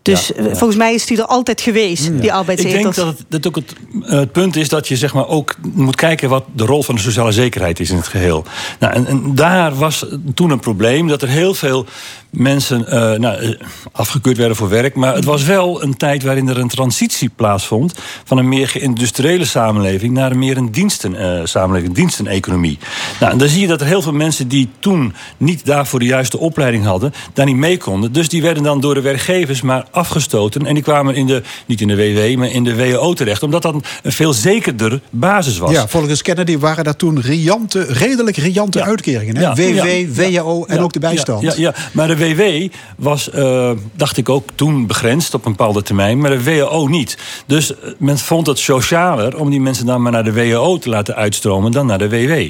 Dus 0.03 0.27
Ja, 0.27 0.33
eh, 0.35 0.45
ja. 0.45 0.55
volgens 0.55 0.77
mij 0.77 0.93
is 0.93 1.05
die 1.05 1.17
er 1.17 1.25
altijd 1.25 1.61
geweest, 1.61 2.07
die 2.07 2.21
Ik 2.21 2.29
arbeidsethos. 2.29 2.81
denk 2.81 2.95
dat 2.95 3.07
het, 3.07 3.25
dat 3.27 3.47
ook 3.47 3.55
het, 3.55 3.73
eh, 4.05 4.19
het 4.19 4.31
punt 4.31 4.55
is 4.55 4.69
dat 4.69 4.87
je 4.87 4.97
zeg 4.97 5.13
maar 5.13 5.27
ook 5.27 5.55
moet 5.73 5.95
kijken 5.95 6.29
wat 6.29 6.43
de 6.53 6.65
rol 6.65 6.83
van 6.83 6.95
de 6.95 7.01
sociale 7.01 7.31
zekerheid 7.31 7.79
is 7.79 7.89
in 7.89 7.95
het 7.97 8.07
geheel. 8.07 8.43
Nou, 8.79 8.93
en, 8.93 9.07
en 9.07 9.35
daar 9.35 9.75
was 9.75 10.05
toen 10.33 10.49
een 10.49 10.59
probleem 10.59 11.07
dat 11.07 11.21
er 11.21 11.27
heel 11.27 11.53
veel 11.53 11.85
mensen 12.33 12.87
eh, 12.87 13.19
nou, 13.19 13.37
eh, 13.37 13.49
afgekeurd 13.91 14.37
werden 14.37 14.57
voor 14.57 14.69
werk. 14.69 14.95
Maar 14.95 15.15
het 15.15 15.25
was 15.25 15.43
wel 15.43 15.83
een 15.83 15.97
tijd 15.97 16.23
waarin 16.23 16.47
er 16.47 16.57
een 16.57 16.67
transitie 16.67 17.29
plaatsvond 17.35 17.93
van 18.23 18.37
een 18.37 18.47
meer 18.47 18.67
geïndustriële 18.67 19.45
samenleving 19.45 20.13
naar 20.13 20.31
een 20.31 20.39
meer 20.39 20.57
een 20.57 20.71
diensten, 20.71 21.15
eh, 21.15 21.45
samenleving, 21.45 21.93
diensteneconomie. 21.93 22.77
Nou, 23.19 23.31
en 23.31 23.37
dan 23.37 23.47
zie 23.47 23.61
je 23.61 23.67
dat 23.67 23.81
er 23.81 23.87
heel 23.87 24.01
veel 24.01 24.13
mensen 24.13 24.47
die 24.47 24.69
toen 24.79 25.13
niet 25.37 25.65
daarvoor 25.65 25.99
de 25.99 26.05
juiste 26.05 26.39
opleiding 26.39 26.85
hadden, 26.85 27.13
daar 27.33 27.45
niet 27.45 27.55
mee 27.55 27.77
konden. 27.77 28.11
Dus 28.11 28.29
die 28.29 28.41
werden 28.41 28.63
dan 28.63 28.81
door 28.81 28.93
de 28.93 29.01
werkgevers 29.01 29.61
maar 29.61 29.85
afgestoten. 29.93 30.65
En 30.65 30.73
die 30.73 30.83
kwamen 30.83 31.15
in 31.15 31.27
de, 31.27 31.41
niet 31.65 31.81
in 31.81 31.87
de 31.87 31.95
WW, 31.95 32.37
maar 32.37 32.51
in 32.51 32.63
de 32.63 32.75
WO 32.75 33.13
terecht. 33.13 33.43
Omdat 33.43 33.61
dat 33.61 33.73
een, 33.73 33.83
veel 34.03 34.33
zekerder 34.33 35.01
basis 35.09 35.57
was. 35.57 35.71
Ja, 35.71 35.87
volgens 35.87 36.21
Kennedy 36.21 36.57
waren 36.57 36.83
dat 36.83 36.97
toen 36.97 37.21
riante, 37.21 37.85
redelijk 37.89 38.37
riante 38.37 38.83
uitkeringen. 38.83 39.35
Hè? 39.35 39.41
Ja, 39.41 39.53
WW, 39.53 40.21
ja, 40.21 40.43
WAO 40.43 40.65
en 40.65 40.79
ook 40.79 40.93
de 40.93 40.99
bijstand. 40.99 41.41
Ja, 41.41 41.53
ja, 41.55 41.73
maar 41.91 42.07
de 42.07 42.17
WW 42.17 42.73
was, 42.97 43.29
eh, 43.29 43.71
dacht 43.95 44.17
ik 44.17 44.29
ook, 44.29 44.49
toen 44.55 44.87
begrensd 44.87 45.33
op 45.33 45.45
een 45.45 45.51
bepaalde 45.51 45.81
termijn. 45.81 46.17
Maar 46.17 46.29
de 46.29 46.43
WO 46.43 46.87
niet. 46.87 47.17
Dus 47.45 47.75
eh, 47.75 47.89
men 47.97 48.17
vond 48.17 48.47
het 48.47 48.59
socialer 48.59 49.37
om 49.37 49.49
die 49.49 49.61
mensen 49.61 49.85
dan 49.85 50.01
maar 50.01 50.11
naar 50.11 50.23
de 50.23 50.33
WO 50.33 50.77
te 50.77 50.89
laten 50.89 51.15
uitstromen 51.15 51.71
dan 51.71 51.85
naar 51.85 51.97
de 51.97 52.09
WW. 52.09 52.49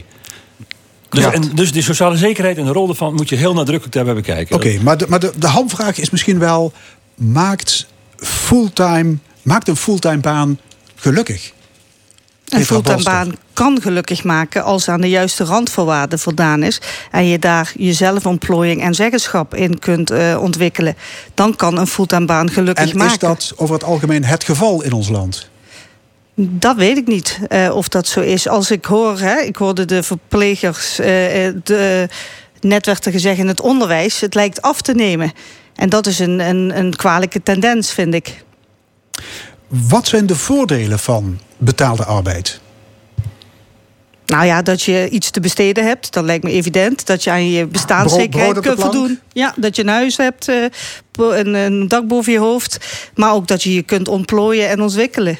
Dus, 1.13 1.25
en, 1.25 1.41
dus 1.55 1.71
die 1.71 1.81
sociale 1.81 2.17
zekerheid 2.17 2.57
en 2.57 2.65
de 2.65 2.71
rol 2.71 2.85
daarvan 2.85 3.13
moet 3.13 3.29
je 3.29 3.35
heel 3.35 3.53
nadrukkelijk 3.53 3.93
daarbij 3.93 4.13
bekijken. 4.13 4.55
Oké, 4.55 4.77
maar, 4.81 4.97
de, 4.97 5.05
maar 5.09 5.19
de, 5.19 5.31
de 5.37 5.47
hamvraag 5.47 5.99
is 5.99 6.09
misschien 6.09 6.39
wel... 6.39 6.73
maakt, 7.15 7.87
fulltime, 8.17 9.17
maakt 9.41 9.67
een 9.67 9.75
fulltime 9.75 10.17
baan 10.17 10.59
gelukkig? 10.95 11.53
Een 12.45 12.65
fulltime 12.65 13.03
baan 13.03 13.35
kan 13.53 13.81
gelukkig 13.81 14.23
maken 14.23 14.63
als 14.63 14.89
aan 14.89 15.01
de 15.01 15.09
juiste 15.09 15.43
randvoorwaarden 15.43 16.19
voldaan 16.19 16.63
is. 16.63 16.81
En 17.11 17.25
je 17.25 17.39
daar 17.39 17.71
je 17.77 17.93
zelfontplooiing 17.93 18.81
en 18.81 18.93
zeggenschap 18.93 19.55
in 19.55 19.79
kunt 19.79 20.11
eh, 20.11 20.37
ontwikkelen. 20.41 20.95
Dan 21.33 21.55
kan 21.55 21.77
een 21.77 21.87
fulltime 21.87 22.25
baan 22.25 22.49
gelukkig 22.49 22.91
En 22.91 22.97
maken. 22.97 23.13
is 23.13 23.19
dat 23.19 23.53
over 23.55 23.73
het 23.73 23.83
algemeen 23.83 24.23
het 24.23 24.43
geval 24.43 24.83
in 24.83 24.93
ons 24.93 25.09
land? 25.09 25.49
Dat 26.35 26.75
weet 26.75 26.97
ik 26.97 27.07
niet 27.07 27.39
eh, 27.47 27.75
of 27.75 27.87
dat 27.87 28.07
zo 28.07 28.19
is. 28.19 28.47
Als 28.47 28.71
ik 28.71 28.85
hoor, 28.85 29.19
hè, 29.19 29.39
ik 29.39 29.55
hoorde 29.55 29.85
de 29.85 30.03
verplegers, 30.03 30.99
eh, 30.99 31.07
de, 31.63 32.09
net 32.59 32.85
werd 32.85 33.05
er 33.05 33.11
gezegd 33.11 33.39
in 33.39 33.47
het 33.47 33.61
onderwijs, 33.61 34.19
het 34.19 34.35
lijkt 34.35 34.61
af 34.61 34.81
te 34.81 34.93
nemen. 34.93 35.31
En 35.75 35.89
dat 35.89 36.07
is 36.07 36.19
een, 36.19 36.39
een, 36.39 36.77
een 36.77 36.95
kwalijke 36.95 37.43
tendens, 37.43 37.91
vind 37.91 38.13
ik. 38.13 38.43
Wat 39.67 40.07
zijn 40.07 40.25
de 40.25 40.35
voordelen 40.35 40.99
van 40.99 41.39
betaalde 41.57 42.05
arbeid? 42.05 42.61
Nou 44.25 44.45
ja, 44.45 44.61
dat 44.61 44.81
je 44.81 45.09
iets 45.09 45.31
te 45.31 45.39
besteden 45.39 45.85
hebt, 45.85 46.13
dat 46.13 46.23
lijkt 46.23 46.43
me 46.43 46.51
evident. 46.51 47.05
Dat 47.05 47.23
je 47.23 47.31
aan 47.31 47.49
je 47.49 47.65
bestaanszekerheid 47.65 48.59
kunt 48.59 48.79
voldoen. 48.79 49.19
Ja, 49.33 49.53
dat 49.55 49.75
je 49.75 49.81
een 49.81 49.87
huis 49.87 50.17
hebt, 50.17 50.47
eh, 50.47 50.65
een 51.17 51.87
dak 51.87 52.07
boven 52.07 52.31
je 52.31 52.39
hoofd. 52.39 52.77
Maar 53.15 53.33
ook 53.33 53.47
dat 53.47 53.63
je 53.63 53.73
je 53.73 53.81
kunt 53.81 54.07
ontplooien 54.07 54.69
en 54.69 54.81
ontwikkelen. 54.81 55.37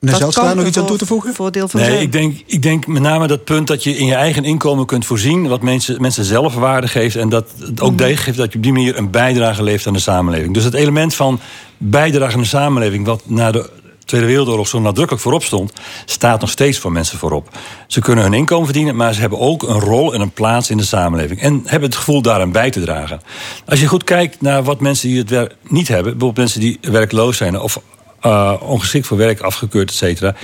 Meneer 0.00 0.32
kan 0.32 0.56
nog 0.56 0.66
iets 0.66 0.78
aan 0.78 0.86
toe 0.86 0.96
te 0.96 1.06
voegen? 1.06 1.34
Voordeel 1.34 1.68
van 1.68 1.80
Nee, 1.80 1.88
zijn. 1.90 2.02
ik 2.02 2.12
denk, 2.12 2.36
ik 2.46 2.62
denk 2.62 2.86
met 2.86 3.02
name 3.02 3.26
dat 3.26 3.44
punt 3.44 3.66
dat 3.66 3.84
je 3.84 3.96
in 3.96 4.06
je 4.06 4.14
eigen 4.14 4.44
inkomen 4.44 4.86
kunt 4.86 5.06
voorzien. 5.06 5.48
wat 5.48 5.62
mensen, 5.62 6.00
mensen 6.00 6.24
zelf 6.24 6.54
waarde 6.54 6.88
geeft. 6.88 7.16
en 7.16 7.28
dat 7.28 7.50
het 7.60 7.80
ook 7.80 7.98
degen 7.98 8.22
geeft 8.24 8.36
dat 8.36 8.50
je 8.52 8.56
op 8.58 8.62
die 8.64 8.72
manier 8.72 8.98
een 8.98 9.10
bijdrage 9.10 9.62
levert 9.62 9.86
aan 9.86 9.92
de 9.92 9.98
samenleving. 9.98 10.54
Dus 10.54 10.64
het 10.64 10.74
element 10.74 11.14
van 11.14 11.40
bijdrage 11.76 12.34
aan 12.34 12.40
de 12.40 12.46
samenleving. 12.46 13.06
wat 13.06 13.22
na 13.24 13.50
de 13.50 13.70
Tweede 14.04 14.26
Wereldoorlog 14.26 14.68
zo 14.68 14.80
nadrukkelijk 14.80 15.22
voorop 15.22 15.42
stond. 15.44 15.72
staat 16.04 16.40
nog 16.40 16.50
steeds 16.50 16.78
voor 16.78 16.92
mensen 16.92 17.18
voorop. 17.18 17.48
Ze 17.86 18.00
kunnen 18.00 18.24
hun 18.24 18.34
inkomen 18.34 18.64
verdienen, 18.64 18.96
maar 18.96 19.14
ze 19.14 19.20
hebben 19.20 19.38
ook 19.38 19.62
een 19.62 19.80
rol 19.80 20.14
en 20.14 20.20
een 20.20 20.30
plaats 20.30 20.70
in 20.70 20.76
de 20.76 20.84
samenleving. 20.84 21.40
En 21.40 21.62
hebben 21.64 21.88
het 21.88 21.98
gevoel 21.98 22.22
daaraan 22.22 22.52
bij 22.52 22.70
te 22.70 22.80
dragen. 22.80 23.20
Als 23.66 23.80
je 23.80 23.86
goed 23.86 24.04
kijkt 24.04 24.40
naar 24.40 24.62
wat 24.62 24.80
mensen 24.80 25.08
die 25.08 25.18
het 25.18 25.30
werk 25.30 25.56
niet 25.68 25.88
hebben. 25.88 26.04
bijvoorbeeld 26.12 26.36
mensen 26.36 26.60
die 26.60 26.78
werkloos 26.80 27.36
zijn. 27.36 27.60
of 27.60 27.80
eh, 28.20 28.54
ongeschikt 28.60 29.06
voor 29.06 29.16
werk 29.16 29.40
afgekeurd, 29.40 29.90
et 29.90 29.96
cetera 29.96 30.34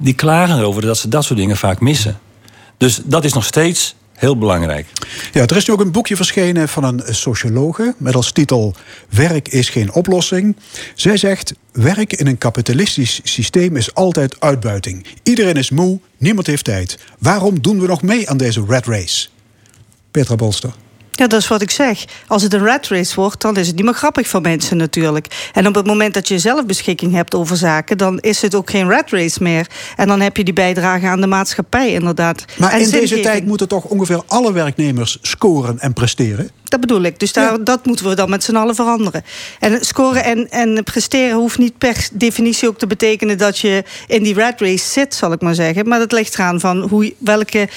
die 0.00 0.14
klagen 0.14 0.58
erover 0.58 0.82
dat 0.82 0.98
ze 0.98 1.08
dat 1.08 1.24
soort 1.24 1.38
dingen 1.38 1.56
vaak 1.56 1.80
missen. 1.80 2.18
Dus 2.76 3.00
dat 3.04 3.24
is 3.24 3.32
nog 3.32 3.44
steeds 3.44 3.94
heel 4.12 4.38
belangrijk. 4.38 4.86
Ja, 5.32 5.46
er 5.46 5.56
is 5.56 5.66
nu 5.66 5.74
ook 5.74 5.80
een 5.80 5.92
boekje 5.92 6.16
verschenen 6.16 6.68
van 6.68 6.84
een 6.84 7.14
sociologe 7.14 7.94
met 7.98 8.14
als 8.14 8.32
titel 8.32 8.74
Werk 9.08 9.48
is 9.48 9.68
geen 9.68 9.92
oplossing. 9.92 10.56
Zij 10.94 11.16
zegt: 11.16 11.54
Werk 11.72 12.12
in 12.12 12.26
een 12.26 12.38
kapitalistisch 12.38 13.20
systeem 13.22 13.76
is 13.76 13.94
altijd 13.94 14.40
uitbuiting. 14.40 15.06
Iedereen 15.22 15.54
is 15.54 15.70
moe, 15.70 16.00
niemand 16.16 16.46
heeft 16.46 16.64
tijd. 16.64 16.98
Waarom 17.18 17.62
doen 17.62 17.80
we 17.80 17.86
nog 17.86 18.02
mee 18.02 18.30
aan 18.30 18.36
deze 18.36 18.64
rat 18.68 18.86
race? 18.86 19.28
Petra 20.10 20.36
Bolster. 20.36 20.72
Ja, 21.20 21.26
dat 21.26 21.40
is 21.40 21.48
wat 21.48 21.62
ik 21.62 21.70
zeg. 21.70 22.04
Als 22.26 22.42
het 22.42 22.52
een 22.52 22.64
rat 22.64 22.86
race 22.86 23.14
wordt, 23.14 23.40
dan 23.40 23.56
is 23.56 23.66
het 23.66 23.76
niet 23.76 23.84
meer 23.84 23.94
grappig 23.94 24.28
voor 24.28 24.40
mensen 24.40 24.76
natuurlijk. 24.76 25.50
En 25.52 25.66
op 25.66 25.74
het 25.74 25.86
moment 25.86 26.14
dat 26.14 26.28
je 26.28 26.38
zelf 26.38 26.66
beschikking 26.66 27.12
hebt 27.12 27.34
over 27.34 27.56
zaken... 27.56 27.98
dan 27.98 28.18
is 28.18 28.42
het 28.42 28.54
ook 28.54 28.70
geen 28.70 28.90
rat 28.90 29.10
race 29.10 29.42
meer. 29.42 29.66
En 29.96 30.08
dan 30.08 30.20
heb 30.20 30.36
je 30.36 30.44
die 30.44 30.54
bijdrage 30.54 31.06
aan 31.06 31.20
de 31.20 31.26
maatschappij 31.26 31.92
inderdaad. 31.92 32.44
Maar 32.58 32.72
En 32.72 32.80
in 32.80 32.90
deze 32.90 33.20
tijd 33.20 33.46
moeten 33.46 33.68
toch 33.68 33.84
ongeveer 33.84 34.22
alle 34.26 34.52
werknemers 34.52 35.18
scoren 35.22 35.78
en 35.78 35.92
presteren? 35.92 36.50
Dat 36.64 36.80
bedoel 36.80 37.02
ik. 37.02 37.18
Dus 37.20 37.32
daar, 37.32 37.64
dat 37.64 37.86
moeten 37.86 38.08
we 38.08 38.14
dan 38.14 38.30
met 38.30 38.44
z'n 38.44 38.56
allen 38.56 38.74
veranderen. 38.74 39.24
En 39.58 39.84
scoren 39.84 40.24
en, 40.24 40.50
en 40.50 40.84
presteren 40.84 41.36
hoeft 41.36 41.58
niet 41.58 41.78
per 41.78 42.08
definitie 42.12 42.68
ook 42.68 42.78
te 42.78 42.86
betekenen... 42.86 43.38
dat 43.38 43.58
je 43.58 43.84
in 44.06 44.22
die 44.22 44.34
rat 44.34 44.60
race 44.60 44.88
zit, 44.88 45.14
zal 45.14 45.32
ik 45.32 45.40
maar 45.40 45.54
zeggen. 45.54 45.88
Maar 45.88 45.98
dat 45.98 46.12
ligt 46.12 46.34
eraan 46.34 46.60
van 46.60 46.80
hoe, 46.80 47.14
welke 47.18 47.68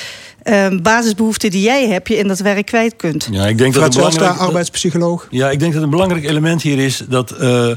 eh, 0.43 0.67
basisbehoeften 0.81 1.51
die 1.51 1.61
jij 1.61 1.87
hebt... 1.87 2.07
je 2.07 2.17
in 2.17 2.27
dat 2.27 2.39
werk 2.39 2.65
kwijt 2.65 2.95
kunt. 2.95 3.27
Ja, 3.31 3.47
ik 3.47 3.57
denk 3.57 3.73
dat 3.73 3.95
belangrijk... 3.95 4.37
arbeidspsycholoog. 4.37 5.27
Ja, 5.29 5.49
ik 5.49 5.59
denk 5.59 5.73
dat 5.73 5.83
een 5.83 5.89
belangrijk 5.89 6.25
element 6.25 6.61
hier 6.61 6.79
is 6.79 7.03
dat 7.09 7.31
eh, 7.31 7.69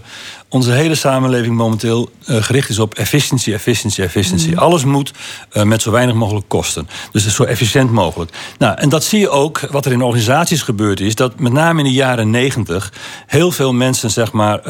onze 0.49 0.71
hele 0.71 0.95
samenleving 0.95 1.57
momenteel 1.57 2.11
eh, 2.27 2.43
gericht 2.43 2.69
is 2.69 2.79
op 2.79 2.95
efficiëntie, 2.95 3.55
efficiëntie, 3.55 4.05
efficiëntie. 4.05 4.51
Mhm. 4.51 4.59
Alles 4.59 4.85
moet 4.85 5.13
eh, 5.51 5.63
met 5.63 5.83
zo 5.83 5.91
weinig 5.91 6.15
mogelijk 6.15 6.49
kosten. 6.49 6.89
Dus 7.13 7.35
zo 7.35 7.45
efficiënt 7.45 7.91
mogelijk. 7.91 8.31
Nou, 8.59 8.79
en 8.79 8.89
dat 8.89 9.05
zie 9.05 9.21
je 9.21 9.29
ook, 9.29 9.61
wat 9.71 9.87
er 9.87 9.93
in 9.93 10.03
organisaties 10.03 10.63
gebeurd 10.63 11.01
is, 11.01 11.15
dat 11.15 11.41
met 11.41 11.53
name 11.53 11.79
in 11.79 11.85
de 11.85 11.93
jaren 11.93 12.31
negentig 12.31 12.93
heel 13.27 13.53
veel 13.53 13.73
mensen, 13.73 14.11
zeg 14.11 14.33
maar. 14.33 14.61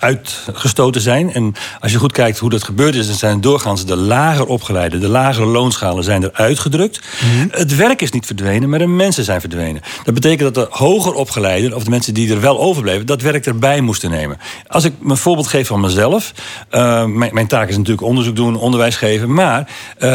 Uitgestoten 0.00 1.00
zijn. 1.00 1.32
En 1.32 1.54
als 1.80 1.92
je 1.92 1.98
goed 1.98 2.12
kijkt 2.12 2.38
hoe 2.38 2.50
dat 2.50 2.64
gebeurd 2.64 2.94
is... 2.94 3.06
dan 3.06 3.16
zijn 3.16 3.40
doorgaans 3.40 3.84
de 3.84 3.96
lager 3.96 4.46
opgeleide, 4.46 4.98
de 4.98 5.08
lagere 5.08 5.46
loonschalen 5.46 6.04
zijn 6.04 6.22
er 6.22 6.30
uitgedrukt. 6.32 7.00
Het 7.50 7.76
werk 7.76 8.02
is 8.02 8.10
niet 8.10 8.26
verdwenen, 8.26 8.68
maar 8.68 8.78
de 8.78 8.86
mensen 8.86 9.24
zijn 9.24 9.40
verdwenen. 9.40 9.82
Dat 10.04 10.14
betekent 10.14 10.54
dat 10.54 10.70
de 10.70 10.76
hoger 10.76 11.12
opgeleiden, 11.12 11.74
of 11.74 11.84
de 11.84 11.90
mensen 11.90 12.14
die 12.14 12.32
er 12.32 12.40
wel 12.40 12.60
overbleven... 12.60 13.06
dat 13.06 13.22
werk 13.22 13.46
erbij 13.46 13.80
moesten 13.80 14.10
nemen. 14.10 14.38
Als 14.66 14.84
ik 14.84 14.92
een 15.08 15.16
voorbeeld 15.16 15.46
geef 15.46 15.66
van 15.66 15.80
mezelf... 15.80 16.32
eh, 16.68 17.04
mijn, 17.04 17.34
mijn 17.34 17.46
taak 17.46 17.68
is 17.68 17.76
natuurlijk 17.76 18.06
onderzoek 18.06 18.36
doen, 18.36 18.56
onderwijs 18.56 18.96
geven... 18.96 19.32
maar 19.32 19.68
eh, 19.98 20.10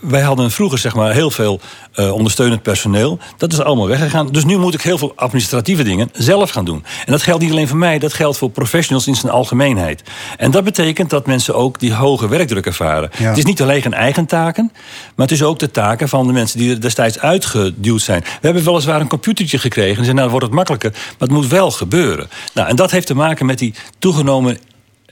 wij 0.00 0.20
hadden 0.20 0.50
vroeger 0.50 0.78
zeg 0.78 0.94
maar, 0.94 1.12
heel 1.12 1.30
veel 1.30 1.60
eh, 1.98 2.12
ondersteunend 2.12 2.62
personeel. 2.62 3.18
Dat 3.36 3.52
is 3.52 3.60
allemaal 3.60 3.86
weggegaan. 3.86 4.28
Dus 4.28 4.44
nu 4.44 4.56
moet 4.56 4.74
ik 4.74 4.82
heel 4.82 4.98
veel 4.98 5.12
administratieve 5.16 5.82
dingen 5.82 6.10
zelf 6.12 6.50
gaan 6.50 6.64
doen. 6.64 6.84
En 7.06 7.12
dat 7.12 7.22
geldt 7.22 7.42
niet 7.42 7.50
alleen 7.50 7.68
voor 7.68 7.76
mij, 7.76 7.98
dat 7.98 8.12
geldt 8.12 8.38
voor 8.38 8.50
professionals 8.50 9.06
in 9.06 9.14
zijn 9.14 9.32
algemeenheid. 9.32 10.02
En 10.36 10.50
dat 10.50 10.64
betekent 10.64 11.10
dat 11.10 11.26
mensen 11.26 11.54
ook 11.54 11.78
die 11.78 11.94
hoge 11.94 12.28
werkdruk 12.28 12.66
ervaren. 12.66 13.10
Ja. 13.18 13.28
Het 13.28 13.38
is 13.38 13.44
niet 13.44 13.62
alleen 13.62 13.82
hun 13.82 13.94
eigen 13.94 14.26
taken, 14.26 14.70
maar 15.14 15.26
het 15.26 15.34
is 15.34 15.42
ook 15.42 15.58
de 15.58 15.70
taken 15.70 16.08
van 16.08 16.26
de 16.26 16.32
mensen 16.32 16.58
die 16.58 16.70
er 16.70 16.80
destijds 16.80 17.18
uitgeduwd 17.18 18.02
zijn. 18.02 18.20
We 18.20 18.28
hebben 18.40 18.64
weliswaar 18.64 19.00
een 19.00 19.08
computertje 19.08 19.58
gekregen 19.58 19.98
en 19.98 20.04
zeiden, 20.04 20.14
nou, 20.14 20.30
dan 20.30 20.38
wordt 20.38 20.46
het 20.46 20.54
makkelijker, 20.54 20.90
maar 20.92 21.28
het 21.28 21.36
moet 21.36 21.48
wel 21.48 21.70
gebeuren. 21.70 22.28
Nou, 22.54 22.68
en 22.68 22.76
dat 22.76 22.90
heeft 22.90 23.06
te 23.06 23.14
maken 23.14 23.46
met 23.46 23.58
die 23.58 23.74
toegenomen 23.98 24.58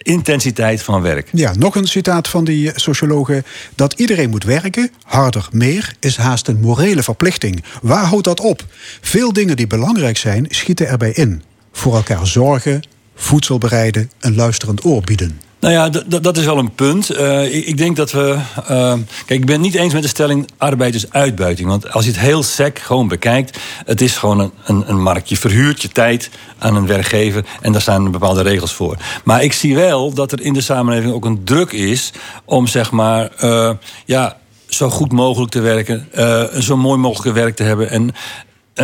intensiteit 0.07 0.82
van 0.82 1.02
werk. 1.02 1.28
Ja, 1.32 1.54
nog 1.59 1.76
een 1.76 1.86
citaat 1.86 2.28
van 2.28 2.44
die 2.44 2.70
sociologe. 2.74 3.44
Dat 3.74 3.92
iedereen 3.92 4.30
moet 4.30 4.44
werken, 4.44 4.90
harder, 5.02 5.48
meer, 5.52 5.94
is 6.00 6.16
haast 6.16 6.48
een 6.48 6.61
morele 6.61 7.02
verplichting. 7.02 7.64
Waar 7.82 8.04
houdt 8.04 8.24
dat 8.24 8.40
op? 8.40 8.64
Veel 9.00 9.32
dingen 9.32 9.57
die 9.57 9.66
belangrijk 9.66 10.16
zijn, 10.16 10.46
schieten 10.48 10.88
erbij 10.88 11.12
in. 11.12 11.42
Voor 11.72 11.94
elkaar 11.94 12.26
zorgen, 12.26 12.82
voedsel 13.14 13.59
bereiden, 13.59 14.11
een 14.20 14.34
luisterend 14.34 14.84
oor 14.84 15.02
bieden. 15.02 15.45
Nou 15.66 15.78
ja, 15.78 16.18
dat 16.20 16.36
is 16.36 16.44
wel 16.44 16.58
een 16.58 16.74
punt. 16.74 17.10
Eh, 17.10 17.66
ik, 17.68 17.76
denk 17.76 17.96
dat 17.96 18.12
we. 18.12 18.38
eh, 18.66 18.92
kijk, 19.26 19.40
ik 19.40 19.46
ben 19.46 19.60
niet 19.60 19.74
eens 19.74 19.92
met 19.92 20.02
de 20.02 20.08
stelling 20.08 20.48
arbeid. 20.58 21.60
Want 21.60 21.92
als 21.92 22.04
je 22.04 22.10
het 22.10 22.20
heel 22.20 22.42
sec 22.42 22.78
gewoon 22.78 23.08
bekijkt, 23.08 23.58
het 23.84 24.00
is 24.00 24.16
gewoon 24.16 24.38
een, 24.38 24.50
een, 24.64 24.84
een 24.86 25.02
markt. 25.02 25.28
Je 25.28 25.36
verhuurt 25.36 25.82
je 25.82 25.88
tijd 25.88 26.30
aan 26.58 26.76
een 26.76 26.86
werkgever 26.86 27.44
en 27.60 27.72
daar 27.72 27.80
staan 27.80 28.10
bepaalde 28.10 28.42
regels 28.42 28.72
voor. 28.72 28.96
Maar 29.24 29.42
ik 29.42 29.52
zie 29.52 29.74
wel 29.74 30.12
dat 30.14 30.32
er 30.32 30.40
in 30.40 30.52
de 30.52 30.60
samenleving 30.60 31.12
ook 31.12 31.24
een 31.24 31.44
druk 31.44 31.72
is 31.72 32.12
om 32.44 32.66
zeg 32.66 32.90
maar. 32.90 33.30
eh, 33.36 33.70
ja, 34.04 34.36
zo 34.68 34.90
goed 34.90 35.12
mogelijk 35.12 35.50
te 35.50 35.60
werken, 35.60 36.08
eh, 36.12 36.44
zo 36.44 36.76
mooi 36.76 36.98
mogelijk 36.98 37.36
werk 37.36 37.56
te 37.56 37.62
hebben. 37.62 37.90
En 37.90 38.14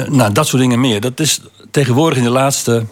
nou, 0.08 0.32
dat 0.32 0.46
soort 0.46 0.62
dingen 0.62 0.80
meer. 0.80 1.00
Dat 1.00 1.20
is 1.20 1.40
tegenwoordig 1.72 2.18
in 2.18 2.24
de 2.24 2.30
laatste 2.30 2.84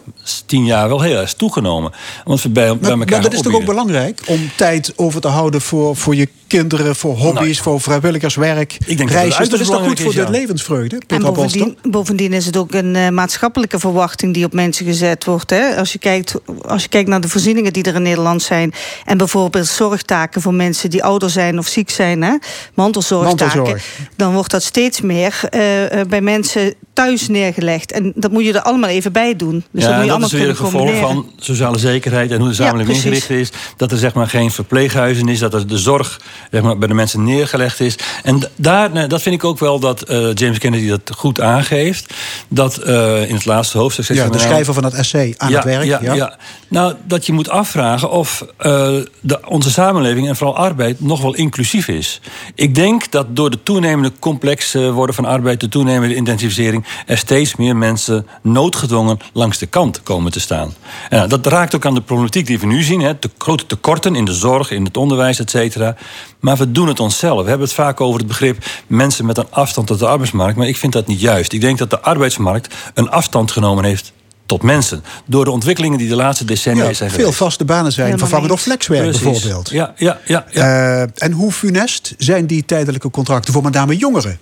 tien 0.47 0.65
jaar 0.65 0.89
wel 0.89 1.01
heel 1.01 1.17
erg 1.17 1.35
toegenomen. 1.35 1.93
Want 2.25 2.43
we 2.43 2.49
bij, 2.49 2.67
bij 2.67 2.77
Maar, 2.81 2.91
elkaar 2.91 3.11
maar 3.11 3.21
dat 3.21 3.33
is 3.33 3.41
toch 3.41 3.55
ook 3.55 3.65
belangrijk 3.65 4.23
om 4.27 4.51
tijd 4.57 4.93
over 4.97 5.21
te 5.21 5.29
houden 5.29 5.61
voor, 5.61 5.97
voor 5.97 6.15
je 6.15 6.29
kinderen, 6.51 6.97
voor 6.97 7.17
hobby's, 7.17 7.61
voor 7.61 7.81
vrijwilligerswerk, 7.81 8.77
Nou, 8.79 8.91
Ik 8.91 8.97
denk 8.97 8.99
dat 8.99 9.09
het 9.09 9.17
reisjes. 9.19 9.39
uiterst 9.39 9.51
Dat 9.51 9.61
is 9.61 9.77
toch 9.77 9.87
goed 9.87 10.01
voor 10.01 10.25
de 10.25 10.31
levensvreugde? 10.31 11.01
En 11.07 11.23
bovendien, 11.23 11.79
bovendien 11.83 12.33
is 12.33 12.47
het 12.47 12.57
ook 12.57 12.75
een 12.75 12.97
eh, 12.97 13.09
maatschappelijke 13.09 13.79
verwachting 13.79 14.35
die 14.35 14.45
op 14.45 14.53
mensen 14.53 14.87
gezet 14.87 15.25
wordt. 15.25 15.51
Hè? 15.51 15.77
Als, 15.77 15.93
je 15.93 15.99
kijkt, 15.99 16.35
als 16.63 16.83
je 16.83 16.89
kijkt 16.89 17.09
naar 17.09 17.21
de 17.21 17.29
voorzieningen 17.29 17.73
die 17.73 17.83
er 17.83 17.95
in 17.95 18.03
Nederland 18.03 18.43
zijn. 18.43 18.73
En 19.05 19.19
bijvoorbeeld 19.19 19.67
zorgtaken 19.67 20.43
voor 20.43 20.55
mensen 20.55 20.91
die 20.91 21.05
ouder 21.05 21.31
zijn 21.31 21.59
of 21.59 21.67
ziek 21.67 21.91
zijn. 21.91 22.23
Hè? 22.23 22.37
Mantelzorgtaken. 22.75 23.57
Mantelzorg. 23.57 24.09
Dan 24.17 24.33
wordt 24.33 24.51
dat 24.51 24.63
steeds 24.63 25.01
meer 25.01 25.41
eh, 25.51 26.01
eh, 26.01 26.09
bij 26.09 26.21
mensen 26.21 26.75
thuis 26.93 27.29
neergelegd. 27.29 27.93
En 27.93 28.13
dat 28.17 28.31
moet 28.31 28.45
je 28.45 28.53
er 28.53 28.63
allemaal 28.63 28.91
even 28.91 29.13
bij 29.13 29.37
doen. 29.37 29.65
Dus 29.71 29.83
dat 29.83 29.83
ja, 29.83 29.89
moet 29.89 29.97
je 29.97 30.01
dat 30.01 30.11
allemaal 30.11 30.29
is 30.29 30.33
weer 30.33 30.49
een 30.49 30.57
kunnen 30.57 30.71
gevolg 30.71 30.85
combineren. 30.85 31.25
van 31.25 31.33
sociale 31.37 31.79
zekerheid 31.79 32.31
en 32.31 32.39
hoe 32.39 32.49
de 32.49 32.55
samenleving 32.55 32.97
Ja, 32.97 33.05
ingericht 33.05 33.31
is. 33.31 33.51
Dat 33.77 33.93
er 33.93 33.99
zeg 33.99 34.15
maar 34.15 34.29
geen 34.29 34.51
verpleeghuizen 34.51 35.29
is, 35.29 35.39
dat 35.39 35.55
er 35.55 35.67
de 35.67 35.79
zorg 35.79 36.21
zeg 36.51 36.63
maar, 36.63 36.79
bij 36.79 36.89
de 36.89 36.95
mensen 36.95 37.25
neergelegd 37.25 37.81
is. 37.81 37.99
En 38.23 38.43
daar, 38.57 39.09
dat 39.09 39.23
vind 39.23 39.35
ik 39.35 39.45
ook 39.45 39.59
wel 39.59 39.79
dat 39.79 40.03
eh, 40.03 40.35
James 40.35 40.59
Kennedy 40.59 40.89
dat 40.89 41.11
goed 41.17 41.41
aangeeft. 41.41 42.15
Dat 42.49 42.77
eh, 42.77 43.29
in 43.29 43.35
het 43.35 43.45
laatste 43.45 43.79
hoofdstuk. 43.79 44.07
Ja, 44.07 44.25
de 44.25 44.29
nou, 44.29 44.41
schrijver 44.41 44.75
van 44.75 44.85
het 44.85 44.95
essay 44.95 45.35
aan 45.37 45.51
ja, 45.51 45.57
het 45.57 45.65
werk. 45.65 45.85
Ja, 45.85 45.99
Ja, 46.03 46.15
ja. 46.15 46.37
Nou, 46.69 46.95
dat 47.05 47.27
je 47.27 47.33
moet 47.33 47.49
afvragen 47.49 48.11
of 48.11 48.45
eh, 48.57 48.97
de, 49.21 49.41
onze 49.47 49.71
samenleving 49.71 50.29
en 50.29 50.37
vooral 50.37 50.57
arbeid 50.57 51.01
nog 51.01 51.23
wel 51.23 51.35
inclusief 51.35 51.89
is. 51.89 52.21
Ik 52.55 52.75
denk 52.75 53.11
dat 53.11 53.37
door 53.37 53.51
de 53.51 53.63
toenemende 53.63 54.13
complex 54.19 54.75
eh, 54.75 54.91
worden 54.91 55.15
van 55.15 55.25
arbeid, 55.25 55.61
de 55.61 55.69
toenemende 55.69 56.15
intensificering, 56.15 56.85
er 57.07 57.19
steeds 57.19 57.57
meer 57.57 57.77
mensen 57.77 58.27
noodgedwongen 58.43 59.19
langs 59.33 59.59
de 59.59 59.67
kant 59.67 60.03
komen 60.03 60.33
te 60.33 60.41
staan. 60.41 60.75
En 61.09 61.17
nou, 61.17 61.29
dat 61.29 61.47
raakt 61.47 61.75
ook 61.75 61.87
aan 61.87 61.95
de 61.95 62.01
problematiek 62.01 62.47
die 62.47 62.59
we 62.59 62.67
nu 62.67 62.83
zien: 62.83 63.01
hè, 63.01 63.15
te 63.15 63.31
grote 63.39 63.67
tekorten 63.67 64.15
in 64.15 64.25
de 64.25 64.35
zorg, 64.35 64.71
in 64.71 64.85
het 64.85 64.97
onderwijs, 64.97 65.39
et 65.39 65.51
cetera. 65.51 65.97
Maar 66.41 66.57
we 66.57 66.73
doen 66.73 66.89
het 66.89 67.01
onszelf. 67.01 67.43
We 67.43 67.49
hebben 67.49 67.67
het 67.67 67.77
vaak 67.77 68.01
over 68.01 68.19
het 68.19 68.29
begrip 68.29 68.65
mensen 68.87 69.27
met 69.27 69.39
een 69.39 69.47
afstand 69.51 69.87
tot 69.87 69.99
de 69.99 70.07
arbeidsmarkt. 70.07 70.57
Maar 70.57 70.69
ik 70.69 70.77
vind 70.77 70.93
dat 70.93 71.07
niet 71.07 71.21
juist. 71.21 71.53
Ik 71.53 71.61
denk 71.61 71.79
dat 71.79 71.91
de 71.91 72.01
arbeidsmarkt 72.01 72.75
een 72.95 73.11
afstand 73.11 73.51
genomen 73.51 73.85
heeft 73.85 74.13
tot 74.47 74.63
mensen. 74.63 75.05
Door 75.27 75.45
de 75.45 75.51
ontwikkelingen 75.51 75.99
die 75.99 76.09
de 76.09 76.15
laatste 76.17 76.45
decennia 76.45 76.85
Ja, 76.85 76.93
zijn 76.93 77.11
veel 77.11 77.19
geweest. 77.19 77.39
vaste 77.39 77.65
banen 77.65 77.93
zijn 77.93 78.19
vervangen 78.19 78.49
door 78.49 78.59
flexwerk 78.59 79.03
Precies. 79.03 79.23
bijvoorbeeld. 79.23 79.71
Ja, 79.71 79.93
ja, 79.97 80.19
ja. 80.25 80.45
ja. 80.51 80.63
Eh, 81.03 81.09
en 81.15 81.33
hoe 81.33 81.53
funest 81.53 82.15
zijn 82.19 82.47
die 82.47 82.65
tijdelijke 82.65 83.11
contracten 83.11 83.53
voor 83.53 83.63
met 83.63 83.73
name 83.73 83.97
jongeren? 83.97 84.39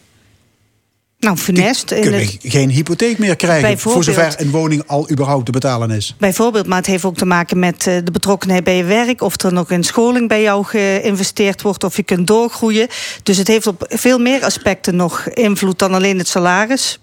Nou, 1.21 1.37
funest. 1.37 1.91
in 1.91 2.01
kunnen 2.03 2.21
het- 2.21 2.37
geen 2.43 2.71
hypotheek 2.71 3.19
meer 3.19 3.37
krijgen. 3.37 3.79
Voor 3.79 4.05
zover 4.05 4.35
een 4.37 4.51
woning 4.51 4.83
al 4.87 5.11
überhaupt 5.11 5.45
te 5.47 5.53
betalen 5.53 5.91
is. 5.91 6.15
Bijvoorbeeld, 6.19 6.67
maar 6.67 6.77
het 6.79 6.87
heeft 6.87 7.05
ook 7.05 7.17
te 7.17 7.25
maken 7.25 7.59
met 7.59 7.87
eh, 7.87 7.97
de 8.05 8.11
betrokkenheid 8.11 8.65
bij 8.65 8.77
je 8.77 8.85
werk. 8.85 9.23
Of 9.23 9.43
er 9.43 9.53
nog 9.53 9.71
in 9.71 9.85
scholing 9.85 10.29
bij 10.29 10.43
jou 10.43 10.65
geïnvesteerd 10.65 11.63
wordt. 11.63 11.85
Of 11.85 11.97
je 11.97 12.03
kunt 12.03 12.27
doorgroeien. 12.27 12.89
Dus 13.23 13.37
het 13.37 13.49
heeft 13.49 13.67
op 13.67 13.85
veel 13.89 14.19
meer 14.19 14.45
aspecten 14.45 14.97
nog 14.97 15.29
invloed 15.29 15.79
dan 15.79 15.95
alleen 15.95 16.19
het 16.19 16.29
salaris. 16.29 16.99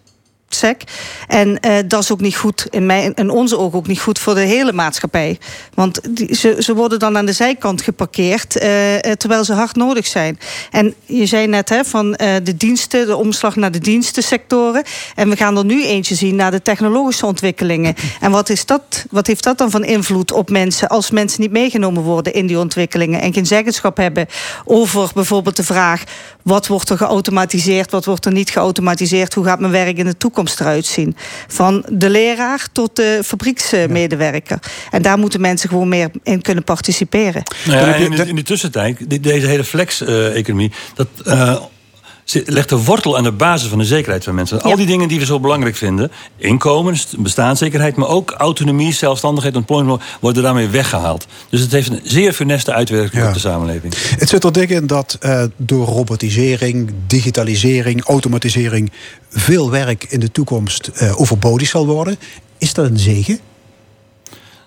En 1.27 1.59
eh, 1.59 1.77
dat 1.87 2.01
is 2.01 2.11
ook 2.11 2.21
niet 2.21 2.35
goed, 2.35 2.67
in, 2.69 2.85
mijn, 2.85 3.13
in 3.13 3.29
onze 3.29 3.57
ogen 3.57 3.77
ook 3.77 3.87
niet 3.87 3.99
goed 3.99 4.19
voor 4.19 4.33
de 4.33 4.39
hele 4.39 4.73
maatschappij. 4.73 5.39
Want 5.73 5.99
die, 6.09 6.35
ze, 6.35 6.55
ze 6.59 6.75
worden 6.75 6.99
dan 6.99 7.17
aan 7.17 7.25
de 7.25 7.33
zijkant 7.33 7.81
geparkeerd, 7.81 8.57
eh, 8.57 8.95
eh, 8.95 9.11
terwijl 9.11 9.43
ze 9.43 9.53
hard 9.53 9.75
nodig 9.75 10.07
zijn. 10.07 10.39
En 10.71 10.93
je 11.05 11.25
zei 11.25 11.47
net 11.47 11.69
hè, 11.69 11.83
van 11.83 12.11
de 12.43 12.53
diensten, 12.57 13.07
de 13.07 13.15
omslag 13.15 13.55
naar 13.55 13.71
de 13.71 13.79
dienstensectoren. 13.79 14.83
En 15.15 15.29
we 15.29 15.35
gaan 15.35 15.57
er 15.57 15.65
nu 15.65 15.85
eentje 15.85 16.15
zien 16.15 16.35
naar 16.35 16.51
de 16.51 16.61
technologische 16.61 17.25
ontwikkelingen. 17.25 17.95
En 18.19 18.31
wat, 18.31 18.49
is 18.49 18.65
dat, 18.65 19.05
wat 19.09 19.27
heeft 19.27 19.43
dat 19.43 19.57
dan 19.57 19.71
van 19.71 19.83
invloed 19.83 20.31
op 20.31 20.49
mensen 20.49 20.87
als 20.87 21.11
mensen 21.11 21.41
niet 21.41 21.51
meegenomen 21.51 22.03
worden 22.03 22.33
in 22.33 22.47
die 22.47 22.59
ontwikkelingen 22.59 23.21
en 23.21 23.33
geen 23.33 23.45
zeggenschap 23.45 23.97
hebben 23.97 24.27
over 24.65 25.11
bijvoorbeeld 25.13 25.55
de 25.55 25.63
vraag: 25.63 26.03
wat 26.41 26.67
wordt 26.67 26.89
er 26.89 26.97
geautomatiseerd, 26.97 27.91
wat 27.91 28.05
wordt 28.05 28.25
er 28.25 28.31
niet 28.31 28.49
geautomatiseerd, 28.49 29.33
hoe 29.33 29.45
gaat 29.45 29.59
mijn 29.59 29.71
werk 29.71 29.97
in 29.97 30.05
de 30.05 30.17
toekomst 30.17 30.44
eruit 30.59 30.85
zien? 30.85 31.15
Van 31.47 31.85
de 31.89 32.09
leraar 32.09 32.67
tot 32.71 32.95
de 32.95 33.21
fabrieksmedewerker. 33.25 34.59
En 34.91 35.01
daar 35.01 35.17
moeten 35.17 35.41
mensen 35.41 35.69
gewoon 35.69 35.89
meer 35.89 36.09
in 36.23 36.41
kunnen 36.41 36.63
participeren. 36.63 37.43
Nou 37.65 37.87
ja, 37.87 37.95
in, 37.95 38.11
de, 38.11 38.27
in 38.27 38.35
de 38.35 38.43
tussentijd, 38.43 39.23
deze 39.23 39.47
hele 39.47 39.63
flex-economie, 39.63 40.71
dat 40.95 41.07
eh, 41.25 41.55
legt 42.33 42.69
de 42.69 42.83
wortel 42.83 43.17
aan 43.17 43.23
de 43.23 43.31
basis 43.31 43.69
van 43.69 43.77
de 43.77 43.85
zekerheid 43.85 44.23
van 44.23 44.35
mensen. 44.35 44.61
Al 44.61 44.75
die 44.75 44.85
dingen 44.85 45.07
die 45.07 45.19
we 45.19 45.25
zo 45.25 45.39
belangrijk 45.39 45.75
vinden, 45.75 46.11
inkomen, 46.37 46.97
st- 46.97 47.17
bestaanszekerheid, 47.17 47.95
maar 47.95 48.07
ook 48.07 48.31
autonomie, 48.31 48.93
zelfstandigheid, 48.93 49.55
employment, 49.55 50.01
worden 50.19 50.43
daarmee 50.43 50.67
weggehaald. 50.67 51.25
Dus 51.49 51.59
het 51.61 51.71
heeft 51.71 51.89
een 51.89 51.99
zeer 52.03 52.33
funeste 52.33 52.73
uitwerking 52.73 53.21
Ja. 53.21 53.27
op 53.27 53.33
de 53.33 53.39
samenleving. 53.39 53.93
Het 54.19 54.29
zit 54.29 54.43
er 54.43 54.51
dik 54.51 54.69
in 54.69 54.87
dat 54.87 55.17
eh, 55.19 55.43
door 55.57 55.85
robotisering, 55.87 56.93
digitalisering, 57.07 58.03
automatisering... 58.03 58.91
veel 59.29 59.69
werk 59.71 60.03
in 60.09 60.19
de 60.19 60.31
toekomst 60.31 60.87
eh, 60.87 61.19
overbodig 61.19 61.67
zal 61.67 61.85
worden. 61.85 62.17
Is 62.57 62.73
dat 62.73 62.85
een 62.89 62.99
zegen? 62.99 63.39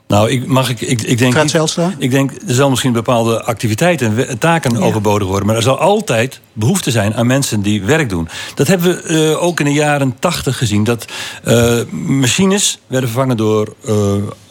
Nou, 0.07 0.31
ik, 0.31 0.47
mag 0.47 0.69
ik, 0.71 0.81
ik, 0.81 1.03
ik 1.03 1.19
denk. 1.19 1.43
Niet-? 1.43 1.79
Ik 1.99 2.11
denk, 2.11 2.31
er 2.47 2.55
zal 2.55 2.71
misschien 2.71 2.93
bepaalde 2.93 3.43
activiteiten 3.45 4.29
en 4.29 4.39
taken 4.39 4.77
overbodig 4.83 5.29
worden. 5.29 5.47
Maar 5.47 5.57
er 5.57 5.63
zal 5.63 5.79
altijd 5.79 6.41
behoefte 6.59 6.91
zijn 6.91 7.15
aan 7.15 7.27
mensen 7.27 7.63
die 7.63 7.83
werk 7.83 8.09
doen. 8.09 8.29
Dat 8.55 8.67
hebben 8.67 8.89
we 8.97 9.03
eh, 9.33 9.43
ook 9.43 9.59
in 9.61 9.65
de 9.67 9.73
jaren 9.73 10.15
tachtig 10.19 10.59
gezien. 10.59 10.85
Dat 10.85 11.05
eh, 11.45 11.77
machines 11.91 12.79
werden 12.87 13.09
vervangen 13.11 13.37
door 13.37 13.75
eh, 13.87 13.95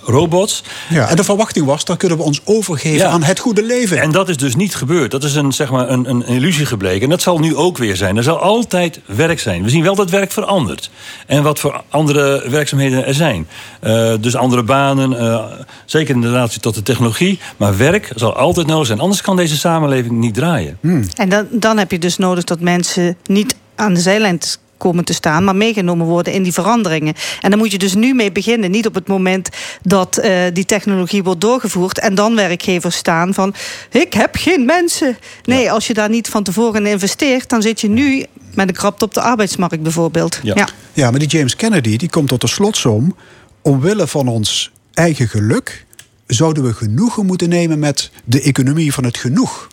robots. 0.03 0.63
Ja, 0.89 1.09
en 1.09 1.15
de 1.15 1.23
verwachting 1.23 1.65
was, 1.65 1.85
dan 1.85 1.97
kunnen 1.97 2.17
we 2.17 2.23
ons 2.23 2.41
overgeven 2.43 2.97
Ja. 2.97 3.07
aan 3.07 3.23
het 3.23 3.39
goede 3.39 3.63
leven. 3.63 4.01
En 4.01 4.11
dat 4.11 4.29
is 4.29 4.37
dus 4.37 4.55
niet 4.55 4.75
gebeurd. 4.75 5.11
Dat 5.11 5.23
is 5.23 5.35
een, 5.35 5.51
zeg 5.53 5.71
maar, 5.71 5.89
een, 5.89 6.09
een 6.09 6.25
illusie 6.25 6.65
gebleken. 6.65 7.01
En 7.01 7.09
dat 7.09 7.21
zal 7.21 7.39
nu 7.39 7.55
ook 7.55 7.77
weer 7.77 7.95
zijn. 7.95 8.17
Er 8.17 8.23
zal 8.23 8.39
altijd 8.39 8.99
werk 9.05 9.39
zijn. 9.39 9.63
We 9.63 9.69
zien 9.69 9.83
wel 9.83 9.95
dat 9.95 10.09
werk 10.09 10.31
verandert. 10.31 10.89
En 11.25 11.43
wat 11.43 11.59
voor 11.59 11.81
andere 11.89 12.49
werkzaamheden 12.49 13.05
er 13.05 13.13
zijn. 13.13 13.47
Eh, 13.79 14.13
dus 14.19 14.35
andere 14.35 14.63
banen, 14.63 15.19
eh, 15.19 15.43
zeker 15.85 16.15
in 16.15 16.23
relatie 16.23 16.59
tot 16.59 16.75
de 16.75 16.83
technologie. 16.83 17.39
Maar 17.57 17.77
werk 17.77 18.11
zal 18.15 18.35
altijd 18.35 18.67
nodig 18.67 18.87
zijn. 18.87 18.99
Anders 18.99 19.21
kan 19.21 19.35
deze 19.35 19.57
samenleving 19.57 20.13
niet 20.13 20.33
draaien. 20.33 20.77
En 21.15 21.29
dan, 21.29 21.47
dan 21.51 21.77
heb 21.77 21.91
je 21.91 21.96
dus 21.99 22.17
nodig 22.17 22.43
dat 22.43 22.59
mensen 22.59 23.17
niet 23.25 23.55
aan 23.75 23.93
de 23.93 23.99
zijlijn 23.99 24.39
komen 24.77 25.05
te 25.05 25.13
staan, 25.13 25.43
maar 25.43 25.55
meegenomen 25.55 26.05
worden 26.05 26.33
in 26.33 26.43
die 26.43 26.53
veranderingen. 26.53 27.13
En 27.41 27.49
dan 27.49 27.59
moet 27.59 27.71
je 27.71 27.77
dus 27.77 27.95
nu 27.95 28.13
mee 28.13 28.31
beginnen. 28.31 28.71
Niet 28.71 28.87
op 28.87 28.93
het 28.93 29.07
moment 29.07 29.49
dat 29.81 30.17
eh, 30.17 30.41
die 30.53 30.65
technologie 30.65 31.23
wordt 31.23 31.41
doorgevoerd 31.41 31.99
en 31.99 32.15
dan 32.15 32.35
werkgevers 32.35 32.95
staan 32.95 33.33
van 33.33 33.53
ik 33.91 34.13
heb 34.13 34.35
geen 34.35 34.65
mensen. 34.65 35.17
Nee, 35.43 35.71
als 35.71 35.87
je 35.87 35.93
daar 35.93 36.09
niet 36.09 36.27
van 36.27 36.43
tevoren 36.43 36.85
in 36.85 36.91
investeert, 36.91 37.49
dan 37.49 37.61
zit 37.61 37.81
je 37.81 37.89
nu 37.89 38.25
met 38.53 38.67
een 38.67 38.75
krapte 38.75 39.05
op 39.05 39.13
de 39.13 39.21
arbeidsmarkt 39.21 39.81
bijvoorbeeld. 39.81 40.39
Ja. 40.43 40.67
ja, 40.93 41.09
maar 41.09 41.19
die 41.19 41.29
James 41.29 41.55
Kennedy 41.55 41.97
die 41.97 42.09
komt 42.09 42.27
tot 42.27 42.41
de 42.41 42.47
slotsom. 42.47 43.15
Omwille 43.61 44.07
van 44.07 44.27
ons 44.27 44.71
eigen 44.93 45.27
geluk 45.27 45.85
zouden 46.27 46.63
we 46.63 46.73
genoegen 46.73 47.25
moeten 47.25 47.49
nemen 47.49 47.79
met 47.79 48.11
de 48.23 48.41
economie 48.41 48.93
van 48.93 49.03
het 49.03 49.17
genoeg. 49.17 49.67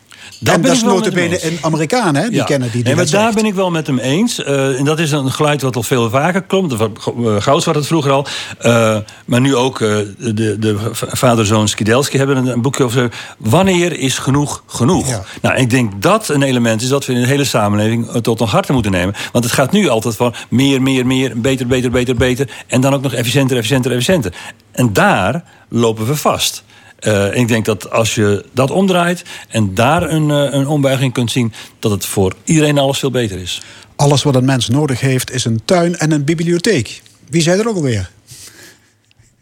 En 0.53 0.61
dat 0.63 0.71
ik 0.71 0.77
is 0.77 0.83
notabene 0.83 1.45
een 1.45 1.59
Amerikaan, 1.61 2.15
hè, 2.15 2.23
die 2.23 2.33
Ja. 2.35 2.45
Kennedy. 2.45 2.73
Die 2.73 2.83
nee, 2.83 2.95
maar 2.95 3.05
dat 3.05 3.13
daar 3.13 3.23
zegt. 3.23 3.35
ben 3.35 3.45
ik 3.45 3.55
wel 3.55 3.71
met 3.71 3.87
hem 3.87 3.99
eens. 3.99 4.43
Eh, 4.43 4.79
en 4.79 4.85
dat 4.85 4.99
is 4.99 5.13
een 5.13 5.33
geluid 5.33 5.63
wat 5.63 5.77
al 5.77 5.83
veel 5.83 6.11
vaker 6.11 6.43
klopt. 6.43 6.73
Of, 6.73 6.81
eh, 6.81 7.37
Gouds 7.39 7.65
had 7.65 7.75
het 7.75 7.87
vroeger 7.87 8.13
al. 8.13 8.27
Eh, 8.59 8.97
maar 9.25 9.41
nu 9.41 9.57
ook 9.57 9.81
eh, 9.81 9.97
de, 10.19 10.59
de 10.59 10.77
vader-zoon 10.93 11.69
Skidelski 11.69 12.19
hebben 12.19 12.37
een, 12.37 12.47
een 12.47 12.63
boekje 12.63 12.85
over... 12.85 13.13
Wanneer 13.39 13.99
is 13.99 14.19
genoeg 14.19 14.63
genoeg? 14.67 15.21
Nou, 15.43 15.57
ik 15.57 15.71
denk 15.71 16.03
dat 16.03 16.29
een 16.29 16.43
element 16.43 16.83
is 16.83 16.89
dat 16.89 17.07
we 17.07 17.13
in 17.13 17.21
de 17.21 17.27
hele 17.27 17.45
samenleving... 17.45 18.11
tot 18.23 18.39
nog 18.39 18.51
harder 18.51 18.73
moeten 18.73 18.93
nemen. 18.93 19.15
Want 19.33 19.45
het 19.45 19.53
gaat 19.55 19.73
nu 19.73 19.89
altijd 19.89 20.17
van 20.17 20.35
meer, 20.49 20.83
meer, 20.83 21.07
meer... 21.07 21.41
beter, 21.41 21.67
beter, 21.67 21.91
beter, 21.91 22.15
beter... 22.15 22.51
en 22.67 22.81
dan 22.81 22.95
ook 22.95 23.03
nog 23.03 23.13
efficiënter, 23.13 23.57
efficiënter, 23.57 23.91
efficiënter. 23.91 24.33
En 24.73 24.93
daar 24.93 25.45
lopen 25.69 26.07
we 26.07 26.17
vast. 26.17 26.65
Eh, 27.05 27.25
en 27.27 27.35
ik 27.37 27.49
denk 27.49 27.65
dat 27.65 27.91
als 27.91 28.15
je 28.15 28.45
dat 28.53 28.71
omdraait 28.71 29.23
en 29.49 29.75
daar 29.75 30.11
een, 30.11 30.31
eh, 30.31 30.53
een 30.59 30.67
ombuiging 30.67 31.13
kunt 31.13 31.31
zien, 31.31 31.53
dat 31.79 31.91
het 31.91 32.07
voor 32.07 32.35
iedereen 32.45 32.79
alles 32.79 32.99
veel 32.99 33.11
beter 33.11 33.39
is. 33.39 33.63
Alles 33.97 34.23
wat 34.23 34.35
een 34.35 34.45
mens 34.45 34.69
nodig 34.69 35.01
heeft 35.01 35.31
is 35.31 35.45
een 35.45 35.61
tuin 35.65 35.97
en 35.97 36.11
een 36.11 36.25
bibliotheek. 36.25 37.03
Wie 37.29 37.43
zei 37.43 37.61
er 37.61 37.69
ook 37.69 37.77
alweer? 37.77 38.11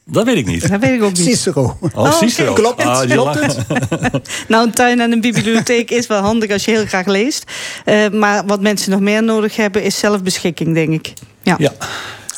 Dat 0.05 0.25
weet 0.25 0.37
ik 0.37 0.47
niet. 0.47 0.69
Dat 0.69 0.81
weet 0.81 0.95
ik 0.95 1.03
ook 1.03 1.17
niet. 1.17 1.27
Cicero. 1.27 1.79
Oh, 1.95 2.13
Cicero. 2.13 2.53
Klopt 2.53 2.83
het? 2.83 2.87
Ah, 2.87 3.11
Klopt 3.11 3.41
het? 3.41 3.57
Nou, 4.49 4.67
een 4.67 4.73
tuin 4.73 5.01
en 5.01 5.13
een 5.13 5.21
bibliotheek 5.21 5.91
is 5.91 6.07
wel 6.07 6.21
handig 6.21 6.51
als 6.51 6.65
je 6.65 6.71
heel 6.71 6.87
graag 6.87 7.07
leest. 7.07 7.45
Eh, 7.85 8.09
maar 8.09 8.47
wat 8.47 8.61
mensen 8.61 8.91
nog 8.91 9.01
meer 9.01 9.23
nodig 9.23 9.57
hebben 9.57 9.83
is 9.83 9.99
zelfbeschikking, 9.99 10.75
denk 10.75 10.93
ik. 10.93 11.13
Ja. 11.43 11.55
Ja. 11.59 11.73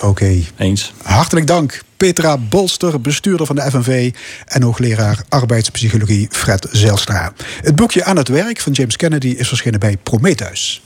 Oké. 0.00 0.42
Eens. 0.56 0.92
Hartelijk 1.02 1.46
dank. 1.46 1.82
Petra 2.04 2.38
Bolster, 2.38 3.00
bestuurder 3.00 3.46
van 3.46 3.56
de 3.56 3.70
FNV... 3.70 4.14
en 4.46 4.62
hoogleraar 4.62 5.24
arbeidspsychologie 5.28 6.28
Fred 6.30 6.68
Zijlstra. 6.70 7.32
Het 7.62 7.76
boekje 7.76 8.04
Aan 8.04 8.16
het 8.16 8.28
werk 8.28 8.60
van 8.60 8.72
James 8.72 8.96
Kennedy 8.96 9.28
is 9.28 9.48
verschenen 9.48 9.80
bij 9.80 9.96
Prometheus. 10.02 10.82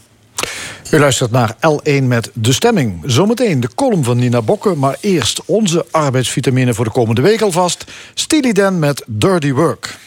U 0.90 0.98
luistert 0.98 1.30
naar 1.30 1.54
L1 1.54 2.02
met 2.02 2.30
De 2.34 2.52
Stemming. 2.52 3.02
Zometeen 3.06 3.60
de 3.60 3.68
column 3.74 4.04
van 4.04 4.16
Nina 4.16 4.42
Bokke, 4.42 4.74
maar 4.74 4.96
eerst 5.00 5.42
onze 5.44 5.86
arbeidsvitamine 5.90 6.74
voor 6.74 6.84
de 6.84 6.90
komende 6.90 7.20
week 7.20 7.40
alvast. 7.40 7.84
Steely 8.14 8.52
Dan 8.52 8.78
met 8.78 9.02
Dirty 9.06 9.52
Work. 9.52 9.98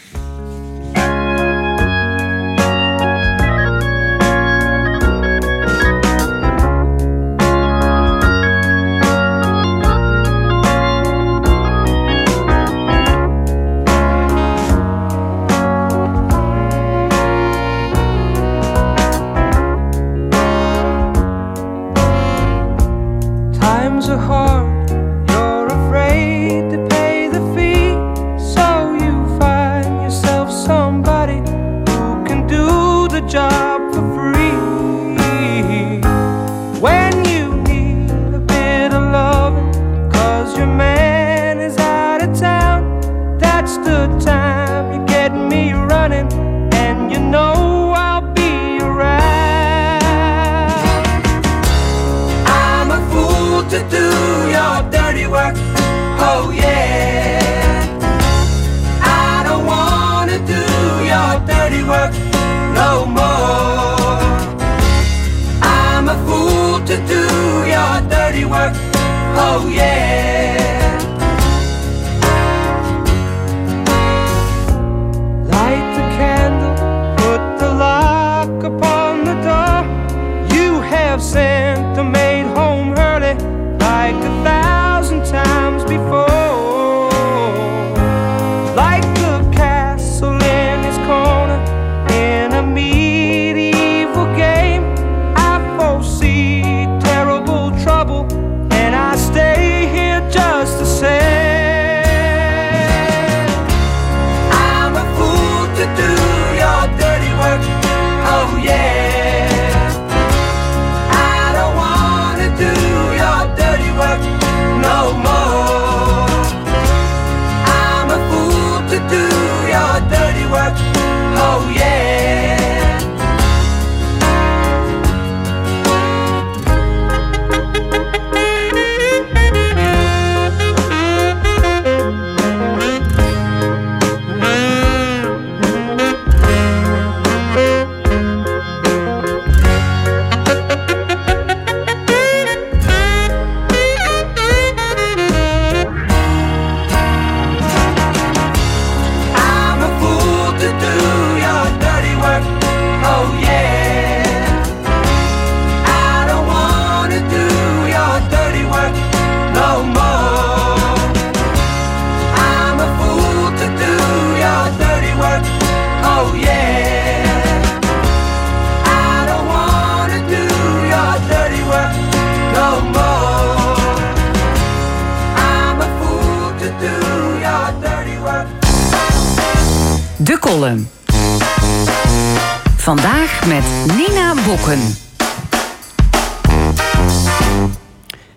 Vandaag 182.78 183.48
met 183.48 183.64
Nina 183.98 184.34
Bokken. 184.46 184.96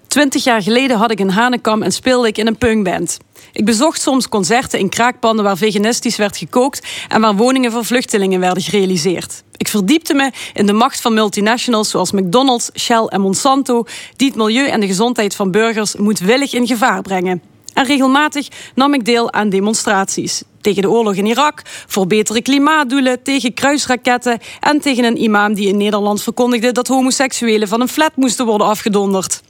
Twintig 0.09 0.44
jaar 0.44 0.62
geleden 0.62 0.96
had 0.96 1.10
ik 1.10 1.20
een 1.20 1.30
hanekam 1.30 1.82
en 1.82 1.92
speelde 1.92 2.28
ik 2.28 2.38
in 2.38 2.46
een 2.46 2.59
punkband. 2.59 3.18
Ik 3.52 3.64
bezocht 3.64 4.01
soms 4.01 4.28
concerten 4.28 4.78
in 4.78 4.88
kraakpanden 4.88 5.44
waar 5.44 5.56
veganistisch 5.56 6.16
werd 6.16 6.36
gekookt 6.36 6.86
en 7.09 7.20
waar 7.20 7.36
woningen 7.36 7.72
voor 7.72 7.84
vluchtelingen 7.84 8.40
werden 8.40 8.62
gerealiseerd. 8.62 9.42
Ik 9.56 9.68
verdiepte 9.68 10.14
me 10.14 10.30
in 10.52 10.66
de 10.66 10.72
macht 10.72 11.01
van 11.01 11.14
multinationals 11.14 11.90
zoals 11.90 12.12
McDonald's, 12.12 12.70
Shell 12.74 13.05
en 13.05 13.20
Monsanto, 13.20 13.84
die 14.16 14.28
het 14.28 14.36
milieu 14.36 14.68
en 14.68 14.80
de 14.80 14.86
gezondheid 14.86 15.34
van 15.34 15.51
burgers 15.51 15.96
moedwillig 15.96 16.52
in 16.52 16.66
gevaar 16.66 17.02
brengen. 17.02 17.53
En 17.74 17.84
regelmatig 17.84 18.48
nam 18.74 18.94
ik 18.94 19.05
deel 19.05 19.32
aan 19.32 19.48
demonstraties. 19.48 20.42
Tegen 20.60 20.82
de 20.82 20.90
oorlog 20.90 21.14
in 21.14 21.26
Irak, 21.26 21.62
voor 21.86 22.06
betere 22.06 22.42
klimaatdoelen, 22.42 23.22
tegen 23.22 23.55
kruisraketten 23.55 24.38
en 24.60 24.80
tegen 24.80 25.05
een 25.05 25.22
imam 25.22 25.55
die 25.55 25.68
in 25.68 25.76
Nederland 25.76 26.22
verkondigde 26.22 26.72
dat 26.72 26.88
homoseksuelen 26.88 27.68
van 27.68 27.80
een 27.80 27.88
flat 27.88 28.16
moesten 28.16 28.46
worden 28.46 28.66
afgedonderd. 28.66 29.42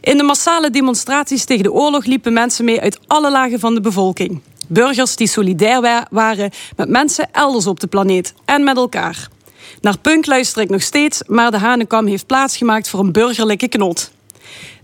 In 0.00 0.16
de 0.16 0.22
massale 0.22 0.70
demonstraties 0.70 1.44
tegen 1.44 1.62
de 1.62 1.72
oorlog 1.72 2.04
liepen 2.04 2.32
mensen 2.32 2.64
mee 2.64 2.80
uit 2.80 2.98
alle 3.06 3.30
lagen 3.30 3.60
van 3.60 3.74
de 3.74 3.80
bevolking. 3.80 4.40
Burgers 4.68 5.16
die 5.16 5.26
solidair 5.28 5.80
wa- 5.80 6.06
waren 6.10 6.50
met 6.76 6.88
mensen 6.88 7.28
elders 7.32 7.66
op 7.66 7.80
de 7.80 7.86
planeet 7.86 8.34
en 8.44 8.64
met 8.64 8.76
elkaar. 8.76 9.28
Naar 9.80 9.98
punk 9.98 10.26
luister 10.26 10.62
ik 10.62 10.70
nog 10.70 10.82
steeds, 10.82 11.22
maar 11.26 11.50
de 11.50 11.58
Hanekam 11.58 12.06
heeft 12.06 12.26
plaatsgemaakt 12.26 12.88
voor 12.88 13.00
een 13.00 13.12
burgerlijke 13.12 13.68
knot. 13.68 14.10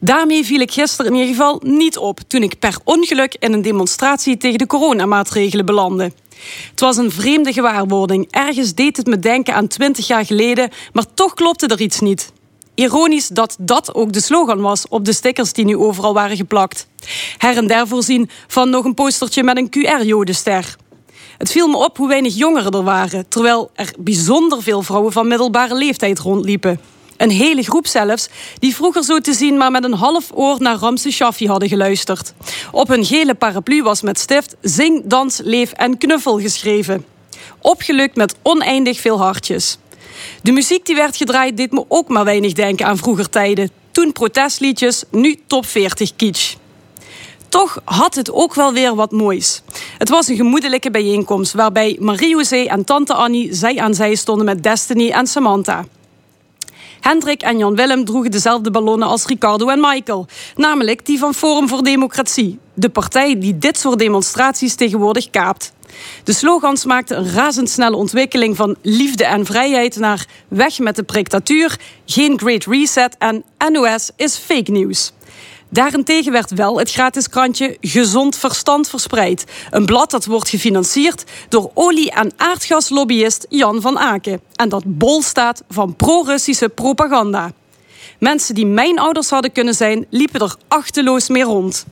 Daarmee 0.01 0.45
viel 0.45 0.61
ik 0.61 0.73
gisteren 0.73 1.12
in 1.12 1.19
ieder 1.19 1.35
geval 1.35 1.61
niet 1.65 1.99
op 1.99 2.20
toen 2.27 2.43
ik 2.43 2.59
per 2.59 2.77
ongeluk 2.85 3.37
in 3.39 3.53
een 3.53 3.62
demonstratie 3.62 4.37
tegen 4.37 4.59
de 4.59 4.66
coronamaatregelen 4.66 5.66
belandde. 5.66 6.12
Het 6.70 6.81
was 6.81 6.97
een 6.97 7.11
vreemde 7.11 7.53
gewaarwording. 7.53 8.27
Ergens 8.31 8.74
deed 8.74 8.97
het 8.97 9.07
me 9.07 9.19
denken 9.19 9.55
aan 9.55 9.66
20 9.69 10.07
jaar 10.07 10.27
geleden, 10.27 10.70
maar 10.93 11.05
toch 11.15 11.35
klopte 11.35 11.66
er 11.66 11.81
iets 11.81 12.01
niet. 12.01 12.32
Ironisch 12.74 13.28
dat 13.28 13.57
dat 13.59 13.95
ook 13.95 14.12
de 14.12 14.20
slogan 14.20 14.61
was 14.61 14.89
op 14.89 15.05
de 15.05 15.12
stickers 15.12 15.53
die 15.53 15.65
nu 15.65 15.77
overal 15.77 16.15
waren 16.15 16.37
geplakt. 16.37 16.87
Her 17.39 17.57
en 17.57 17.66
der 17.66 17.89
voorzien 17.89 18.31
van 18.47 18.70
nog 18.70 18.85
een 18.85 18.95
postertje 18.95 19.43
met 19.43 19.57
een 19.57 19.69
QR-jodenster. 19.69 20.77
Het 21.39 21.51
viel 21.51 21.69
me 21.69 21.77
op 21.77 21.97
hoe 21.97 22.09
weinig 22.09 22.37
jongeren 22.37 22.73
er 22.73 22.82
waren, 22.82 23.28
terwijl 23.28 23.70
er 23.74 23.93
bijzonder 23.99 24.62
veel 24.62 24.82
vrouwen 24.82 25.12
van 25.12 25.28
middelbare 25.28 25.74
leeftijd 25.74 26.19
rondliepen. 26.19 26.81
Een 27.21 27.31
hele 27.31 27.63
groep 27.63 27.87
zelfs, 27.87 28.29
die 28.59 28.75
vroeger 28.75 29.05
zo 29.05 29.19
te 29.19 29.33
zien 29.33 29.57
maar 29.57 29.71
met 29.71 29.85
een 29.85 29.93
half 29.93 30.31
oor 30.35 30.57
naar 30.59 30.77
Ramse 30.77 31.11
Shaffi 31.11 31.49
hadden 31.49 31.69
geluisterd. 31.69 32.33
Op 32.73 32.89
hun 32.89 33.05
gele 33.05 33.35
paraplu 33.35 33.83
was 33.83 34.03
met 34.03 34.19
stift 34.19 34.57
Zing, 34.61 35.03
dans, 35.05 35.41
leef 35.45 35.73
en 35.73 35.99
knuffel 35.99 36.41
geschreven. 36.41 37.05
Opgelukt 37.59 38.17
met 38.17 38.35
oneindig 38.43 39.01
veel 39.01 39.21
hartjes. 39.21 39.79
De 40.43 40.53
muziek 40.53 40.87
die 40.87 40.95
werd 40.95 41.17
gedraaid 41.17 41.57
deed 41.57 41.73
me 41.73 41.85
ook 41.89 42.09
maar 42.09 42.25
weinig 42.25 42.53
denken 42.53 42.87
aan 42.87 42.99
vroeger 42.99 43.29
tijden. 43.29 43.71
Toen 43.91 44.13
protestliedjes, 44.13 45.05
nu 45.11 45.41
top 45.47 45.67
40 45.67 46.17
kitsch. 46.17 46.55
Toch 47.49 47.81
had 47.85 48.15
het 48.15 48.33
ook 48.33 48.55
wel 48.55 48.73
weer 48.73 48.95
wat 48.95 49.13
moois. 49.13 49.63
Het 49.99 50.09
was 50.09 50.29
een 50.29 50.37
gemoedelijke 50.37 50.91
bijeenkomst 50.91 51.53
waarbij 51.53 51.97
Marie-José 52.01 52.65
en 52.65 52.85
tante 52.85 53.15
Annie 53.15 53.55
zij 53.55 53.79
aan 53.79 53.95
zij 53.95 54.15
stonden 54.15 54.45
met 54.45 54.63
Destiny 54.63 55.11
en 55.11 55.27
Samantha. 55.27 55.85
Hendrik 57.01 57.43
en 57.43 57.59
Jan 57.59 57.75
Willem 57.75 58.05
droegen 58.05 58.31
dezelfde 58.31 58.71
ballonnen 58.71 59.09
als 59.09 59.27
Ricardo 59.27 59.69
en 59.69 59.81
Michael, 59.81 60.27
namelijk 60.57 61.07
die 61.07 61.19
van 61.19 61.35
Forum 61.35 61.69
voor 61.69 61.83
Democratie, 61.83 62.59
de 62.75 62.89
partij 62.89 63.39
die 63.41 63.59
dit 63.59 63.79
soort 63.79 63.99
demonstraties 63.99 64.75
tegenwoordig 64.75 65.31
kaapt. 65.31 65.73
De 66.25 66.33
slogans 66.33 66.85
maakten 66.85 67.19
een 67.19 67.33
razendsnelle 67.33 67.97
ontwikkeling 67.97 68.57
van 68.57 68.77
liefde 68.83 69.25
en 69.25 69.47
vrijheid 69.47 69.97
naar 69.97 70.27
weg 70.49 70.79
met 70.79 70.97
de 70.97 71.05
dictatuur, 71.07 71.79
geen 72.07 72.39
Great 72.39 72.65
Reset 72.65 73.17
en 73.19 73.45
NOS 73.73 74.11
is 74.17 74.37
fake 74.37 74.71
news. 74.71 75.13
Daarentegen 75.73 76.33
werd 76.33 76.51
wel 76.51 76.79
het 76.79 76.91
gratis 76.91 77.29
krantje 77.29 77.77
Gezond 77.81 78.37
Verstand 78.37 78.89
verspreid. 78.89 79.45
Een 79.71 79.87
blad 79.87 80.11
dat 80.11 80.25
wordt 80.25 80.49
gefinancierd 80.49 81.25
door 81.49 81.71
olie- 81.75 82.11
en 82.11 82.33
aardgaslobbyist 82.37 83.47
Jan 83.49 83.81
van 83.81 83.99
Aken. 83.99 84.41
En 84.55 84.69
dat 84.69 84.83
bol 84.87 85.23
staat 85.23 85.63
van 85.69 85.97
pro-Russische 85.97 86.69
propaganda. 86.69 87.53
Mensen 88.19 88.55
die 88.55 88.67
mijn 88.67 88.99
ouders 88.99 89.31
hadden 89.31 89.53
kunnen 89.53 89.75
zijn, 89.75 90.07
liepen 90.11 90.41
er 90.41 90.55
achteloos 90.69 91.29
mee 91.29 91.43
rond. 91.43 91.87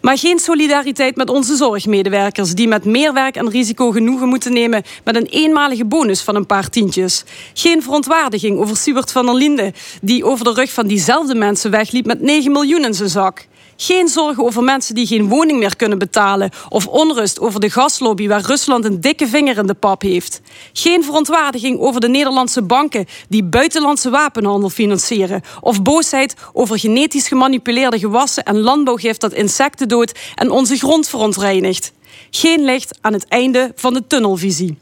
Maar 0.00 0.18
geen 0.18 0.38
solidariteit 0.38 1.16
met 1.16 1.30
onze 1.30 1.56
zorgmedewerkers, 1.56 2.54
die 2.54 2.68
met 2.68 2.84
meer 2.84 3.12
werk 3.12 3.36
en 3.36 3.50
risico 3.50 3.90
genoegen 3.90 4.28
moeten 4.28 4.52
nemen 4.52 4.82
met 5.04 5.16
een 5.16 5.26
eenmalige 5.26 5.84
bonus 5.84 6.20
van 6.20 6.34
een 6.34 6.46
paar 6.46 6.68
tientjes. 6.68 7.24
Geen 7.54 7.82
verontwaardiging 7.82 8.58
over 8.58 8.76
Siebert 8.76 9.12
van 9.12 9.26
der 9.26 9.34
Linde, 9.34 9.72
die 10.02 10.24
over 10.24 10.44
de 10.44 10.52
rug 10.52 10.72
van 10.72 10.86
diezelfde 10.86 11.34
mensen 11.34 11.70
wegliep 11.70 12.06
met 12.06 12.20
9 12.20 12.52
miljoen 12.52 12.84
in 12.84 12.94
zijn 12.94 13.08
zak. 13.08 13.46
Geen 13.82 14.08
zorgen 14.08 14.44
over 14.44 14.62
mensen 14.62 14.94
die 14.94 15.06
geen 15.06 15.28
woning 15.28 15.58
meer 15.58 15.76
kunnen 15.76 15.98
betalen. 15.98 16.50
Of 16.68 16.86
onrust 16.86 17.40
over 17.40 17.60
de 17.60 17.70
gaslobby 17.70 18.28
waar 18.28 18.40
Rusland 18.40 18.84
een 18.84 19.00
dikke 19.00 19.26
vinger 19.26 19.58
in 19.58 19.66
de 19.66 19.74
pap 19.74 20.02
heeft. 20.02 20.40
Geen 20.72 21.04
verontwaardiging 21.04 21.78
over 21.78 22.00
de 22.00 22.08
Nederlandse 22.08 22.62
banken 22.62 23.06
die 23.28 23.44
buitenlandse 23.44 24.10
wapenhandel 24.10 24.70
financieren. 24.70 25.42
Of 25.60 25.82
boosheid 25.82 26.34
over 26.52 26.78
genetisch 26.78 27.28
gemanipuleerde 27.28 27.98
gewassen 27.98 28.44
en 28.44 28.60
landbouwgif 28.60 29.16
dat 29.16 29.32
insecten 29.32 29.88
doodt 29.88 30.18
en 30.34 30.50
onze 30.50 30.76
grond 30.76 31.08
verontreinigt. 31.08 31.92
Geen 32.30 32.64
licht 32.64 32.98
aan 33.00 33.12
het 33.12 33.28
einde 33.28 33.72
van 33.74 33.94
de 33.94 34.06
tunnelvisie. 34.06 34.78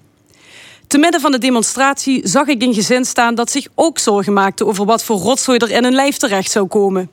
Te 0.88 0.98
midden 0.98 1.20
van 1.20 1.32
de 1.32 1.38
demonstratie 1.38 2.20
zag 2.28 2.46
ik 2.46 2.62
een 2.62 2.74
gezin 2.74 3.04
staan 3.04 3.34
dat 3.34 3.50
zich 3.50 3.66
ook 3.74 3.98
zorgen 3.98 4.32
maakte 4.32 4.66
over 4.66 4.84
wat 4.84 5.04
voor 5.04 5.16
rotzooi 5.16 5.58
er 5.58 5.70
in 5.70 5.84
hun 5.84 5.94
lijf 5.94 6.16
terecht 6.16 6.50
zou 6.50 6.66
komen. 6.66 7.10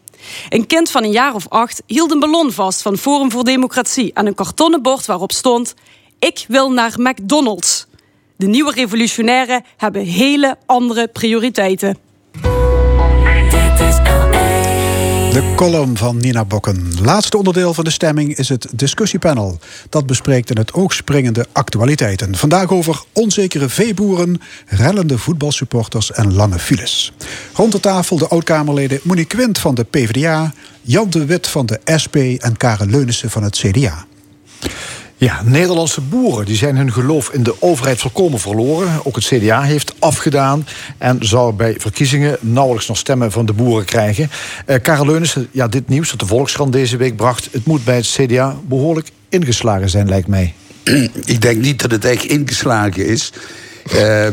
Een 0.49 0.67
kind 0.67 0.91
van 0.91 1.03
een 1.03 1.11
jaar 1.11 1.33
of 1.33 1.49
acht 1.49 1.81
hield 1.85 2.11
een 2.11 2.19
ballon 2.19 2.51
vast 2.51 2.81
van 2.81 2.97
Forum 2.97 3.31
voor 3.31 3.43
Democratie 3.43 4.17
aan 4.17 4.25
een 4.25 4.35
kartonnen 4.35 4.81
bord 4.81 5.05
waarop 5.05 5.31
stond: 5.31 5.73
Ik 6.19 6.45
wil 6.47 6.71
naar 6.71 6.93
McDonald's. 6.97 7.85
De 8.35 8.47
nieuwe 8.47 8.71
revolutionairen 8.71 9.65
hebben 9.77 10.05
hele 10.05 10.57
andere 10.65 11.07
prioriteiten. 11.07 11.97
De 15.35 15.53
column 15.55 15.97
van 15.97 16.17
Nina 16.17 16.45
Bokken. 16.45 16.87
Laatste 17.01 17.37
onderdeel 17.37 17.73
van 17.73 17.83
de 17.83 17.89
stemming 17.89 18.35
is 18.35 18.49
het 18.49 18.67
discussiepanel. 18.75 19.59
Dat 19.89 20.05
bespreekt 20.05 20.49
in 20.49 20.57
het 20.57 20.73
oog 20.73 20.93
springende 20.93 21.45
actualiteiten. 21.51 22.35
Vandaag 22.35 22.71
over 22.71 23.03
onzekere 23.13 23.69
veeboeren, 23.69 24.41
rellende 24.67 25.17
voetbalsupporters 25.17 26.11
en 26.11 26.33
lange 26.33 26.59
files. 26.59 27.13
Rond 27.53 27.71
de 27.71 27.79
tafel 27.79 28.17
de 28.17 28.27
oud-Kamerleden 28.27 28.99
Monique 29.03 29.37
Quint 29.37 29.59
van 29.59 29.75
de 29.75 29.83
PvdA... 29.83 30.53
Jan 30.81 31.09
de 31.09 31.25
Wit 31.25 31.47
van 31.47 31.65
de 31.65 31.79
SP 32.03 32.15
en 32.15 32.57
Karen 32.57 32.89
Leunissen 32.89 33.29
van 33.29 33.43
het 33.43 33.57
CDA. 33.57 34.05
Ja, 35.17 35.41
Nederlandse 35.43 36.01
boeren 36.01 36.45
die 36.45 36.55
zijn 36.55 36.77
hun 36.77 36.93
geloof 36.93 37.29
in 37.29 37.43
de 37.43 37.55
overheid 37.61 37.99
volkomen 37.99 38.39
verloren. 38.39 38.99
Ook 39.03 39.15
het 39.15 39.25
CDA 39.25 39.61
heeft 39.61 39.93
afgedaan 39.99 40.67
en 40.97 41.17
zou 41.19 41.53
bij 41.53 41.75
verkiezingen 41.77 42.37
nauwelijks 42.39 42.87
nog 42.87 42.97
stemmen 42.97 43.31
van 43.31 43.45
de 43.45 43.53
boeren 43.53 43.85
krijgen. 43.85 44.29
Eh 44.65 44.81
Karel 44.81 45.05
Leunissen, 45.05 45.47
ja, 45.51 45.67
dit 45.67 45.87
nieuws 45.87 46.09
dat 46.09 46.19
de 46.19 46.25
Volkskrant 46.25 46.73
deze 46.73 46.97
week 46.97 47.15
bracht, 47.15 47.49
het 47.51 47.65
moet 47.65 47.83
bij 47.83 47.95
het 47.95 48.17
CDA 48.17 48.55
behoorlijk 48.67 49.09
ingeslagen 49.29 49.89
zijn, 49.89 50.09
lijkt 50.09 50.27
mij. 50.27 50.53
Ik 51.25 51.41
denk 51.41 51.61
niet 51.61 51.81
dat 51.81 51.91
het 51.91 52.05
echt 52.05 52.23
ingeslagen 52.23 53.05
is. 53.05 53.31
Eh, 53.91 54.27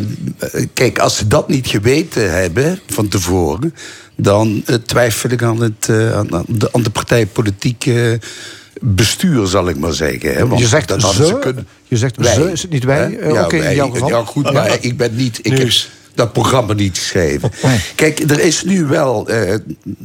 kijk, 0.74 0.98
als 0.98 1.16
ze 1.16 1.26
dat 1.26 1.48
niet 1.48 1.66
geweten 1.66 2.32
hebben 2.32 2.80
van 2.86 3.09
tevoren, 3.09 3.74
dan 4.16 4.62
eh, 4.66 4.74
twijfel 4.74 5.30
ik 5.30 5.42
aan, 5.42 5.60
het, 5.60 5.88
eh, 5.88 6.16
aan, 6.16 6.44
de, 6.48 6.68
aan 6.72 6.82
de 6.82 6.90
partijpolitieke 6.90 8.20
bestuur, 8.82 9.46
zal 9.46 9.68
ik 9.68 9.76
maar 9.76 9.92
zeggen. 9.92 10.34
Hè? 10.34 10.46
Want 10.46 10.60
Je 10.60 10.66
zegt 10.66 10.88
dat 10.88 11.02
ze, 11.02 11.38
kunnen. 11.40 11.66
je 11.88 11.96
zegt 11.96 12.16
Wij, 12.16 12.34
ze, 12.34 12.52
is 12.52 12.62
het 12.62 12.70
niet 12.70 12.84
wij? 12.84 13.18
Eh, 13.18 13.32
Ja, 13.32 13.44
Oké, 13.44 13.56
in 13.56 13.62
wij. 13.62 13.74
jouw 13.74 13.90
geval. 13.90 14.09
Ja, 14.09 14.24
goed, 14.24 14.52
maar 14.52 14.76
ik 14.80 14.96
ben 14.96 15.14
niet... 15.16 15.38
Ik 15.42 15.59
heb 15.59 15.70
dat 16.14 16.32
programma 16.32 16.72
niet 16.72 16.98
geschreven. 16.98 17.50
Kijk, 17.94 18.18
er 18.30 18.40
is 18.40 18.64
nu 18.64 18.84
wel... 18.84 19.28
eh, 19.28 19.54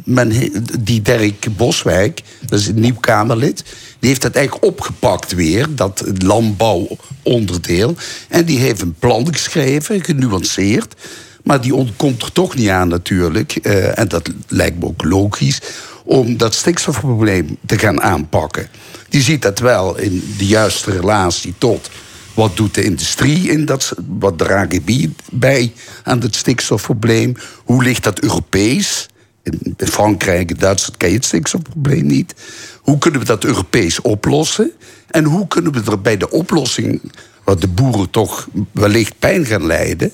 men, 0.03 0.33
die 0.79 1.01
Dirk 1.01 1.47
Boswijk, 1.57 2.21
dat 2.49 2.59
is 2.59 2.67
een 2.67 2.79
nieuw 2.79 2.95
Kamerlid... 2.99 3.63
die 3.99 4.09
heeft 4.09 4.21
dat 4.21 4.35
eigenlijk 4.35 4.65
opgepakt 4.65 5.33
weer, 5.33 5.67
dat 5.75 6.03
landbouwonderdeel. 6.17 7.95
En 8.29 8.45
die 8.45 8.59
heeft 8.59 8.81
een 8.81 8.95
plan 8.99 9.27
geschreven, 9.33 10.03
genuanceerd... 10.03 10.95
Maar 11.43 11.61
die 11.61 11.75
ontkomt 11.75 12.21
er 12.21 12.31
toch 12.31 12.55
niet 12.55 12.69
aan 12.69 12.87
natuurlijk. 12.87 13.55
eh, 13.55 13.99
en 13.99 14.07
dat 14.07 14.29
lijkt 14.47 14.79
me 14.79 14.85
ook 14.85 15.03
logisch. 15.03 15.61
Om 16.07 16.37
dat 16.37 16.53
stikstofprobleem 16.53 17.57
te 17.65 17.77
gaan 17.77 18.01
aanpakken. 18.01 18.67
Die 19.09 19.21
ziet 19.21 19.41
dat 19.41 19.59
wel 19.59 19.97
in 19.97 20.33
de 20.37 20.45
juiste 20.45 20.91
relatie 20.91 21.53
tot. 21.57 21.89
Wat 22.33 22.55
doet 22.55 22.73
de 22.73 22.83
industrie 22.83 23.49
in 23.49 23.65
dat? 23.65 23.93
Wat 24.07 24.37
dragen 24.37 24.85
die 24.85 25.15
bij 25.31 25.73
aan 26.03 26.19
het 26.19 26.35
stikstofprobleem? 26.35 27.35
Hoe 27.65 27.83
ligt 27.83 28.03
dat 28.03 28.19
Europees? 28.19 29.09
In 29.43 29.75
Frankrijk 29.77 30.59
Duitsland 30.59 30.97
ken 30.97 31.09
je 31.09 31.15
het 31.15 31.25
stikstofprobleem 31.25 32.05
niet. 32.05 32.35
Hoe 32.81 32.97
kunnen 32.97 33.19
we 33.19 33.25
dat 33.25 33.43
Europees 33.43 34.01
oplossen? 34.01 34.71
En 35.07 35.23
hoe 35.23 35.47
kunnen 35.47 35.71
we 35.71 35.91
er 35.91 36.01
bij 36.01 36.17
de 36.17 36.29
oplossing 36.29 37.01
waar 37.43 37.59
de 37.59 37.67
boeren 37.67 38.09
toch 38.09 38.47
wellicht 38.71 39.19
pijn 39.19 39.45
gaan 39.45 39.65
lijden. 39.65 40.11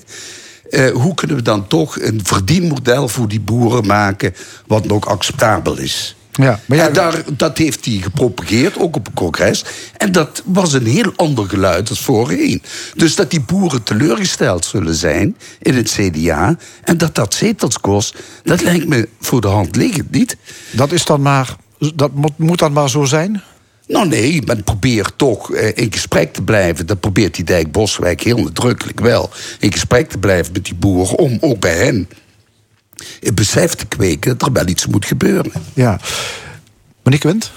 Eh, 0.74 0.90
hoe 0.90 1.14
kunnen 1.14 1.36
we 1.36 1.42
dan 1.42 1.66
toch 1.66 2.00
een 2.00 2.20
verdienmodel 2.22 3.08
voor 3.08 3.28
die 3.28 3.40
boeren 3.40 3.86
maken 3.86 4.34
wat 4.66 4.86
nog 4.86 5.06
acceptabel 5.06 5.78
is? 5.78 6.16
Ja, 6.32 6.60
maar 6.66 6.78
en 6.78 6.92
daar, 6.92 7.22
dat 7.36 7.58
heeft 7.58 7.84
hij 7.84 7.94
gepropageerd, 7.94 8.78
ook 8.78 8.96
op 8.96 9.06
een 9.06 9.14
congres. 9.14 9.64
En 9.96 10.12
dat 10.12 10.42
was 10.44 10.72
een 10.72 10.86
heel 10.86 11.12
ander 11.16 11.48
geluid 11.48 11.88
als 11.88 12.00
voorheen. 12.00 12.62
Dus 12.94 13.14
dat 13.14 13.30
die 13.30 13.40
boeren 13.40 13.82
teleurgesteld 13.82 14.64
zullen 14.64 14.94
zijn 14.94 15.36
in 15.58 15.74
het 15.74 15.90
CDA... 15.90 16.56
en 16.82 16.98
dat 16.98 17.14
dat 17.14 17.34
zetels 17.34 17.80
kost, 17.80 18.14
dat 18.42 18.62
lijkt 18.62 18.88
me 18.88 19.08
voor 19.20 19.40
de 19.40 19.48
hand 19.48 19.76
liggend, 19.76 20.10
niet? 20.10 20.36
Dat 20.70 20.92
is 20.92 21.04
dan 21.04 21.22
maar... 21.22 21.56
Dat 21.94 22.14
moet, 22.14 22.38
moet 22.38 22.58
dan 22.58 22.72
maar 22.72 22.90
zo 22.90 23.04
zijn? 23.04 23.42
Nou 23.86 24.08
nee, 24.08 24.42
men 24.46 24.64
probeert 24.64 25.12
toch 25.16 25.52
eh, 25.52 25.70
in 25.74 25.92
gesprek 25.92 26.32
te 26.32 26.42
blijven. 26.42 26.86
Dat 26.86 27.00
probeert 27.00 27.34
die 27.34 27.44
Dijk 27.44 27.72
Boswijk 27.72 28.20
heel 28.20 28.38
nadrukkelijk 28.38 29.00
wel. 29.00 29.30
In 29.58 29.72
gesprek 29.72 30.08
te 30.08 30.18
blijven 30.18 30.52
met 30.52 30.64
die 30.64 30.74
boeren 30.74 31.18
om 31.18 31.38
ook 31.40 31.60
bij 31.60 31.76
hen 31.76 32.08
het 33.20 33.34
besef 33.34 33.74
te 33.74 33.86
kweken 33.86 34.38
dat 34.38 34.48
er 34.48 34.52
wel 34.54 34.68
iets 34.68 34.86
moet 34.86 35.06
gebeuren. 35.06 35.52
Ja. 35.74 36.00
Monique 37.02 37.28
Wind? 37.28 37.52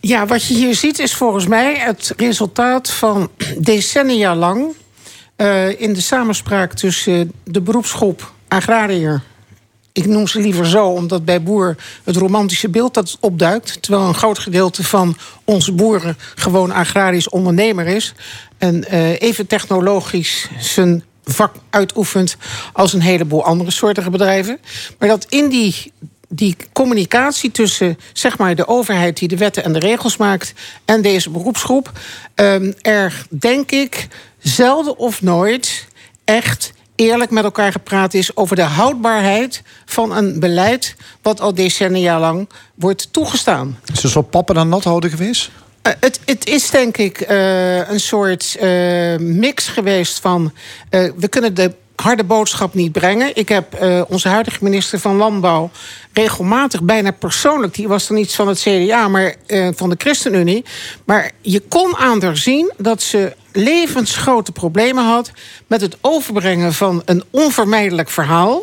Ja, 0.00 0.26
wat 0.26 0.46
je 0.46 0.54
hier 0.54 0.74
ziet 0.74 0.98
is 0.98 1.14
volgens 1.14 1.46
mij 1.46 1.74
het 1.78 2.12
resultaat 2.16 2.90
van 2.90 3.30
decennia 3.58 4.34
lang... 4.36 4.74
eh, 5.36 5.80
in 5.80 5.92
de 5.92 6.00
samenspraak 6.00 6.72
tussen 6.72 7.32
de 7.44 7.60
beroepsgroep 7.60 8.32
agrariër... 8.48 9.22
ik 9.92 10.06
noem 10.06 10.26
ze 10.26 10.40
liever 10.40 10.66
zo, 10.66 10.86
omdat 10.86 11.24
bij 11.24 11.42
boer 11.42 11.76
het 12.04 12.16
romantische 12.16 12.68
beeld 12.68 12.94
dat 12.94 13.16
opduikt... 13.20 13.82
terwijl 13.82 14.04
een 14.06 14.14
groot 14.14 14.38
gedeelte 14.38 14.84
van 14.84 15.16
onze 15.44 15.72
boeren 15.72 16.16
gewoon 16.34 16.70
agrarisch 16.70 17.28
ondernemer 17.28 17.86
is... 17.86 18.14
en 18.58 18.84
eh, 18.84 19.20
even 19.20 19.46
technologisch 19.46 20.48
zijn 20.58 21.04
vak 21.24 21.54
uitoefent 21.70 22.36
als 22.72 22.92
een 22.92 23.00
heleboel 23.00 23.44
andere 23.44 23.70
soortige 23.70 24.10
bedrijven. 24.10 24.58
Maar 24.98 25.08
dat 25.08 25.26
in 25.28 25.48
die 25.48 25.92
die 26.28 26.56
communicatie 26.72 27.50
tussen 27.50 27.98
zeg 28.12 28.38
maar, 28.38 28.54
de 28.54 28.68
overheid 28.68 29.16
die 29.16 29.28
de 29.28 29.36
wetten 29.36 29.64
en 29.64 29.72
de 29.72 29.78
regels 29.78 30.16
maakt 30.16 30.52
en 30.84 31.02
deze 31.02 31.30
beroepsgroep, 31.30 31.92
ehm, 32.34 32.72
er 32.80 33.26
denk 33.28 33.70
ik 33.70 34.08
zelden 34.38 34.98
of 34.98 35.22
nooit 35.22 35.86
echt 36.24 36.72
eerlijk 36.98 37.30
met 37.30 37.44
elkaar 37.44 37.72
gepraat 37.72 38.14
is 38.14 38.36
over 38.36 38.56
de 38.56 38.62
houdbaarheid 38.62 39.62
van 39.84 40.16
een 40.16 40.40
beleid 40.40 40.96
wat 41.22 41.40
al 41.40 41.54
decennia 41.54 42.20
lang 42.20 42.48
wordt 42.74 43.12
toegestaan. 43.12 43.78
Is 43.92 44.02
het 44.02 44.12
zo 44.12 44.22
pappen 44.22 44.56
en 44.56 44.68
nat 44.68 44.84
houden 44.84 45.10
geweest? 45.10 45.50
Uh, 45.82 45.92
het, 46.00 46.20
het 46.24 46.46
is 46.46 46.70
denk 46.70 46.96
ik 46.96 47.30
uh, 47.30 47.88
een 47.88 48.00
soort 48.00 48.56
uh, 48.62 49.16
mix 49.16 49.68
geweest 49.68 50.20
van. 50.20 50.52
we 50.90 51.28
kunnen 51.28 51.54
de 51.54 51.72
harde 52.02 52.24
boodschap 52.24 52.74
niet 52.74 52.92
brengen. 52.92 53.36
Ik 53.36 53.48
heb 53.48 53.86
onze 54.08 54.28
huidige 54.28 54.64
minister 54.64 54.98
van 54.98 55.16
Landbouw 55.16 55.70
regelmatig, 56.12 56.82
bijna 56.82 57.10
persoonlijk, 57.10 57.74
die 57.74 57.88
was 57.88 58.06
dan 58.06 58.16
iets 58.16 58.34
van 58.34 58.48
het 58.48 58.58
CDA, 58.60 59.08
maar 59.08 59.34
van 59.74 59.90
de 59.90 59.94
ChristenUnie. 59.98 60.64
Maar 61.04 61.30
je 61.40 61.60
kon 61.60 61.96
aan 61.96 62.22
haar 62.22 62.36
zien 62.36 62.72
dat 62.76 63.02
ze 63.02 63.36
levensgrote 63.52 64.52
problemen 64.52 65.04
had 65.04 65.30
met 65.66 65.80
het 65.80 65.96
overbrengen 66.00 66.74
van 66.74 67.02
een 67.04 67.24
onvermijdelijk 67.30 68.10
verhaal. 68.10 68.62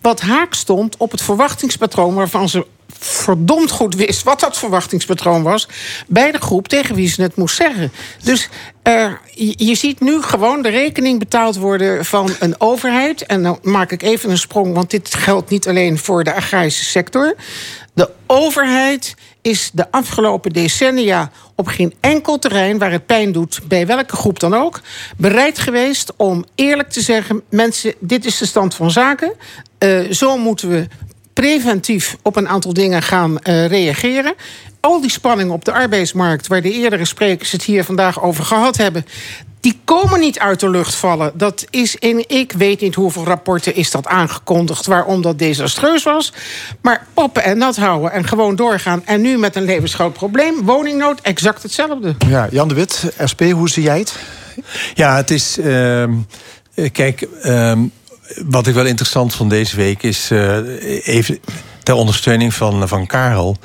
Wat 0.00 0.20
haak 0.20 0.54
stond 0.54 0.96
op 0.96 1.10
het 1.10 1.22
verwachtingspatroon 1.22 2.14
waarvan 2.14 2.48
ze 2.48 2.66
verdomd 3.04 3.70
goed 3.70 3.94
wist 3.94 4.22
wat 4.22 4.40
dat 4.40 4.58
verwachtingspatroon 4.58 5.42
was 5.42 5.68
bij 6.06 6.32
de 6.32 6.38
groep 6.38 6.68
tegen 6.68 6.94
wie 6.94 7.08
ze 7.08 7.22
het 7.22 7.36
moest 7.36 7.56
zeggen. 7.56 7.92
Dus 8.22 8.48
er, 8.82 9.20
je 9.56 9.74
ziet 9.74 10.00
nu 10.00 10.22
gewoon 10.22 10.62
de 10.62 10.68
rekening 10.68 11.18
betaald 11.18 11.56
worden 11.56 12.04
van 12.04 12.30
een 12.38 12.54
overheid. 12.60 13.26
En 13.26 13.42
dan 13.42 13.58
maak 13.62 13.92
ik 13.92 14.02
even 14.02 14.30
een 14.30 14.38
sprong, 14.38 14.74
want 14.74 14.90
dit 14.90 15.14
geldt 15.14 15.50
niet 15.50 15.68
alleen 15.68 15.98
voor 15.98 16.24
de 16.24 16.34
agrarische 16.34 16.84
sector. 16.84 17.34
De 17.94 18.10
overheid 18.26 19.14
is 19.42 19.70
de 19.72 19.90
afgelopen 19.90 20.52
decennia 20.52 21.30
op 21.56 21.66
geen 21.66 21.94
enkel 22.00 22.38
terrein 22.38 22.78
waar 22.78 22.90
het 22.90 23.06
pijn 23.06 23.32
doet, 23.32 23.60
bij 23.68 23.86
welke 23.86 24.16
groep 24.16 24.40
dan 24.40 24.54
ook, 24.54 24.80
bereid 25.16 25.58
geweest 25.58 26.12
om 26.16 26.44
eerlijk 26.54 26.90
te 26.90 27.00
zeggen: 27.00 27.42
mensen, 27.50 27.94
dit 27.98 28.24
is 28.24 28.38
de 28.38 28.46
stand 28.46 28.74
van 28.74 28.90
zaken. 28.90 29.32
Uh, 29.78 30.10
zo 30.10 30.38
moeten 30.38 30.68
we 30.68 30.86
preventief 31.32 32.16
op 32.22 32.36
een 32.36 32.48
aantal 32.48 32.72
dingen 32.72 33.02
gaan 33.02 33.30
uh, 33.30 33.66
reageren. 33.66 34.34
Al 34.80 35.00
die 35.00 35.10
spanningen 35.10 35.54
op 35.54 35.64
de 35.64 35.72
arbeidsmarkt, 35.72 36.46
waar 36.46 36.62
de 36.62 36.72
eerdere 36.72 37.04
sprekers 37.04 37.52
het 37.52 37.62
hier 37.62 37.84
vandaag 37.84 38.22
over 38.22 38.44
gehad 38.44 38.76
hebben, 38.76 39.06
die 39.62 39.80
komen 39.84 40.20
niet 40.20 40.38
uit 40.38 40.60
de 40.60 40.70
lucht 40.70 40.94
vallen. 40.94 41.32
Dat 41.34 41.64
is 41.70 41.96
in, 41.96 42.24
ik 42.28 42.52
weet 42.52 42.80
niet 42.80 42.94
hoeveel 42.94 43.24
rapporten 43.24 43.74
is 43.74 43.90
dat 43.90 44.06
aangekondigd... 44.06 44.86
waarom 44.86 45.22
dat 45.22 45.38
desastreus 45.38 46.02
was. 46.02 46.32
Maar 46.80 47.06
poppen 47.14 47.44
en 47.44 47.58
nat 47.58 47.76
houden 47.76 48.12
en 48.12 48.26
gewoon 48.26 48.56
doorgaan. 48.56 49.02
En 49.04 49.20
nu 49.20 49.38
met 49.38 49.56
een 49.56 49.64
levensgroot 49.64 50.12
probleem, 50.12 50.62
woningnood, 50.64 51.20
exact 51.20 51.62
hetzelfde. 51.62 52.14
Ja, 52.28 52.48
Jan 52.50 52.68
de 52.68 52.74
Wit, 52.74 53.12
SP, 53.30 53.40
hoe 53.40 53.68
zie 53.68 53.82
jij 53.82 53.98
het? 53.98 54.16
Ja, 54.94 55.16
het 55.16 55.30
is... 55.30 55.58
Uh, 55.58 56.04
kijk... 56.92 57.26
Uh, 57.44 57.72
wat 58.46 58.66
ik 58.66 58.74
wel 58.74 58.86
interessant 58.86 59.34
vond 59.34 59.50
deze 59.50 59.76
week 59.76 60.02
is 60.02 60.30
uh, 60.30 61.06
even 61.06 61.38
ter 61.82 61.94
ondersteuning 61.94 62.54
van, 62.54 62.88
van 62.88 63.06
Karel... 63.06 63.56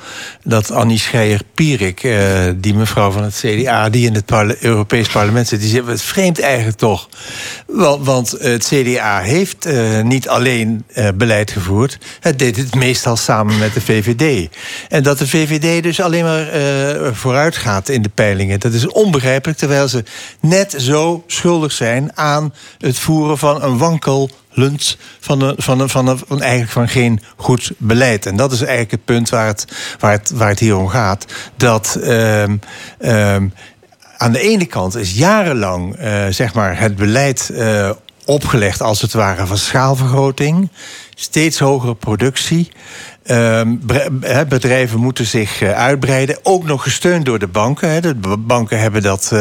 dat 0.42 0.70
Annie 0.70 0.98
Schreier-Pierik, 0.98 2.02
uh, 2.02 2.40
die 2.56 2.74
mevrouw 2.74 3.10
van 3.10 3.22
het 3.22 3.34
CDA... 3.34 3.88
die 3.88 4.06
in 4.06 4.14
het 4.14 4.32
Europees 4.60 5.08
parlement 5.08 5.48
zit, 5.48 5.60
die 5.60 5.68
zegt... 5.68 5.86
het 5.86 6.02
vreemd 6.02 6.40
eigenlijk 6.40 6.78
toch. 6.78 7.08
Want, 7.66 8.06
want 8.06 8.30
het 8.30 8.66
CDA 8.66 9.20
heeft 9.20 9.66
uh, 9.66 10.02
niet 10.02 10.28
alleen 10.28 10.84
beleid 11.14 11.50
gevoerd... 11.50 11.98
het 12.20 12.38
deed 12.38 12.56
het 12.56 12.74
meestal 12.74 13.16
samen 13.16 13.58
met 13.58 13.74
de 13.74 13.80
VVD. 13.80 14.48
En 14.88 15.02
dat 15.02 15.18
de 15.18 15.28
VVD 15.28 15.82
dus 15.82 16.00
alleen 16.00 16.24
maar 16.24 16.46
vooruit 17.14 17.56
gaat 17.56 17.88
in 17.88 18.02
de 18.02 18.10
peilingen... 18.14 18.60
dat 18.60 18.72
is 18.72 18.88
onbegrijpelijk, 18.88 19.58
terwijl 19.58 19.88
ze 19.88 20.04
net 20.40 20.74
zo 20.78 21.24
schuldig 21.26 21.72
zijn... 21.72 22.10
aan 22.14 22.54
het 22.78 22.98
voeren 22.98 23.38
van 23.38 23.62
een 23.62 23.78
wankel 23.78 24.30
van, 25.20 25.40
een, 25.40 25.54
van, 25.58 25.88
van, 25.90 26.08
een, 26.08 26.18
van 26.26 26.40
eigenlijk 26.40 26.72
van 26.72 26.88
geen 26.88 27.20
goed 27.36 27.72
beleid. 27.76 28.26
En 28.26 28.36
dat 28.36 28.52
is 28.52 28.60
eigenlijk 28.60 28.90
het 28.90 29.04
punt 29.04 29.28
waar 29.28 29.46
het, 29.46 29.64
waar 29.98 30.12
het, 30.12 30.30
waar 30.34 30.48
het 30.48 30.58
hier 30.58 30.76
om 30.76 30.88
gaat. 30.88 31.24
Dat 31.56 31.98
um, 32.02 32.60
um, 33.00 33.52
aan 34.16 34.32
de 34.32 34.40
ene 34.40 34.66
kant 34.66 34.96
is 34.96 35.12
jarenlang 35.12 35.96
zeg 36.30 36.54
maar 36.54 36.78
het 36.78 36.96
beleid 36.96 37.52
opgelegd 38.24 38.82
als 38.82 39.00
het 39.00 39.12
ware 39.12 39.46
van 39.46 39.58
schaalvergroting. 39.58 40.70
Steeds 41.14 41.58
hogere 41.58 41.94
productie. 41.94 42.68
Um, 43.24 43.80
bedrijven 44.48 45.00
moeten 45.00 45.26
zich 45.26 45.62
uitbreiden. 45.62 46.38
Ook 46.42 46.64
nog 46.64 46.82
gesteund 46.82 47.24
door 47.24 47.38
de 47.38 47.46
banken. 47.46 48.02
De 48.02 48.36
banken 48.38 48.80
hebben 48.80 49.02
dat. 49.02 49.32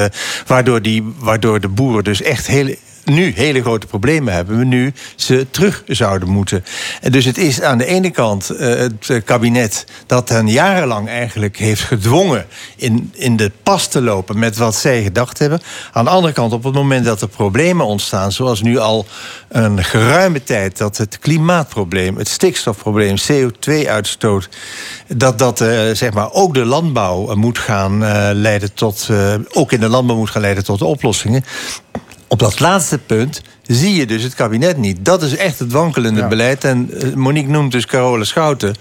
Waardoor, 0.47 0.81
die, 0.81 1.13
waardoor 1.17 1.59
de 1.59 1.67
boeren 1.67 2.03
dus 2.03 2.21
echt 2.21 2.47
heel 2.47 2.75
nu 3.09 3.33
hele 3.35 3.61
grote 3.61 3.87
problemen 3.87 4.33
hebben, 4.33 4.57
we 4.57 4.65
nu 4.65 4.93
ze 5.15 5.47
terug 5.51 5.83
zouden 5.87 6.29
moeten. 6.29 6.63
En 7.01 7.11
dus 7.11 7.25
het 7.25 7.37
is 7.37 7.61
aan 7.61 7.77
de 7.77 7.85
ene 7.85 8.09
kant 8.09 8.51
uh, 8.51 8.87
het 9.07 9.23
kabinet 9.23 9.85
dat 10.05 10.29
hen 10.29 10.47
jarenlang 10.47 11.07
eigenlijk 11.07 11.57
heeft 11.57 11.81
gedwongen 11.81 12.45
in, 12.75 13.11
in 13.13 13.37
de 13.37 13.51
pas 13.63 13.87
te 13.87 14.01
lopen 14.01 14.39
met 14.39 14.57
wat 14.57 14.75
zij 14.75 15.03
gedacht 15.03 15.39
hebben. 15.39 15.61
Aan 15.91 16.05
de 16.05 16.11
andere 16.11 16.33
kant, 16.33 16.53
op 16.53 16.63
het 16.63 16.73
moment 16.73 17.05
dat 17.05 17.21
er 17.21 17.27
problemen 17.27 17.85
ontstaan, 17.85 18.31
zoals 18.31 18.61
nu 18.61 18.77
al 18.77 19.05
een 19.47 19.83
geruime 19.83 20.43
tijd, 20.43 20.77
dat 20.77 20.97
het 20.97 21.19
klimaatprobleem, 21.19 22.17
het 22.17 22.27
stikstofprobleem, 22.27 23.15
CO2-uitstoot, 23.31 24.49
dat 25.07 25.39
dat 25.39 25.61
uh, 25.61 25.67
zeg 25.93 26.13
maar 26.13 26.31
ook 26.31 26.53
de 26.53 26.65
landbouw 26.65 27.35
moet 27.35 27.59
gaan 27.59 27.99
leiden 28.33 28.73
tot, 28.73 29.09
ook 29.51 29.71
in 29.71 29.79
de 29.79 29.89
landbouw 29.89 30.15
moet 30.15 30.29
gaan 30.29 30.41
leiden 30.41 30.63
tot 30.63 30.81
oplossingen 30.81 31.43
op 32.27 32.39
dat 32.39 32.59
laatste 32.59 32.97
punt 32.97 33.41
zie 33.63 33.95
je 33.95 34.05
dus 34.05 34.23
het 34.23 34.35
kabinet 34.35 34.77
niet. 34.77 35.05
Dat 35.05 35.23
is 35.23 35.35
echt 35.35 35.59
het 35.59 35.71
wankelende 35.71 36.19
ja. 36.19 36.27
beleid. 36.27 36.63
En 36.63 36.91
Monique 37.15 37.51
noemt 37.51 37.71
dus 37.71 37.85
Carola 37.85 38.23
Schouten. 38.23 38.75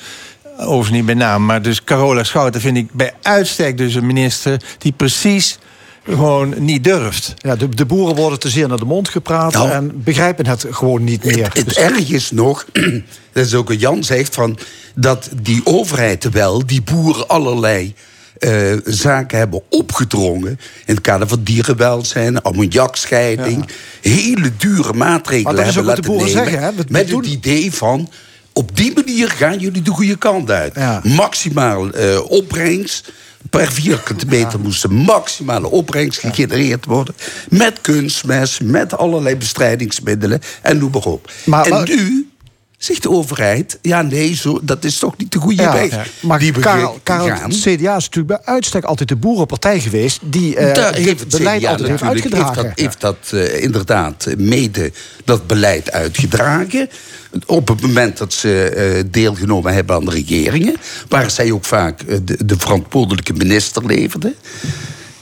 Overigens 0.59 0.90
niet 0.90 1.06
bij 1.06 1.14
naam, 1.14 1.44
maar 1.44 1.62
dus 1.62 1.85
Carola 1.85 2.24
Schouten 2.24 2.60
vind 2.60 2.77
ik 2.77 2.93
bij 2.93 3.12
uitstek 3.23 3.78
dus 3.78 3.94
een 3.94 4.06
minister 4.06 4.62
die 4.78 4.93
precies 4.93 5.59
gewoon 6.05 6.55
niet 6.59 6.85
durft. 6.85 7.35
Ja, 7.36 7.56
de, 7.56 7.68
de 7.68 7.86
boeren 7.86 8.16
worden 8.16 8.39
te 8.39 8.48
zeer 8.48 8.68
naar 8.68 8.78
de 8.78 8.85
mond 8.85 9.09
gepraat 9.09 9.52
nou, 9.52 9.70
en 9.70 10.02
begrijpen 10.02 10.47
het 10.47 10.66
gewoon 10.70 11.05
niet 11.05 11.24
meer. 11.24 11.44
Het, 11.44 11.56
het 11.56 11.66
dus... 11.66 11.77
erg 11.77 12.10
is 12.10 12.31
nog, 12.31 12.64
dat 13.32 13.47
is 13.47 13.55
ook 13.55 13.68
wat 13.68 13.81
Jan 13.81 14.05
zegt, 14.05 14.35
van 14.35 14.59
dat 14.94 15.31
die 15.43 15.60
overheid 15.64 16.31
wel 16.31 16.66
die 16.66 16.82
boeren 16.82 17.28
allerlei 17.28 17.94
uh, 18.41 18.77
zaken 18.85 19.39
hebben 19.39 19.63
opgedrongen. 19.71 20.59
In 20.85 20.95
het 20.95 21.01
kader 21.01 21.29
van 21.29 21.43
dierenwelzijn, 21.43 22.43
ammoniakscheiding. 22.43 23.65
Ja. 24.01 24.11
Hele 24.11 24.53
dure 24.57 24.93
maatregelen 24.93 25.65
hebben 25.65 25.85
laten 25.85 26.11
nemen. 26.11 26.29
Zeggen, 26.29 26.63
hè? 26.63 26.71
met 26.89 27.09
doen... 27.09 27.23
het 27.23 27.31
idee 27.31 27.73
van. 27.73 28.11
Op 28.53 28.77
die 28.77 28.93
manier 28.95 29.31
gaan 29.31 29.59
jullie 29.59 29.83
de 29.83 29.91
goede 29.91 30.17
kant 30.17 30.51
uit. 30.51 30.75
Ja. 30.75 31.01
Maximaal 31.05 31.97
uh, 31.97 32.31
opbrengst. 32.31 33.13
Per 33.51 33.73
vierkante 33.73 34.27
meter 34.27 34.61
moest 34.61 34.83
de 34.83 34.89
maximale 34.89 35.71
opbrengst 35.71 36.21
gegenereerd 36.21 36.85
worden. 36.85 37.15
Met 37.49 37.81
kunstmest, 37.81 38.61
met 38.63 38.97
allerlei 38.97 39.37
bestrijdingsmiddelen 39.37 40.41
en 40.63 40.79
noem 40.79 40.91
maar 40.91 41.05
op. 41.05 41.31
Maar- 41.45 41.65
en 41.65 41.71
maar- 41.71 41.89
nu 41.89 42.29
zegt 42.77 43.03
de 43.03 43.11
overheid... 43.11 43.78
ja, 43.82 44.03
nee, 44.03 44.35
zo, 44.35 44.61
dat 44.62 44.85
is 44.85 44.98
toch 44.98 45.16
niet 45.16 45.32
de 45.32 45.39
goede 45.39 45.62
Ja, 45.62 45.73
weg. 45.73 45.90
ja. 45.90 46.05
Maar 46.20 46.39
die 46.39 46.53
Karel, 46.53 46.98
het 47.03 47.61
CDA 47.61 47.97
is 47.97 48.05
natuurlijk 48.05 48.27
bij 48.27 48.55
uitstek 48.55 48.85
altijd 48.85 49.09
de 49.09 49.16
boerenpartij 49.16 49.81
geweest... 49.81 50.20
die 50.23 50.57
eh, 50.57 50.74
Daar 50.74 50.94
dit 50.94 51.28
beleid 51.28 51.61
CDA 51.61 51.70
altijd 51.70 51.89
heeft 51.89 52.03
uitgedragen. 52.03 52.73
Heeft 52.74 53.01
dat, 53.01 53.16
heeft 53.31 53.31
dat 53.31 53.40
eh, 53.40 53.62
inderdaad 53.62 54.27
mede 54.39 54.93
dat 55.24 55.47
beleid 55.47 55.93
uitgedragen. 55.93 56.89
Op 57.47 57.69
het 57.69 57.81
moment 57.81 58.16
dat 58.19 58.32
ze 58.32 58.69
eh, 58.69 59.05
deelgenomen 59.11 59.74
hebben 59.74 59.97
aan 59.97 60.05
de 60.05 60.11
regeringen... 60.11 60.77
waar 61.09 61.31
zij 61.31 61.53
ook 61.53 61.65
vaak 61.65 62.27
de, 62.27 62.44
de 62.44 62.59
verantwoordelijke 62.59 63.32
minister 63.32 63.86
leverden. 63.86 64.35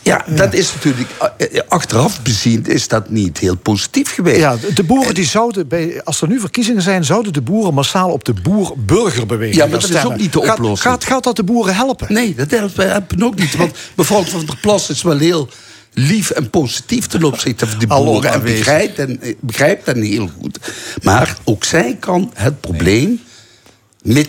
Ja, 0.05 0.25
dat 0.29 0.55
is 0.55 0.75
natuurlijk... 0.75 1.09
eh, 1.19 1.59
eh, 1.59 1.61
achteraf 1.69 2.23
bezien 2.23 2.67
is 2.67 2.89
dat 2.89 3.11
niet 3.11 3.39
heel 3.39 3.57
positief 3.57 4.15
geweest. 4.15 4.39
Ja, 4.39 4.57
de 4.75 4.83
boeren 4.83 5.15
die 5.15 5.25
zouden, 5.25 5.69
bij, 5.69 6.01
als 6.05 6.21
er 6.21 6.29
nu 6.29 6.41
verkiezingen 6.41 6.83
zijn... 6.83 7.05
zouden 7.05 7.33
de 7.33 7.43
boeren 7.43 7.75
massaal 7.75 8.11
op 8.11 8.25
de 8.25 8.33
boer-burgerbeweging 8.33 9.57
Ja, 9.57 9.67
maar 9.67 9.81
dat 9.81 9.91
is 9.91 10.05
ook 10.05 10.17
niet 10.17 10.33
de 10.33 10.41
oplossing. 10.41 10.93
Gaat, 10.93 11.05
gaat 11.05 11.25
dat 11.25 11.37
de 11.37 11.45
boeren 11.45 11.75
helpen? 11.75 12.13
Nee, 12.13 12.35
dat 12.35 12.51
helpen 12.51 12.91
helpen 12.91 13.23
ook 13.23 13.35
niet. 13.39 13.57
Want 13.57 13.77
mevrouw 13.97 14.23
van 14.23 14.47
der 14.47 14.57
Plas 14.57 14.91
is 14.91 15.03
wel 15.03 15.19
heel 15.19 15.49
lief 15.95 16.31
en 16.31 16.51
positief 16.51 17.07
ten 17.07 17.25
opzichte 17.25 17.67
van 17.67 17.79
de 17.79 17.87
boeren. 17.87 18.33
En 18.33 18.43
begrijpt, 18.43 18.99
en 18.99 19.21
eh, 19.21 19.35
begrijpt 19.41 19.87
dat 19.87 19.97
heel 19.97 20.31
goed. 20.41 20.59
Maar 21.03 21.37
ook 21.45 21.65
zij 21.65 21.97
kan 22.01 22.31
het 22.35 22.61
probleem, 22.61 23.21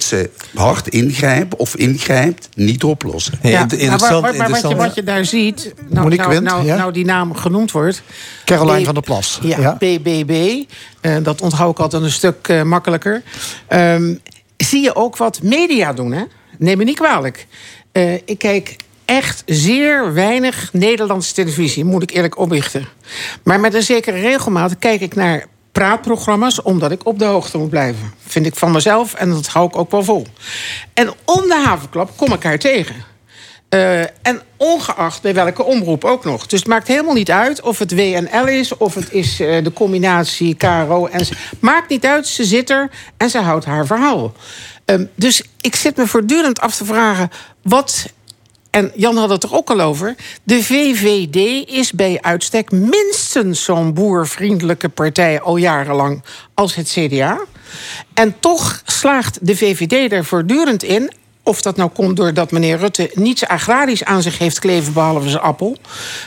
ze 0.03 0.29
hard 0.53 0.87
ingrijpen 0.87 1.59
of 1.59 1.75
ingrijpt, 1.75 2.49
niet 2.55 2.83
oplossen. 2.83 3.39
Ja, 3.41 3.59
maar, 3.65 3.77
waar- 3.99 4.21
waar- 4.21 4.35
maar 4.35 4.49
wat, 4.49 4.61
je, 4.69 4.75
wat 4.75 4.95
je 4.95 5.03
daar 5.03 5.25
ziet, 5.25 5.73
nou, 5.89 6.01
Monique 6.03 6.27
nou, 6.27 6.41
nou, 6.41 6.65
ja? 6.65 6.75
nou 6.75 6.91
die 6.91 7.05
naam 7.05 7.33
genoemd 7.35 7.71
wordt. 7.71 8.01
Caroline 8.45 8.81
B- 8.81 8.85
van 8.85 8.93
der 8.93 9.03
Plas. 9.03 9.39
Ja, 9.41 9.59
Ja. 9.59 9.75
BBB. 9.79 10.63
eh, 11.01 11.15
dat 11.23 11.41
onthoud 11.41 11.71
ik 11.71 11.79
altijd 11.79 12.03
een 12.03 12.11
stuk 12.11 12.47
eh, 12.47 12.61
makkelijker. 12.63 13.23
Ehm, 13.67 14.15
zie 14.57 14.81
je 14.81 14.95
ook 14.95 15.17
wat 15.17 15.41
media 15.43 15.93
doen, 15.93 16.11
hè? 16.11 16.23
Neem 16.57 16.77
me 16.77 16.83
niet 16.83 16.95
kwalijk. 16.99 17.47
Eh, 17.91 18.13
ik 18.13 18.37
kijk 18.37 18.75
echt 19.05 19.43
zeer 19.45 20.13
weinig 20.13 20.69
Nederlandse 20.73 21.33
televisie, 21.33 21.85
moet 21.85 22.03
ik 22.03 22.11
eerlijk 22.11 22.37
oplichten. 22.37 22.87
Maar 23.43 23.59
met 23.59 23.73
een 23.73 23.83
zekere 23.83 24.19
regelmaat 24.19 24.79
kijk 24.79 25.01
ik 25.01 25.15
naar 25.15 25.45
praatprogramma's... 25.75 26.61
omdat 26.61 26.91
ik 26.91 27.05
op 27.05 27.19
de 27.19 27.25
hoogte 27.25 27.57
moet 27.57 27.69
blijven. 27.69 28.13
Vind 28.25 28.45
ik 28.45 28.55
van 28.55 28.71
mezelf 28.71 29.13
en 29.13 29.29
dat 29.29 29.47
hou 29.47 29.67
ik 29.67 29.75
ook 29.75 29.91
wel 29.91 30.03
vol. 30.03 30.27
En 30.93 31.09
om 31.25 31.41
de 31.41 31.61
havenklap 31.65 32.17
kom 32.17 32.33
ik 32.33 32.43
haar 32.43 32.59
tegen. 32.59 32.95
Eh, 33.69 33.99
en 33.99 34.41
ongeacht 34.57 35.21
bij 35.21 35.33
welke 35.33 35.63
omroep 35.63 36.03
ook 36.03 36.23
nog. 36.23 36.47
Dus 36.47 36.59
het 36.59 36.67
maakt 36.67 36.87
helemaal 36.87 37.13
niet 37.13 37.31
uit 37.31 37.61
of 37.61 37.79
het 37.79 37.93
WNL 37.93 38.47
is... 38.47 38.77
of 38.77 38.95
het 38.95 39.11
is 39.11 39.39
eh, 39.39 39.63
de 39.63 39.73
combinatie 39.73 40.55
KRO. 40.55 41.05
En 41.05 41.25
ze, 41.25 41.33
maakt 41.59 41.89
niet 41.89 42.05
uit, 42.05 42.27
ze 42.27 42.43
zit 42.43 42.69
er 42.69 42.89
en 43.17 43.29
ze 43.29 43.39
houdt 43.39 43.65
haar 43.65 43.85
verhaal. 43.85 44.33
Ehm, 44.85 45.05
dus 45.15 45.43
ik 45.61 45.75
zit 45.75 45.97
me 45.97 46.07
voortdurend 46.07 46.59
af 46.59 46.75
te 46.75 46.85
vragen... 46.85 47.29
wat 47.61 48.05
en 48.75 48.91
Jan 48.95 49.17
had 49.17 49.29
het 49.29 49.43
er 49.43 49.53
ook 49.53 49.69
al 49.69 49.81
over. 49.81 50.15
De 50.43 50.63
VVD 50.63 51.69
is 51.69 51.91
bij 51.91 52.17
uitstek 52.21 52.71
minstens 52.71 53.63
zo'n 53.63 53.93
boervriendelijke 53.93 54.89
partij 54.89 55.41
al 55.41 55.57
jarenlang 55.57 56.23
als 56.53 56.75
het 56.75 56.89
CDA. 56.89 57.39
En 58.13 58.35
toch 58.39 58.81
slaagt 58.85 59.37
de 59.41 59.55
VVD 59.55 60.11
er 60.11 60.25
voortdurend 60.25 60.83
in. 60.83 61.11
Of 61.43 61.61
dat 61.61 61.75
nou 61.75 61.89
komt 61.89 62.17
doordat 62.17 62.51
meneer 62.51 62.77
Rutte 62.77 63.11
niets 63.13 63.47
agrarisch 63.47 64.03
aan 64.03 64.21
zich 64.21 64.37
heeft 64.37 64.59
kleven, 64.59 64.93
behalve 64.93 65.29
zijn 65.29 65.43
appel. 65.43 65.77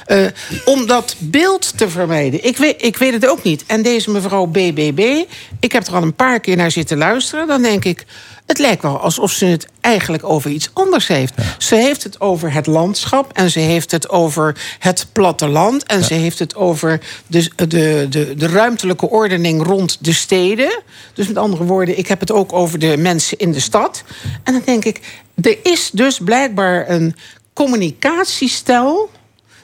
eh, 0.06 0.26
om 0.64 0.86
dat 0.86 1.16
beeld 1.18 1.78
te 1.78 1.88
vermijden. 1.88 2.44
Ik 2.44 2.56
weet, 2.56 2.82
ik 2.82 2.96
weet 2.96 3.12
het 3.12 3.26
ook 3.26 3.42
niet. 3.42 3.64
En 3.66 3.82
deze 3.82 4.10
mevrouw 4.10 4.46
BBB, 4.46 5.24
ik 5.60 5.72
heb 5.72 5.86
er 5.86 5.94
al 5.94 6.02
een 6.02 6.14
paar 6.14 6.40
keer 6.40 6.56
naar 6.56 6.70
zitten 6.70 6.98
luisteren. 6.98 7.46
Dan 7.46 7.62
denk 7.62 7.84
ik, 7.84 8.06
het 8.48 8.58
lijkt 8.58 8.82
wel 8.82 8.98
alsof 8.98 9.30
ze 9.30 9.44
het 9.44 9.66
eigenlijk 9.80 10.24
over 10.24 10.50
iets 10.50 10.70
anders 10.72 11.06
heeft. 11.06 11.34
Ze 11.58 11.74
heeft 11.74 12.02
het 12.02 12.20
over 12.20 12.52
het 12.52 12.66
landschap 12.66 13.32
en 13.32 13.50
ze 13.50 13.58
heeft 13.58 13.90
het 13.90 14.08
over 14.08 14.56
het 14.78 15.06
platteland... 15.12 15.84
en 15.84 16.04
ze 16.04 16.14
heeft 16.14 16.38
het 16.38 16.54
over 16.54 17.00
de, 17.26 17.50
de, 17.56 18.06
de, 18.08 18.34
de 18.36 18.46
ruimtelijke 18.46 19.08
ordening 19.08 19.62
rond 19.62 19.96
de 20.00 20.12
steden. 20.12 20.82
Dus 21.14 21.26
met 21.26 21.36
andere 21.36 21.64
woorden, 21.64 21.98
ik 21.98 22.06
heb 22.06 22.20
het 22.20 22.32
ook 22.32 22.52
over 22.52 22.78
de 22.78 22.96
mensen 22.96 23.38
in 23.38 23.52
de 23.52 23.60
stad. 23.60 24.02
En 24.42 24.52
dan 24.52 24.62
denk 24.64 24.84
ik, 24.84 25.00
er 25.42 25.58
is 25.62 25.90
dus 25.92 26.18
blijkbaar 26.18 26.90
een 26.90 27.16
communicatiestijl 27.52 29.10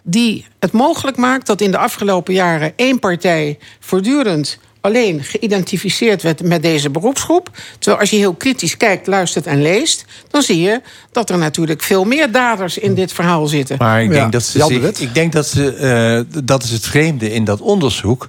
die 0.02 0.46
het 0.58 0.72
mogelijk 0.72 1.16
maakt 1.16 1.46
dat 1.46 1.60
in 1.60 1.70
de 1.70 1.78
afgelopen 1.78 2.34
jaren 2.34 2.72
één 2.76 2.98
partij 2.98 3.58
voortdurend 3.80 4.58
alleen 4.84 5.22
geïdentificeerd 5.24 6.22
werd 6.22 6.42
met 6.42 6.62
deze 6.62 6.90
beroepsgroep. 6.90 7.50
Terwijl 7.78 8.00
als 8.00 8.10
je 8.10 8.16
heel 8.16 8.34
kritisch 8.34 8.76
kijkt, 8.76 9.06
luistert 9.06 9.46
en 9.46 9.62
leest, 9.62 10.04
dan 10.30 10.42
zie 10.42 10.60
je 10.60 10.80
dat 11.12 11.30
er 11.30 11.38
natuurlijk 11.38 11.82
veel 11.82 12.04
meer 12.04 12.32
daders 12.32 12.78
in 12.78 12.94
dit 12.94 13.12
verhaal 13.12 13.46
zitten. 13.46 13.76
Maar 13.78 14.02
ik 14.02 14.10
denk 14.10 14.32
dat 14.32 14.42
ze 14.42 14.58
zich- 14.68 14.82
ik 15.00 15.14
denk 15.14 15.32
dat 15.32 15.46
ze, 15.46 15.74
eh, 16.28 16.38
dat 16.44 16.62
is 16.62 16.70
het 16.70 16.86
vreemde 16.86 17.32
in 17.32 17.44
dat 17.44 17.60
onderzoek. 17.60 18.26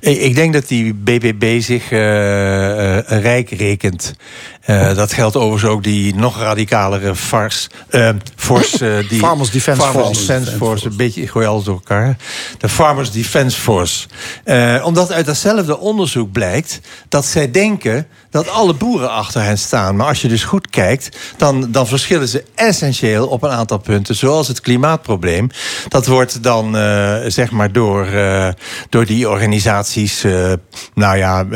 Ik 0.00 0.20
ik 0.32 0.34
denk 0.34 0.52
dat 0.52 0.68
die 0.68 0.94
BBB 0.94 1.60
zich 1.60 1.90
eh, 1.90 2.98
eh, 2.98 3.04
rijk 3.22 3.50
rekent. 3.50 4.14
Eh, 4.62 4.94
dat 4.94 5.12
geldt 5.12 5.36
overigens 5.36 5.70
ook 5.72 5.82
die 5.82 6.14
nog 6.14 6.38
radicalere 6.38 7.14
fars, 7.14 7.68
eh, 7.88 8.08
force. 8.36 9.04
die 9.08 9.18
Farmers 9.18 9.50
Defence 9.50 9.80
Farmers 9.82 10.06
Force. 10.06 10.26
Defence 10.26 10.56
Force. 10.56 10.86
Een 10.86 10.96
beetje, 10.96 11.22
ik 11.22 11.30
gooi 11.30 11.46
alles 11.46 11.64
door 11.64 11.74
elkaar. 11.74 12.16
De 12.58 12.68
Farmers 12.68 13.10
Defence 13.10 13.60
Force. 13.60 14.06
Eh, 14.44 14.82
omdat 14.84 15.12
uit 15.12 15.26
datzelfde 15.26 15.78
onderzoek 15.78 15.90
blijkt 16.32 16.80
dat 17.08 17.24
zij 17.24 17.50
denken 17.50 18.06
dat 18.30 18.48
alle 18.48 18.74
boeren 18.74 19.10
achter 19.10 19.42
hen 19.42 19.58
staan. 19.58 19.96
Maar 19.96 20.06
als 20.06 20.22
je 20.22 20.28
dus 20.28 20.44
goed 20.44 20.70
kijkt, 20.70 21.18
dan, 21.36 21.70
dan 21.70 21.86
verschillen 21.86 22.28
ze 22.28 22.44
essentieel 22.54 23.26
op 23.26 23.42
een 23.42 23.50
aantal 23.50 23.78
punten. 23.78 24.14
Zoals 24.14 24.48
het 24.48 24.60
klimaatprobleem. 24.60 25.50
Dat 25.88 26.06
wordt 26.06 26.42
dan 26.42 26.76
eh, 26.76 27.16
zeg 27.26 27.50
maar 27.50 27.72
door, 27.72 28.06
eh, 28.06 28.48
door 28.88 29.06
die 29.06 29.28
organisaties, 29.28 30.24
eh, 30.24 30.52
nou 30.94 31.16
ja, 31.16 31.46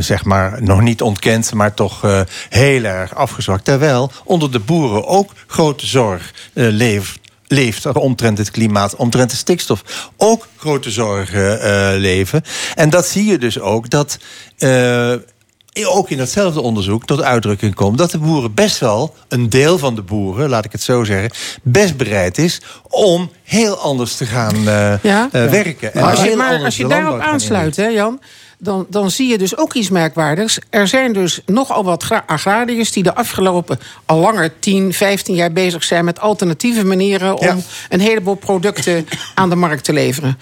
zeg 0.00 0.24
maar 0.24 0.62
nog 0.62 0.80
niet 0.80 1.02
ontkend, 1.02 1.54
maar 1.54 1.74
toch 1.74 2.24
heel 2.48 2.84
erg 2.84 3.14
afgezwakt. 3.14 3.64
Terwijl 3.64 4.10
onder 4.24 4.50
de 4.50 4.58
boeren 4.58 5.06
ook 5.06 5.30
grote 5.46 5.86
zorg 5.86 6.32
leeft 6.52 7.21
leeft 7.52 7.86
omtrent 7.86 8.38
het 8.38 8.50
klimaat, 8.50 8.96
omtrent 8.96 9.30
de 9.30 9.36
stikstof, 9.36 10.10
ook 10.16 10.46
grote 10.56 10.90
zorgen 10.90 11.60
eh, 11.60 11.98
leven. 12.00 12.42
En 12.74 12.90
dat 12.90 13.06
zie 13.06 13.24
je 13.24 13.38
dus 13.38 13.60
ook 13.60 13.90
dat. 13.90 14.18
eh, 14.58 15.12
ook 15.84 16.10
in 16.10 16.16
datzelfde 16.16 16.60
onderzoek 16.60 17.04
tot 17.06 17.22
uitdrukking 17.22 17.74
komt 17.74 17.98
dat 17.98 18.10
de 18.10 18.18
boeren 18.18 18.54
best 18.54 18.78
wel, 18.78 19.14
een 19.28 19.48
deel 19.48 19.78
van 19.78 19.94
de 19.94 20.02
boeren, 20.02 20.48
laat 20.48 20.64
ik 20.64 20.72
het 20.72 20.82
zo 20.82 21.04
zeggen, 21.04 21.30
best 21.62 21.96
bereid 21.96 22.38
is 22.38 22.60
om 22.88 23.30
heel 23.42 23.76
anders 23.76 24.16
te 24.16 24.26
gaan 24.26 24.68
eh, 24.68 24.94
Ja? 25.02 25.28
werken. 25.30 25.94
En 25.94 26.02
als 26.02 26.22
je, 26.22 26.36
maar 26.36 26.64
als 26.64 26.76
je 26.76 26.86
daarop 26.86 27.20
aansluit, 27.20 27.76
hè, 27.76 27.86
Jan, 27.86 28.20
dan, 28.62 28.86
dan 28.88 29.10
zie 29.10 29.28
je 29.28 29.38
dus 29.38 29.56
ook 29.56 29.74
iets 29.74 29.90
merkwaardigs. 29.90 30.58
Er 30.70 30.88
zijn 30.88 31.12
dus 31.12 31.40
nogal 31.46 31.84
wat 31.84 32.02
gra- 32.02 32.24
agrariërs 32.26 32.92
die 32.92 33.02
de 33.02 33.14
afgelopen 33.14 33.78
al 34.06 34.18
langer 34.18 34.58
10, 34.58 34.92
15 34.92 35.34
jaar 35.34 35.52
bezig 35.52 35.84
zijn 35.84 36.04
met 36.04 36.20
alternatieve 36.20 36.84
manieren 36.84 37.38
om 37.38 37.62
een 37.88 38.00
heleboel 38.00 38.34
producten 38.34 39.06
aan 39.34 39.50
de 39.50 39.56
markt 39.56 39.84
te 39.84 39.92
leveren. 39.92 40.38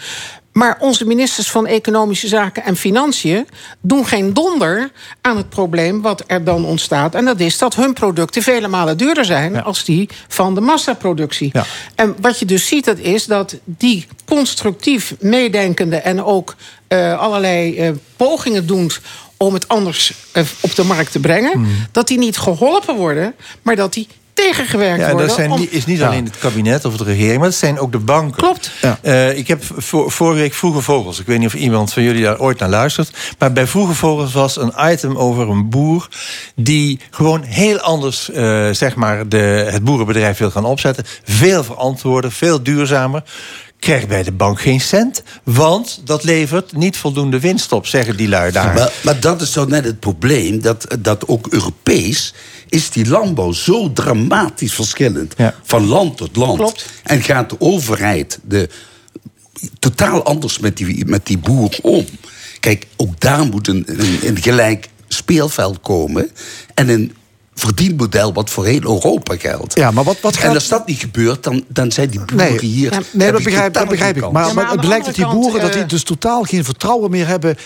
Maar 0.53 0.77
onze 0.81 1.05
ministers 1.05 1.51
van 1.51 1.67
Economische 1.67 2.29
Zaken 2.29 2.65
en 2.65 2.77
Financiën 2.77 3.47
doen 3.81 4.07
geen 4.07 4.35
donder 4.35 4.91
aan 5.21 5.37
het 5.37 5.49
probleem 5.49 6.03
wat 6.03 6.25
er 6.27 6.45
dan 6.45 6.65
ontstaat. 6.65 7.15
En 7.15 7.25
dat 7.25 7.41
is 7.41 7.59
dat 7.59 7.75
hun 7.75 7.93
producten 7.93 8.43
vele 8.43 8.69
malen 8.69 8.97
duurder 8.97 9.25
zijn 9.25 9.63
als 9.63 9.85
die 9.85 10.09
van 10.29 10.55
de 10.55 10.61
massaproductie. 10.61 11.53
En 11.95 12.17
wat 12.21 12.39
je 12.39 12.45
dus 12.45 12.67
ziet, 12.67 12.85
dat 12.85 12.99
is 12.99 13.27
dat 13.27 13.57
die 13.65 14.07
constructief 14.25 15.15
meedenkende 15.21 15.97
en 15.97 16.25
ook 16.25 16.55
eh, 16.89 17.19
allerlei 17.19 17.77
eh, 17.77 17.91
pogingen 18.17 18.67
doen 18.67 18.91
om 19.37 19.55
het 19.55 19.69
anders 19.69 20.15
eh, 20.33 20.45
op 20.61 20.75
de 20.75 20.85
markt 20.85 21.13
te 21.13 21.21
brengen, 21.21 21.53
Hmm. 21.53 21.87
dat 21.93 22.09
die 22.09 22.19
niet 22.19 22.39
geholpen 22.39 22.97
worden, 22.97 23.35
maar 23.63 23.77
dat 23.77 23.93
die 23.93 24.09
tegengewerkt 24.41 24.99
Ja, 25.01 25.05
en 25.07 25.11
worden. 25.11 25.27
dat 25.29 25.37
zijn, 25.37 25.51
om- 25.51 25.67
is 25.71 25.87
niet 25.87 25.99
Ja. 25.99 26.07
alleen 26.07 26.25
het 26.25 26.39
kabinet 26.39 26.85
of 26.85 26.97
de 26.97 27.05
regering, 27.05 27.39
maar 27.39 27.49
dat 27.49 27.59
zijn 27.59 27.79
ook 27.79 27.93
de 27.93 27.99
banken. 27.99 28.37
Klopt. 28.43 28.71
Eh, 29.03 29.39
ik 29.39 29.49
heb 29.49 29.62
voor, 29.77 30.11
vorige 30.11 30.41
week 30.41 30.55
Vroege 30.55 30.81
Vogels. 30.81 31.21
Ik 31.21 31.27
weet 31.27 31.39
niet 31.39 31.47
of 31.47 31.55
iemand 31.55 31.93
van 31.93 32.03
jullie 32.03 32.23
daar 32.23 32.41
ooit 32.41 32.59
naar 32.59 32.69
luistert. 32.69 33.17
Maar 33.39 33.53
bij 33.53 33.67
Vroege 33.67 33.95
Vogels 33.95 34.33
was 34.33 34.57
een 34.57 34.73
item 34.79 35.17
over 35.17 35.49
een 35.49 35.69
boer. 35.69 36.09
die 36.55 37.01
gewoon 37.11 37.43
heel 37.43 37.79
anders 37.79 38.31
eh, 38.31 38.69
zeg 38.71 38.95
maar 38.95 39.29
de, 39.29 39.37
het 39.71 39.85
boerenbedrijf 39.85 40.39
wil 40.39 40.51
gaan 40.51 40.65
opzetten. 40.65 41.05
Veel 41.25 41.65
verantwoorder, 41.65 42.33
veel 42.33 42.62
duurzamer. 42.62 43.23
Krijgt 43.81 44.09
bij 44.09 44.23
de 44.23 44.32
bank 44.32 44.61
geen 44.61 44.81
cent. 44.81 45.23
Want 45.43 46.01
dat 46.05 46.24
levert 46.24 46.73
niet 46.73 46.97
voldoende 46.97 47.40
winst 47.40 47.73
op, 47.73 47.86
zeggen 47.86 48.16
die 48.16 48.28
lui 48.28 48.52
daar. 48.52 48.74
Maar, 48.74 48.93
maar 49.02 49.20
dat 49.20 49.40
is 49.40 49.52
zo 49.52 49.65
net 49.65 49.85
het 49.85 50.01
probleem, 50.01 50.61
dat, 50.61 50.86
dat 50.98 51.28
ook 51.28 51.47
Europees 51.47 52.35
is 52.69 52.90
die 52.90 53.09
landbouw 53.09 53.52
zo 53.52 53.93
dramatisch 53.93 54.74
verschillend. 54.74 55.35
Van 55.62 55.86
land 55.86 56.16
tot 56.16 56.36
land. 56.36 56.59
Klopt. 56.59 56.86
En 57.02 57.23
gaat 57.23 57.51
de 57.51 57.61
overheid 57.61 58.39
de, 58.43 58.69
totaal 59.78 60.24
anders 60.24 60.59
met 60.59 60.77
die, 60.77 61.05
met 61.07 61.27
die 61.27 61.39
boer 61.39 61.78
om. 61.82 62.07
Kijk, 62.61 62.86
ook 62.97 63.20
daar 63.20 63.44
moet 63.44 63.69
een, 63.69 63.85
een, 63.86 64.19
een 64.23 64.43
gelijk 64.43 64.89
speelveld 65.09 65.81
komen. 65.81 66.31
En 66.74 66.89
een 66.89 67.15
verdienmodel 67.61 68.32
wat 68.32 68.51
voor 68.51 68.66
heel 68.66 68.82
Europa 68.82 69.37
geldt. 69.37 69.74
Ja, 69.74 69.91
maar 69.91 70.05
wat, 70.05 70.20
wat 70.20 70.37
En 70.37 70.55
als 70.55 70.69
dat 70.69 70.87
niet 70.87 70.99
gebeurt, 70.99 71.43
dan, 71.43 71.65
dan 71.69 71.93
zijn 71.93 72.11
die 72.11 72.20
boeren 72.20 72.37
Nee, 72.37 72.59
hier... 72.59 73.03
nee 73.12 73.32
dat 73.32 73.43
begrijp, 73.43 73.73
dat 73.73 73.89
begrijp 73.89 74.16
ik. 74.16 74.31
Maar, 74.31 74.47
Ja, 74.47 74.53
maar 74.53 74.70
het 74.70 74.81
blijkt 74.81 75.07
dat 75.07 75.15
die 75.15 75.28
boeren 75.28 75.51
kant, 75.51 75.62
dat 75.62 75.73
die 75.73 75.82
eh, 75.82 75.89
dus 75.89 76.03
totaal 76.03 76.43
geen 76.43 76.65
vertrouwen 76.65 77.11
meer 77.11 77.27
hebben 77.27 77.57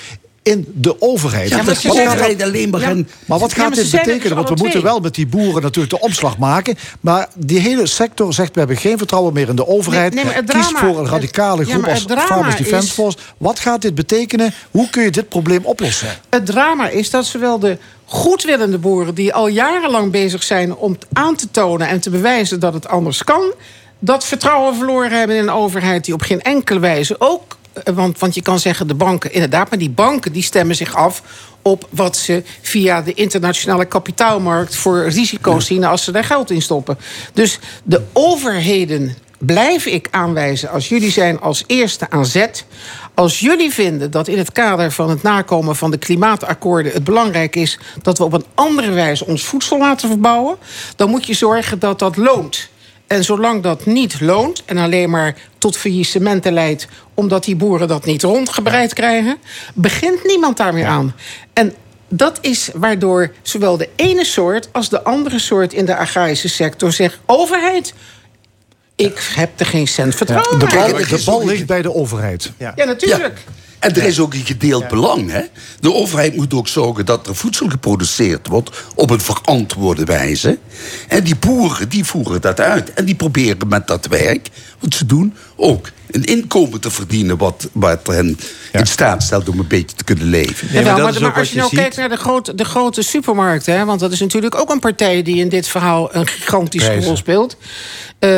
in 0.45 0.67
de 0.75 1.01
overheid. 1.01 1.49
Ja, 1.49 1.63
maar 1.63 1.75
ze 1.75 1.89
Wat 1.89 1.97
gaat- 1.97 2.21
alleen- 2.21 2.43
alleen 2.43 2.71
maar 2.71 2.81
Ja, 2.81 2.95
maar 3.27 3.39
wat 3.39 3.51
Ja, 3.51 3.57
gaat 3.63 3.75
dit 3.75 3.91
betekenen? 3.91 4.37
Want 4.37 4.49
we 4.49 4.55
moeten 4.59 4.83
wel 4.83 5.01
met 5.01 5.15
die 5.15 5.27
boeren 5.27 5.63
natuurlijk 5.63 5.95
de 5.95 6.01
omslag 6.01 6.39
maken. 6.39 6.77
Maar 7.01 7.29
die 7.35 7.59
hele 7.59 7.87
sector 7.87 8.33
zegt 8.35 8.53
we 8.53 8.59
hebben 8.59 8.77
geen 8.77 8.99
vertrouwen 8.99 9.33
meer 9.33 9.49
in 9.49 9.57
de 9.57 9.67
overheid. 9.67 10.15
Nee, 10.15 10.25
nee, 10.25 10.33
Kiest 10.33 10.47
drama- 10.47 10.79
voor 10.79 10.99
een 10.99 11.09
radicale 11.09 11.59
het- 11.59 11.69
ja, 11.69 11.75
groep 11.75 11.87
als 11.89 11.99
het 11.99 12.09
drama 12.09 12.27
Farmers 12.27 12.57
Defence 12.57 12.87
is- 12.87 12.93
Force. 12.93 13.17
Wat 13.39 13.59
gaat 13.59 13.83
dit 13.83 13.95
betekenen? 13.95 14.55
Hoe 14.71 14.91
kun 14.91 15.03
je 15.03 15.11
dit 15.11 15.29
probleem 15.29 15.65
oplossen? 15.65 16.09
Het 16.31 16.47
drama 16.47 16.89
is 16.89 17.11
dat 17.11 17.27
zowel 17.27 17.59
de 17.59 17.79
goedwillende 18.05 18.79
boeren... 18.79 19.15
die 19.15 19.35
al 19.35 19.47
jarenlang 19.49 20.11
bezig 20.13 20.43
zijn 20.43 20.75
om 20.77 20.99
aan 21.13 21.37
te 21.37 21.51
tonen 21.51 21.89
en 21.89 22.01
te 22.01 22.11
bewijzen 22.11 22.61
dat 22.61 22.75
het 22.75 22.89
anders 22.89 23.25
kan... 23.25 23.53
dat 23.99 24.25
vertrouwen 24.27 24.77
verloren 24.77 25.11
hebben 25.19 25.37
in 25.37 25.43
een 25.43 25.51
overheid 25.51 26.05
die 26.05 26.15
op 26.15 26.23
geen 26.23 26.43
enkele 26.43 26.79
wijze 26.81 27.17
ook... 27.19 27.57
eh, 27.75 27.95
Want, 27.95 28.19
want 28.19 28.35
je 28.35 28.43
kan 28.43 28.59
zeggen, 28.59 28.87
de 28.87 28.95
banken, 28.95 29.33
inderdaad... 29.33 29.71
maar 29.71 29.79
die 29.79 29.91
banken 29.91 30.33
die 30.33 30.43
stemmen 30.43 30.77
zich 30.77 30.95
af 30.95 31.23
op 31.63 31.89
wat 31.91 32.17
ze 32.17 32.43
via 32.63 33.03
de 33.03 33.15
internationale 33.15 33.85
kapitaalmarkt... 33.85 34.77
voor 34.77 35.09
risico's 35.09 35.67
zien 35.67 35.85
als 35.85 36.05
ze 36.05 36.13
daar 36.13 36.25
geld 36.25 36.51
in 36.51 36.63
stoppen. 36.63 36.99
Dus 37.33 37.59
de 37.85 38.03
overheden 38.13 39.17
blijf 39.39 39.87
ik 39.87 40.09
aanwijzen 40.11 40.71
als 40.71 40.89
jullie 40.89 41.11
zijn 41.11 41.41
als 41.41 41.65
eerste 41.67 42.11
aan 42.11 42.27
zet. 42.27 42.65
Als 43.15 43.41
jullie 43.41 43.71
vinden 43.73 44.11
dat 44.11 44.29
in 44.29 44.39
het 44.39 44.53
kader 44.53 44.93
van 44.93 45.11
het 45.11 45.23
nakomen 45.23 45.77
van 45.77 45.91
de 45.91 45.99
klimaatakkoorden 45.99 46.93
het 46.93 47.05
belangrijk 47.05 47.57
is 47.57 47.79
dat 48.03 48.19
we 48.19 48.25
op 48.25 48.33
een 48.33 48.45
andere 48.55 48.91
wijze 48.91 49.27
ons 49.27 49.45
voedsel 49.45 49.79
laten 49.79 50.09
verbouwen, 50.09 50.57
dan 50.97 51.11
moet 51.11 51.27
je 51.27 51.35
zorgen 51.35 51.79
dat 51.79 51.99
dat 51.99 52.17
loont. 52.17 52.69
En 53.07 53.25
zolang 53.25 53.63
dat 53.63 53.87
niet 53.87 54.21
loont 54.21 54.63
en 54.65 54.77
alleen 54.77 55.11
maar 55.11 55.37
tot 55.59 55.77
faillissementen 55.77 56.53
leidt, 56.53 56.87
omdat 57.15 57.45
die 57.45 57.57
boeren 57.57 57.89
dat 57.89 58.05
niet 58.05 58.23
rondgebreid 58.23 58.93
krijgen, 58.93 59.37
begint 59.75 60.25
niemand 60.25 60.57
daarmee 60.57 60.87
aan. 60.87 61.15
En 61.53 61.75
dat 62.09 62.39
is 62.41 62.71
waardoor 62.75 63.33
zowel 63.43 63.77
de 63.77 63.89
ene 63.97 64.25
soort 64.25 64.69
als 64.73 64.89
de 64.89 65.03
andere 65.03 65.39
soort 65.39 65.73
in 65.73 65.85
de 65.85 65.97
agrarische 65.97 66.49
sector 66.49 66.93
zegt: 66.93 67.19
overheid, 67.27 67.95
ik 68.97 69.33
heb 69.35 69.61
er 69.61 69.67
geen 69.67 69.89
cent 69.89 70.15
vertrouwen 70.15 70.59
de, 70.59 70.67
bal, 70.67 70.99
in. 70.99 71.07
de 71.09 71.23
bal 71.25 71.47
ligt 71.47 71.67
bij 71.67 71.83
de 71.83 71.95
overheid. 71.95 72.53
Ja, 72.59 72.73
natuurlijk. 72.77 73.39
En 73.85 73.95
er 73.95 74.05
is 74.05 74.21
ook 74.21 74.35
een 74.35 74.47
gedeeld 74.47 74.89
belang. 74.89 75.31
Hè? 75.31 75.43
De 75.81 75.93
overheid 75.93 76.37
moet 76.37 76.55
ook 76.55 76.69
zorgen 76.69 77.07
dat 77.07 77.27
er 77.27 77.37
voedsel 77.37 77.69
geproduceerd 77.69 78.47
wordt 78.47 78.71
op 78.95 79.11
een 79.11 79.21
verantwoorde 79.21 80.05
wijze. 80.05 80.59
En 81.09 81.25
die 81.25 81.37
boeren 81.37 81.89
die 81.89 82.05
voeren 82.05 82.41
dat 82.41 82.61
uit. 82.61 82.93
En 82.93 83.05
die 83.05 83.15
proberen 83.15 83.69
met 83.69 83.87
dat 83.87 84.07
werk, 84.07 84.49
wat 84.79 84.95
ze 84.95 85.07
doen, 85.07 85.35
ook 85.57 85.89
een 86.15 86.25
inkomen 86.25 86.81
te 86.81 86.91
verdienen 86.91 87.37
wat, 87.37 87.69
wat 87.73 88.07
hen 88.07 88.39
in 88.73 88.87
staat 88.87 89.23
stelt 89.23 89.49
om 89.49 89.59
een 89.59 89.67
beetje 89.67 89.97
te 89.97 90.05
kunnen 90.05 90.25
leven. 90.25 90.69
Ja, 90.73 90.97
maar, 90.97 91.21
maar, 91.21 91.33
als 91.33 91.51
je 91.51 91.59
nou 91.59 91.75
kijkt 91.75 91.97
naar 91.97 92.09
de 92.09 92.17
grote, 92.17 92.55
de 92.55 92.65
grote 92.65 93.03
supermarkten... 93.03 93.77
Hè, 93.77 93.85
want 93.85 94.01
dat 94.01 94.13
is 94.13 94.21
natuurlijk 94.21 94.55
ook 94.55 94.71
een 94.71 94.79
partij 94.79 95.23
die 95.23 95.37
in 95.37 95.49
dit 95.49 95.69
verhaal... 95.69 96.15
een 96.15 96.27
gigantische 96.27 96.87
Prijzen. 96.89 97.09
rol 97.09 97.17
speelt... 97.17 97.57
eh, 98.19 98.31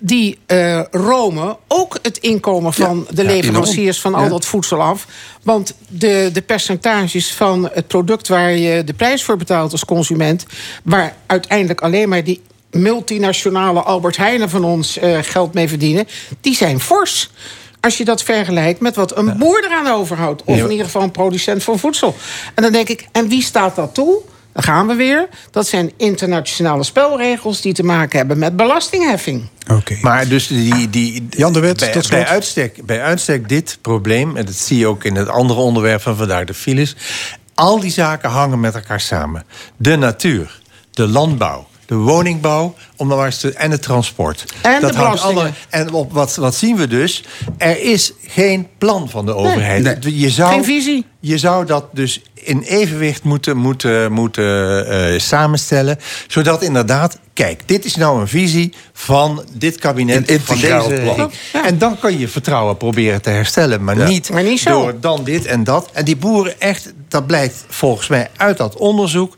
die 0.00 0.38
eh 0.46 0.80
romen 0.90 1.56
ook 1.68 1.98
het 2.02 2.18
inkomen 2.18 2.72
van 2.72 3.06
de 3.10 3.22
Ja, 3.22 3.28
leveranciers 3.28 4.00
van 4.00 4.14
al 4.14 4.22
Ja. 4.22 4.28
dat 4.28 4.44
voedsel 4.44 4.82
af. 4.82 5.06
Want 5.42 5.74
de, 5.88 6.30
de 6.32 6.42
percentages 6.42 7.32
van 7.32 7.70
het 7.72 7.86
product 7.86 8.28
waar 8.28 8.50
je 8.52 8.84
de 8.84 8.94
prijs 8.94 9.22
voor 9.22 9.36
betaalt 9.36 9.72
als 9.72 9.84
consument... 9.84 10.46
waar 10.82 11.14
uiteindelijk 11.26 11.80
alleen 11.80 12.08
maar 12.08 12.24
die 12.24 12.40
multinationale 12.70 13.80
Albert 13.82 14.16
Heijnen 14.16 14.50
van 14.50 14.64
ons 14.64 14.98
eh, 14.98 15.18
geld 15.22 15.54
mee 15.54 15.68
verdienen... 15.68 16.08
die 16.40 16.54
zijn 16.54 16.80
fors. 16.80 17.30
Als 17.80 17.98
je 17.98 18.04
dat 18.04 18.22
vergelijkt 18.22 18.80
met 18.80 18.96
wat 18.96 19.16
een 19.16 19.38
boer 19.38 19.64
eraan 19.64 19.86
overhoudt. 19.86 20.42
Of 20.44 20.56
in 20.56 20.70
ieder 20.70 20.84
geval 20.84 21.02
een 21.02 21.10
producent 21.10 21.62
van 21.62 21.78
voedsel. 21.78 22.16
En 22.54 22.62
dan 22.62 22.72
denk 22.72 22.88
ik, 22.88 23.06
en 23.12 23.28
wie 23.28 23.42
staat 23.42 23.76
dat 23.76 23.94
toe? 23.94 24.20
Dan 24.52 24.62
gaan 24.62 24.86
we 24.86 24.94
weer. 24.94 25.28
Dat 25.50 25.66
zijn 25.66 25.92
internationale 25.96 26.84
spelregels 26.84 27.60
die 27.60 27.72
te 27.72 27.82
maken 27.82 28.18
hebben 28.18 28.38
met 28.38 28.56
belastingheffing. 28.56 29.48
Maar 30.02 30.28
dus 30.28 30.46
die, 30.46 30.90
die, 30.90 31.26
Jan 31.30 31.52
de 31.52 31.60
Wit, 31.60 31.78
bij, 31.78 31.92
tot 31.92 32.08
bij, 32.08 32.26
uitstek, 32.26 32.86
bij 32.86 33.02
uitstek 33.02 33.48
dit 33.48 33.78
probleem, 33.82 34.36
en 34.36 34.46
dat 34.46 34.54
zie 34.54 34.78
je 34.78 34.86
ook 34.86 35.04
in 35.04 35.14
het 35.14 35.28
andere 35.28 35.60
onderwerp 35.60 36.00
van 36.00 36.16
vandaag, 36.16 36.44
de 36.44 36.54
files. 36.54 36.96
Al 37.54 37.80
die 37.80 37.90
zaken 37.90 38.30
hangen 38.30 38.60
met 38.60 38.74
elkaar 38.74 39.00
samen. 39.00 39.44
De 39.76 39.96
natuur, 39.96 40.60
de 40.90 41.06
landbouw, 41.08 41.66
de 41.88 41.94
woningbouw 41.94 42.74
om 42.96 43.08
dan 43.08 43.16
maar 43.16 43.26
eens 43.26 43.38
te, 43.40 43.52
en 43.52 43.70
het 43.70 43.82
transport. 43.82 44.44
En 44.62 44.72
de 44.80 44.86
hangt 44.86 44.96
belastingen. 44.96 45.36
alle- 45.42 45.52
en 45.68 45.92
op, 45.92 46.12
wat, 46.12 46.36
wat 46.36 46.54
zien 46.54 46.76
we 46.76 46.86
dus? 46.86 47.24
Er 47.58 47.82
is 47.82 48.12
geen 48.26 48.66
plan 48.78 49.08
van 49.10 49.26
de 49.26 49.34
overheid. 49.34 49.96
Je 50.04 50.30
zou, 50.30 50.52
Geen 50.52 50.64
visie. 50.64 51.06
Je 51.20 51.38
zou 51.38 51.66
dat 51.66 51.84
dus 51.92 52.22
in 52.34 52.60
evenwicht 52.62 53.22
moeten, 53.22 53.56
moeten, 53.56 54.12
moeten 54.12 54.86
eh, 54.88 55.18
samenstellen. 55.20 55.98
Zodat 56.26 56.62
inderdaad, 56.62 57.18
kijk, 57.32 57.62
dit 57.68 57.84
is 57.84 57.94
nou 57.96 58.20
een 58.20 58.28
visie 58.28 58.72
van 58.92 59.44
dit 59.52 59.78
kabinet. 59.78 60.30
Een 60.30 60.40
van 60.40 60.58
deze, 60.60 61.00
plan. 61.02 61.30
En 61.64 61.78
dan 61.78 61.98
kan 61.98 62.18
je 62.18 62.28
vertrouwen 62.28 62.76
proberen 62.76 63.22
te 63.22 63.30
herstellen. 63.30 63.84
Maar, 63.84 63.98
Ja. 63.98 64.06
niet, 64.08 64.30
Maar 64.30 64.42
niet 64.42 64.60
zo. 64.60 64.70
door 64.82 65.00
dan 65.00 65.24
dit 65.24 65.46
en 65.46 65.64
dat. 65.64 65.88
En 65.92 66.04
die 66.04 66.16
boeren, 66.16 66.60
echt, 66.60 66.92
dat 67.08 67.26
blijkt 67.26 67.64
volgens 67.68 68.08
mij 68.08 68.28
uit 68.36 68.56
dat 68.56 68.76
onderzoek. 68.76 69.34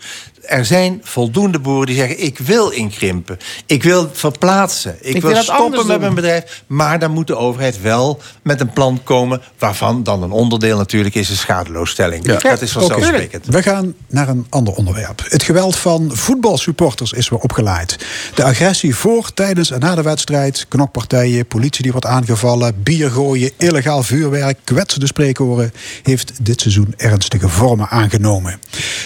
Er 0.51 0.65
zijn 0.65 1.01
voldoende 1.03 1.59
boeren 1.59 1.87
die 1.87 1.97
zeggen: 1.97 2.23
Ik 2.25 2.39
wil 2.39 2.69
inkrimpen. 2.69 3.39
Ik 3.67 3.83
wil 3.83 4.11
verplaatsen. 4.13 4.97
Ik, 5.01 5.15
Ik 5.15 5.23
wil, 5.23 5.37
stoppen 5.43 5.87
met 5.87 6.01
mijn 6.01 6.15
bedrijf. 6.15 6.63
Maar 6.67 6.99
dan 6.99 7.11
moet 7.11 7.27
de 7.27 7.37
overheid 7.37 7.81
wel 7.81 8.21
met 8.43 8.61
een 8.61 8.73
plan 8.73 9.01
komen. 9.05 9.41
Waarvan 9.59 10.03
dan 10.03 10.23
een 10.23 10.31
onderdeel 10.31 10.77
natuurlijk 10.77 11.15
is 11.15 11.29
een 11.29 11.37
schadeloosstelling. 11.37 12.25
Dat 12.25 12.63
is 12.63 12.73
vanzelfsprekend. 12.73 13.47
We 13.47 13.63
gaan 13.63 13.95
naar 14.07 14.29
een 14.29 14.47
ander 14.49 14.75
onderwerp. 14.75 15.25
Het 15.29 15.43
geweld 15.43 15.77
van 15.77 16.11
voetbalsupporters 16.13 17.13
is 17.13 17.29
weer 17.29 17.39
opgeleid. 17.39 17.97
De 18.35 18.45
agressie 18.45 18.95
voor, 18.95 19.35
tijdens 19.35 19.71
en 19.71 19.81
na 19.81 19.95
de 19.95 20.03
wedstrijd, 20.03 20.67
knokpartijen, 20.69 21.47
politie 21.47 21.83
die 21.83 21.93
wordt 21.93 22.07
aangevallen, 22.07 22.83
bier 22.83 23.11
gooien, 23.11 23.51
illegaal 23.57 24.03
vuurwerk, 24.03 24.59
kwetsende 24.65 25.07
spreekhoren, 25.07 25.73
heeft 26.03 26.33
dit 26.41 26.61
seizoen 26.61 26.95
ernstige 26.97 27.49
vormen 27.49 27.89
aangenomen. 27.89 28.61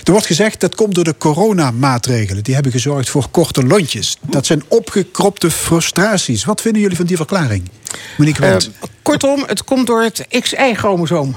Er 0.04 0.12
wordt 0.12 0.26
gezegd 0.26 0.60
dat 0.60 0.74
komt 0.74 0.94
door 0.94 1.04
de 1.04 1.12
coronamaatregelen. 1.34 2.42
Die 2.42 2.54
hebben 2.54 2.72
gezorgd 2.72 3.10
voor 3.10 3.28
korte 3.30 3.66
lontjes. 3.66 4.16
Dat 4.20 4.46
zijn 4.46 4.62
opgekropte 4.68 5.50
frustraties. 5.50 6.44
Wat 6.44 6.60
vinden 6.60 6.82
jullie 6.82 6.96
van 6.96 7.06
die 7.06 7.16
verklaring? 7.16 7.70
Monique 8.16 8.40
Wendt. 8.40 8.70
Eh, 8.80 8.88
kortom, 9.02 9.44
het 9.46 9.64
komt 9.64 9.86
door 9.86 10.02
het 10.02 10.26
XY-chromosoom. 10.28 11.36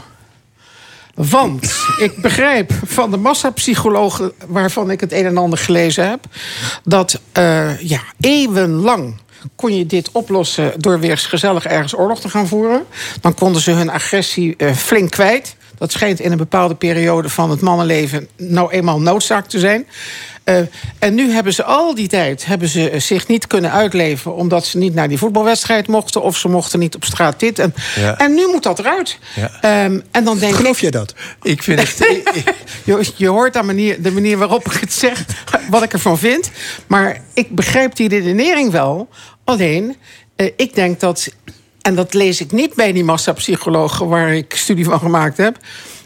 Want 1.16 1.74
ik 2.06 2.22
begrijp 2.22 2.72
van 2.86 3.12
de 3.12 3.18
massapsychologen 3.18 4.32
waarvan 4.48 4.92
ik 4.92 5.00
het 5.00 5.12
een 5.12 5.26
en 5.26 5.38
ander 5.38 5.60
gelezen 5.60 6.10
heb, 6.10 6.26
dat 6.84 7.20
eh, 7.32 7.80
ja, 7.80 8.02
eeuwenlang 8.20 9.16
kon 9.56 9.78
je 9.78 9.86
dit 9.86 10.12
oplossen 10.12 10.74
door 10.78 11.00
weer 11.00 11.10
eens 11.10 11.26
gezellig 11.26 11.66
ergens 11.66 11.96
oorlog 11.96 12.20
te 12.20 12.30
gaan 12.30 12.48
voeren. 12.48 12.86
Dan 13.22 13.34
konden 13.34 13.62
ze 13.62 13.72
hun 13.72 13.90
agressie 13.90 14.56
eh, 14.58 14.74
flink 14.74 15.12
kwijt. 15.12 15.56
Dat 15.78 15.92
schijnt 15.92 16.20
in 16.20 16.32
een 16.32 16.38
bepaalde 16.38 16.76
periode 16.76 17.30
van 17.30 17.50
het 17.50 17.62
mannenleven 17.62 18.28
nou 18.38 18.72
eenmaal 18.72 19.02
noodzaak 19.02 19.48
te 19.48 19.60
zijn. 19.60 19.88
Eh, 20.44 20.58
en 21.00 21.16
nu 21.16 21.32
hebben 21.32 21.54
ze 21.54 21.64
al 21.64 21.96
die 21.96 22.08
tijd 22.08 22.46
hebben 22.46 22.68
ze 22.68 22.92
zich 22.98 23.28
niet 23.28 23.48
kunnen 23.48 23.72
uitleven... 23.72 24.36
omdat 24.36 24.66
ze 24.66 24.78
niet 24.78 24.94
naar 24.94 25.08
die 25.08 25.18
voetbalwedstrijd 25.18 25.88
mochten... 25.88 26.22
of 26.22 26.38
ze 26.38 26.48
mochten 26.50 26.80
niet 26.80 26.96
op 26.96 27.04
straat 27.04 27.40
dit. 27.40 27.60
En, 27.60 27.74
Ja. 27.96 28.18
en 28.18 28.34
nu 28.34 28.48
moet 28.48 28.64
dat 28.64 28.80
eruit. 28.80 29.18
Ja. 29.36 29.52
Ehm, 29.62 30.00
en 30.12 30.24
dan 30.24 30.40
denk 30.40 30.56
Geloof 30.56 30.76
ik, 30.76 30.82
jij 30.82 30.92
dat? 30.92 31.14
Ik 31.42 31.64
vind 31.64 31.80
het. 31.80 31.98
je, 32.86 33.12
je 33.16 33.28
hoort 33.28 33.58
aan 33.58 33.66
manier, 33.66 34.02
de 34.02 34.12
manier 34.12 34.38
waarop 34.38 34.66
ik 34.66 34.80
het 34.80 34.94
zeg... 34.94 35.26
wat 35.70 35.84
ik 35.84 35.94
ervan 35.94 36.18
vind. 36.18 36.52
Maar 36.88 37.22
ik 37.34 37.56
begrijp 37.56 37.96
die 37.96 38.10
redenering 38.10 38.72
wel. 38.72 39.10
Alleen, 39.44 39.96
eh, 40.36 40.52
ik 40.56 40.76
denk 40.76 41.00
dat... 41.00 41.30
en 41.88 41.96
dat 41.96 42.14
lees 42.14 42.42
ik 42.42 42.52
niet 42.52 42.76
bij 42.76 42.92
die 42.92 43.04
massapsychologen... 43.04 44.08
waar 44.08 44.34
ik 44.34 44.56
studie 44.56 44.86
van 44.86 45.00
gemaakt 45.00 45.38
heb 45.38 45.58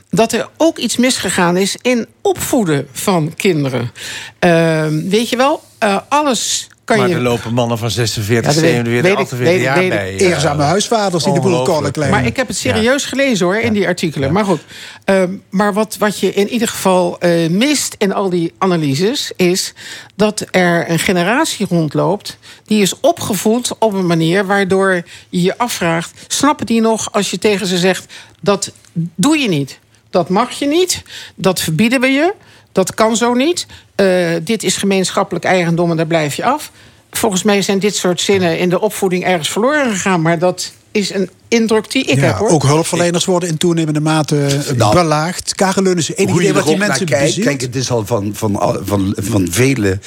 dat 0.10 0.32
er 0.32 0.50
ook 0.58 0.78
iets 0.78 0.98
misgegaan 0.98 1.58
is 1.58 1.76
in 1.82 2.08
opvoeden 2.22 2.88
van 2.92 3.34
kinderen. 3.36 3.92
Ehm, 4.40 5.10
weet 5.10 5.30
je 5.30 5.38
wel, 5.38 5.64
eh, 5.78 5.98
alles 6.10 6.68
kan 6.84 6.98
maar 6.98 7.10
je... 7.10 7.16
er 7.16 7.22
lopen 7.22 7.54
mannen 7.54 7.78
van 7.78 7.92
46, 7.92 8.36
Ja, 8.36 8.42
dat 8.42 8.62
weet- 8.62 8.72
47, 8.72 9.02
weet 9.02 9.12
ik, 9.12 9.18
48 9.18 9.48
weet 9.48 9.58
ik, 9.58 9.64
jaar 9.64 10.00
bij. 10.00 10.18
Eerzame 10.18 10.64
huisvaders 10.64 11.24
die 11.24 11.34
de 11.34 11.40
boel 11.40 11.62
kallen 11.64 11.92
kleinen. 11.92 12.20
Maar 12.20 12.28
ik 12.28 12.36
heb 12.36 12.48
het 12.48 12.58
serieus 12.58 13.06
gelezen 13.06 13.46
hoor, 13.46 13.56
in 13.56 13.74
die 13.74 13.88
artikelen. 13.88 14.34
Maar 14.34 14.46
goed. 14.46 14.62
Ehm, 15.06 15.34
maar 15.50 15.74
wat, 15.74 15.96
wat 16.00 16.20
je 16.20 16.34
in 16.34 16.50
ieder 16.50 16.68
geval 16.68 17.20
eh, 17.20 17.50
mist 17.50 17.96
in 17.98 18.14
al 18.14 18.30
die 18.30 18.54
analyses... 18.58 19.32
is 19.36 19.74
dat 20.16 20.46
er 20.52 20.90
een 20.90 21.00
generatie 21.00 21.66
rondloopt... 21.70 22.38
die 22.66 22.82
is 22.82 23.00
opgevoed 23.00 23.72
op 23.80 23.94
een 23.94 24.08
manier 24.08 24.46
waardoor 24.46 25.04
je 25.30 25.42
je 25.42 25.58
afvraagt... 25.58 26.26
snappen 26.28 26.66
die 26.66 26.82
nog 26.82 27.12
als 27.12 27.32
je 27.32 27.38
tegen 27.38 27.68
ze 27.68 27.78
zegt... 27.78 28.14
dat 28.42 28.72
doe 29.16 29.38
je 29.38 29.48
niet, 29.48 29.80
dat 30.10 30.30
mag 30.30 30.52
je 30.52 30.68
niet, 30.68 31.04
dat 31.36 31.60
verbieden 31.60 32.02
we 32.02 32.08
je... 32.08 32.34
dat 32.72 32.94
kan 32.94 33.16
zo 33.16 33.34
niet, 33.34 33.66
eh, 33.96 34.30
dit 34.44 34.64
is 34.64 34.78
gemeenschappelijk 34.78 35.46
eigendom 35.46 35.92
en 35.92 35.98
daar 35.98 36.06
blijf 36.08 36.36
je 36.36 36.44
af... 36.44 36.72
Volgens 37.12 37.44
mij 37.44 37.62
zijn 37.62 37.80
dit 37.80 37.96
soort 37.96 38.22
zinnen 38.22 38.60
in 38.60 38.70
de 38.70 38.82
opvoeding 38.82 39.24
ergens 39.24 39.50
verloren 39.50 39.92
gegaan. 39.92 40.22
Maar 40.22 40.40
dat 40.40 40.72
is 40.92 41.14
een 41.14 41.30
indruk 41.48 41.92
die 41.92 42.04
ik 42.04 42.16
ja, 42.20 42.26
heb 42.26 42.36
hoor. 42.36 42.50
ook 42.50 42.64
hulpverleners 42.64 43.26
worden 43.26 43.50
in 43.50 43.58
toenemende 43.58 44.00
mate 44.00 44.46
eh, 44.46 44.76
Nou, 44.76 44.94
belaagd. 44.94 45.56
Karel 45.56 45.84
Leunis, 45.84 46.16
enig 46.16 46.32
Hoe 46.32 46.42
je 46.42 46.50
idee 46.50 46.62
wat 46.62 46.68
die 46.68 46.78
mensen? 46.78 47.06
Kijk, 47.44 47.62
het 47.62 47.76
is 47.76 47.92
al 47.92 48.06
van, 48.06 48.32
van, 48.36 48.56
al- 48.56 48.80
van, 48.84 49.16
van 49.18 49.48
vele 49.52 50.00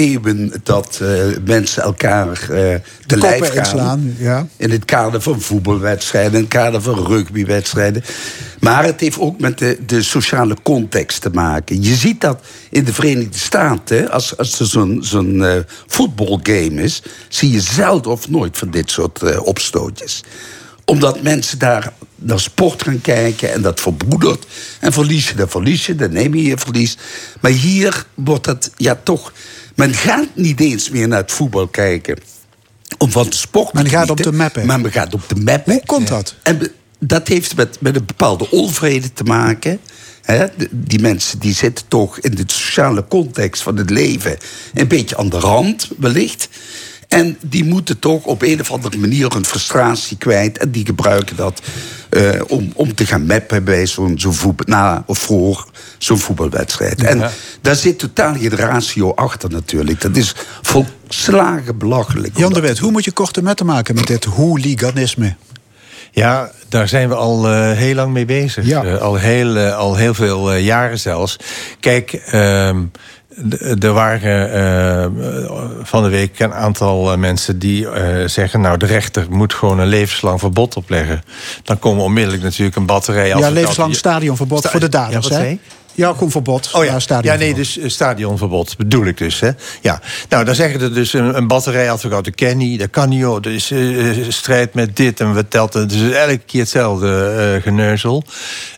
eeuwen 0.00 0.52
dat 0.62 0.98
eh, 1.02 1.08
mensen 1.44 1.82
elkaar 1.82 2.28
eh 2.28 2.38
te 2.48 2.80
Koppen 3.06 3.20
lijf 3.20 3.48
gaan. 3.48 3.58
inslaan, 3.58 4.14
ja. 4.18 4.46
In 4.56 4.70
het 4.70 4.84
kader 4.84 5.20
van 5.20 5.40
voetbalwedstrijden, 5.40 6.32
in 6.32 6.40
het 6.40 6.48
kader 6.48 6.82
van 6.82 7.06
rugbywedstrijden. 7.06 8.04
Maar 8.60 8.84
het 8.84 9.00
heeft 9.00 9.18
ook 9.18 9.40
met 9.40 9.58
de, 9.58 9.78
de 9.86 10.02
sociale 10.02 10.56
context 10.62 11.20
te 11.20 11.30
maken. 11.30 11.82
Je 11.82 11.94
ziet 11.94 12.20
dat 12.20 12.40
in 12.70 12.84
de 12.84 12.92
Verenigde 12.92 13.38
Staten, 13.38 14.10
als, 14.10 14.36
als 14.36 14.60
er 14.60 14.66
zo'n 14.66 14.98
zo'n 15.02 15.44
eh, 15.44 15.56
voetbalgame 15.86 16.82
is, 16.82 17.02
zie 17.28 17.50
je 17.50 17.60
zelden 17.60 18.12
of 18.12 18.28
nooit 18.28 18.58
van 18.58 18.70
dit 18.70 18.90
soort 18.90 19.38
opstootjes 19.38 20.22
omdat 20.84 21.22
mensen 21.22 21.58
daar 21.58 21.92
naar 22.16 22.40
sport 22.40 22.82
gaan 22.82 23.00
kijken 23.00 23.52
en 23.52 23.62
dat 23.62 23.80
verbroedert. 23.80 24.46
En 24.80 24.92
verlies 24.92 25.28
je, 25.28 25.34
dan 25.34 25.48
verlies 25.48 25.86
je, 25.86 25.94
dan 25.94 26.12
neem 26.12 26.34
je 26.34 26.42
je 26.42 26.58
verlies. 26.58 26.96
Maar 27.40 27.50
hier 27.50 28.04
wordt 28.14 28.44
dat 28.44 28.70
ja 28.76 29.00
toch. 29.02 29.32
Men 29.80 29.94
gaat 29.94 30.28
niet 30.34 30.60
eens 30.60 30.90
meer 30.90 31.08
naar 31.08 31.20
het 31.20 31.32
voetbal 31.32 31.68
kijken 31.68 32.18
om 32.98 33.10
van 33.10 33.28
de 33.28 33.36
sport 33.36 33.72
Men 33.72 33.88
gaat 33.88 34.10
op 34.10 34.22
de 34.22 34.32
mappen. 34.32 34.66
Maar 34.66 34.80
men 34.80 34.92
gaat 34.92 35.14
op 35.14 35.28
de 35.28 35.34
mappen. 35.34 35.72
Hoe 35.72 35.82
komt 35.86 36.08
dat? 36.08 36.34
En 36.42 36.72
dat 36.98 37.28
heeft 37.28 37.56
met, 37.56 37.80
met 37.80 37.96
een 37.96 38.04
bepaalde 38.06 38.50
onvrede 38.50 39.12
te 39.12 39.24
maken. 39.24 39.80
Die 40.70 41.00
mensen 41.00 41.38
die 41.38 41.54
zitten 41.54 41.84
toch 41.88 42.18
in 42.18 42.34
de 42.34 42.42
sociale 42.46 43.04
context 43.08 43.62
van 43.62 43.76
het 43.76 43.90
leven... 43.90 44.36
een 44.74 44.88
beetje 44.88 45.16
aan 45.16 45.28
de 45.28 45.38
rand, 45.38 45.88
wellicht. 45.98 46.48
En 47.08 47.38
die 47.40 47.64
moeten 47.64 47.98
toch 47.98 48.24
op 48.24 48.42
een 48.42 48.60
of 48.60 48.70
andere 48.70 48.98
manier 48.98 49.32
hun 49.32 49.44
frustratie 49.44 50.16
kwijt. 50.16 50.58
En 50.58 50.70
die 50.70 50.86
gebruiken 50.86 51.36
dat 51.36 51.62
eh, 52.10 52.40
om, 52.46 52.72
om 52.74 52.94
te 52.94 53.06
gaan 53.06 53.26
mappen 53.26 53.64
bij 53.64 53.86
zo'n 53.86 54.18
zo'n 54.18 54.34
voetbal... 54.34 54.66
Na 54.66 55.02
of 55.06 55.18
voor 55.18 55.69
zo'n 56.04 56.18
voetbalwedstrijd. 56.18 57.02
En 57.02 57.18
Ja. 57.18 57.30
daar 57.60 57.74
zit 57.74 57.98
totaal 57.98 58.34
geen 58.34 58.56
ratio 58.56 59.14
achter 59.14 59.50
natuurlijk. 59.50 60.00
Dat 60.00 60.16
is 60.16 60.34
volslagen 60.62 61.78
belachelijk. 61.78 62.38
Jan 62.38 62.52
de 62.52 62.60
Wet, 62.60 62.78
hoe 62.78 62.90
moet 62.90 63.04
je 63.04 63.10
korte 63.12 63.42
metten 63.42 63.66
maken 63.66 63.94
met 63.94 64.06
dit 64.06 64.24
hooliganisme? 64.24 65.34
Ja, 66.12 66.50
daar 66.68 66.88
zijn 66.88 67.08
we 67.08 67.14
al 67.14 67.48
eh, 67.48 67.70
heel 67.70 67.94
lang 67.94 68.12
mee 68.12 68.24
bezig. 68.24 68.68
Eh, 68.68 68.96
al, 69.00 69.14
heel, 69.14 69.56
eh, 69.56 69.76
al 69.76 69.96
heel 69.96 70.14
veel 70.14 70.52
eh, 70.52 70.64
jaren 70.64 70.98
zelfs. 70.98 71.36
Kijk, 71.80 72.12
ehm, 72.12 72.82
er 73.80 73.92
waren 73.92 74.52
eh, 74.52 75.06
van 75.82 76.02
de 76.02 76.08
week 76.08 76.38
een 76.38 76.52
aantal 76.54 77.16
mensen 77.18 77.58
die 77.58 77.88
eh, 77.90 78.28
zeggen... 78.28 78.60
nou, 78.60 78.76
de 78.76 78.86
rechter 78.86 79.26
moet 79.30 79.54
gewoon 79.54 79.78
een 79.78 79.86
levenslang 79.88 80.40
verbod 80.40 80.76
opleggen. 80.76 81.22
Dan 81.64 81.78
komen 81.78 82.04
onmiddellijk 82.04 82.42
natuurlijk 82.42 82.76
een 82.76 82.86
batterij... 82.86 83.22
Ja, 83.26 83.28
advocaten- 83.32 83.54
levenslang 83.54 83.94
stadionverbod 83.94 84.58
Sta- 84.58 84.70
voor 84.70 84.80
de 84.80 84.86
Ja, 84.90 84.92
daders, 84.92 85.28
wat 85.28 85.36
zei 85.38 85.48
hè? 85.48 85.58
Ja, 86.00 86.14
verbod. 86.16 86.70
Oh 86.72 86.84
ja, 86.84 86.92
ja 86.92 86.98
stadionverbod. 86.98 87.46
nee, 87.46 87.54
dus 87.54 87.78
eh, 87.78 87.88
stadionverbod 87.88 88.76
bedoel 88.76 89.04
ik 89.04 89.18
dus. 89.18 89.40
Hè? 89.40 89.50
Ja. 89.80 90.00
Nou, 90.28 90.44
dan 90.44 90.54
zeggen 90.54 90.80
er 90.80 90.94
dus 90.94 91.12
een, 91.12 91.36
een 91.36 91.46
batterij 91.46 91.90
advocaten, 91.90 92.34
ken 92.34 92.56
niet, 92.56 92.80
dat 92.80 92.90
kan 92.90 93.08
niet, 93.08 93.22
hoor. 93.22 93.40
Er 93.40 93.52
is 93.52 93.70
eh, 93.70 94.28
strijd 94.28 94.74
met 94.74 94.96
dit 94.96 95.20
en 95.20 95.34
we. 95.34 95.44
Het 95.50 95.92
is 95.92 96.10
elke 96.10 96.38
keer 96.38 96.60
hetzelfde 96.60 97.24
eh, 97.56 97.62
geneuzel. 97.62 98.24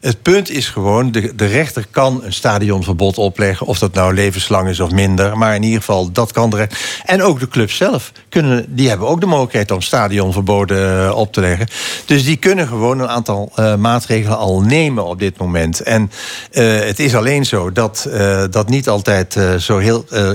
Het 0.01 0.23
punt 0.23 0.51
is 0.51 0.69
gewoon, 0.69 1.13
de, 1.13 1.35
de 1.35 1.47
rechter 1.47 1.87
kan 1.91 2.21
een 2.25 2.33
stadionverbod 2.33 3.19
opleggen... 3.19 3.67
of 3.67 3.79
dat 3.79 3.95
nou 3.95 4.15
levenslang 4.15 4.69
is 4.69 4.81
of 4.81 4.91
minder. 4.91 5.39
Maar 5.39 5.55
in 5.55 5.63
ieder 5.63 5.79
geval, 5.79 6.13
dat 6.13 6.33
kan 6.33 6.51
de 6.51 6.57
rechter. 6.57 6.79
En 7.05 7.23
ook 7.23 7.41
de 7.41 7.49
clubs 7.49 7.77
zelf, 7.77 8.13
kunnen, 8.29 8.65
die 8.69 8.89
hebben 8.89 9.09
ook 9.09 9.21
de 9.21 9.27
mogelijkheid... 9.27 9.71
om 9.71 9.81
stadionverboden 9.81 11.07
eh, 11.07 11.17
op 11.17 11.33
te 11.33 11.41
leggen. 11.41 11.67
Dus 12.05 12.25
die 12.25 12.37
kunnen 12.37 12.69
gewoon 12.69 12.99
een 12.99 13.09
aantal 13.09 13.53
eh, 13.55 13.75
maatregelen 13.77 14.39
al 14.39 14.61
nemen 14.61 15.05
op 15.05 15.19
dit 15.19 15.39
moment. 15.39 15.81
En 15.81 16.11
eh, 16.51 16.79
het 16.79 16.99
is 16.99 17.12
alleen 17.15 17.45
zo 17.47 17.73
dat 17.73 18.09
eh, 18.13 18.45
dat 18.51 18.69
niet 18.69 18.89
altijd 18.89 19.37
eh, 19.37 19.55
zo 19.55 19.79
heel, 19.79 20.05
eh, 20.11 20.31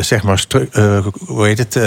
zeg 0.00 0.22
maar, 0.22 0.44
hoe 1.26 1.46
heet 1.46 1.58
het, 1.58 1.78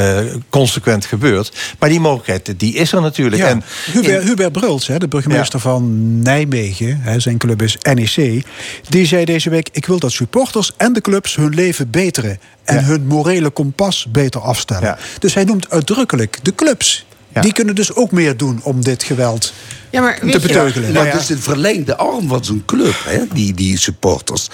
consequent 0.50 1.06
gebeurt. 1.06 1.52
Maar 1.80 1.90
die 1.90 2.00
mogelijkheid, 2.00 2.60
die 2.60 2.74
is 2.74 2.92
er 2.92 3.02
natuurlijk. 3.02 3.42
Ja, 3.42 3.48
En 3.48 3.64
Hubert, 3.92 4.22
in- 4.22 4.28
Hubert 4.28 4.52
Bruls, 4.52 4.88
hè, 4.88 4.98
de 4.98 5.08
burgemeester 5.08 5.60
van 5.60 6.20
Nijmegen, 6.22 7.00
hè, 7.02 7.20
zijn 7.20 7.38
club 7.38 7.62
is 7.62 7.78
NEC... 7.94 8.44
die 8.90 9.06
zei 9.06 9.26
deze 9.26 9.50
week, 9.50 9.70
ik 9.72 9.86
wil 9.86 10.00
dat 10.00 10.12
supporters 10.12 10.72
en 10.78 10.94
de 10.94 11.02
clubs 11.02 11.36
hun 11.36 11.54
leven 11.54 11.90
beteren... 11.90 12.40
en 12.64 12.86
hun 12.86 13.06
morele 13.08 13.50
kompas 13.50 14.06
beter 14.10 14.42
afstellen. 14.42 14.98
Dus 15.20 15.34
hij 15.34 15.44
noemt 15.44 15.70
uitdrukkelijk 15.70 16.40
de 16.42 16.56
clubs. 16.56 17.06
Die 17.42 17.54
kunnen 17.54 17.76
dus 17.76 17.94
ook 17.94 18.12
meer 18.12 18.38
doen 18.38 18.60
om 18.64 18.84
dit 18.84 19.04
geweld 19.04 19.54
Ja, 19.90 20.02
maar 20.02 20.20
te 20.20 20.40
beteugelen. 20.40 20.94
Maar 20.94 21.12
het 21.12 21.22
is 21.22 21.30
een 21.30 21.42
verlengde 21.42 21.96
arm 21.96 22.28
van 22.28 22.46
zo'n 22.46 22.64
club, 22.66 22.96
hè, 23.04 23.24
die, 23.34 23.54
die 23.54 23.78
supporters. 23.78 24.50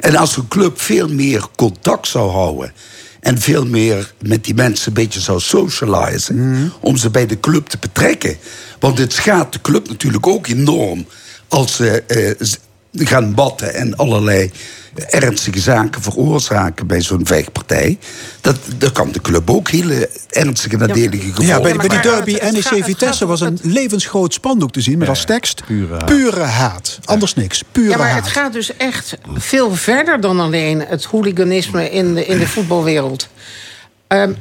En 0.00 0.16
als 0.16 0.32
zo'n 0.32 0.48
club 0.48 0.80
veel 0.80 1.08
meer 1.08 1.46
contact 1.56 2.08
zou 2.08 2.30
houden... 2.30 2.72
en 3.20 3.40
veel 3.40 3.66
meer 3.66 4.12
met 4.22 4.44
die 4.44 4.54
mensen 4.54 4.88
een 4.88 4.94
beetje 4.94 5.20
zou 5.20 5.40
socializen... 5.40 6.72
om 6.80 6.96
ze 6.96 7.10
bij 7.10 7.26
de 7.26 7.40
club 7.40 7.68
te 7.68 7.78
betrekken. 7.80 8.36
Want 8.78 8.98
het 8.98 9.12
schaadt 9.12 9.52
de 9.52 9.60
club 9.60 9.88
natuurlijk 9.88 10.26
ook 10.26 10.46
enorm... 10.46 11.06
als 11.48 11.74
ze 11.74 12.02
eh, 12.02 12.48
gaan 12.92 13.34
batten 13.34 13.74
en 13.74 13.96
allerlei 13.96 14.50
ernstige 14.94 15.60
zaken 15.60 16.02
veroorzaken 16.02 16.86
bij 16.86 17.00
zo'n 17.02 17.26
vechtpartij. 17.26 17.98
Dat, 18.40 18.56
dat 18.76 18.92
kan 18.92 19.12
de 19.12 19.20
club 19.20 19.50
ook 19.50 19.68
hele 19.70 20.10
ernstige 20.28 20.76
nadelige 20.76 21.26
gevolgen 21.26 21.44
Ja, 21.44 21.60
bij, 21.60 21.76
bij 21.76 21.88
die 21.88 22.00
derby 22.00 22.32
NEC 22.32 22.84
Vitesse 22.84 23.26
was 23.26 23.40
een 23.40 23.58
levensgroot 23.62 24.34
spandoek 24.34 24.72
te 24.72 24.80
zien... 24.80 24.98
met 24.98 25.08
als 25.08 25.24
tekst 25.24 25.62
pure 26.06 26.40
haat. 26.40 26.98
Anders 27.04 27.34
niks, 27.34 27.62
pure 27.72 27.90
Ja, 27.90 27.96
maar 27.96 28.10
haat. 28.10 28.24
het 28.24 28.32
gaat 28.32 28.52
dus 28.52 28.76
echt 28.76 29.16
veel 29.34 29.74
verder 29.74 30.20
dan 30.20 30.40
alleen 30.40 30.80
het 30.80 31.04
hooliganisme 31.04 31.90
in 31.90 32.14
de, 32.14 32.26
in 32.26 32.38
de 32.38 32.48
voetbalwereld. 32.54 33.28
Ehm, 34.06 34.32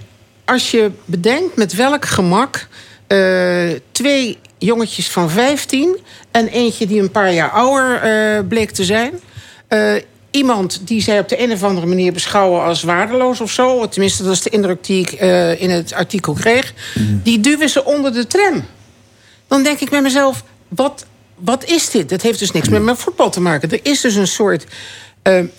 als 0.46 0.72
je 0.72 0.92
bedenkt 1.06 1.56
met 1.56 1.74
welk 1.74 2.06
gemak 2.06 2.68
eh, 3.08 3.70
twee 3.92 4.38
jongetjes 4.60 5.10
van 5.10 5.30
15 5.30 5.98
en 6.32 6.48
eentje 6.48 6.88
die 6.88 7.02
een 7.02 7.12
paar 7.12 7.34
jaar 7.34 7.52
ouder 7.52 7.96
eh, 8.02 8.48
bleek 8.48 8.72
te 8.72 8.84
zijn. 8.84 9.20
eh, 9.68 9.94
iemand 10.32 10.82
die 10.88 11.02
zij 11.02 11.20
op 11.20 11.30
de 11.30 11.42
een 11.44 11.52
of 11.52 11.64
andere 11.64 11.88
manier 11.88 12.14
beschouwen 12.14 12.64
als 12.64 12.84
waardeloos 12.84 13.42
of 13.42 13.52
zo. 13.52 13.88
Tenminste, 13.88 14.24
dat 14.24 14.34
is 14.34 14.42
de 14.42 14.50
indruk 14.50 14.84
die 14.86 15.02
ik 15.02 15.12
eh, 15.12 15.62
in 15.62 15.70
het 15.70 15.94
artikel 15.94 16.34
kreeg. 16.34 16.74
Die 17.24 17.40
duwen 17.40 17.70
ze 17.70 17.86
onder 17.86 18.14
de 18.14 18.28
tram. 18.28 18.66
Dan 19.48 19.64
denk 19.64 19.80
ik 19.80 19.90
bij 19.90 20.02
mezelf, 20.02 20.44
wat, 20.68 21.06
wat 21.36 21.66
is 21.66 21.90
dit? 21.90 22.10
Dat 22.10 22.22
heeft 22.22 22.40
dus 22.40 22.52
niks 22.52 22.70
met 22.70 22.98
voetbal 23.00 23.30
te 23.30 23.42
maken. 23.42 23.72
Er 23.72 23.80
is 23.84 24.02
dus 24.02 24.16
een 24.16 24.28
soort 24.28 24.66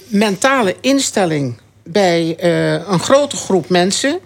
mentale 0.06 0.76
instelling 0.80 1.60
bij 1.84 2.36
een 2.88 3.00
grote 3.00 3.36
groep 3.36 3.68
mensen 3.68 4.20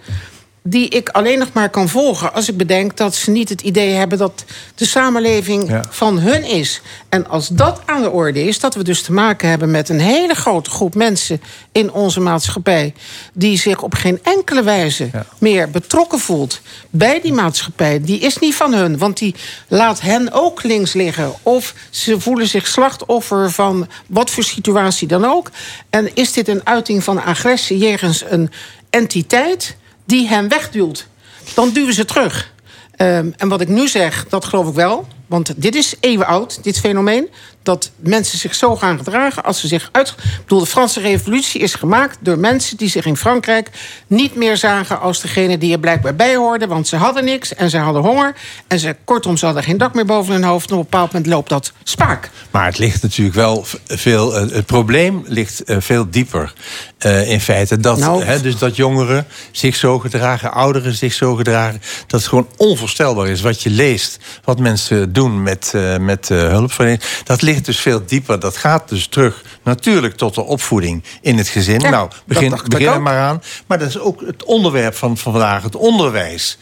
die 0.67 0.89
ik 0.89 1.09
alleen 1.09 1.39
nog 1.39 1.49
maar 1.53 1.71
kan 1.71 1.89
volgen 1.89 2.33
als 2.35 2.49
ik 2.49 2.57
bedenk 2.57 2.97
dat 2.97 3.15
ze 3.15 3.31
niet 3.31 3.49
het 3.49 3.61
idee 3.61 3.93
hebben 3.93 4.19
dat 4.19 4.45
de 4.75 4.85
samenleving 4.87 5.69
Ja. 5.69 5.85
van 5.91 6.19
hun 6.19 6.45
is. 6.45 6.81
En 7.09 7.27
als 7.29 7.49
dat 7.49 7.81
aan 7.87 8.03
de 8.03 8.11
orde 8.11 8.45
is, 8.45 8.61
dat 8.61 8.75
we 8.75 8.85
dus 8.85 9.03
te 9.03 9.13
maken 9.13 9.49
hebben 9.49 9.71
met 9.71 9.89
een 9.89 10.01
hele 10.01 10.35
grote 10.35 10.71
groep 10.71 10.95
mensen 10.95 11.41
in 11.73 11.93
onze 11.93 12.21
maatschappij 12.21 12.95
die 13.33 13.59
zich 13.59 13.83
op 13.83 13.95
geen 13.95 14.19
enkele 14.23 14.63
wijze 14.63 15.11
meer 15.39 15.71
betrokken 15.71 16.19
voelt 16.19 16.61
bij 16.91 17.21
die 17.21 17.33
maatschappij, 17.33 18.01
die 18.01 18.19
is 18.21 18.39
niet 18.39 18.55
van 18.55 18.75
hun, 18.75 18.99
want 18.99 19.19
die 19.19 19.35
laat 19.69 20.01
hen 20.01 20.33
ook 20.33 20.63
links 20.63 20.93
liggen. 20.93 21.33
Of 21.43 21.75
ze 21.91 22.21
voelen 22.21 22.47
zich 22.49 22.67
slachtoffer 22.67 23.51
van 23.51 23.89
wat 24.07 24.31
voor 24.31 24.43
situatie 24.45 25.09
dan 25.09 25.25
ook. 25.25 25.51
En 25.91 26.15
is 26.15 26.33
dit 26.33 26.49
een 26.49 26.67
uiting 26.67 27.05
van 27.05 27.23
agressie 27.25 27.79
jegens 27.79 28.25
een 28.29 28.51
entiteit 28.91 29.77
die 30.05 30.29
hen 30.29 30.49
wegduwt? 30.49 31.07
Dan 31.55 31.71
duwen 31.71 31.95
ze 31.95 32.05
terug. 32.05 32.53
Ehm, 32.97 33.31
en 33.37 33.49
wat 33.49 33.61
ik 33.61 33.69
nu 33.69 33.89
zeg, 33.89 34.27
dat 34.29 34.45
geloof 34.45 34.69
ik 34.69 34.75
wel. 34.75 35.09
Want 35.27 35.53
dit 35.57 35.75
is 35.75 35.95
eeuwenoud, 36.01 36.59
dit 36.63 36.81
fenomeen. 36.81 37.29
Dat 37.63 37.91
mensen 37.97 38.39
zich 38.39 38.55
zo 38.55 38.77
gaan 38.77 38.99
gedragen 38.99 39.45
als 39.45 39.61
ze 39.61 39.67
zich 39.69 39.89
uit. 39.93 40.09
Ik 40.09 40.15
bedoel, 40.43 40.59
de 40.61 40.67
Franse 40.67 41.01
Revolutie 41.01 41.61
is 41.61 41.75
gemaakt 41.75 42.19
door 42.21 42.39
mensen 42.39 42.77
die 42.77 42.89
zich 42.89 43.07
in 43.07 43.17
Frankrijk 43.17 43.71
niet 44.07 44.35
meer 44.35 44.57
zagen 44.57 45.01
als 45.01 45.21
degene 45.21 45.59
die 45.59 45.73
er 45.73 45.79
blijkbaar 45.79 46.15
bij 46.15 46.37
hoorden. 46.37 46.69
Want 46.69 46.89
ze 46.89 46.97
hadden 46.97 47.25
niks 47.25 47.55
en 47.55 47.71
ze 47.71 47.79
hadden 47.79 48.03
honger. 48.03 48.35
En 48.67 48.79
ze, 48.79 48.97
kortom, 49.05 49.37
ze 49.37 49.45
hadden 49.45 49.63
geen 49.65 49.79
dak 49.79 49.95
meer 49.95 50.05
boven 50.07 50.33
hun 50.35 50.45
hoofd. 50.45 50.71
En 50.71 50.77
op 50.77 50.79
een 50.85 50.89
bepaald 50.91 51.13
moment 51.13 51.33
loopt 51.33 51.49
dat 51.49 51.73
spaak. 51.83 52.31
Maar 52.51 52.67
het 52.67 52.79
ligt 52.79 53.03
natuurlijk 53.03 53.37
wel 53.37 53.65
veel. 53.87 54.37
eh, 54.37 54.51
Het 54.51 54.67
probleem 54.67 55.23
ligt 55.27 55.65
eh, 55.65 55.77
veel 55.81 56.11
dieper. 56.11 56.53
eh, 56.99 57.31
in 57.31 57.41
feite. 57.41 57.81
Dat, 57.81 57.99
Nou. 57.99 58.41
dus 58.43 58.59
dat 58.59 58.77
jongeren 58.77 59.27
zich 59.51 59.77
zo 59.77 59.99
gedragen, 59.99 60.53
ouderen 60.53 60.95
zich 60.95 61.13
zo 61.13 61.35
gedragen. 61.35 61.81
Dat 62.07 62.21
het 62.21 62.29
gewoon 62.29 62.49
onvoorstelbaar 62.57 63.29
is 63.29 63.41
wat 63.41 63.63
je 63.63 63.71
leest. 63.71 64.19
Wat 64.45 64.59
mensen 64.59 65.13
doen 65.15 65.43
met, 65.43 65.73
eh, 65.75 65.97
met 65.97 66.31
eh, 66.31 66.39
hulpverlening. 66.39 67.03
Dat 67.25 67.43
ligt 67.43 67.65
dus 67.65 67.81
veel 67.81 68.03
dieper. 68.07 68.41
Dat 68.41 68.57
gaat 68.57 68.89
dus 68.89 69.07
terug 69.07 69.43
natuurlijk 69.63 70.17
tot 70.17 70.35
de 70.35 70.43
opvoeding 70.43 71.03
in 71.21 71.39
het 71.39 71.49
gezin. 71.49 71.81
Ja, 71.81 71.91
nou, 71.91 72.11
begin, 72.27 72.51
dat 72.51 72.81
er 72.81 73.03
maar 73.03 73.19
aan. 73.19 73.43
Maar 73.67 73.79
dat 73.79 73.89
is 73.89 73.99
ook 73.99 74.21
het 74.27 74.45
onderwerp 74.45 74.95
van, 74.95 75.17
van 75.17 75.33
vandaag, 75.33 75.63
het 75.63 75.77
onderwijs. 75.77 76.59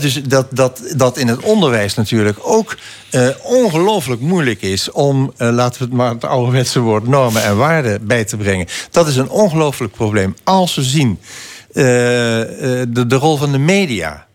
Dus 0.00 0.22
dat, 0.22 0.46
dat, 0.50 0.82
dat 0.96 1.16
in 1.16 1.28
het 1.28 1.40
onderwijs 1.40 1.94
natuurlijk 1.94 2.38
ook 2.42 2.76
eh, 3.10 3.28
ongelooflijk 3.42 4.20
moeilijk 4.20 4.62
is 4.62 4.90
om, 4.90 5.32
laten 5.36 5.78
we 5.78 5.84
het 5.84 5.94
maar 5.94 6.10
het 6.10 6.24
ouderwetse 6.24 6.80
woord, 6.80 7.06
normen 7.06 7.42
en 7.42 7.56
waarden 7.56 8.06
bij 8.06 8.24
te 8.24 8.36
brengen. 8.36 8.66
Dat 8.90 9.08
is 9.08 9.16
een 9.16 9.30
ongelooflijk 9.30 9.92
probleem. 9.92 10.36
Als 10.44 10.74
we 10.74 10.82
zien 10.82 11.20
de, 11.72 13.04
de 13.06 13.16
rol 13.16 13.36
van 13.36 13.52
de 13.52 13.58
media 13.58 14.27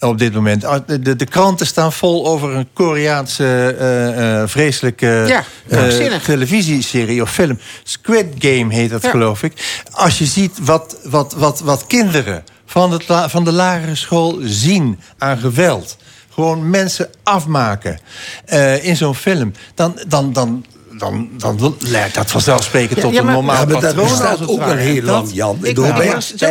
op 0.00 0.18
dit 0.18 0.34
moment. 0.34 0.64
Ah, 0.64 0.80
De, 0.86 0.98
de, 1.00 1.16
de 1.16 1.24
kranten 1.24 1.66
staan 1.66 1.92
vol 1.92 2.26
over 2.26 2.54
een 2.54 2.68
Koreaanse 2.72 3.74
eh, 3.78 4.40
eh, 4.42 4.48
vreselijke 4.48 5.24
Ja, 5.26 5.38
eh, 5.38 5.76
krankzinnig. 5.78 6.22
televisieserie 6.24 7.22
of 7.22 7.30
film. 7.32 7.58
Squid 7.82 8.26
Game 8.38 8.74
heet 8.74 8.90
dat, 8.90 9.02
Ja. 9.02 9.10
geloof 9.10 9.42
ik. 9.42 9.82
Als 9.90 10.18
je 10.18 10.24
ziet 10.26 10.58
wat, 10.62 10.96
wat, 11.04 11.34
wat, 11.36 11.60
wat 11.60 11.86
kinderen 11.86 12.44
van, 12.66 12.92
het, 12.92 13.04
van 13.26 13.44
de 13.44 13.52
lagere 13.52 13.94
school 13.94 14.38
zien 14.42 14.98
aan 15.18 15.38
geweld. 15.38 15.96
Gewoon 16.32 16.70
mensen 16.70 17.08
afmaken 17.22 17.98
eh, 18.44 18.84
in 18.84 18.96
zo'n 18.96 19.14
film. 19.14 19.52
Dan, 19.74 19.98
dan, 20.08 20.32
dan, 20.32 20.64
dan, 20.98 21.28
dan 21.36 21.76
leidt 21.78 22.14
dat 22.14 22.30
vanzelfsprekend 22.30 22.96
Ja, 22.96 23.02
tot 23.04 23.12
ja, 23.12 23.20
een 23.20 23.26
normaal 23.26 23.54
Ja, 23.54 23.64
maar 23.64 23.80
dat 23.80 23.94
patroon. 23.94 24.30
het 24.30 24.48
ook 24.48 24.60
al 24.60 24.72
heel 24.72 24.94
Dat- 25.00 25.04
lang, 25.10 25.30
Jan. 25.32 25.58
Ik- 25.62 25.74
Door 25.74 25.88
maar 25.88 25.96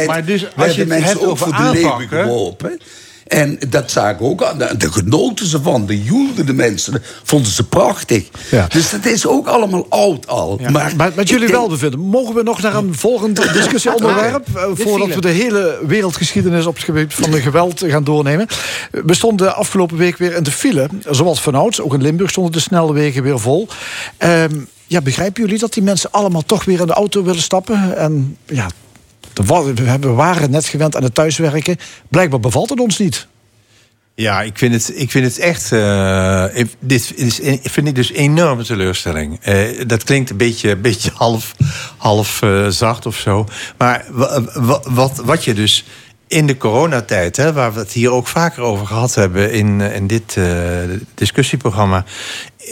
maar 0.07 0.25
dus 0.25 0.45
als 0.55 0.71
je 0.73 0.79
het 0.79 0.87
mensen 0.89 1.07
hebt 1.09 1.21
ook 1.23 1.29
over 1.31 1.47
voor 1.47 1.55
de 1.57 1.63
leeuwen 1.71 1.91
aanpakken- 1.91 2.23
geworpen. 2.23 2.79
En 3.25 3.59
dat 3.69 3.91
zagen 3.91 4.25
ook 4.25 4.43
aan. 4.43 4.57
De, 4.57 4.77
de 4.77 4.91
genoten 4.91 5.45
ze 5.47 5.61
van, 5.61 5.85
de 5.85 6.03
joelden 6.03 6.45
de 6.45 6.53
mensen. 6.53 7.01
Vonden 7.23 7.51
ze 7.51 7.67
prachtig. 7.67 8.27
Ja. 8.51 8.67
Dus 8.69 8.89
dat 8.89 9.05
is 9.05 9.27
ook 9.27 9.47
allemaal 9.47 9.85
oud 9.89 10.27
al. 10.27 10.59
Maar, 10.61 10.71
Maar, 10.71 10.93
maar 10.97 11.11
met 11.15 11.29
jullie 11.29 11.47
denk- 11.47 11.59
welbevinden, 11.59 11.99
mogen 11.99 12.35
we 12.35 12.43
nog 12.43 12.61
naar 12.61 12.75
een 12.75 12.95
volgend 12.95 13.35
discussieonderwerp? 13.53 14.47
eh, 14.55 14.63
voordat 14.73 15.13
we 15.13 15.21
de 15.21 15.27
hele 15.29 15.79
wereldgeschiedenis 15.87 16.65
op 16.65 16.75
het 16.75 16.83
gebied 16.83 17.13
van 17.13 17.31
de 17.31 17.41
geweld 17.41 17.83
gaan 17.87 18.03
doornemen. 18.03 18.47
We 18.91 19.13
stonden 19.13 19.55
afgelopen 19.55 19.97
week 19.97 20.17
weer 20.17 20.35
in 20.35 20.43
de 20.43 20.51
file, 20.51 20.89
zoals 21.09 21.41
vanouds. 21.41 21.81
Ook 21.81 21.93
in 21.93 22.01
Limburg 22.01 22.29
stonden 22.29 22.51
de 22.53 22.59
snelwegen 22.59 23.23
weer 23.23 23.39
vol. 23.39 23.67
Ehm, 24.17 24.55
ja, 24.87 25.01
begrijpen 25.01 25.43
jullie 25.43 25.59
dat 25.59 25.73
die 25.73 25.83
mensen 25.83 26.11
allemaal 26.11 26.43
toch 26.45 26.65
weer 26.65 26.79
in 26.79 26.87
de 26.87 26.93
auto 26.93 27.23
willen 27.23 27.41
stappen? 27.41 27.97
En 27.97 28.37
ja, 28.45 28.67
we 29.43 30.07
waren 30.13 30.51
net 30.51 30.65
gewend 30.65 30.95
aan 30.95 31.03
het 31.03 31.13
thuiswerken. 31.15 31.77
Blijkbaar 32.09 32.39
bevalt 32.39 32.69
het 32.69 32.79
ons 32.79 32.97
niet. 32.97 33.27
Ja, 34.15 34.41
ik 34.41 34.57
vind 34.57 34.73
het, 34.73 34.91
ik 34.99 35.11
vind 35.11 35.25
het 35.25 35.39
echt. 35.39 35.71
ik- 36.57 36.75
dit 36.79 37.11
is, 37.15 37.39
vind 37.63 37.87
ik 37.87 37.95
dus 37.95 38.11
enorme 38.11 38.63
teleurstelling. 38.63 39.39
Eh, 39.41 39.57
dat 39.87 40.03
klinkt 40.03 40.29
een 40.29 40.37
beetje, 40.37 40.75
beetje 40.75 41.11
half, 41.23 41.55
half 41.97 42.41
eh, 42.41 42.67
zacht 42.67 43.05
of 43.05 43.17
zo. 43.17 43.47
Maar 43.77 44.05
wa- 44.11 44.41
wa- 44.53 44.81
wat, 44.89 45.21
wat 45.25 45.43
je 45.43 45.53
dus 45.53 45.85
in 46.27 46.45
de 46.47 46.57
coronatijd, 46.57 47.37
hè, 47.37 47.53
waar 47.53 47.73
we 47.73 47.79
het 47.79 47.91
hier 47.91 48.11
ook 48.11 48.27
vaker 48.27 48.61
over 48.63 48.87
gehad 48.87 49.15
hebben 49.15 49.51
in, 49.51 49.81
in 49.81 50.07
dit 50.07 50.37
discussieprogramma. 51.13 52.05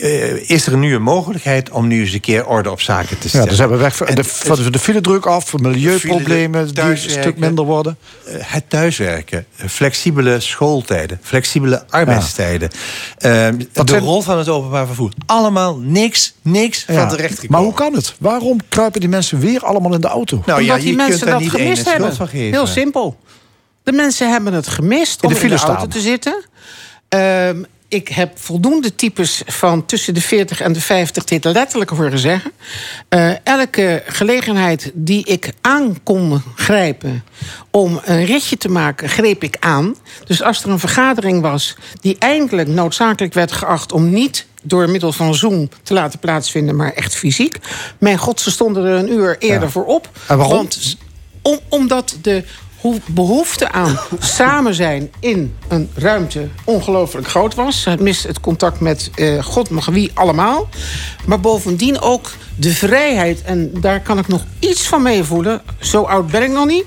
Eh, 0.02 0.50
is 0.50 0.66
er 0.68 0.78
nu 0.78 0.96
een 0.96 1.02
mogelijkheid 1.02 1.70
om 1.70 1.88
nu 1.88 2.02
eens 2.02 2.14
een 2.14 2.20
keer 2.22 2.46
orde 2.46 2.72
op 2.72 2.82
zaken 2.82 3.18
te 3.18 3.24
Ja, 3.24 3.28
stellen? 3.30 3.48
dus 3.48 3.58
hebben 3.58 3.78
we 3.78 3.84
weg 3.84 3.96
van 3.96 4.08
de, 4.16 4.24
van 4.24 4.72
de 4.72 4.80
filedruk 4.80 5.26
af, 5.26 5.58
milieuproblemen 5.58 6.74
die 6.74 6.84
een 6.84 6.98
stuk 6.98 7.38
minder 7.38 7.66
worden. 7.66 7.98
Eh, 8.26 8.34
het 8.40 8.70
thuiswerken, 8.70 9.46
flexibele 9.68 10.40
schooltijden, 10.40 11.20
flexibele 11.22 11.84
arbeidstijden. 11.90 12.70
eh, 13.18 13.30
de 13.30 13.68
zijn- 13.86 14.00
rol 14.04 14.22
van 14.22 14.38
het 14.38 14.50
openbaar 14.50 14.86
vervoer. 14.86 15.12
Allemaal 15.26 15.78
niks, 15.78 16.34
niks 16.42 16.84
Ja, 16.88 16.94
van 16.94 17.08
terecht 17.10 17.34
gekomen. 17.40 17.52
Maar 17.52 17.62
hoe 17.62 17.74
kan 17.74 17.94
het? 17.94 18.16
Waarom 18.20 18.60
kruipen 18.70 19.00
die 19.00 19.10
mensen 19.10 19.40
weer 19.40 19.62
allemaal 19.66 19.94
in 19.94 20.02
de 20.02 20.08
auto? 20.08 20.42
Nou 20.46 20.60
Omdat 20.62 20.76
ja, 20.76 20.82
die 20.82 20.90
je 20.92 20.96
mensen 20.96 21.28
dat 21.28 21.44
gemist 21.44 21.90
hebben. 21.92 22.16
van 22.16 22.28
geven. 22.28 22.52
Heel 22.52 22.68
simpel. 22.68 23.18
De 23.84 23.92
mensen 23.92 24.32
hebben 24.32 24.54
het 24.54 24.68
gemist 24.68 25.22
In 25.24 25.28
om 25.28 25.34
de 25.34 25.42
in 25.42 25.50
de 25.50 25.58
file 25.58 25.68
auto 25.68 25.76
staan. 25.78 25.90
te 25.90 26.00
zitten. 26.10 26.44
Ehm, 27.10 27.64
ik 27.94 28.08
heb 28.08 28.40
voldoende 28.40 28.96
types 28.96 29.42
van 29.46 29.86
tussen 29.86 30.14
de 30.14 30.22
40 30.22 30.62
en 30.62 30.74
de 30.74 30.82
50 30.82 31.24
dit 31.24 31.44
letterlijk 31.44 31.90
horen 31.90 32.20
zeggen. 32.20 32.52
Eh, 33.10 33.32
elke 33.44 34.04
gelegenheid 34.08 34.92
die 34.94 35.26
ik 35.26 35.54
aan 35.62 35.98
kon 36.04 36.42
grijpen 36.56 37.24
om 37.72 38.02
een 38.04 38.26
ritje 38.26 38.58
te 38.58 38.70
maken, 38.70 39.10
greep 39.10 39.44
ik 39.44 39.58
aan. 39.60 39.96
Dus 40.26 40.44
als 40.44 40.64
er 40.64 40.70
een 40.70 40.80
vergadering 40.80 41.42
was 41.42 41.76
die 42.02 42.16
eindelijk 42.20 42.68
noodzakelijk 42.68 43.34
werd 43.34 43.52
geacht 43.52 43.92
om 43.92 44.10
niet 44.10 44.46
door 44.64 44.90
middel 44.90 45.12
van 45.12 45.36
Zoom 45.36 45.70
te 45.84 45.94
laten 45.94 46.20
plaatsvinden, 46.20 46.76
maar 46.76 46.94
echt 46.94 47.16
fysiek. 47.16 47.58
Mijn 47.98 48.18
god, 48.18 48.42
ze 48.42 48.52
stonden 48.52 48.86
er 48.86 48.98
een 48.98 49.12
uur 49.12 49.36
eerder 49.40 49.62
Ja. 49.62 49.70
voor 49.70 49.86
op. 49.86 50.10
En 50.28 50.38
waarom? 50.38 50.56
Want 50.56 50.98
om, 51.42 51.60
omdat 51.70 52.18
de 52.22 52.44
behoefte 53.06 53.72
aan 53.72 54.00
samen 54.20 54.74
zijn 54.74 55.12
in 55.20 55.56
een 55.68 55.90
ruimte 55.96 56.48
ongelooflijk 56.64 57.28
groot 57.28 57.56
was. 57.56 57.86
Het 57.86 58.00
mist 58.00 58.24
het 58.24 58.40
contact 58.40 58.80
met 58.80 59.10
eh, 59.16 59.44
God 59.44 59.70
mag 59.70 59.86
wie 59.86 60.12
allemaal. 60.14 60.70
Maar 61.26 61.40
bovendien 61.40 62.02
ook 62.02 62.32
de 62.56 62.74
vrijheid. 62.74 63.42
En 63.42 63.72
daar 63.82 64.02
kan 64.02 64.18
ik 64.20 64.28
nog 64.28 64.44
iets 64.60 64.88
van 64.88 65.02
meevoelen. 65.02 65.62
Zo 65.80 66.04
oud 66.04 66.28
ben 66.28 66.44
ik 66.44 66.52
nog 66.52 66.66
niet. 66.66 66.86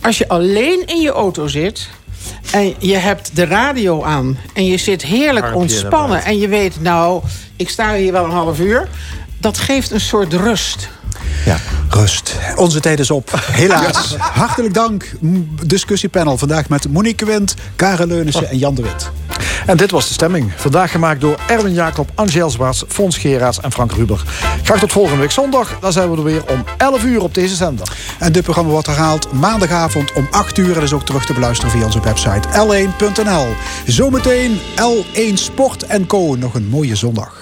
Als 0.00 0.18
je 0.18 0.28
alleen 0.28 0.86
in 0.86 1.00
je 1.00 1.10
auto 1.10 1.46
zit... 1.46 1.88
en 2.50 2.74
je 2.78 2.96
hebt 2.96 3.36
de 3.36 3.44
radio 3.44 4.02
aan... 4.02 4.38
en 4.54 4.66
je 4.66 4.76
zit 4.76 5.02
heerlijk 5.02 5.44
Armpje 5.44 5.60
ontspannen... 5.60 6.24
en 6.24 6.38
je 6.38 6.48
weet, 6.48 6.80
nou, 6.80 7.22
ik 7.56 7.68
sta 7.68 7.94
hier 7.94 8.12
wel 8.12 8.24
een 8.24 8.30
half 8.30 8.60
uur... 8.60 8.88
dat 9.38 9.58
geeft 9.58 9.90
een 9.90 10.00
soort 10.00 10.32
rust. 10.32 10.88
Ja, 11.44 11.56
rust. 11.88 12.36
Onze 12.56 12.80
tijd 12.80 13.00
is 13.00 13.10
op. 13.10 13.30
Helaas. 13.52 14.16
Hartelijk 14.42 14.74
dank. 14.74 15.12
Discussiepanel 15.66 16.38
vandaag 16.38 16.68
met 16.68 16.88
Monique 16.88 17.26
Wind, 17.26 17.54
Karen 17.76 18.08
Leunissen 18.08 18.50
en 18.50 18.58
Jan 18.58 18.74
de 18.74 18.82
Wit. 18.82 19.10
En 19.66 19.76
dit 19.76 19.90
was 19.90 20.08
de 20.08 20.12
stemming. 20.12 20.52
Vandaag 20.56 20.90
gemaakt 20.90 21.20
door 21.20 21.38
Erwin 21.46 21.72
Jacob, 21.72 22.10
Angel 22.14 22.50
Zwaarts, 22.50 22.84
Fons 22.88 23.18
Geraas 23.18 23.60
en 23.60 23.72
Frank 23.72 23.92
Ruber. 23.92 24.22
Graag 24.62 24.78
tot 24.78 24.92
volgende 24.92 25.20
week 25.20 25.30
zondag. 25.30 25.78
Dan 25.80 25.92
zijn 25.92 26.10
we 26.10 26.16
er 26.16 26.22
weer 26.22 26.42
om 26.46 26.64
11 26.76 27.04
uur 27.04 27.22
op 27.22 27.34
deze 27.34 27.54
zender. 27.54 27.88
En 28.18 28.32
dit 28.32 28.42
programma 28.42 28.70
wordt 28.70 28.86
herhaald 28.86 29.32
maandagavond 29.32 30.12
om 30.12 30.28
8 30.30 30.58
uur. 30.58 30.76
En 30.76 30.82
is 30.82 30.92
ook 30.92 31.04
terug 31.04 31.26
te 31.26 31.32
beluisteren 31.32 31.72
via 31.72 31.84
onze 31.84 32.00
website 32.00 32.48
l1.nl. 32.48 33.46
Zometeen 33.86 34.58
L1 34.80 35.34
Sport 35.34 35.86
en 35.86 36.06
Co. 36.06 36.34
Nog 36.34 36.54
een 36.54 36.68
mooie 36.68 36.96
zondag. 36.96 37.41